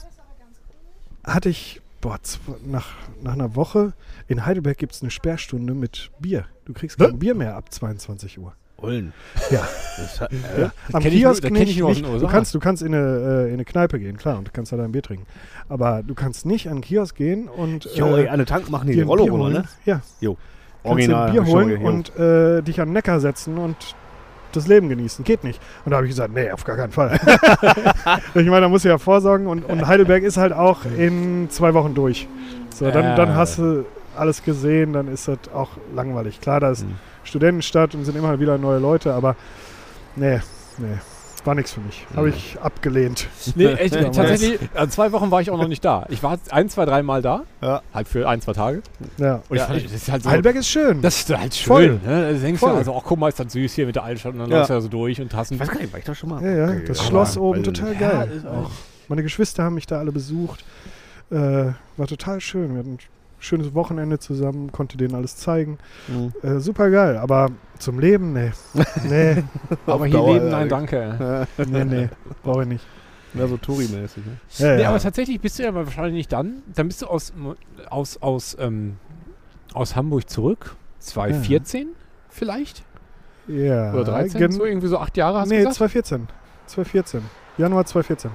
hatte 1.24 1.49
ich, 1.49 1.82
boah, 2.01 2.20
nach, 2.66 2.93
nach 3.22 3.34
einer 3.34 3.55
Woche, 3.55 3.93
in 4.28 4.45
Heidelberg 4.45 4.78
gibt 4.78 4.93
es 4.93 5.01
eine 5.01 5.11
Sperrstunde 5.11 5.74
mit 5.74 6.11
Bier. 6.20 6.45
Du 6.66 6.74
kriegst 6.74 6.97
kein 6.97 7.20
Bier 7.20 7.36
mehr 7.36 7.55
ab 7.55 7.72
22 7.74 8.39
Uhr. 8.39 8.53
Ullen. 8.78 9.13
Ja. 9.51 9.68
Das 9.97 10.20
hat, 10.22 10.32
Ja. 10.57 10.72
Am 10.91 11.01
nur- 11.01 11.11
Kiosk 11.11 11.49
nicht. 11.49 11.80
du, 11.80 12.28
kannst, 12.28 12.53
du 12.53 12.59
kannst 12.59 12.84
in 12.84 12.93
eine, 12.93 12.97
äh, 13.45 13.47
in 13.47 13.53
eine 13.53 13.66
Kneipe 13.66 13.99
gehen, 13.99 14.18
klar, 14.18 14.38
und 14.38 14.47
du 14.47 14.51
kannst 14.51 14.72
da 14.72 14.78
dein 14.78 14.91
Bier 14.91 15.01
trinken. 15.01 15.26
Aber 15.70 16.03
du 16.03 16.13
kannst 16.13 16.45
nicht 16.45 16.68
an 16.68 16.78
den 16.78 16.82
Kiosk 16.82 17.16
gehen 17.16 17.47
und 17.47 17.86
Jo, 17.95 18.16
äh, 18.18 18.24
ey, 18.24 18.28
an 18.28 18.38
der 18.38 18.45
Tank 18.45 18.70
machen 18.70 18.88
die 18.88 18.93
die 18.93 19.01
Rollo 19.01 19.24
runter, 19.26 19.59
ne? 19.61 19.66
Ja, 19.86 20.01
Jo. 20.20 20.38
Kannst 20.86 21.08
dir 21.08 21.18
ein 21.18 21.32
Bier 21.32 21.42
ich 21.44 21.48
holen 21.50 21.78
und 21.84 22.16
äh, 22.18 22.62
dich 22.62 22.80
an 22.82 22.90
den 22.90 22.94
Neckar 22.94 23.20
setzen 23.20 23.58
und 23.58 23.76
das 24.54 24.68
Leben 24.68 24.88
genießen. 24.88 25.26
Geht 25.26 25.44
nicht. 25.44 25.62
Und 25.84 25.92
da 25.92 25.98
habe 25.98 26.08
ich 26.08 26.12
gesagt, 26.12 26.34
nee, 26.34 26.50
auf 26.50 26.64
gar 26.64 26.78
keinen 26.78 26.92
Fall. 26.92 27.20
ich 28.34 28.46
meine, 28.46 28.62
da 28.62 28.70
musst 28.70 28.86
du 28.86 28.90
ja 28.90 28.98
vorsorgen 28.98 29.48
und, 29.48 29.66
und 29.66 29.88
Heidelberg 29.88 30.24
ist 30.24 30.38
halt 30.38 30.54
auch 30.54 30.86
in 30.98 31.50
zwei 31.50 31.74
Wochen 31.74 31.94
durch. 31.94 32.28
So, 32.70 32.90
dann, 32.90 33.16
dann 33.16 33.36
hast 33.36 33.58
du 33.58 33.86
alles 34.16 34.44
gesehen, 34.44 34.94
dann 34.94 35.08
ist 35.08 35.28
das 35.28 35.40
auch 35.54 35.72
langweilig. 35.94 36.40
Klar, 36.40 36.60
da 36.60 36.72
ist 36.72 36.84
Mhm. 36.84 36.96
Studentenstadt 37.24 37.96
und 37.96 38.06
sind 38.06 38.16
immer 38.16 38.40
wieder 38.40 38.58
neue 38.58 38.80
Leute, 38.80 39.14
aber 39.14 39.36
nee, 40.16 40.40
nee, 40.78 40.98
war 41.46 41.56
nichts 41.56 41.74
für 41.74 41.80
mich. 41.82 42.06
Habe 42.16 42.28
Mhm. 42.28 42.34
ich 42.36 42.58
abgelehnt. 42.62 43.28
Nee, 43.56 43.66
echt, 43.74 43.96
Ja, 43.96 44.04
tatsächlich, 44.10 44.60
also 44.74 44.91
zwei 44.91 45.12
Wochen 45.12 45.32
war 45.32 45.41
ich 45.41 45.50
auch 45.52 45.58
noch 45.58 45.68
nicht 45.68 45.84
da. 45.86 46.06
Ich 46.10 46.22
war 46.24 46.38
ein, 46.50 46.70
zwei, 46.70 46.86
dreimal 46.86 47.22
da. 47.22 47.43
Ja. 47.62 47.82
Halt 47.93 48.08
für 48.08 48.28
ein, 48.28 48.41
zwei 48.41 48.54
Tage. 48.54 48.82
Ja. 49.18 49.41
Und 49.50 49.58
Ja, 49.58 49.64
ich 49.64 49.70
fand, 49.70 49.86
das 49.86 49.91
ist 49.93 50.12
halt 50.12 50.24
so. 50.24 50.30
Heidelberg 50.30 50.56
ist 50.56 50.68
schön. 50.68 51.02
Das 51.02 51.20
ist 51.20 51.38
halt 51.38 51.54
schön. 51.56 51.68
Voll. 51.68 51.88
Ne? 52.06 52.34
Da 52.34 52.34
denkst 52.34 52.60
du 52.62 52.68
Voll. 52.68 52.76
also, 52.76 52.96
ach 52.98 53.04
guck 53.06 53.20
mal, 53.20 53.30
ist 53.30 53.39
das 53.39 53.54
süß 53.54 53.74
hier 53.74 53.86
mit 53.86 53.96
der 53.96 54.04
Altstadt 54.04 54.34
und 54.34 54.39
dann 54.39 54.50
Ja. 54.50 54.58
läufst 54.58 54.70
du 54.70 54.74
da 54.74 54.82
so 54.82 54.88
durch 54.88 55.22
und 55.22 55.34
hast 55.36 55.52
Ich 55.52 55.60
weiß 55.60 55.70
ein. 55.70 55.74
gar 55.76 55.82
nicht, 55.82 55.93
war 55.93 56.00
ich 56.00 56.06
da 56.06 56.16
schon 56.16 56.30
mal? 56.30 56.43
ja, 56.43 56.52
ja, 56.52 56.66
Okay, 56.70 56.84
das 56.88 57.00
aber- 57.00 57.08
Schloss 57.10 57.38
oben, 57.38 57.58
weil- 57.58 57.64
total 57.74 57.93
Ja, 57.93 58.00
geil. 58.10 58.41
Meine 59.08 59.22
Geschwister 59.24 59.64
haben 59.64 59.76
mich 59.76 59.86
da 59.86 60.00
alle 60.00 60.12
besucht. 60.12 60.66
Äh, 61.32 61.36
war 61.98 62.08
total 62.08 62.39
schön. 62.41 62.72
Wir 62.74 62.80
hatten 62.80 62.98
schönes 63.40 63.74
Wochenende 63.74 64.20
zusammen, 64.20 64.72
konnte 64.72 64.98
denen 64.98 65.16
alles 65.16 65.36
zeigen. 65.38 65.78
Mhm. 66.08 66.34
Äh, 66.42 66.60
super 66.60 66.90
geil, 66.90 67.18
aber 67.18 67.50
zum 67.80 68.00
Leben, 68.00 68.34
nee. 68.34 68.52
Nee, 69.10 69.44
Aber 69.86 70.06
hier 70.06 70.18
Dauer, 70.18 70.34
leben, 70.34 70.46
ja, 70.46 70.52
nein, 70.52 70.74
Alex. 70.74 70.92
danke. 70.92 71.48
nee, 71.70 71.86
nee, 71.86 72.10
brauche 72.44 72.64
ich 72.64 72.68
nicht. 72.70 72.86
Ja, 73.34 73.48
so 73.48 73.58
Touri-mäßig. 73.58 74.24
Ne? 74.26 74.38
Ja, 74.58 74.76
Nee, 74.78 74.82
ja. 74.84 74.90
aber 74.90 75.00
tatsächlich 75.00 75.42
bist 75.42 75.60
du 75.60 75.64
ja 75.64 75.76
wahrscheinlich 75.76 76.14
nicht 76.14 76.32
dann. 76.32 76.64
Dann 76.74 76.88
bist 76.88 77.02
du 77.02 77.08
aus, 77.08 77.34
aus, 77.90 78.22
aus, 78.22 78.56
ähm, 78.60 78.96
aus 79.74 79.96
Hamburg 79.98 80.30
zurück. 80.30 80.76
2014 81.00 81.90
vielleicht? 82.30 82.84
ja, 83.48 83.94
Oder 83.94 84.06
13? 84.06 84.40
gen- 84.40 84.52
so 84.54 84.64
irgendwie 84.66 84.88
so 84.88 84.98
acht 84.98 85.18
Jahre 85.18 85.40
hast 85.40 85.50
du 85.50 85.54
Nee, 85.54 85.60
gesagt? 85.60 85.76
2014. 85.76 86.28
2014. 86.68 87.22
Januar 87.58 87.86
2014. 87.86 88.32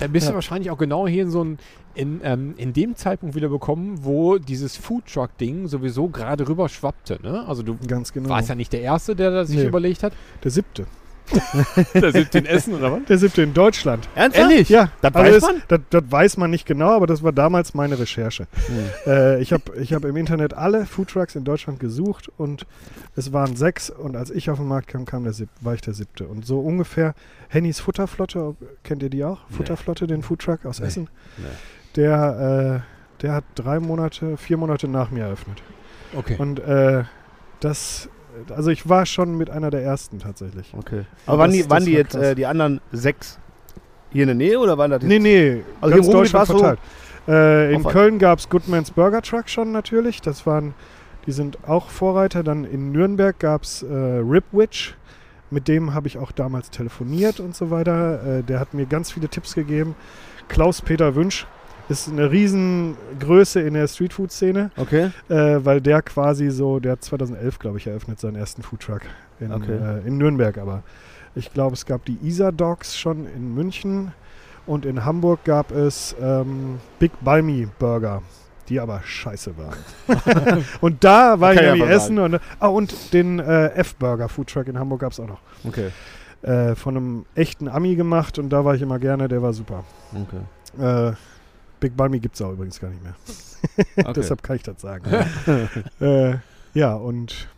Dann 0.00 0.12
bist 0.12 0.26
Ja. 0.26 0.30
du 0.32 0.34
wahrscheinlich 0.34 0.70
auch 0.70 0.78
genau 0.78 1.06
hier 1.08 1.22
in 1.22 1.30
so 1.30 1.42
ein, 1.44 1.58
in, 1.98 2.20
ähm, 2.24 2.54
in 2.56 2.72
dem 2.72 2.96
Zeitpunkt 2.96 3.34
wieder 3.34 3.48
bekommen, 3.48 3.98
wo 4.04 4.38
dieses 4.38 4.76
Foodtruck-Ding 4.76 5.68
sowieso 5.68 6.08
gerade 6.08 6.48
rüber 6.48 6.68
schwappte. 6.68 7.18
Ne? 7.22 7.44
Also 7.46 7.62
du 7.62 7.76
Ganz 7.86 8.12
genau. 8.12 8.28
warst 8.30 8.48
ja 8.48 8.54
nicht 8.54 8.72
der 8.72 8.80
Erste, 8.82 9.14
der 9.16 9.30
das 9.30 9.48
sich 9.48 9.58
Nee. 9.58 9.66
überlegt 9.66 10.02
hat. 10.02 10.12
Der 10.44 10.50
siebte. 10.50 10.86
Der 11.92 12.10
sitzt 12.10 12.34
in 12.36 12.46
Essen 12.46 12.72
oder 12.72 12.90
was? 12.90 13.00
Der 13.06 13.18
siebte 13.18 13.42
in 13.42 13.52
Deutschland. 13.52 14.08
Ernsthaft? 14.14 14.50
Ehrlich? 14.50 14.70
Ja, 14.70 14.90
Das 15.02 15.14
also 15.14 15.28
weiß 15.30 15.36
es- 15.36 15.42
man? 15.42 15.62
Das, 15.68 15.80
das 15.90 16.02
weiß 16.08 16.36
man 16.38 16.50
nicht 16.50 16.64
genau, 16.64 16.88
aber 16.88 17.06
das 17.06 17.22
war 17.22 17.32
damals 17.32 17.74
meine 17.74 17.98
Recherche. 17.98 18.46
Äh, 19.06 19.42
ich 19.42 19.52
habe 19.52 19.76
ich 19.78 19.92
hab 19.92 20.06
im 20.06 20.16
Internet 20.16 20.54
alle 20.54 20.86
Foodtrucks 20.86 21.34
in 21.36 21.44
Deutschland 21.44 21.80
gesucht 21.80 22.30
und 22.38 22.64
es 23.14 23.30
waren 23.34 23.56
sechs 23.56 23.90
und 23.90 24.16
als 24.16 24.30
ich 24.30 24.48
auf 24.48 24.56
den 24.56 24.68
Markt 24.68 24.88
kam, 24.88 25.04
kam 25.04 25.24
der 25.24 25.34
sieb, 25.34 25.50
war 25.60 25.74
ich 25.74 25.82
der 25.82 25.92
siebte. 25.92 26.26
Und 26.26 26.46
so 26.46 26.60
ungefähr 26.60 27.14
Hennys 27.48 27.78
Futterflotte, 27.78 28.56
kennt 28.82 29.02
ihr 29.02 29.10
die 29.10 29.22
auch? 29.22 29.40
Futterflotte, 29.50 30.06
den 30.06 30.22
Foodtruck 30.22 30.64
aus 30.64 30.80
Nee. 30.80 30.86
Essen? 30.86 31.10
Nee. 31.36 31.44
Der, 31.96 32.82
äh, 33.18 33.22
der 33.22 33.32
hat 33.32 33.44
drei 33.54 33.80
Monate, 33.80 34.36
vier 34.36 34.56
Monate 34.56 34.88
nach 34.88 35.10
mir 35.10 35.24
eröffnet. 35.24 35.62
Okay. 36.16 36.36
Und 36.38 36.60
äh, 36.60 37.04
das, 37.60 38.08
also 38.54 38.70
ich 38.70 38.88
war 38.88 39.06
schon 39.06 39.36
mit 39.36 39.50
einer 39.50 39.70
der 39.70 39.82
ersten 39.82 40.18
tatsächlich. 40.20 40.72
Okay. 40.76 41.04
Aber 41.26 41.38
waren 41.38 41.50
das- 41.50 41.58
die, 41.64 41.70
waren 41.70 41.84
die 41.84 41.92
war 41.92 41.98
jetzt 41.98 42.14
äh, 42.14 42.34
die 42.34 42.46
anderen 42.46 42.80
sechs 42.92 43.38
hier 44.10 44.22
in 44.22 44.28
der 44.28 44.36
Nähe 44.36 44.58
oder 44.58 44.78
waren 44.78 44.90
das 44.90 45.02
jetzt? 45.02 45.08
Nee, 45.08 45.18
nee, 45.18 45.62
Also 45.80 45.96
ganz 45.96 46.08
Deutschland 46.08 46.34
war's 46.34 46.48
so- 46.48 46.58
verteilt. 46.58 46.78
Äh, 47.26 47.74
in 47.74 47.84
Köln 47.84 48.18
gab 48.18 48.38
es 48.38 48.48
Goodmans 48.48 48.90
Burger 48.90 49.20
Truck 49.20 49.50
schon 49.50 49.70
natürlich. 49.72 50.22
Das 50.22 50.46
waren, 50.46 50.72
die 51.26 51.32
sind 51.32 51.58
auch 51.68 51.90
Vorreiter. 51.90 52.42
Dann 52.42 52.64
in 52.64 52.90
Nürnberg 52.92 53.38
gab 53.38 53.64
es 53.64 53.82
äh, 53.82 53.86
Ripwitch. 53.92 54.94
Mit 55.50 55.68
dem 55.68 55.92
habe 55.94 56.06
ich 56.08 56.16
auch 56.16 56.30
damals 56.32 56.70
telefoniert 56.70 57.38
und 57.40 57.54
so 57.54 57.70
weiter. 57.70 58.38
Äh, 58.38 58.42
der 58.44 58.60
hat 58.60 58.72
mir 58.72 58.86
ganz 58.86 59.10
viele 59.12 59.28
Tipps 59.28 59.54
gegeben. 59.54 59.94
Klaus-Peter 60.48 61.14
Wünsch 61.16 61.46
ist 61.88 62.08
eine 62.08 62.30
Riesengröße 62.30 63.60
in 63.60 63.74
der 63.74 63.88
Streetfood-Szene, 63.88 64.70
Okay. 64.76 65.10
äh, 65.28 65.34
weil 65.64 65.80
der 65.80 66.02
quasi 66.02 66.50
so, 66.50 66.80
der 66.80 66.92
hat 66.92 67.04
2011, 67.04 67.58
glaube 67.58 67.78
ich, 67.78 67.86
eröffnet 67.86 68.20
seinen 68.20 68.36
ersten 68.36 68.62
Foodtruck 68.62 69.02
in, 69.40 69.52
Okay. 69.52 69.72
äh, 69.72 70.06
in 70.06 70.18
Nürnberg. 70.18 70.58
Aber 70.58 70.82
ich 71.34 71.52
glaube, 71.52 71.74
es 71.74 71.86
gab 71.86 72.04
die 72.04 72.18
Isa 72.22 72.52
Dogs 72.52 72.96
schon 72.98 73.26
in 73.26 73.54
München 73.54 74.12
und 74.66 74.84
in 74.84 75.04
Hamburg 75.04 75.44
gab 75.44 75.70
es 75.72 76.14
ähm, 76.20 76.78
Big 76.98 77.12
Balmy 77.22 77.68
Burger, 77.78 78.22
die 78.68 78.80
aber 78.80 79.00
scheiße 79.02 79.54
waren. 79.56 80.64
und 80.80 81.02
da 81.04 81.40
war 81.40 81.52
ich 81.52 81.58
Kann 81.58 81.66
ja 81.66 81.74
nämlich 81.74 81.90
essen 81.90 82.18
und, 82.18 82.38
ah, 82.58 82.66
und 82.68 83.14
den 83.14 83.38
äh, 83.38 83.68
F-Burger 83.76 84.28
Foodtruck 84.28 84.68
in 84.68 84.78
Hamburg 84.78 85.00
gab 85.00 85.12
es 85.12 85.20
auch 85.20 85.26
noch. 85.28 85.40
Okay. 85.66 85.88
Äh, 86.42 86.74
von 86.74 86.96
einem 86.96 87.26
echten 87.34 87.66
Ami 87.68 87.96
gemacht 87.96 88.38
und 88.38 88.50
da 88.50 88.64
war 88.64 88.74
ich 88.74 88.82
immer 88.82 88.98
gerne, 88.98 89.26
der 89.26 89.42
war 89.42 89.52
super. 89.54 89.84
Okay. 90.14 91.10
Äh, 91.10 91.12
Big 91.80 91.96
Balmy 91.96 92.20
gibt 92.20 92.34
es 92.34 92.42
auch 92.42 92.52
übrigens 92.52 92.80
gar 92.80 92.90
nicht 92.90 93.02
mehr. 93.02 93.14
okay. 93.96 94.12
Deshalb 94.16 94.42
kann 94.42 94.56
ich 94.56 94.62
das 94.62 94.80
sagen. 94.80 95.10
äh, 96.00 96.36
ja, 96.74 96.94
und 96.94 97.48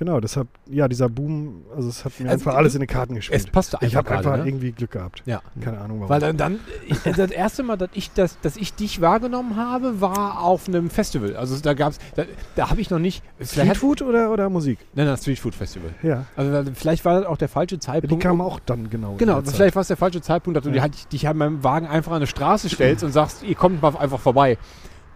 genau, 0.00 0.18
deshalb, 0.18 0.48
ja, 0.68 0.88
dieser 0.88 1.08
Boom, 1.08 1.62
also 1.76 1.88
es 1.88 2.04
hat 2.04 2.18
mir 2.18 2.28
Also, 2.28 2.40
einfach 2.44 2.58
alles 2.58 2.74
in 2.74 2.80
die 2.80 2.88
Karten 2.88 3.12
Es 3.12 3.28
gespielt. 3.28 3.52
passte 3.52 3.76
einfach 3.76 3.86
Ich 3.86 3.94
habe 3.94 4.10
einfach 4.10 4.36
ne? 4.38 4.44
irgendwie 4.46 4.72
Glück 4.72 4.90
gehabt. 4.90 5.22
Ja. 5.26 5.40
Keine 5.60 5.78
Ahnung 5.78 5.98
warum. 6.00 6.08
Weil 6.08 6.18
dann, 6.20 6.36
dann 6.36 6.58
ich, 6.88 6.98
das 7.02 7.30
erste 7.30 7.62
Mal, 7.62 7.76
dass 7.76 7.90
ich, 7.92 8.10
das, 8.12 8.40
dass 8.40 8.56
ich 8.56 8.74
dich 8.74 9.00
wahrgenommen 9.00 9.54
habe, 9.56 10.00
war 10.00 10.40
auf 10.42 10.66
einem 10.66 10.90
Festival. 10.90 11.36
Also 11.36 11.56
da 11.60 11.74
gab's, 11.74 11.98
da, 12.16 12.24
da 12.56 12.70
habe 12.70 12.80
ich 12.80 12.90
noch 12.90 12.98
nicht. 12.98 13.22
Streetfood 13.40 14.02
oder, 14.02 14.32
oder 14.32 14.50
Musik? 14.50 14.78
Nein, 14.94 15.06
nein, 15.06 15.16
Street 15.16 15.38
Food 15.38 15.54
Festival. 15.54 15.90
Ja. 16.02 16.24
Also 16.34 16.70
vielleicht 16.74 17.04
war 17.04 17.20
das 17.20 17.26
auch 17.28 17.36
der 17.36 17.48
falsche 17.48 17.76
Die 17.76 17.80
Zeitpunkt. 17.80 18.22
kamen 18.22 18.40
um- 18.40 18.46
auch 18.46 18.58
dann 18.66 18.90
genau. 18.90 19.14
Genau, 19.18 19.40
vielleicht 19.42 19.74
war 19.76 19.82
es 19.82 19.88
der 19.88 19.96
falsche 19.96 20.20
Zeitpunkt, 20.20 20.56
dass 20.56 20.64
du 20.64 20.70
Ja. 20.70 20.74
dich, 20.74 20.82
halt, 20.82 21.12
dich 21.12 21.26
halt 21.26 21.36
mit 21.36 21.46
dem 21.46 21.62
Wagen 21.62 21.86
einfach 21.86 22.10
an 22.12 22.16
eine 22.16 22.26
Straße 22.26 22.68
stellst 22.70 23.04
und 23.04 23.12
sagst, 23.12 23.42
ihr 23.42 23.54
kommt 23.54 23.82
mal 23.82 23.94
einfach 23.96 24.18
vorbei. 24.18 24.56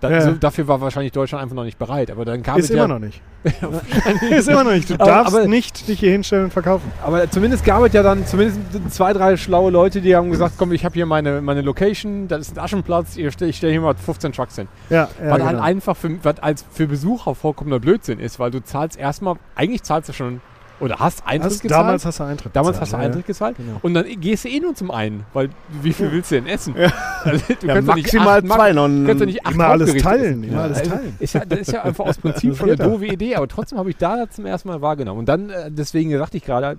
Da, 0.05 0.11
Ja. 0.11 0.21
so, 0.21 0.33
dafür 0.33 0.69
war 0.69 0.81
wahrscheinlich 0.83 1.13
Deutschland 1.13 1.43
einfach 1.43 1.57
noch 1.57 1.65
nicht 1.65 1.79
bereit. 1.79 2.11
Aber 2.11 2.27
dann 2.27 2.43
kam 2.43 2.59
Ist 2.59 2.67
es 2.67 2.71
immer 2.71 2.83
ja, 2.83 2.89
noch 2.89 2.99
nicht. 2.99 3.23
ist 4.31 4.49
immer 4.49 4.65
noch 4.65 4.73
nicht. 4.73 4.91
Du 4.91 4.95
Aber- 4.95 5.07
darfst 5.07 5.35
aber- 5.35 5.47
nicht 5.47 5.89
dich 5.89 5.99
hier 6.01 6.13
hinstellen 6.13 6.45
und 6.45 6.53
verkaufen. 6.53 6.93
Aber 7.03 7.31
zumindest 7.31 7.65
gab 7.65 7.83
es 7.85 7.93
ja 7.95 8.03
dann 8.03 8.27
zumindest 8.27 8.61
zwei, 8.91 9.15
drei 9.15 9.39
schlaue 9.39 9.71
Leute, 9.71 10.03
die 10.03 10.15
haben 10.15 10.31
gesagt, 10.31 10.57
komm, 10.59 10.73
ich 10.73 10.85
habe 10.85 10.95
hier 10.95 11.07
meine, 11.07 11.41
meine 11.41 11.63
Location, 11.63 12.29
das 12.29 12.43
ist 12.49 12.59
ein 12.59 12.63
Aschenplatz, 12.63 13.17
stell, 13.31 13.49
ich 13.49 13.57
stelle 13.57 13.73
hier 13.73 13.81
mal 13.81 13.95
15 13.95 14.33
Trucks 14.33 14.57
hin. 14.57 14.69
Ja, 14.91 14.97
ja 15.23 15.31
was 15.31 15.39
genau. 15.39 15.45
halt 15.47 15.61
einfach 15.61 15.97
für, 15.97 16.23
was 16.23 16.39
als 16.41 16.65
für 16.71 16.87
Besucher 16.87 17.35
vollkommener 17.35 17.81
Blödsinn 17.81 18.21
ist, 18.21 18.39
weil 18.39 18.51
du 18.51 18.63
zahlst 18.63 18.99
erstmal, 18.99 19.37
eigentlich 19.55 19.83
zahlst 19.83 20.11
du 20.11 20.13
schon, 20.13 20.41
oder 20.81 20.99
hast 20.99 21.27
Eintritt 21.27 21.53
hast, 21.53 21.63
gezahlt. 21.63 21.81
damals 21.81 22.05
hast 22.05 22.21
du 22.21 22.25
Eintritt 22.25 22.57
Damals 22.57 22.79
gezahlt, 22.79 22.83
hast 22.83 22.93
du 22.93 22.97
ja, 22.97 23.03
Eintritt 23.05 23.27
gezahlt. 23.27 23.57
Genau. 23.57 23.79
Und 23.83 23.95
dann 23.95 24.21
gehst 24.21 24.45
du 24.45 24.49
eh 24.49 24.61
nur 24.61 24.75
zum 24.75 24.91
einen, 24.91 25.25
weil 25.33 25.51
wie 25.83 25.93
viel 25.93 26.11
willst 26.11 26.31
du 26.31 26.37
denn 26.37 26.47
essen? 26.47 26.75
Also, 27.25 27.43
du 27.59 27.67
ja, 27.67 27.75
kannst 27.75 27.89
doch 27.89 27.95
nicht 27.95 28.05
maximal 28.05 28.39
acht 28.39 28.47
zwei 28.47 28.73
noch. 28.75 28.87
Du 28.87 29.07
kannst 29.07 29.21
doch 29.23 29.27
nicht 29.27 29.47
acht 29.47 29.55
Immer 29.55 29.67
alles 29.69 29.95
teilen, 30.03 30.45
immer 30.45 30.63
alles 30.65 30.79
also, 30.81 30.91
teilen. 30.91 31.17
Ja, 31.19 31.45
das 31.47 31.59
ist 31.61 31.73
ja 31.73 31.83
einfach 31.83 32.05
aus 32.05 32.19
Prinzip 32.21 32.55
schon 32.55 32.69
eine 32.69 32.77
doofe 32.77 33.07
Idee, 33.07 33.37
aber 33.37 33.49
trotzdem 33.49 33.79
habe 33.79 33.89
ich 33.89 33.97
da 33.97 34.29
zum 34.29 34.45
ersten 34.45 34.69
Mal 34.69 34.83
wahrgenommen. 34.83 35.21
Und 35.21 35.27
dann, 35.27 35.49
äh, 35.49 35.71
deswegen 35.71 36.11
sagte 36.19 36.37
ich 36.37 36.45
gerade, 36.45 36.77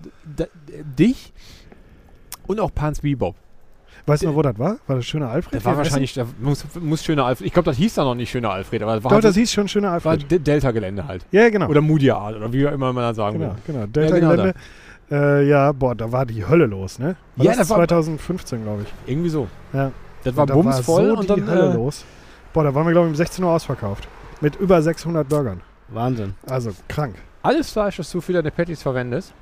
dich 0.99 1.33
und 2.45 2.59
auch 2.59 2.71
Pans 2.75 3.01
Bebop. 3.01 3.35
Weißt 4.07 4.21
du 4.23 4.27
noch, 4.27 4.35
wo 4.35 4.41
das 4.43 4.57
war? 4.59 4.77
War 4.85 4.95
das 4.97 5.05
schöner 5.05 5.29
Alfred? 5.29 5.55
Das 5.55 5.65
war 5.65 5.77
wahrscheinlich, 5.77 6.13
da 6.13 6.25
muss, 6.39 6.63
muss 6.79 7.03
schöner 7.03 7.25
Alfred. 7.25 7.47
Ich 7.47 7.53
glaube, 7.53 7.65
das 7.65 7.77
hieß 7.77 7.95
da 7.95 8.03
noch 8.03 8.13
nicht 8.13 8.29
schöner 8.29 8.51
Alfred, 8.51 8.83
aber 8.83 8.95
das 8.95 9.03
war? 9.03 9.09
Doch, 9.09 9.15
halt 9.15 9.23
das 9.25 9.35
hieß 9.35 9.51
schon 9.51 9.67
schöner 9.67 9.87
war 9.87 10.11
Alfred. 10.11 10.29
D- 10.31 10.39
Delta-Gelände 10.39 11.07
halt. 11.07 11.25
Ja, 11.31 11.49
genau. 11.49 11.67
Oder 11.67 11.81
Mudia 11.81 12.15
Art, 12.17 12.35
oder 12.35 12.53
wie 12.53 12.67
auch 12.67 12.71
immer 12.71 12.93
man 12.93 13.03
das 13.03 13.15
sagen 13.17 13.39
Genau, 13.39 13.51
will. 13.53 13.61
genau. 13.65 13.85
Delta-Gelände. 13.87 14.53
Äh, 15.09 15.47
ja, 15.47 15.71
boah, 15.71 15.95
da 15.95 16.11
war 16.11 16.25
die 16.25 16.45
Hölle 16.47 16.65
los, 16.67 16.99
ne? 16.99 17.15
War 17.35 17.45
Ja, 17.45 17.51
das 17.51 17.59
das 17.61 17.69
war- 17.71 17.77
2015, 17.77 18.63
glaube 18.63 18.83
ich. 18.83 19.11
Irgendwie 19.11 19.29
so. 19.29 19.47
Ja. 19.73 19.91
Das 20.23 20.35
war 20.35 20.45
da 20.45 20.53
bumsvoll 20.55 21.07
so 21.09 21.13
und 21.17 21.23
die 21.23 21.27
dann. 21.41 21.47
Hölle 21.49 21.69
Äh, 21.71 21.73
los. 21.75 22.05
Boah, 22.53 22.63
da 22.63 22.73
waren 22.73 22.85
wir, 22.85 22.91
glaube 22.91 23.07
ich, 23.07 23.11
um 23.11 23.15
16 23.15 23.43
Uhr 23.43 23.51
ausverkauft. 23.51 24.07
Mit 24.41 24.55
über 24.57 24.81
600 24.81 25.27
Burgern. 25.27 25.61
Wahnsinn. 25.89 26.33
Also 26.47 26.71
krank. 26.87 27.15
alles 27.43 27.71
Fleisch, 27.71 27.97
das 27.97 28.11
du 28.11 28.21
für 28.21 28.33
deine 28.33 28.49
Patties 28.51 28.81
verwendest, 28.81 29.33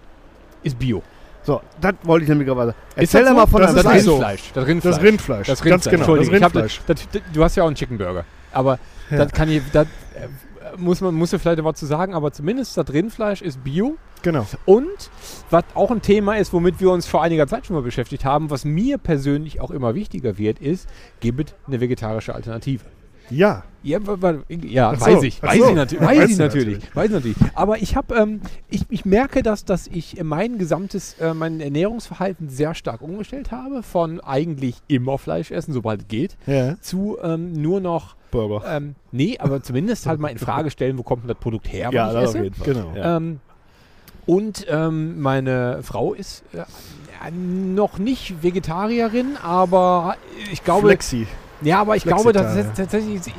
ist 0.63 0.77
Bio. 0.77 1.01
So, 1.45 1.61
das 1.81 1.93
wollte 2.03 2.23
ich 2.23 2.29
nämlich 2.29 2.47
gerade 2.47 2.73
Erzähl 2.95 3.21
das 3.21 3.29
doch 3.29 3.35
mal 3.35 3.41
so? 3.45 3.51
von 3.51 3.61
Das 3.61 3.73
das 3.75 4.03
so. 4.03 4.11
Rindfleisch. 4.15 4.51
Das 4.53 4.65
Rindfleisch. 4.67 4.95
Das 4.95 5.03
Rindfleisch. 5.03 5.47
Das 5.47 5.61
Ganz 5.63 5.85
Rindfleisch. 5.87 5.91
genau. 5.91 6.15
Das 6.15 6.27
Entschuldigung, 6.27 6.35
ich 6.35 6.43
hab 6.43 6.55
Rindfleisch. 6.55 6.81
das, 6.87 7.07
das, 7.11 7.21
du 7.33 7.43
hast 7.43 7.55
ja 7.57 7.63
auch 7.63 7.67
einen 7.67 7.75
Chicken 7.75 7.97
Burger. 7.97 8.25
Aber 8.51 8.79
Ja. 9.09 9.17
das 9.17 9.31
kann 9.33 9.49
ich, 9.49 9.61
das 9.73 9.87
äh, 10.15 10.77
muss 10.77 11.01
man 11.01 11.13
muss 11.15 11.31
ja 11.31 11.37
vielleicht 11.39 11.63
was 11.63 11.77
zu 11.77 11.85
sagen, 11.85 12.13
aber 12.13 12.31
zumindest 12.31 12.77
das 12.77 12.91
Rindfleisch 12.93 13.41
ist 13.41 13.63
Bio. 13.63 13.97
Genau. 14.21 14.47
Und 14.65 14.87
was 15.49 15.65
auch 15.73 15.91
ein 15.91 16.01
Thema 16.01 16.37
ist, 16.37 16.53
womit 16.53 16.79
wir 16.79 16.89
uns 16.91 17.05
vor 17.07 17.21
einiger 17.21 17.45
Zeit 17.45 17.65
schon 17.65 17.75
mal 17.75 17.81
beschäftigt 17.83 18.23
haben, 18.23 18.49
was 18.49 18.63
mir 18.63 18.97
persönlich 18.97 19.59
auch 19.59 19.69
immer 19.71 19.95
wichtiger 19.95 20.37
wird, 20.37 20.59
ist, 20.59 20.87
gibt 21.19 21.55
eine 21.67 21.81
vegetarische 21.81 22.33
Alternative. 22.33 22.85
Ja. 23.29 23.63
Ja, 23.85 23.99
ja 24.63 24.95
so, 24.95 25.05
weiß 25.05 25.23
ich. 25.23 25.43
Weiß 25.43 25.57
so. 25.57 25.69
ich, 25.69 25.75
weiß 25.99 26.29
ich 26.29 26.37
natürlich. 26.37 26.37
natürlich. 26.37 26.95
Weiß 26.95 27.05
ich 27.07 27.11
natürlich. 27.11 27.37
Aber 27.53 27.77
ich 27.81 27.95
habe, 27.97 28.15
ähm, 28.15 28.41
ich, 28.69 28.85
ich 28.89 29.03
merke, 29.03 29.43
dass, 29.43 29.65
dass 29.65 29.87
ich 29.87 30.23
mein 30.23 30.57
gesamtes, 30.57 31.15
äh, 31.19 31.33
mein 31.33 31.59
Ernährungsverhalten 31.59 32.47
sehr 32.49 32.75
stark 32.75 33.01
umgestellt 33.01 33.51
habe. 33.51 33.83
Von 33.83 34.21
eigentlich 34.21 34.77
immer 34.87 35.17
Fleisch 35.17 35.51
essen, 35.51 35.73
sobald 35.73 36.03
es 36.03 36.07
geht, 36.07 36.37
Ja. 36.45 36.79
zu 36.79 37.17
ähm, 37.21 37.51
nur 37.53 37.81
noch, 37.81 38.15
Burger. 38.31 38.63
ähm, 38.67 38.95
nee, 39.11 39.37
aber 39.39 39.61
zumindest 39.61 40.05
halt 40.05 40.19
mal 40.19 40.29
in 40.29 40.37
Frage 40.39 40.71
stellen, 40.71 40.97
wo 40.97 41.03
kommt 41.03 41.23
denn 41.23 41.27
das 41.29 41.37
Produkt 41.37 41.71
her, 41.71 41.89
Ja, 41.91 42.07
ich 42.07 42.13
das 42.13 42.29
esse. 42.29 42.37
auf 42.37 42.43
jeden 42.45 42.55
Fall. 42.55 42.73
Genau. 42.73 42.93
Ja. 42.95 43.17
Ähm, 43.17 43.39
und 44.25 44.65
ähm, 44.69 45.19
meine 45.21 45.79
Frau 45.83 46.13
ist 46.13 46.43
äh, 46.53 46.63
noch 47.31 47.97
nicht 47.99 48.41
Vegetarierin, 48.41 49.35
aber 49.43 50.15
ich 50.53 50.63
glaube, 50.63 50.87
Flexi. 50.87 51.27
Ja, 51.63 51.79
aber 51.81 51.95
ich 51.95 52.03
glaube, 52.03 52.31
dass 52.33 52.55
es 52.55 52.67
tatsächlich, 52.73 53.21
sie, 53.23 53.33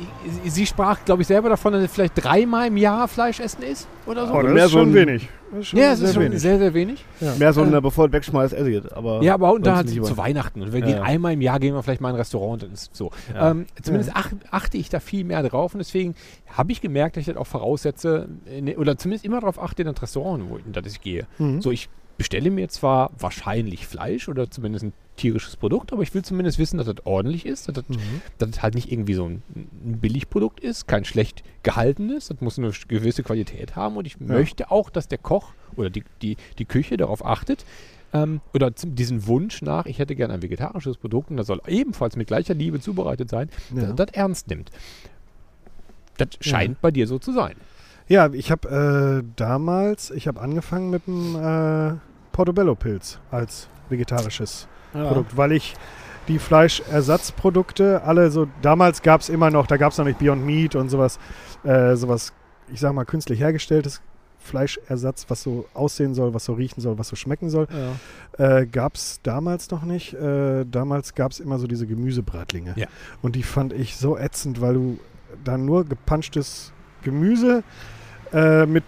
sie 0.45 0.65
sprach, 0.65 1.03
glaube 1.05 1.21
ich, 1.21 1.27
selber 1.27 1.49
davon, 1.49 1.73
dass 1.73 1.83
es 1.83 1.91
vielleicht 1.91 2.21
dreimal 2.23 2.67
im 2.67 2.77
Jahr 2.77 3.07
Fleisch 3.07 3.39
essen 3.39 3.63
ist 3.63 3.87
oder 4.05 4.27
so. 4.27 4.33
Oh, 4.33 4.41
das 4.41 4.51
mehr 4.53 4.65
ist 4.65 4.71
so 4.71 4.79
schon 4.79 4.89
ein- 4.89 4.93
wenig. 4.95 5.29
Das 5.51 5.59
ist 5.61 5.67
schon 5.67 5.79
ja, 5.79 5.91
es 5.93 5.99
sehr 5.99 6.07
ist 6.09 6.13
schon 6.15 6.23
wenig. 6.23 6.41
sehr, 6.41 6.57
sehr 6.57 6.73
wenig. 6.73 7.05
Mehr 7.39 7.53
so, 7.53 7.61
äh, 7.61 7.65
eine, 7.67 7.81
bevor 7.81 8.07
du 8.07 8.13
wegschmeißt, 8.13 8.53
esse. 8.53 8.95
Aber 8.95 9.21
Ja, 9.21 9.35
aber 9.35 9.53
und 9.53 9.65
dann 9.65 9.75
halt 9.77 9.89
zu 9.89 10.17
Weihnachten. 10.17 10.61
Und 10.61 10.73
wir 10.73 10.79
Ja, 10.81 10.85
gehen 10.85 10.97
ja. 10.97 11.03
einmal 11.03 11.33
im 11.33 11.41
Jahr, 11.41 11.59
gehen 11.59 11.73
wir 11.73 11.81
vielleicht 11.83 12.01
mal 12.01 12.09
in 12.09 12.15
ein 12.15 12.19
Restaurant 12.19 12.63
und 12.63 12.73
ist 12.73 12.93
so. 12.95 13.11
Ja. 13.33 13.51
Ähm, 13.51 13.65
zumindest 13.81 14.11
ach, 14.13 14.31
achte 14.51 14.77
ich 14.77 14.89
da 14.89 14.99
viel 14.99 15.23
mehr 15.23 15.43
drauf 15.43 15.73
und 15.73 15.77
deswegen 15.79 16.15
habe 16.51 16.71
ich 16.73 16.81
gemerkt, 16.81 17.15
dass 17.15 17.21
ich 17.21 17.27
das 17.27 17.37
auch 17.37 17.47
voraussetze, 17.47 18.27
in, 18.45 18.75
oder 18.75 18.97
zumindest 18.97 19.23
immer 19.23 19.39
darauf 19.39 19.61
achte, 19.61 19.83
in 19.83 19.87
das 19.93 20.01
Restaurant, 20.01 20.43
wo 20.49 20.57
in 20.57 20.73
das 20.73 20.85
ich 20.87 20.99
gehe. 20.99 21.25
Mhm. 21.37 21.61
So, 21.61 21.71
ich 21.71 21.87
bestelle 22.17 22.49
mir 22.51 22.69
zwar 22.69 23.11
wahrscheinlich 23.17 23.87
Fleisch 23.87 24.29
oder 24.29 24.49
zumindest 24.49 24.85
ein 24.85 24.93
tierisches 25.17 25.55
Produkt, 25.55 25.93
aber 25.93 26.01
ich 26.03 26.13
will 26.13 26.23
zumindest 26.23 26.59
wissen, 26.59 26.77
dass 26.77 26.87
das 26.87 27.05
ordentlich 27.05 27.45
ist, 27.45 27.67
dass 27.67 27.75
das, 27.75 27.87
Mhm. 27.89 28.21
dass 28.37 28.49
das 28.51 28.61
halt 28.61 28.75
nicht 28.75 28.91
irgendwie 28.91 29.13
so 29.13 29.25
ein, 29.25 29.43
ein 29.55 29.99
Billigprodukt 29.99 30.59
ist, 30.59 30.87
kein 30.87 31.05
schlecht 31.05 31.43
gehaltenes, 31.63 32.27
das 32.27 32.41
muss 32.41 32.57
eine 32.59 32.71
gewisse 32.87 33.23
Qualität 33.23 33.75
haben 33.75 33.95
und 33.97 34.05
ich 34.07 34.19
möchte 34.19 34.71
auch, 34.71 34.89
dass 34.89 35.07
der 35.07 35.17
Koch 35.17 35.53
oder 35.75 35.89
die, 35.89 36.03
die, 36.21 36.37
die 36.57 36.65
Küche 36.65 36.97
darauf 36.97 37.25
achtet, 37.25 37.65
ähm, 38.13 38.41
oder 38.53 38.71
diesen 38.71 39.25
Wunsch 39.27 39.61
nach, 39.61 39.85
ich 39.85 39.99
hätte 39.99 40.15
gerne 40.15 40.33
ein 40.33 40.41
vegetarisches 40.41 40.97
Produkt 40.97 41.31
und 41.31 41.37
das 41.37 41.47
soll 41.47 41.61
ebenfalls 41.67 42.15
mit 42.17 42.27
gleicher 42.27 42.53
Liebe 42.53 42.79
zubereitet 42.79 43.29
sein, 43.29 43.49
Ja. 43.73 43.83
dass 43.87 43.95
das 43.95 44.07
ernst 44.13 44.47
nimmt. 44.49 44.69
Das 46.17 46.29
scheint 46.39 46.79
bei 46.81 46.91
dir 46.91 47.07
so 47.07 47.19
zu 47.19 47.33
sein. 47.33 47.55
Ja, 48.07 48.29
ich 48.33 48.51
habe 48.51 49.23
äh, 49.23 49.27
damals, 49.35 50.11
ich 50.11 50.27
habe 50.27 50.39
angefangen 50.41 50.89
mit 50.91 51.07
dem 51.07 51.35
äh, 51.35 51.93
Portobello-Pilz 52.33 53.19
als 53.31 53.67
vegetarisches 53.89 54.67
Ja. 54.93 55.07
Produkt, 55.07 55.35
weil 55.37 55.51
ich 55.51 55.73
die 56.27 56.39
Fleischersatzprodukte 56.39 58.01
alle 58.03 58.31
so, 58.31 58.47
damals 58.61 59.01
gab 59.01 59.21
es 59.21 59.29
immer 59.29 59.51
noch, 59.51 59.67
da 59.67 59.77
gab 59.77 59.91
es 59.91 59.97
noch 59.97 60.05
nicht 60.05 60.19
Beyond 60.19 60.45
Meat 60.45 60.75
und 60.75 60.89
sowas, 60.89 61.19
äh, 61.63 61.95
sowas, 61.95 62.33
ich 62.71 62.79
sag 62.79 62.93
mal, 62.93 63.05
künstlich 63.05 63.39
hergestelltes 63.39 64.01
Fleischersatz, 64.39 65.25
was 65.29 65.41
so 65.41 65.65
aussehen 65.73 66.13
soll, 66.13 66.33
was 66.33 66.45
so 66.45 66.53
riechen 66.53 66.81
soll, 66.81 66.97
was 66.99 67.07
so 67.07 67.15
schmecken 67.15 67.49
soll, 67.49 67.67
Ja. 68.39 68.59
äh, 68.59 68.65
gab 68.67 68.95
es 68.95 69.19
damals 69.23 69.69
noch 69.71 69.83
nicht. 69.83 70.13
Äh, 70.13 70.65
damals 70.65 71.15
gab 71.15 71.31
es 71.31 71.39
immer 71.39 71.57
so 71.57 71.65
diese 71.67 71.87
Gemüsebratlinge. 71.87 72.73
Ja. 72.75 72.87
Und 73.23 73.35
die 73.35 73.43
fand 73.43 73.73
ich 73.73 73.97
so 73.97 74.17
ätzend, 74.17 74.61
weil 74.61 74.75
du 74.75 74.99
dann 75.43 75.65
nur 75.65 75.83
gepanschtes 75.85 76.71
Gemüse 77.03 77.63
äh, 78.33 78.65
mit 78.65 78.83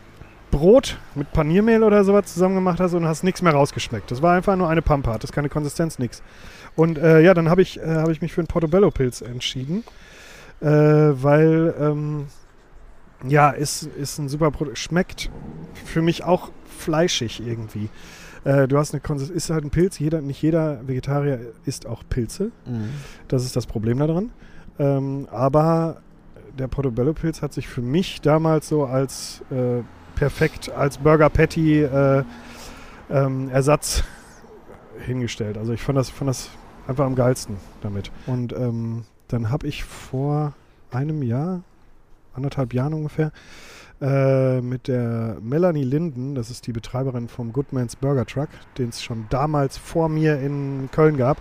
Brot, 0.52 0.98
mit 1.16 1.32
Paniermehl 1.34 1.84
oder 1.84 2.04
sowas 2.04 2.34
zusammen 2.34 2.56
gemacht 2.56 2.80
hast 2.80 2.94
und 2.94 3.06
hast 3.06 3.24
nichts 3.24 3.42
mehr 3.42 3.54
rausgeschmeckt. 3.54 4.10
Das 4.10 4.22
war 4.22 4.36
einfach 4.36 4.56
nur 4.56 4.70
eine 4.70 4.82
Pampe, 4.82 5.12
hatte 5.12 5.28
keine 5.28 5.50
Konsistenz, 5.50 6.00
nichts. 6.00 6.24
Und 6.76 6.98
äh, 6.98 7.22
ja, 7.22 7.34
dann 7.34 7.50
habe 7.50 7.62
ich, 7.62 7.80
äh, 7.80 7.86
hab 7.86 8.10
ich 8.10 8.22
mich 8.22 8.34
für 8.34 8.42
einen 8.42 8.48
Portobello-Pilz 8.48 9.22
entschieden, 9.22 9.84
äh, 10.62 10.68
weil 10.68 11.74
ähm, 11.80 12.28
ja, 13.28 13.50
ist, 13.50 13.84
ist 13.84 14.20
ein 14.20 14.30
super 14.30 14.52
Produkt. 14.52 14.78
Schmeckt 14.78 15.30
für 15.86 16.02
mich 16.02 16.24
auch 16.24 16.52
fleischig 16.66 17.46
irgendwie. 17.46 17.90
Äh, 18.44 18.68
du 18.68 18.78
hast 18.78 18.94
eine 18.94 19.02
Konsistenz, 19.02 19.44
ist 19.44 19.50
halt 19.50 19.66
ein 19.66 19.72
Pilz. 19.72 20.00
Jeder, 20.00 20.22
nicht 20.22 20.42
jeder 20.42 20.88
Vegetarier 20.88 21.40
isst 21.66 21.86
auch 21.86 22.04
Pilze. 22.08 22.52
Mhm. 22.66 22.90
Das 23.28 23.44
ist 23.44 23.56
das 23.56 23.66
Problem 23.66 23.98
daran. 24.00 24.32
Ähm, 24.80 25.28
aber 25.32 26.02
der 26.58 26.68
Portobello-Pilz 26.68 27.42
hat 27.42 27.54
sich 27.54 27.68
für 27.68 27.82
mich 27.82 28.22
damals 28.22 28.68
so 28.68 28.86
als 28.86 29.42
äh, 29.52 29.84
perfekt 30.16 30.72
als 30.72 30.98
Burger 30.98 31.30
Patty 31.30 31.84
äh, 31.84 32.24
ähm, 33.10 33.50
Ersatz 33.50 34.04
hingestellt. 35.06 35.58
Also 35.58 35.74
ich 35.74 35.82
fand 35.82 35.98
das, 35.98 36.10
fand 36.10 36.30
das 36.30 36.50
einfach 36.88 37.06
am 37.06 37.16
geilsten 37.16 37.58
damit. 37.82 38.12
Und 38.26 38.54
ähm, 38.54 39.06
dann 39.28 39.50
habe 39.50 39.68
ich 39.68 39.84
vor 39.84 40.54
einem 40.92 41.22
Jahr, 41.22 41.62
anderthalb 42.34 42.74
Jahren 42.74 42.94
ungefähr, 42.94 43.32
äh, 44.02 44.62
mit 44.62 44.88
der 44.88 45.38
Melanie 45.42 45.84
Linden, 45.84 46.36
das 46.36 46.50
ist 46.50 46.68
die 46.68 46.72
Betreiberin 46.72 47.28
vom 47.28 47.52
Goodman's 47.52 47.96
Burger 47.96 48.26
Truck, 48.26 48.50
den 48.78 48.90
es 48.90 49.02
schon 49.02 49.26
damals 49.30 49.78
vor 49.78 50.08
mir 50.08 50.40
in 50.40 50.90
Köln 50.92 51.18
gab, 51.18 51.38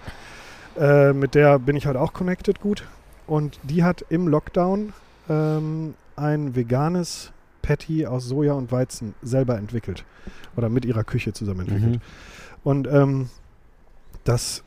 äh, 0.79 1.13
mit 1.13 1.35
der 1.35 1.59
bin 1.59 1.77
ich 1.77 1.87
halt 1.87 1.97
auch 1.97 2.13
connected 2.13 2.61
gut. 2.61 2.85
Und 3.27 3.59
die 3.63 3.83
hat 3.83 4.05
im 4.09 4.29
Lockdown 4.29 4.93
ähm, 5.29 5.95
ein 6.17 6.55
veganes 6.57 7.33
Patty 7.63 8.07
aus 8.07 8.27
Soja 8.27 8.53
und 8.55 8.71
Weizen 8.73 9.15
selber 9.23 9.57
entwickelt. 9.59 10.05
Oder 10.57 10.69
mit 10.69 10.85
ihrer 10.85 11.05
Küche 11.05 11.33
zusammen 11.33 11.61
entwickelt. 11.61 11.95
Mhm. 11.97 12.01
Und 12.65 12.89
ähm, 12.89 13.29
das 14.25 14.63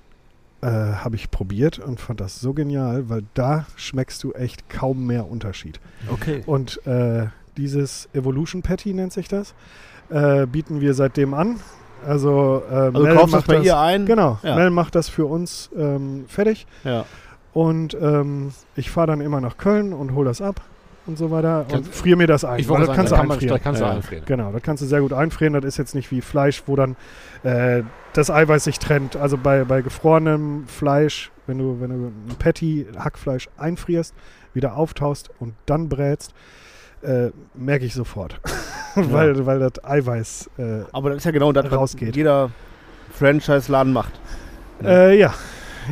äh, 0.62 0.68
habe 0.68 1.16
ich 1.16 1.32
probiert 1.32 1.80
und 1.80 2.00
fand 2.00 2.20
das 2.20 2.40
so 2.40 2.54
genial, 2.54 3.10
weil 3.10 3.24
da 3.34 3.66
schmeckst 3.76 4.24
du 4.24 4.34
echt 4.34 4.70
kaum 4.70 5.06
mehr 5.06 5.30
Unterschied. 5.30 5.80
Okay. 6.12 6.44
Und 6.46 6.86
äh, 6.86 7.28
dieses 7.58 8.10
Evolution 8.14 8.62
Patty 8.62 8.94
nennt 8.94 9.14
sich 9.14 9.28
das, 9.28 9.54
äh, 10.10 10.46
bieten 10.46 10.82
wir 10.82 10.94
seitdem 10.94 11.34
an. 11.34 11.60
Also, 12.06 12.64
äh, 12.70 12.74
Also 12.74 13.02
Mel 13.04 13.14
kaufst 13.16 13.34
das 13.34 13.40
macht 13.42 13.48
bei 13.48 13.60
ihr 13.60 13.78
ein? 13.78 14.06
Genau, 14.06 14.40
Ja. 14.44 14.56
Mel 14.56 14.70
macht 14.70 14.96
das 14.96 15.10
für 15.10 15.26
uns 15.26 15.70
ähm, 15.76 16.26
fertig. 16.28 16.68
Ja. 16.84 17.06
Und 17.54 17.96
ähm, 18.00 18.52
ich 18.76 18.92
fahre 18.92 19.08
dann 19.08 19.22
immer 19.22 19.42
nach 19.42 19.58
Köln 19.58 19.94
und 19.94 20.14
hole 20.14 20.28
das 20.30 20.42
ab 20.42 20.62
und 21.08 21.18
so 21.18 21.32
weiter 21.32 21.66
und 21.74 21.88
friere 21.88 22.18
mir 22.18 22.28
das 22.28 22.46
ein. 22.46 22.60
Ich 22.60 22.70
weil 22.70 22.78
wollte 22.78 22.88
das 22.96 22.96
sagen, 22.96 22.98
kannst 22.98 23.12
da 23.12 23.16
du 23.16 23.22
kann 23.22 23.28
man, 23.28 23.36
einfrieren. 23.38 23.58
da 23.58 23.64
kannst 23.64 23.82
du 23.82 23.86
Ja. 23.86 23.92
einfrieren. 23.92 24.26
Genau, 24.28 24.52
das 24.52 24.62
kannst 24.62 24.84
du 24.84 24.88
sehr 24.88 25.02
gut 25.02 25.14
einfrieren. 25.14 25.54
Das 25.54 25.64
ist 25.66 25.78
jetzt 25.78 25.96
nicht 25.96 26.12
wie 26.12 26.22
Fleisch, 26.22 26.62
wo 26.68 26.76
dann 26.76 26.96
äh, 27.44 27.82
das 28.14 28.30
Eiweiß 28.30 28.64
sich 28.66 28.78
trennt. 28.78 29.16
Also 29.16 29.38
bei, 29.38 29.64
bei 29.64 29.82
gefrorenem 29.82 30.66
Fleisch, 30.68 31.32
wenn 31.48 31.58
du, 31.58 31.78
wenn 31.82 31.90
du 31.90 31.96
ein 32.08 32.36
Patty, 32.38 32.86
Hackfleisch 32.98 33.50
einfrierst, 33.58 34.14
wieder 34.54 34.76
auftaust 34.76 35.32
und 35.40 35.56
dann 35.66 35.90
brätst, 35.90 36.34
äh, 37.02 37.30
merke 37.56 37.86
ich 37.86 37.96
sofort. 37.96 38.40
weil, 38.96 39.46
weil 39.48 39.60
das 39.60 39.84
Eiweiß, 39.84 40.50
äh, 40.60 40.82
Aber 40.92 41.10
das 41.10 41.20
ist 41.20 41.24
ja 41.26 41.32
genau 41.32 41.52
das, 41.52 41.66
was 41.66 41.74
Rausgeht. 41.74 42.16
jeder 42.16 42.52
Franchise-Laden 43.14 43.94
macht. 43.94 44.20
äh, 44.84 45.18
ja. 45.18 45.34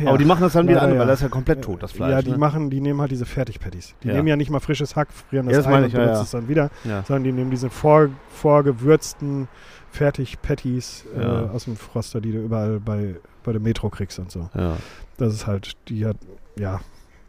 Ja. 0.02 0.08
Aber 0.08 0.18
die 0.18 0.24
machen 0.24 0.40
das 0.42 0.52
dann 0.52 0.66
wieder 0.68 0.76
Leider 0.80 0.88
an, 0.88 0.94
ja. 0.94 1.00
weil 1.00 1.06
das 1.08 1.18
ist 1.18 1.22
ja 1.22 1.28
komplett 1.28 1.62
tot, 1.62 1.82
das 1.82 1.92
Fleisch. 1.92 2.10
Ja, 2.10 2.22
die 2.22 2.30
ne? 2.32 2.38
machen, 2.38 2.70
die 2.70 2.80
nehmen 2.80 3.00
halt 3.00 3.10
diese 3.10 3.26
Fertigpatties. 3.26 3.94
Die 4.02 4.08
Ja. 4.08 4.14
nehmen 4.14 4.28
ja 4.28 4.36
nicht 4.36 4.50
mal 4.50 4.60
frisches 4.60 4.96
Hack, 4.96 5.08
frieren 5.12 5.46
das, 5.46 5.56
Ja, 5.56 5.62
das 5.62 5.66
ein 5.72 5.84
und 5.84 5.92
ja, 5.92 5.98
benutzen 5.98 6.14
ja. 6.16 6.22
es 6.22 6.30
dann 6.30 6.48
wieder, 6.48 6.70
ja. 6.84 7.02
sondern 7.04 7.24
die 7.24 7.32
nehmen 7.32 7.50
diese 7.50 7.70
vor, 7.70 8.08
vorgewürzten 8.30 9.48
Fertig-Patties 9.90 11.04
äh, 11.16 11.22
Ja. 11.22 11.50
aus 11.50 11.64
dem 11.64 11.76
Froster, 11.76 12.20
die 12.20 12.32
du 12.32 12.38
überall 12.44 12.80
bei, 12.80 13.16
bei 13.44 13.52
der 13.52 13.60
Metro 13.60 13.88
kriegst 13.90 14.18
und 14.18 14.30
so. 14.30 14.48
Ja. 14.54 14.76
Das 15.16 15.32
ist 15.34 15.46
halt, 15.46 15.72
die 15.88 16.06
hat, 16.06 16.16
ja, 16.56 16.80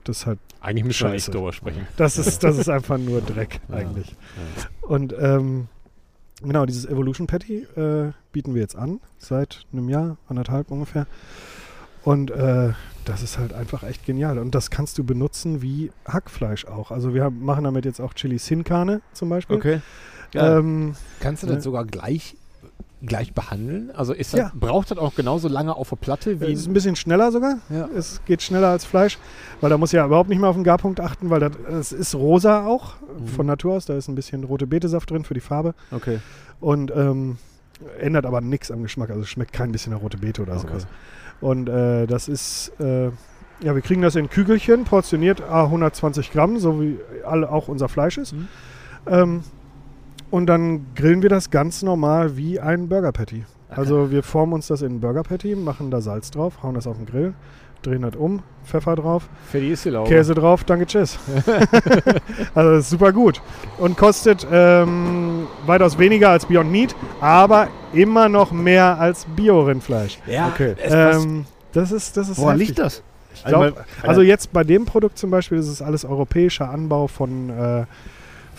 das 0.04 0.20
ist 0.20 0.26
halt, 0.26 0.40
Eigentlich 0.62 0.86
müssen 0.86 1.06
wir 1.08 1.12
nicht 1.14 1.24
Scheiße. 1.26 1.32
drüber 1.38 1.54
sprechen. 1.54 1.88
das 1.98 2.18
ist, 2.18 2.44
das 2.44 2.58
ist 2.58 2.70
einfach 2.70 2.98
nur 2.98 3.22
Dreck 3.22 3.60
Ja. 3.70 3.76
eigentlich. 3.76 4.16
Und 4.82 5.14
ähm, 5.20 5.68
genau, 6.42 6.66
dieses 6.66 6.86
Evolution 6.86 7.28
Patty 7.28 7.66
äh, 7.76 8.12
bieten 8.32 8.54
wir 8.54 8.62
jetzt 8.62 8.76
an, 8.76 9.00
seit 9.18 9.66
einem 9.72 9.88
Jahr, 9.90 10.18
anderthalb 10.28 10.70
ungefähr. 10.72 11.08
Und 12.04 12.32
äh, 12.32 12.70
das 13.06 13.24
ist 13.24 13.38
halt 13.38 13.54
einfach 13.54 13.84
echt 13.84 14.06
genial. 14.06 14.38
Und 14.40 14.56
das 14.56 14.70
kannst 14.70 14.98
du 14.98 15.04
benutzen 15.04 15.62
wie 15.62 15.92
Hackfleisch 16.08 16.66
auch. 16.66 16.92
Also 16.92 17.14
wir 17.14 17.24
haben, 17.24 17.44
machen 17.44 17.64
damit 17.64 17.86
jetzt 17.86 18.00
auch 18.00 18.14
Chili 18.14 18.38
Sin 18.38 18.64
Carne 18.64 19.02
zum 19.14 19.30
Beispiel. 19.30 19.56
Okay. 19.58 19.82
Ähm, 20.36 20.96
Kannst 21.20 21.44
du 21.44 21.48
Ne? 21.48 21.56
das 21.56 21.64
sogar 21.64 21.86
gleich, 21.86 22.36
gleich 23.02 23.34
behandeln? 23.34 23.90
Also 23.96 24.14
ist 24.14 24.34
das, 24.34 24.40
Ja. 24.40 24.52
braucht 24.54 24.92
das 24.92 24.98
auch 25.00 25.16
genauso 25.16 25.48
lange 25.48 25.76
auf 25.76 25.90
der 25.90 25.96
Platte 25.96 26.40
wie 26.40 26.52
es 26.54 26.62
ist 26.62 26.68
ein 26.68 26.74
bisschen 26.74 26.96
schneller 26.96 27.32
sogar. 27.32 27.58
Ja. 27.70 27.90
Es 27.96 28.22
geht 28.26 28.42
schneller 28.44 28.68
als 28.70 28.86
Fleisch, 28.86 29.18
weil 29.60 29.70
da 29.72 29.78
muss 29.78 29.92
ja 29.92 30.06
überhaupt 30.06 30.30
nicht 30.30 30.40
mehr 30.40 30.50
auf 30.50 30.56
den 30.56 30.64
Garpunkt 30.64 31.00
achten, 31.00 31.30
weil 31.32 31.40
das, 31.40 31.54
es 31.68 31.92
ist 31.92 32.16
rosa 32.16 32.66
auch 32.68 32.94
Mhm. 33.20 33.28
von 33.28 33.46
Natur 33.48 33.74
aus. 33.76 33.86
Da 33.86 33.98
ist 33.98 34.08
ein 34.08 34.16
bisschen 34.16 34.44
rote 34.44 34.68
Betesaft 34.68 35.10
drin 35.10 35.24
für 35.24 35.34
die 35.34 35.40
Farbe. 35.42 35.74
okay. 35.92 36.20
Und 36.62 36.92
ähm, 36.96 37.38
ändert 38.00 38.26
aber 38.26 38.42
nichts 38.42 38.72
am 38.72 38.84
Geschmack. 38.84 39.10
Also 39.10 39.24
schmeckt 39.26 39.54
kein 39.54 39.72
bisschen 39.72 39.94
nach 39.94 40.02
rote 40.02 40.18
Beete 40.18 40.42
oder 40.42 40.54
Okay. 40.58 40.68
sowas. 40.68 40.88
Und 41.42 41.70
äh, 41.70 42.06
das 42.06 42.28
ist, 42.28 42.72
äh, 42.80 43.06
ja, 43.62 43.76
wir 43.76 43.82
kriegen 43.82 44.02
das 44.02 44.16
in 44.16 44.30
Kügelchen, 44.30 44.84
portioniert 44.84 45.42
a 45.42 45.64
120 45.66 46.32
Gramm, 46.32 46.60
so 46.60 46.82
wie 46.82 46.98
alle, 47.26 47.50
auch 47.50 47.68
unser 47.68 47.88
Fleisch 47.90 48.18
ist. 48.18 48.34
Mhm. 48.34 48.48
Ähm, 49.08 49.44
und 50.32 50.48
dann 50.48 50.86
grillen 50.96 51.22
wir 51.22 51.30
das 51.30 51.50
ganz 51.50 51.82
normal 51.82 52.38
wie 52.38 52.60
ein 52.60 52.88
Burger 52.90 53.12
Patty. 53.12 53.46
Also 53.70 54.12
wir 54.12 54.24
formen 54.24 54.54
uns 54.54 54.68
das 54.68 54.82
in 54.82 54.96
ein 54.96 55.00
Burger 55.00 55.24
Patty, 55.24 55.56
machen 55.56 55.92
da 55.92 56.02
Salz 56.02 56.32
drauf, 56.32 56.62
hauen 56.64 56.74
das 56.76 56.88
auf 56.88 56.98
den 56.98 57.06
Grill, 57.06 57.34
drehen 57.82 58.02
das 58.02 58.16
um, 58.16 58.42
Pfeffer 58.66 58.96
drauf, 58.96 59.24
Fertig 59.50 59.72
ist 59.72 59.86
die 59.86 59.90
Laube. 59.90 60.10
Käse 60.10 60.36
drauf, 60.36 60.64
danke, 60.64 60.86
tschüss. 60.86 61.18
also 62.56 62.72
das 62.72 62.80
ist 62.86 62.90
super 62.90 63.12
gut. 63.14 63.42
Und 63.78 63.98
kostet 63.98 64.46
ähm, 64.52 65.48
weitaus 65.66 65.98
weniger 65.98 66.30
als 66.30 66.46
Beyond 66.46 66.72
Meat, 66.72 66.96
aber 67.22 67.68
immer 67.94 68.30
noch 68.30 68.52
mehr 68.52 69.00
als 69.00 69.26
Bio-Rindfleisch. 69.36 70.20
Ja, 70.28 70.48
Okay. 70.50 70.76
Ähm, 70.84 71.46
das 71.74 71.92
ist, 71.92 72.18
das 72.18 72.30
ist 72.30 72.38
Woran 72.40 72.54
heftig. 72.60 72.68
liegt 72.70 72.80
das? 72.80 73.04
Ich 73.36 73.46
glaub, 73.46 73.62
Also, 73.62 73.76
also 74.04 74.22
jetzt 74.22 74.52
bei 74.52 74.64
dem 74.64 74.86
Produkt 74.86 75.18
zum 75.18 75.30
Beispiel 75.32 75.60
ist 75.60 75.68
es 75.68 75.82
alles 75.82 76.04
europäischer 76.04 76.70
Anbau 76.70 77.08
von, 77.08 77.50
äh, 77.50 77.86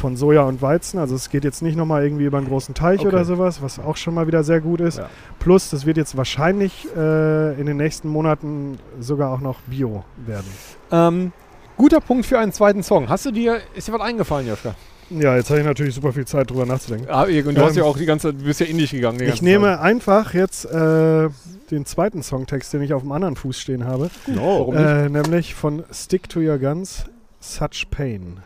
von 0.01 0.16
Soja 0.16 0.42
und 0.42 0.62
Weizen. 0.62 0.98
Also 0.98 1.14
es 1.14 1.30
geht 1.30 1.44
jetzt 1.44 1.62
nicht 1.62 1.76
nochmal 1.76 2.03
irgendwie 2.05 2.24
über 2.24 2.38
einen 2.38 2.48
großen 2.48 2.74
Teich 2.74 3.01
Okay. 3.01 3.09
oder 3.09 3.24
sowas, 3.24 3.62
was 3.62 3.78
auch 3.78 3.96
schon 3.96 4.14
mal 4.14 4.26
wieder 4.26 4.42
sehr 4.42 4.61
gut 4.61 4.80
ist. 4.80 4.98
Ja. 4.98 5.09
Plus, 5.38 5.70
das 5.70 5.86
wird 5.86 5.96
jetzt 5.96 6.16
wahrscheinlich 6.16 6.88
äh, 6.96 7.61
in 7.61 7.66
den 7.66 7.76
nächsten 7.76 8.09
Monaten 8.09 8.78
sogar 8.98 9.30
auch 9.32 9.41
noch 9.41 9.61
Bio 9.66 10.04
werden. 10.26 10.46
Ähm, 10.91 11.33
guter 11.76 12.00
Punkt 12.00 12.26
für 12.26 12.38
einen 12.38 12.53
zweiten 12.53 12.83
Song. 12.83 13.08
Hast 13.08 13.26
du 13.26 13.30
dir, 13.30 13.58
ist 13.75 13.88
dir 13.88 13.92
was 13.92 14.00
eingefallen, 14.00 14.49
Joschka? 14.49 14.75
Ja, 15.11 15.34
jetzt 15.37 15.50
habe 15.50 15.58
ich 15.61 15.66
natürlich 15.66 15.95
super 15.96 16.12
viel 16.12 16.25
Zeit 16.25 16.49
drüber 16.50 16.64
nachzudenken. 16.66 17.08
Ah, 17.11 17.25
und 17.25 17.29
du 17.57 17.61
hast 17.64 17.72
Ähm, 17.72 17.79
ja 17.79 17.84
auch 17.84 17.96
die 17.96 18.07
ganze 18.07 18.33
du 18.33 18.45
bist 18.45 18.61
ja 18.61 18.66
in 18.66 18.79
dich 18.79 18.92
gegangen. 18.92 19.20
Ich 19.20 19.42
nehme 19.42 19.66
Zeit. 19.66 19.80
einfach 19.80 20.34
jetzt 20.34 20.64
äh, 20.66 21.29
den 21.72 21.84
zweiten 21.84 22.22
Songtext, 22.22 22.72
den 22.72 22.83
ich 22.83 22.92
auf 22.95 23.03
dem 23.03 23.11
anderen 23.11 23.34
Fuß 23.34 23.58
stehen 23.58 23.84
habe, 23.87 24.08
no. 24.29 24.41
Warum 24.61 24.75
nicht? 24.76 24.84
äh, 24.87 25.08
nämlich 25.08 25.54
von 25.57 25.83
Stick 25.92 26.29
to 26.29 26.38
Your 26.41 26.58
Guns, 26.58 27.07
Such 27.41 27.91
Pain. 27.91 28.38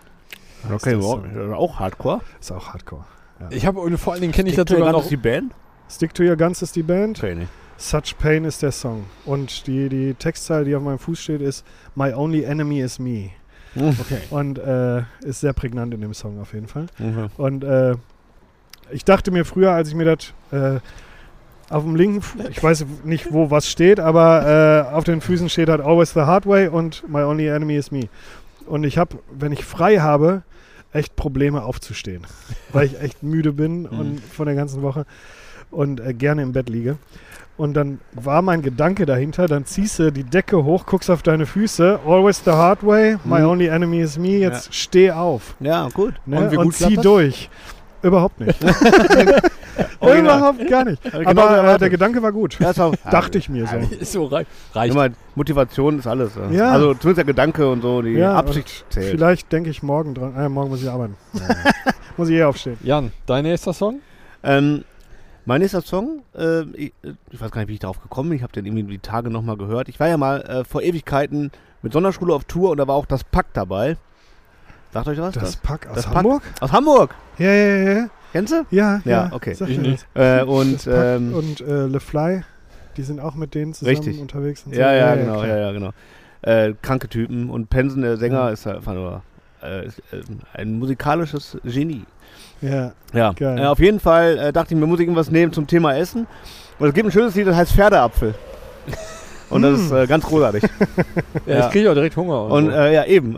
Heißt 0.65 0.86
Okay, 0.86 0.97
wow. 1.01 1.20
Song. 1.35 1.53
auch 1.55 1.78
Hardcore. 1.78 2.20
Ist 2.41 2.53
auch 2.53 2.69
Hardcore. 2.73 3.05
Ich 3.51 3.66
habe, 3.66 3.81
und 3.81 3.99
vor 3.99 4.12
allen 4.12 4.23
Dingen 4.23 4.32
kenne 4.32 4.49
ich 4.49 4.55
Stick 4.55 4.66
das 4.66 4.77
to 4.77 4.81
Your 4.81 4.86
sogar 4.86 4.93
Guns 4.95 5.05
noch. 5.05 5.05
ist 5.05 5.11
die 5.11 5.28
Band? 5.28 5.53
Stick 5.91 6.15
to 6.15 6.23
Your 6.23 6.36
Guns 6.36 6.62
ist 6.62 6.77
die 6.77 6.82
Band, 6.82 7.19
Okay, 7.19 7.35
nee. 7.35 7.47
Such 7.77 8.16
Pain 8.19 8.45
ist 8.45 8.62
der 8.62 8.70
Song. 8.73 9.05
Und 9.24 9.66
die, 9.66 9.89
die 9.89 10.15
Textzeile, 10.15 10.65
die 10.65 10.74
auf 10.77 10.82
meinem 10.82 10.99
Fuß 10.99 11.19
steht, 11.20 11.41
ist 11.43 11.65
My 11.97 12.12
only 12.12 12.45
enemy 12.45 12.81
is 12.81 12.99
me. 12.99 13.31
Okay. 13.77 14.20
Und 14.31 14.59
äh, 14.59 15.01
ist 15.24 15.41
sehr 15.41 15.53
prägnant 15.53 15.93
in 15.93 16.01
dem 16.01 16.15
Song 16.15 16.41
auf 16.41 16.55
jeden 16.55 16.69
Fall. 16.69 16.86
Mhm. 16.99 17.28
Und 17.36 17.65
äh, 17.65 17.97
ich 18.93 19.05
dachte 19.05 19.32
mir 19.32 19.45
früher, 19.45 19.73
als 19.73 19.89
ich 19.89 19.95
mir 19.97 20.05
das 20.05 20.32
äh, 20.53 20.78
auf 21.70 21.82
dem 21.82 21.97
linken, 21.97 22.23
Fu 22.23 22.39
ich 22.49 22.62
weiß 22.62 22.86
nicht, 23.03 23.32
wo 23.32 23.51
was 23.51 23.69
steht, 23.69 23.99
aber 23.99 24.86
äh, 24.91 24.95
auf 24.95 25.03
den 25.03 25.20
Füßen 25.20 25.49
steht 25.49 25.69
halt 25.69 25.81
Always 25.81 26.12
the 26.12 26.20
Hard 26.20 26.47
Way 26.47 26.69
und 26.69 27.03
My 27.09 27.23
Only 27.23 27.49
Enemy 27.49 27.74
is 27.77 27.91
Me. 27.91 28.09
Und 28.66 28.85
ich 28.85 28.99
habe, 28.99 29.19
wenn 29.31 29.53
ich 29.53 29.65
frei 29.65 29.99
habe, 29.99 30.43
echt 30.93 31.16
Probleme 31.16 31.62
aufzustehen, 31.65 32.23
weil 32.73 32.86
ich 32.86 33.01
echt 33.01 33.23
müde 33.23 33.53
bin 33.53 33.86
und 33.86 34.20
von 34.20 34.47
der 34.47 34.55
ganzen 34.55 34.82
Woche. 34.82 35.07
und 35.70 35.99
äh, 35.99 36.15
gerne 36.15 36.43
im 36.43 36.53
Bett 36.53 36.69
liege. 36.69 36.99
Und 37.57 37.74
dann 37.74 38.01
war 38.12 38.43
mein 38.43 38.62
Gedanke 38.62 39.07
dahinter, 39.07 39.47
dann 39.47 39.65
ziehst 39.65 39.99
du 39.99 40.11
die 40.12 40.23
Decke 40.24 40.62
hoch, 40.65 40.86
guckst 40.86 41.11
auf 41.11 41.23
deine 41.23 41.47
Füße, 41.47 42.01
always 42.07 42.43
the 42.45 42.51
hard 42.53 42.85
way, 42.85 43.16
my 43.24 43.41
Mhm. 43.41 43.47
only 43.47 43.66
enemy 43.69 44.01
is 44.01 44.19
me, 44.19 44.39
jetzt 44.39 44.73
steh 44.74 45.11
auf. 45.12 45.55
Ja, 45.61 45.89
gut. 45.89 46.15
Ne? 46.27 46.49
Und 46.51 46.57
Und, 46.59 46.74
zieh 46.74 46.95
das? 46.97 47.03
durch. 47.03 47.51
Überhaupt 48.05 48.39
nicht. 48.39 48.61
Überhaupt 50.01 50.69
gar 50.69 50.85
nicht. 50.85 51.03
Genauso 51.03 51.27
Aber 51.31 51.51
äh, 51.51 51.57
erwartet. 51.57 51.81
der 51.83 51.91
Gedanke 51.91 52.23
war 52.23 52.33
gut. 52.33 52.59
Ja, 52.61 52.71
ist 52.71 52.81
auch, 52.81 52.95
Dachte 53.11 53.39
ich 53.39 53.49
mir 53.49 53.67
so. 53.67 53.77
Ist 53.97 54.13
so 54.13 54.27
rei 54.27 54.45
reicht. 54.75 54.95
Immer, 54.95 55.09
Motivation 55.35 55.99
ist 55.99 56.07
alles. 56.07 56.33
Ja. 56.37 56.51
Ja. 56.51 56.71
Also 56.73 56.93
zumindest 56.95 57.19
der 57.19 57.25
Gedanke 57.25 57.69
und 57.69 57.81
so, 57.81 58.03
die 58.03 58.11
Ja, 58.11 58.35
Absicht 58.35 58.85
zählt. 58.91 59.11
Vielleicht 59.13 59.51
denke 59.51 59.71
ich 59.71 59.83
morgen 59.83 60.15
dran. 60.15 60.37
Äh, 60.37 60.49
morgen 60.51 60.69
muss 60.69 60.83
ich 60.83 60.91
arbeiten. 60.91 61.17
muss 62.17 62.29
ich 62.29 62.37
eh 62.37 62.45
aufstehen. 62.45 62.77
Jan, 62.83 63.11
dein 63.27 63.45
nächster 63.45 63.73
Song? 63.73 64.01
Ähm, 64.43 64.85
mein 65.47 65.63
nächster 65.63 65.81
Song, 65.81 66.23
äh, 66.37 66.63
ich, 66.75 66.93
ich 67.31 67.41
weiß 67.41 67.51
gar 67.51 67.63
nicht, 67.63 67.69
wie 67.69 67.75
ich 67.75 67.81
darauf 67.81 68.03
gekommen 68.03 68.29
bin. 68.29 68.37
Ich 68.37 68.43
habe 68.43 68.53
den 68.53 68.67
irgendwie 68.67 68.83
die 68.85 68.99
Tage 68.99 69.31
nochmal 69.31 69.57
gehört. 69.57 69.89
Ich 69.89 69.99
war 69.99 70.09
ja 70.09 70.19
mal 70.19 70.43
äh, 70.43 70.65
vor 70.65 70.83
Ewigkeiten 70.83 71.51
mit 71.81 71.95
Sonderschule 71.95 72.35
auf 72.35 72.45
Tour 72.45 72.71
und 72.71 72.77
da 72.77 72.87
war 72.87 72.95
auch 72.95 73.07
das 73.07 73.25
Pack 73.25 73.47
dabei. 73.55 73.97
Sagt 74.95 75.09
euch 75.09 75.19
was? 75.19 75.35
Das 75.35 75.57
Pack 75.57 75.87
aus 75.89 75.97
das 75.97 76.07
Pack? 76.07 76.15
Hamburg? 76.16 76.43
Aus 76.61 76.73
Hamburg. 76.73 77.15
Ja, 77.39 77.53
ja, 77.53 77.77
ja, 77.77 77.93
ja. 78.01 78.07
Kennst 78.33 78.53
du? 78.53 78.65
Ja, 78.71 79.01
Ja, 79.05 79.29
okay. 79.33 79.55
Sag 79.55 79.69
Ich 79.69 79.77
mir 79.79 79.89
nicht. 79.89 80.07
das. 80.15 80.41
Äh, 80.41 80.45
und 80.45 80.75
Das 80.75 80.85
Pack 80.85 80.95
ähm, 81.16 81.35
und 81.35 81.61
äh, 81.61 81.87
Le 81.87 82.01
Fly, 82.01 82.43
die 82.97 83.03
sind 83.03 83.21
auch 83.21 83.35
mit 83.35 83.55
denen 83.55 83.75
zusammen 83.75 83.97
Richtig. 83.97 84.21
unterwegs. 84.21 84.62
Und 84.65 84.75
so. 84.75 84.81
ja, 84.81 84.93
ja, 84.93 85.15
genau, 85.16 85.45
ja, 85.45 85.57
ja, 85.57 85.73
genau. 85.73 85.91
Äh, 86.43 86.75
kranke 86.83 87.09
Typen 87.09 87.51
und 87.51 87.71
Pensen, 87.71 88.03
der 88.03 88.16
Sänger, 88.16 88.51
ist 88.51 88.66
einfach 88.66 88.95
nur 88.95 89.23
äh, 89.62 89.87
äh, 89.87 89.91
ein 90.53 90.79
musikalisches 90.79 91.59
Genie. 91.65 92.05
Ja, 92.61 92.93
Ja, 93.12 93.33
Geil. 93.33 93.59
äh, 93.59 93.66
auf 93.66 93.79
jeden 93.79 93.99
Fall 94.01 94.39
äh, 94.39 94.53
dachte 94.53 94.75
ich 94.75 94.81
mir, 94.81 94.87
muss 94.87 94.99
ich 95.01 95.05
irgendwas 95.07 95.31
nehmen 95.31 95.53
zum 95.53 95.66
Thema 95.66 95.95
Essen. 95.97 96.27
Und 96.79 96.89
es 96.89 96.95
gibt 96.95 97.07
ein 97.09 97.12
schönes 97.12 97.35
Lied, 97.35 97.47
das 97.47 97.57
heißt 97.57 97.73
Pferdeapfel. 97.73 98.35
Und 99.51 99.62
das 99.62 99.81
ist 99.81 99.91
äh, 99.93 100.07
ganz 100.07 100.25
großartig. 100.25 100.62
Ja, 100.62 100.69
Ja. 101.59 101.66
ich 101.66 101.73
kriege 101.73 101.91
auch 101.91 101.95
direkt 101.95 102.16
Hunger. 102.16 102.45
Und, 102.45 102.53
Und 102.53 102.65
so. 102.73 102.77
äh, 102.77 102.95
ja, 102.95 103.05
eben. 103.05 103.37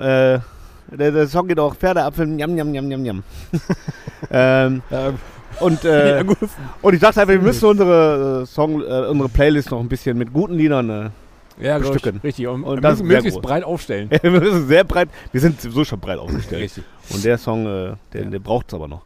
Der, 0.91 1.11
der 1.11 1.27
Song 1.29 1.49
geht 1.49 1.59
auch 1.59 1.75
Pferdeapfel, 1.75 2.27
njam, 2.27 2.55
njam, 2.55 2.71
njam, 2.71 2.87
njam, 2.89 3.03
njam. 3.03 3.23
ähm, 4.31 4.83
äh, 4.91 5.13
und, 5.61 5.85
äh, 5.85 6.17
ja, 6.17 6.23
gut. 6.23 6.39
und 6.83 6.95
ich 6.95 7.01
dachte 7.01 7.21
einfach, 7.21 7.35
wir 7.35 7.41
müssen 7.41 7.65
unsere, 7.67 8.43
äh, 8.43 8.47
Song, 8.47 8.81
äh, 8.83 9.07
unsere 9.09 9.29
Playlist 9.29 9.71
noch 9.71 9.81
ein 9.81 9.89
bisschen 9.89 10.17
mit 10.19 10.33
guten 10.33 10.55
Liedern. 10.55 10.91
Äh, 10.91 11.11
ja 11.59 11.79
bestücken. 11.79 12.21
richtig. 12.23 12.47
Und, 12.47 12.65
Und 12.65 12.83
das 12.83 13.03
möglichst, 13.03 13.41
breit 13.41 13.65
aufstellen. 13.65 14.11
wir 14.23 14.31
müssen 14.31 14.67
sehr 14.69 14.85
breit, 14.85 15.09
wir 15.33 15.41
sind 15.41 15.61
sowieso 15.61 15.85
schon 15.85 16.01
breit 16.01 16.19
aufgestellt. 16.19 16.63
Richtig. 16.63 16.85
Und 17.11 17.25
der 17.25 17.39
Song, 17.39 17.65
äh, 17.67 17.95
der, 18.13 18.25
Ja. 18.25 18.31
der 18.31 18.39
braucht 18.41 18.69
es 18.69 18.75
aber 18.75 18.89
noch. 18.89 19.03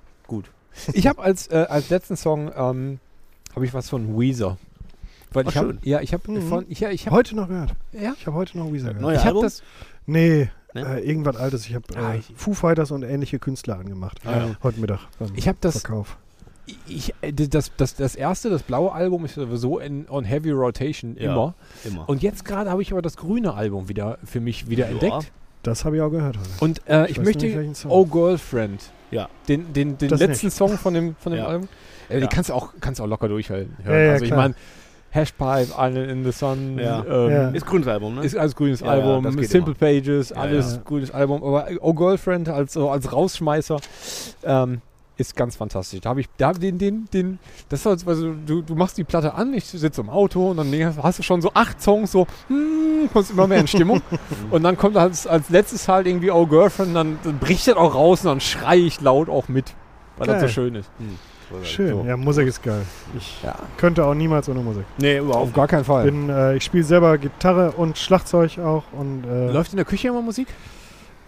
Ich 0.93 1.07
habe 1.07 1.21
als, 1.23 1.49
äh, 1.49 1.67
als 1.69 1.91
letzten 1.91 2.17
Song 2.17 2.51
ähm, 2.57 2.99
habe 3.55 3.65
ich 3.65 3.75
was 3.75 3.89
von 3.91 4.19
Weezer. 4.19 4.57
Weil 5.33 5.45
Ach, 5.47 5.51
ich 5.51 5.57
hab, 5.57 5.65
schön. 5.67 5.79
ja, 5.83 6.01
ich 6.01 6.13
habe 6.13 6.31
Mhm. 6.31 6.43
von 6.49 6.65
ich, 6.69 6.81
ja, 6.81 6.91
ich 6.91 7.07
habe 7.07 7.17
heute 7.17 7.37
noch 7.37 7.49
gehört. 7.49 7.73
ja, 7.93 8.15
Ich 8.19 8.27
habe 8.27 8.37
heute 8.37 8.57
noch 8.59 8.73
Weezer 8.73 8.89
gehört. 8.89 9.01
Neuer 9.03 9.13
ich 9.15 9.19
habe 9.21 9.29
Album? 9.29 9.43
das 9.43 9.63
Nee, 10.07 10.51
Ne? 10.75 10.83
äh, 11.01 11.01
irgendwas 11.09 11.37
Altes. 11.37 11.67
Ich 11.67 11.75
habe 11.75 11.85
Ah, 11.97 12.15
äh, 12.15 12.19
ich- 12.19 12.33
Foo 12.37 12.55
Fighters 12.55 12.91
und 12.91 13.03
ähnliche 13.03 13.39
Künstler 13.39 13.79
angemacht. 13.79 14.19
Ah, 14.25 14.31
ja. 14.37 14.51
Heute 14.63 14.81
Mittag 14.81 15.01
ich 15.35 15.49
habe 15.49 15.59
das 15.61 15.81
Verkauf. 15.81 16.17
ich, 16.87 17.13
äh, 17.23 17.33
das, 17.33 17.73
das 17.77 17.97
das 17.97 18.15
erste 18.15 18.51
das 18.51 18.63
blaue 18.63 18.93
Album 18.93 19.25
ist 19.25 19.35
sowieso 19.35 19.79
in 19.81 20.09
on 20.09 20.25
heavy 20.25 20.51
rotation 20.53 21.17
Ja. 21.19 21.33
immer 21.33 21.55
Immer. 21.85 22.09
und 22.09 22.23
jetzt 22.23 22.45
gerade 22.45 22.71
habe 22.71 22.83
ich 22.83 22.93
aber 22.93 23.03
das 23.03 23.17
grüne 23.17 23.55
Album 23.55 23.89
wieder 23.89 24.19
für 24.25 24.39
mich 24.41 24.69
wieder 24.69 24.87
Ja. 24.87 24.93
entdeckt 24.93 25.33
Das 25.65 25.85
habe 25.85 25.97
ich 25.97 26.03
auch 26.03 26.11
gehört 26.11 26.39
heute. 26.39 26.49
und 26.61 26.81
äh, 26.89 27.07
ich, 27.11 27.19
weiß 27.19 27.25
möchte 27.25 27.47
nicht. 27.47 27.87
Oh 27.89 28.07
Girlfriend 28.07 28.83
Ja. 29.11 29.29
den 29.49 29.73
den, 29.73 29.99
den 29.99 30.09
Das 30.09 30.21
letzten 30.21 30.51
Song 30.53 30.79
von 30.79 30.95
dem 30.95 31.17
von 31.19 31.33
dem 31.33 31.41
Ja. 31.41 31.47
Album 31.49 31.69
äh, 32.09 32.15
Ja. 32.15 32.21
den 32.21 32.29
kannst 32.29 32.51
du 32.51 32.55
auch 32.55 32.73
kannst 32.81 33.01
auch 33.01 33.07
locker 33.09 33.27
durchhören 33.29 33.77
Ja, 33.85 33.99
ja, 33.99 34.13
also 34.13 34.25
ich 34.25 34.31
meine 34.31 34.55
Hashpipe 35.11 35.69
Island 35.77 36.11
in 36.11 36.25
the 36.25 36.33
Sun 36.33 36.79
Ja. 36.79 37.05
ähm, 37.05 37.31
Ja. 37.31 37.49
Ist 37.51 37.67
grünes 37.67 37.89
Album, 37.89 38.15
ne? 38.17 38.25
Ist 38.25 38.37
alles 38.37 38.55
grünes 38.55 38.81
Ja, 38.81 38.87
Album, 38.89 39.43
Simple 39.43 39.75
Pages, 39.75 40.31
Ja, 40.31 40.37
alles 40.37 40.75
ja. 40.77 40.83
grünes 40.85 41.11
Album. 41.11 41.43
Aber 41.43 41.67
Oh 41.81 41.93
Girlfriend 41.95 42.49
als, 42.49 42.73
so 42.75 42.91
als 42.91 43.13
Rausschmeißer 43.13 43.79
ähm, 44.45 44.81
ist 45.17 45.37
ganz 45.37 45.55
fantastisch. 45.57 46.01
Da 46.01 46.11
habe 46.11 46.21
ich 46.21 46.29
da 46.39 46.53
den, 46.53 46.79
den, 46.79 47.07
den, 47.13 47.39
das 47.69 47.81
ist 47.81 47.87
halt, 47.87 48.09
also 48.09 48.33
du, 48.47 48.63
du 48.63 48.75
machst 48.75 48.97
die 48.97 49.05
Platte 49.05 49.35
an, 49.35 49.53
ich 49.53 49.67
sitze 49.67 50.01
im 50.01 50.09
Auto 50.09 50.51
und 50.53 50.57
dann 50.57 50.97
hast 51.03 51.19
du 51.19 51.23
schon 51.23 51.43
so 51.43 51.51
acht 51.53 51.83
Songs, 51.83 52.13
so, 52.13 52.27
hm, 52.49 53.11
kommst 53.13 53.31
immer 53.31 53.47
mehr 53.47 53.59
in 53.59 53.67
Stimmung. 53.67 54.01
und 54.51 54.63
dann 54.63 54.79
kommt 54.79 54.97
als, 54.97 55.27
als 55.27 55.51
letztes 55.51 55.89
halt 55.89 56.07
irgendwie 56.07 56.31
Oh 56.31 56.47
Girlfriend, 56.47 56.97
dann, 56.97 57.19
dann 57.23 57.39
bricht 57.39 57.67
das 57.69 57.77
auch 57.77 57.95
raus 57.95 58.21
und 58.25 58.29
dann 58.29 58.41
schreie 58.41 58.81
ich 58.81 59.01
laut 59.03 59.29
auch 59.29 59.49
mit, 59.49 59.75
weil 60.17 60.27
das 60.29 60.37
so 60.37 60.47
Geil. 60.47 60.49
schön 60.49 60.75
ist. 60.77 60.91
Schön. 61.63 61.91
So. 61.91 62.05
Ja, 62.07 62.17
Musik 62.17 62.47
ist 62.49 62.63
geil. 62.63 62.83
Ich 63.17 63.43
Ja. 63.43 63.55
könnte 63.77 64.05
auch 64.05 64.15
niemals 64.15 64.49
ohne 64.49 64.61
Musik. 64.61 64.85
Nee, 64.99 65.19
überhaupt 65.19 65.49
Auf 65.49 65.53
gar 65.53 65.67
keinen 65.69 65.85
Fall. 65.85 66.05
Bin, 66.05 66.29
äh, 66.29 66.57
ich 66.57 66.65
spiele 66.65 66.85
selber 66.85 67.19
Gitarre 67.19 67.73
und 67.73 67.99
Schlagzeug 67.99 68.59
auch. 68.59 68.85
Und, 68.93 69.25
äh, 69.25 69.51
Läuft 69.51 69.73
in 69.73 69.77
der 69.77 69.85
Küche 69.85 70.09
immer 70.09 70.23
Musik? 70.23 70.49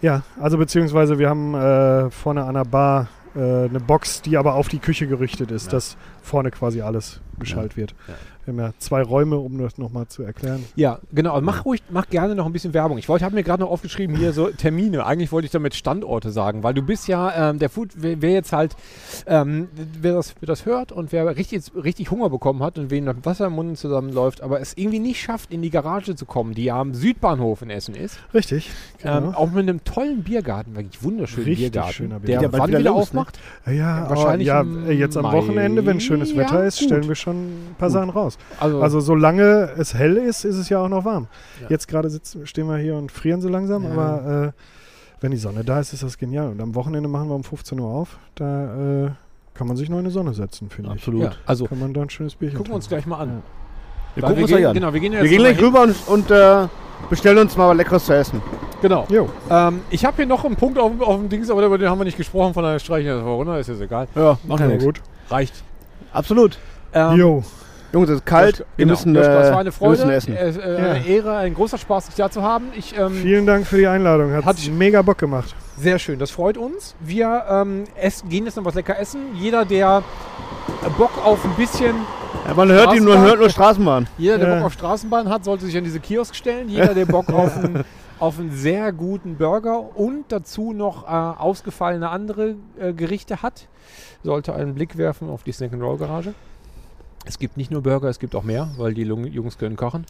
Ja, 0.01 0.23
also 0.41 0.57
beziehungsweise 0.57 1.17
wir 1.19 1.29
haben 1.29 1.53
äh, 1.55 2.09
vorne 2.11 2.43
an 2.43 2.55
der 2.55 2.65
Bar 2.65 3.07
äh, 3.35 3.39
eine 3.39 3.79
Box, 3.79 4.21
die 4.21 4.37
aber 4.37 4.55
auf 4.55 4.67
die 4.67 4.79
Küche 4.79 5.07
gerichtet 5.07 5.49
ist, 5.51 5.67
Ja. 5.67 5.71
dass 5.71 5.97
vorne 6.21 6.51
quasi 6.51 6.81
alles 6.81 7.19
beschallt 7.37 7.77
wird. 7.77 7.93
Ja. 8.07 8.13
Wir 8.45 8.51
haben 8.53 8.59
ja 8.59 8.73
zwei 8.77 9.01
Räume, 9.01 9.37
um 9.37 9.57
das 9.57 9.77
nochmal 9.77 10.07
zu 10.07 10.21
erklären. 10.23 10.65
Ja, 10.75 10.99
genau. 11.13 11.31
Also 11.31 11.45
mach 11.45 11.63
ruhig, 11.63 11.81
mach 11.89 12.09
gerne 12.09 12.35
noch 12.35 12.45
ein 12.45 12.51
bisschen 12.51 12.73
Werbung. 12.73 12.97
Ich 12.97 13.07
wollte, 13.07 13.23
habe 13.23 13.35
mir 13.35 13.43
gerade 13.43 13.63
noch 13.63 13.69
aufgeschrieben 13.71 14.17
hier 14.17 14.33
so 14.33 14.49
Termine. 14.49 15.05
Eigentlich 15.05 15.31
wollte 15.31 15.45
ich 15.45 15.51
damit 15.51 15.75
Standorte 15.75 16.29
sagen, 16.29 16.61
weil 16.61 16.73
du 16.73 16.81
bist 16.81 17.07
ja 17.07 17.51
ähm, 17.51 17.59
der 17.59 17.69
Food, 17.69 17.91
wer, 17.95 18.21
wer 18.21 18.31
jetzt 18.31 18.51
halt, 18.51 18.75
ähm, 19.27 19.69
wer 20.01 20.13
das, 20.15 20.35
wer 20.41 20.47
das 20.47 20.65
hört 20.65 20.91
und 20.91 21.13
wer 21.13 21.37
richtig, 21.37 21.63
richtig 21.81 22.11
Hunger 22.11 22.29
bekommen 22.29 22.61
hat 22.61 22.77
und 22.77 22.91
wen 22.91 23.05
das 23.05 23.15
Wasser 23.23 23.47
im 23.47 23.53
Mund 23.53 23.77
zusammenläuft, 23.77 24.41
aber 24.41 24.59
es 24.59 24.73
irgendwie 24.75 24.99
nicht 24.99 25.21
schafft, 25.21 25.53
in 25.53 25.61
die 25.61 25.69
Garage 25.69 26.15
zu 26.15 26.25
kommen, 26.25 26.53
die 26.53 26.65
ja 26.65 26.79
am 26.79 26.93
Südbahnhof 26.93 27.61
in 27.61 27.69
Essen 27.69 27.95
ist, 27.95 28.19
Richtig. 28.33 28.71
ähm, 29.05 29.23
Genau. 29.23 29.37
auch 29.37 29.51
mit 29.51 29.69
einem 29.69 29.83
tollen 29.85 30.21
Biergarten, 30.23 30.75
wirklich 30.75 31.01
wunderschönen 31.01 31.45
Richtig 31.45 31.71
Biergarten, 31.71 31.93
schöner 31.93 32.19
der 32.19 32.27
Biergarten. 32.27 32.43
Ja, 32.43 32.49
bald 32.49 32.61
wann 32.63 32.69
wieder 32.71 32.79
wieder, 32.79 32.89
los, 32.91 33.13
ne? 33.13 33.19
aufmacht. 33.21 33.39
ja, 33.67 34.09
wahrscheinlich 34.09 34.47
ja, 34.49 34.63
jetzt 34.91 35.15
am 35.15 35.23
Mai. 35.23 35.31
Wochenende, 35.33 35.85
wenn 35.85 36.01
schönes 36.01 36.31
Ja, 36.31 36.39
Wetter 36.39 36.65
ist, 36.65 36.79
gut. 36.79 36.87
stellen 36.89 37.07
wir 37.07 37.15
schon 37.23 37.35
ein 37.71 37.75
paar 37.77 37.89
Gut. 37.89 37.93
Sachen 37.93 38.09
raus. 38.11 38.37
Also, 38.59 38.81
Also 38.81 38.99
solange 38.99 39.71
es 39.77 39.93
hell 39.93 40.17
ist, 40.17 40.45
ist 40.45 40.57
es 40.57 40.69
ja 40.69 40.79
auch 40.79 40.89
noch 40.89 41.03
warm. 41.05 41.27
Ja. 41.61 41.67
Jetzt 41.69 41.87
gerade 41.87 42.09
sitzen, 42.09 42.45
stehen 42.45 42.67
wir 42.67 42.77
hier 42.77 42.95
und 42.95 43.11
frieren 43.11 43.41
so 43.41 43.49
langsam, 43.49 43.83
Ja. 43.83 43.89
aber 43.91 44.53
äh, 44.55 44.61
wenn 45.21 45.31
die 45.31 45.37
Sonne 45.37 45.63
da 45.63 45.79
ist, 45.79 45.93
ist 45.93 46.03
das 46.03 46.17
genial. 46.17 46.49
Und 46.49 46.61
am 46.61 46.75
Wochenende 46.75 47.09
machen 47.09 47.29
wir 47.29 47.35
um 47.35 47.43
15 47.43 47.79
Uhr 47.79 47.87
auf. 47.89 48.17
Da 48.35 49.05
äh, 49.05 49.09
kann 49.53 49.67
man 49.67 49.77
sich 49.77 49.89
noch 49.89 49.99
in 49.99 50.05
die 50.05 50.11
Sonne 50.11 50.33
setzen, 50.33 50.69
finde 50.69 50.89
ich. 50.91 50.97
Absolut. 50.97 51.23
ja, 51.23 51.31
also 51.45 51.65
Kann 51.65 51.79
man 51.79 51.93
da 51.93 52.01
ein 52.01 52.09
schönes 52.09 52.35
Bierchen 52.35 52.57
gucken 52.57 52.71
wir 52.73 52.75
uns 52.75 52.87
gleich 52.89 53.05
mal 53.05 53.17
an. 53.19 53.41
Wir 54.15 54.23
uns 54.25 54.35
gehen, 54.35 54.45
gleich 54.47 54.67
an. 54.67 54.73
Genau, 54.73 54.93
wir 54.93 54.99
gehen, 54.99 55.13
Wir 55.13 55.23
gehen 55.27 55.37
gleich 55.39 55.59
rüber 55.61 55.83
und, 55.83 55.95
und 56.07 56.29
äh, 56.29 56.67
bestellen 57.09 57.37
uns 57.39 57.55
mal 57.57 57.69
was 57.69 57.77
Leckeres 57.77 58.05
zu 58.05 58.13
essen. 58.13 58.41
Genau. 58.81 59.05
Jo, 59.09 59.29
Ähm, 59.49 59.79
ich 59.89 60.03
habe 60.03 60.17
hier 60.17 60.25
noch 60.25 60.43
einen 60.43 60.55
Punkt 60.57 60.77
auf, 60.77 60.91
auf 61.01 61.15
dem 61.17 61.29
Dings, 61.29 61.49
aber 61.49 61.65
über 61.65 61.77
den 61.77 61.89
haben 61.89 61.99
wir 61.99 62.03
nicht 62.05 62.17
gesprochen, 62.17 62.53
von 62.53 62.63
daher 62.63 62.79
streichen 62.79 63.07
wir 63.07 63.15
das 63.15 63.23
runter, 63.25 63.57
ist 63.59 63.67
jetzt 63.69 63.79
egal. 63.81 64.07
Ja, 64.13 64.37
macht 64.45 64.59
ja 64.59 64.67
nichts. 64.67 64.83
gut. 64.83 65.01
Reicht. 65.29 65.63
Absolut. 66.11 66.57
Ähm, 66.93 67.17
Jo, 67.17 67.43
Jungs, 67.91 68.09
es 68.09 68.15
ist 68.17 68.25
kalt. 68.25 68.59
Joschka, 68.59 68.65
wir 68.77 68.85
genau. 68.85 68.91
müssen, 68.93 69.15
es 69.15 69.27
äh, 69.27 69.29
war 69.29 69.37
eine 69.59 69.71
wir 69.79 69.89
müssen 69.89 70.01
Freude, 70.03 70.13
essen. 70.15 70.35
äh, 70.35 70.49
äh, 70.49 70.81
Ja. 70.81 70.91
eine 70.93 71.05
Ehre, 71.07 71.35
ein 71.37 71.53
großer 71.53 71.77
Spaß, 71.77 72.07
dich 72.07 72.15
da 72.15 72.29
zu 72.29 72.41
haben. 72.41 72.65
Ich, 72.75 72.97
ähm, 72.97 73.11
vielen 73.13 73.45
Dank 73.45 73.67
für 73.67 73.77
die 73.77 73.87
Einladung. 73.87 74.33
Hat, 74.33 74.45
Hat- 74.45 74.57
mega 74.71 75.01
Bock 75.01 75.17
gemacht. 75.19 75.55
sehr 75.77 75.99
schön, 75.99 76.17
das 76.19 76.31
freut 76.31 76.57
uns. 76.57 76.95
Wir 76.99 77.43
ähm, 77.49 77.83
essen, 77.95 78.29
gehen 78.29 78.45
jetzt 78.45 78.57
noch 78.57 78.65
was 78.65 78.73
lecker 78.75 78.97
essen. 78.99 79.35
Jeder, 79.35 79.65
der 79.65 80.03
Bock 80.97 81.11
auf 81.23 81.43
ein 81.45 81.51
bisschen, 81.55 81.95
Ja, 82.47 82.53
man 82.55 82.71
hört 82.71 82.93
ihn, 82.95 83.03
man 83.05 83.19
hört 83.21 83.39
nur 83.39 83.49
Straßenbahn. 83.49 84.07
jeder, 84.17 84.37
der 84.37 84.49
Ja. 84.49 84.55
Bock 84.55 84.65
auf 84.65 84.73
Straßenbahn 84.73 85.29
hat, 85.29 85.43
sollte 85.45 85.65
sich 85.65 85.77
an 85.77 85.83
diese 85.83 85.99
Kiosk 85.99 86.35
stellen. 86.35 86.69
Jeder, 86.69 86.93
der 86.93 87.05
Bock 87.05 87.29
auf 87.31 87.55
einen, 87.63 87.83
auf 88.19 88.39
einen 88.39 88.51
sehr 88.51 88.91
guten 88.91 89.35
Burger 89.35 89.95
und 89.97 90.25
dazu 90.29 90.73
noch 90.73 91.03
äh, 91.07 91.09
ausgefallene 91.11 92.09
andere 92.09 92.55
äh, 92.79 92.93
Gerichte 92.93 93.41
hat, 93.41 93.67
sollte 94.23 94.53
einen 94.55 94.73
Blick 94.73 94.97
werfen 94.97 95.29
auf 95.29 95.43
die 95.43 95.51
Snack 95.51 95.73
and 95.73 95.81
Roll 95.83 95.97
Garage. 95.97 96.33
Es 97.25 97.39
gibt 97.39 97.57
nicht 97.57 97.71
nur 97.71 97.81
Burger, 97.81 98.09
es 98.09 98.19
gibt 98.19 98.35
auch 98.35 98.43
mehr, 98.43 98.69
weil 98.77 98.93
die 98.93 99.03
Jungs 99.03 99.57
können 99.57 99.75
kochen. 99.75 100.05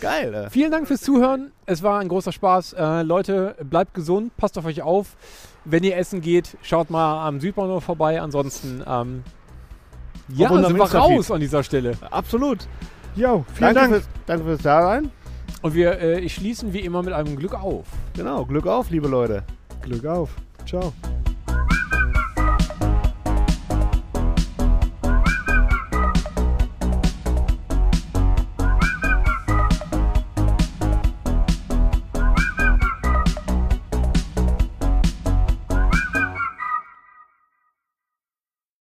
Geil. 0.00 0.34
Äh. 0.34 0.50
Vielen 0.50 0.70
Dank 0.70 0.86
fürs 0.86 1.00
Zuhören. 1.00 1.52
Es 1.66 1.82
war 1.82 1.98
ein 2.00 2.08
großer 2.08 2.32
Spaß. 2.32 2.74
Äh, 2.74 3.02
Leute, 3.02 3.56
bleibt 3.64 3.94
gesund, 3.94 4.36
passt 4.36 4.58
auf 4.58 4.66
euch 4.66 4.82
auf. 4.82 5.16
Wenn 5.64 5.82
ihr 5.82 5.96
essen 5.96 6.20
geht, 6.20 6.56
schaut 6.62 6.90
mal 6.90 7.26
am 7.26 7.40
Südbahnhof 7.40 7.84
vorbei. 7.84 8.20
Ansonsten, 8.20 8.82
ähm, 8.86 9.22
ja, 10.28 10.48
sind 10.48 10.76
wir 10.76 10.82
raus 10.82 11.30
an 11.30 11.40
dieser 11.40 11.62
Stelle. 11.62 11.96
Absolut. 12.10 12.66
Jo, 13.16 13.44
vielen 13.54 13.74
danke, 13.74 13.80
Dank. 13.80 13.92
Fürs, 13.94 14.08
danke 14.26 14.44
fürs 14.44 14.62
Dasein. 14.62 15.10
Und 15.62 15.74
wir 15.74 16.00
äh, 16.00 16.28
schließen 16.28 16.72
wie 16.72 16.80
immer 16.80 17.02
mit 17.02 17.14
einem 17.14 17.36
Glück 17.36 17.54
auf. 17.54 17.86
Genau, 18.14 18.44
Glück 18.44 18.66
auf, 18.66 18.90
liebe 18.90 19.08
Leute. 19.08 19.42
Glück 19.82 20.04
auf. 20.06 20.30
Ciao. 20.66 20.92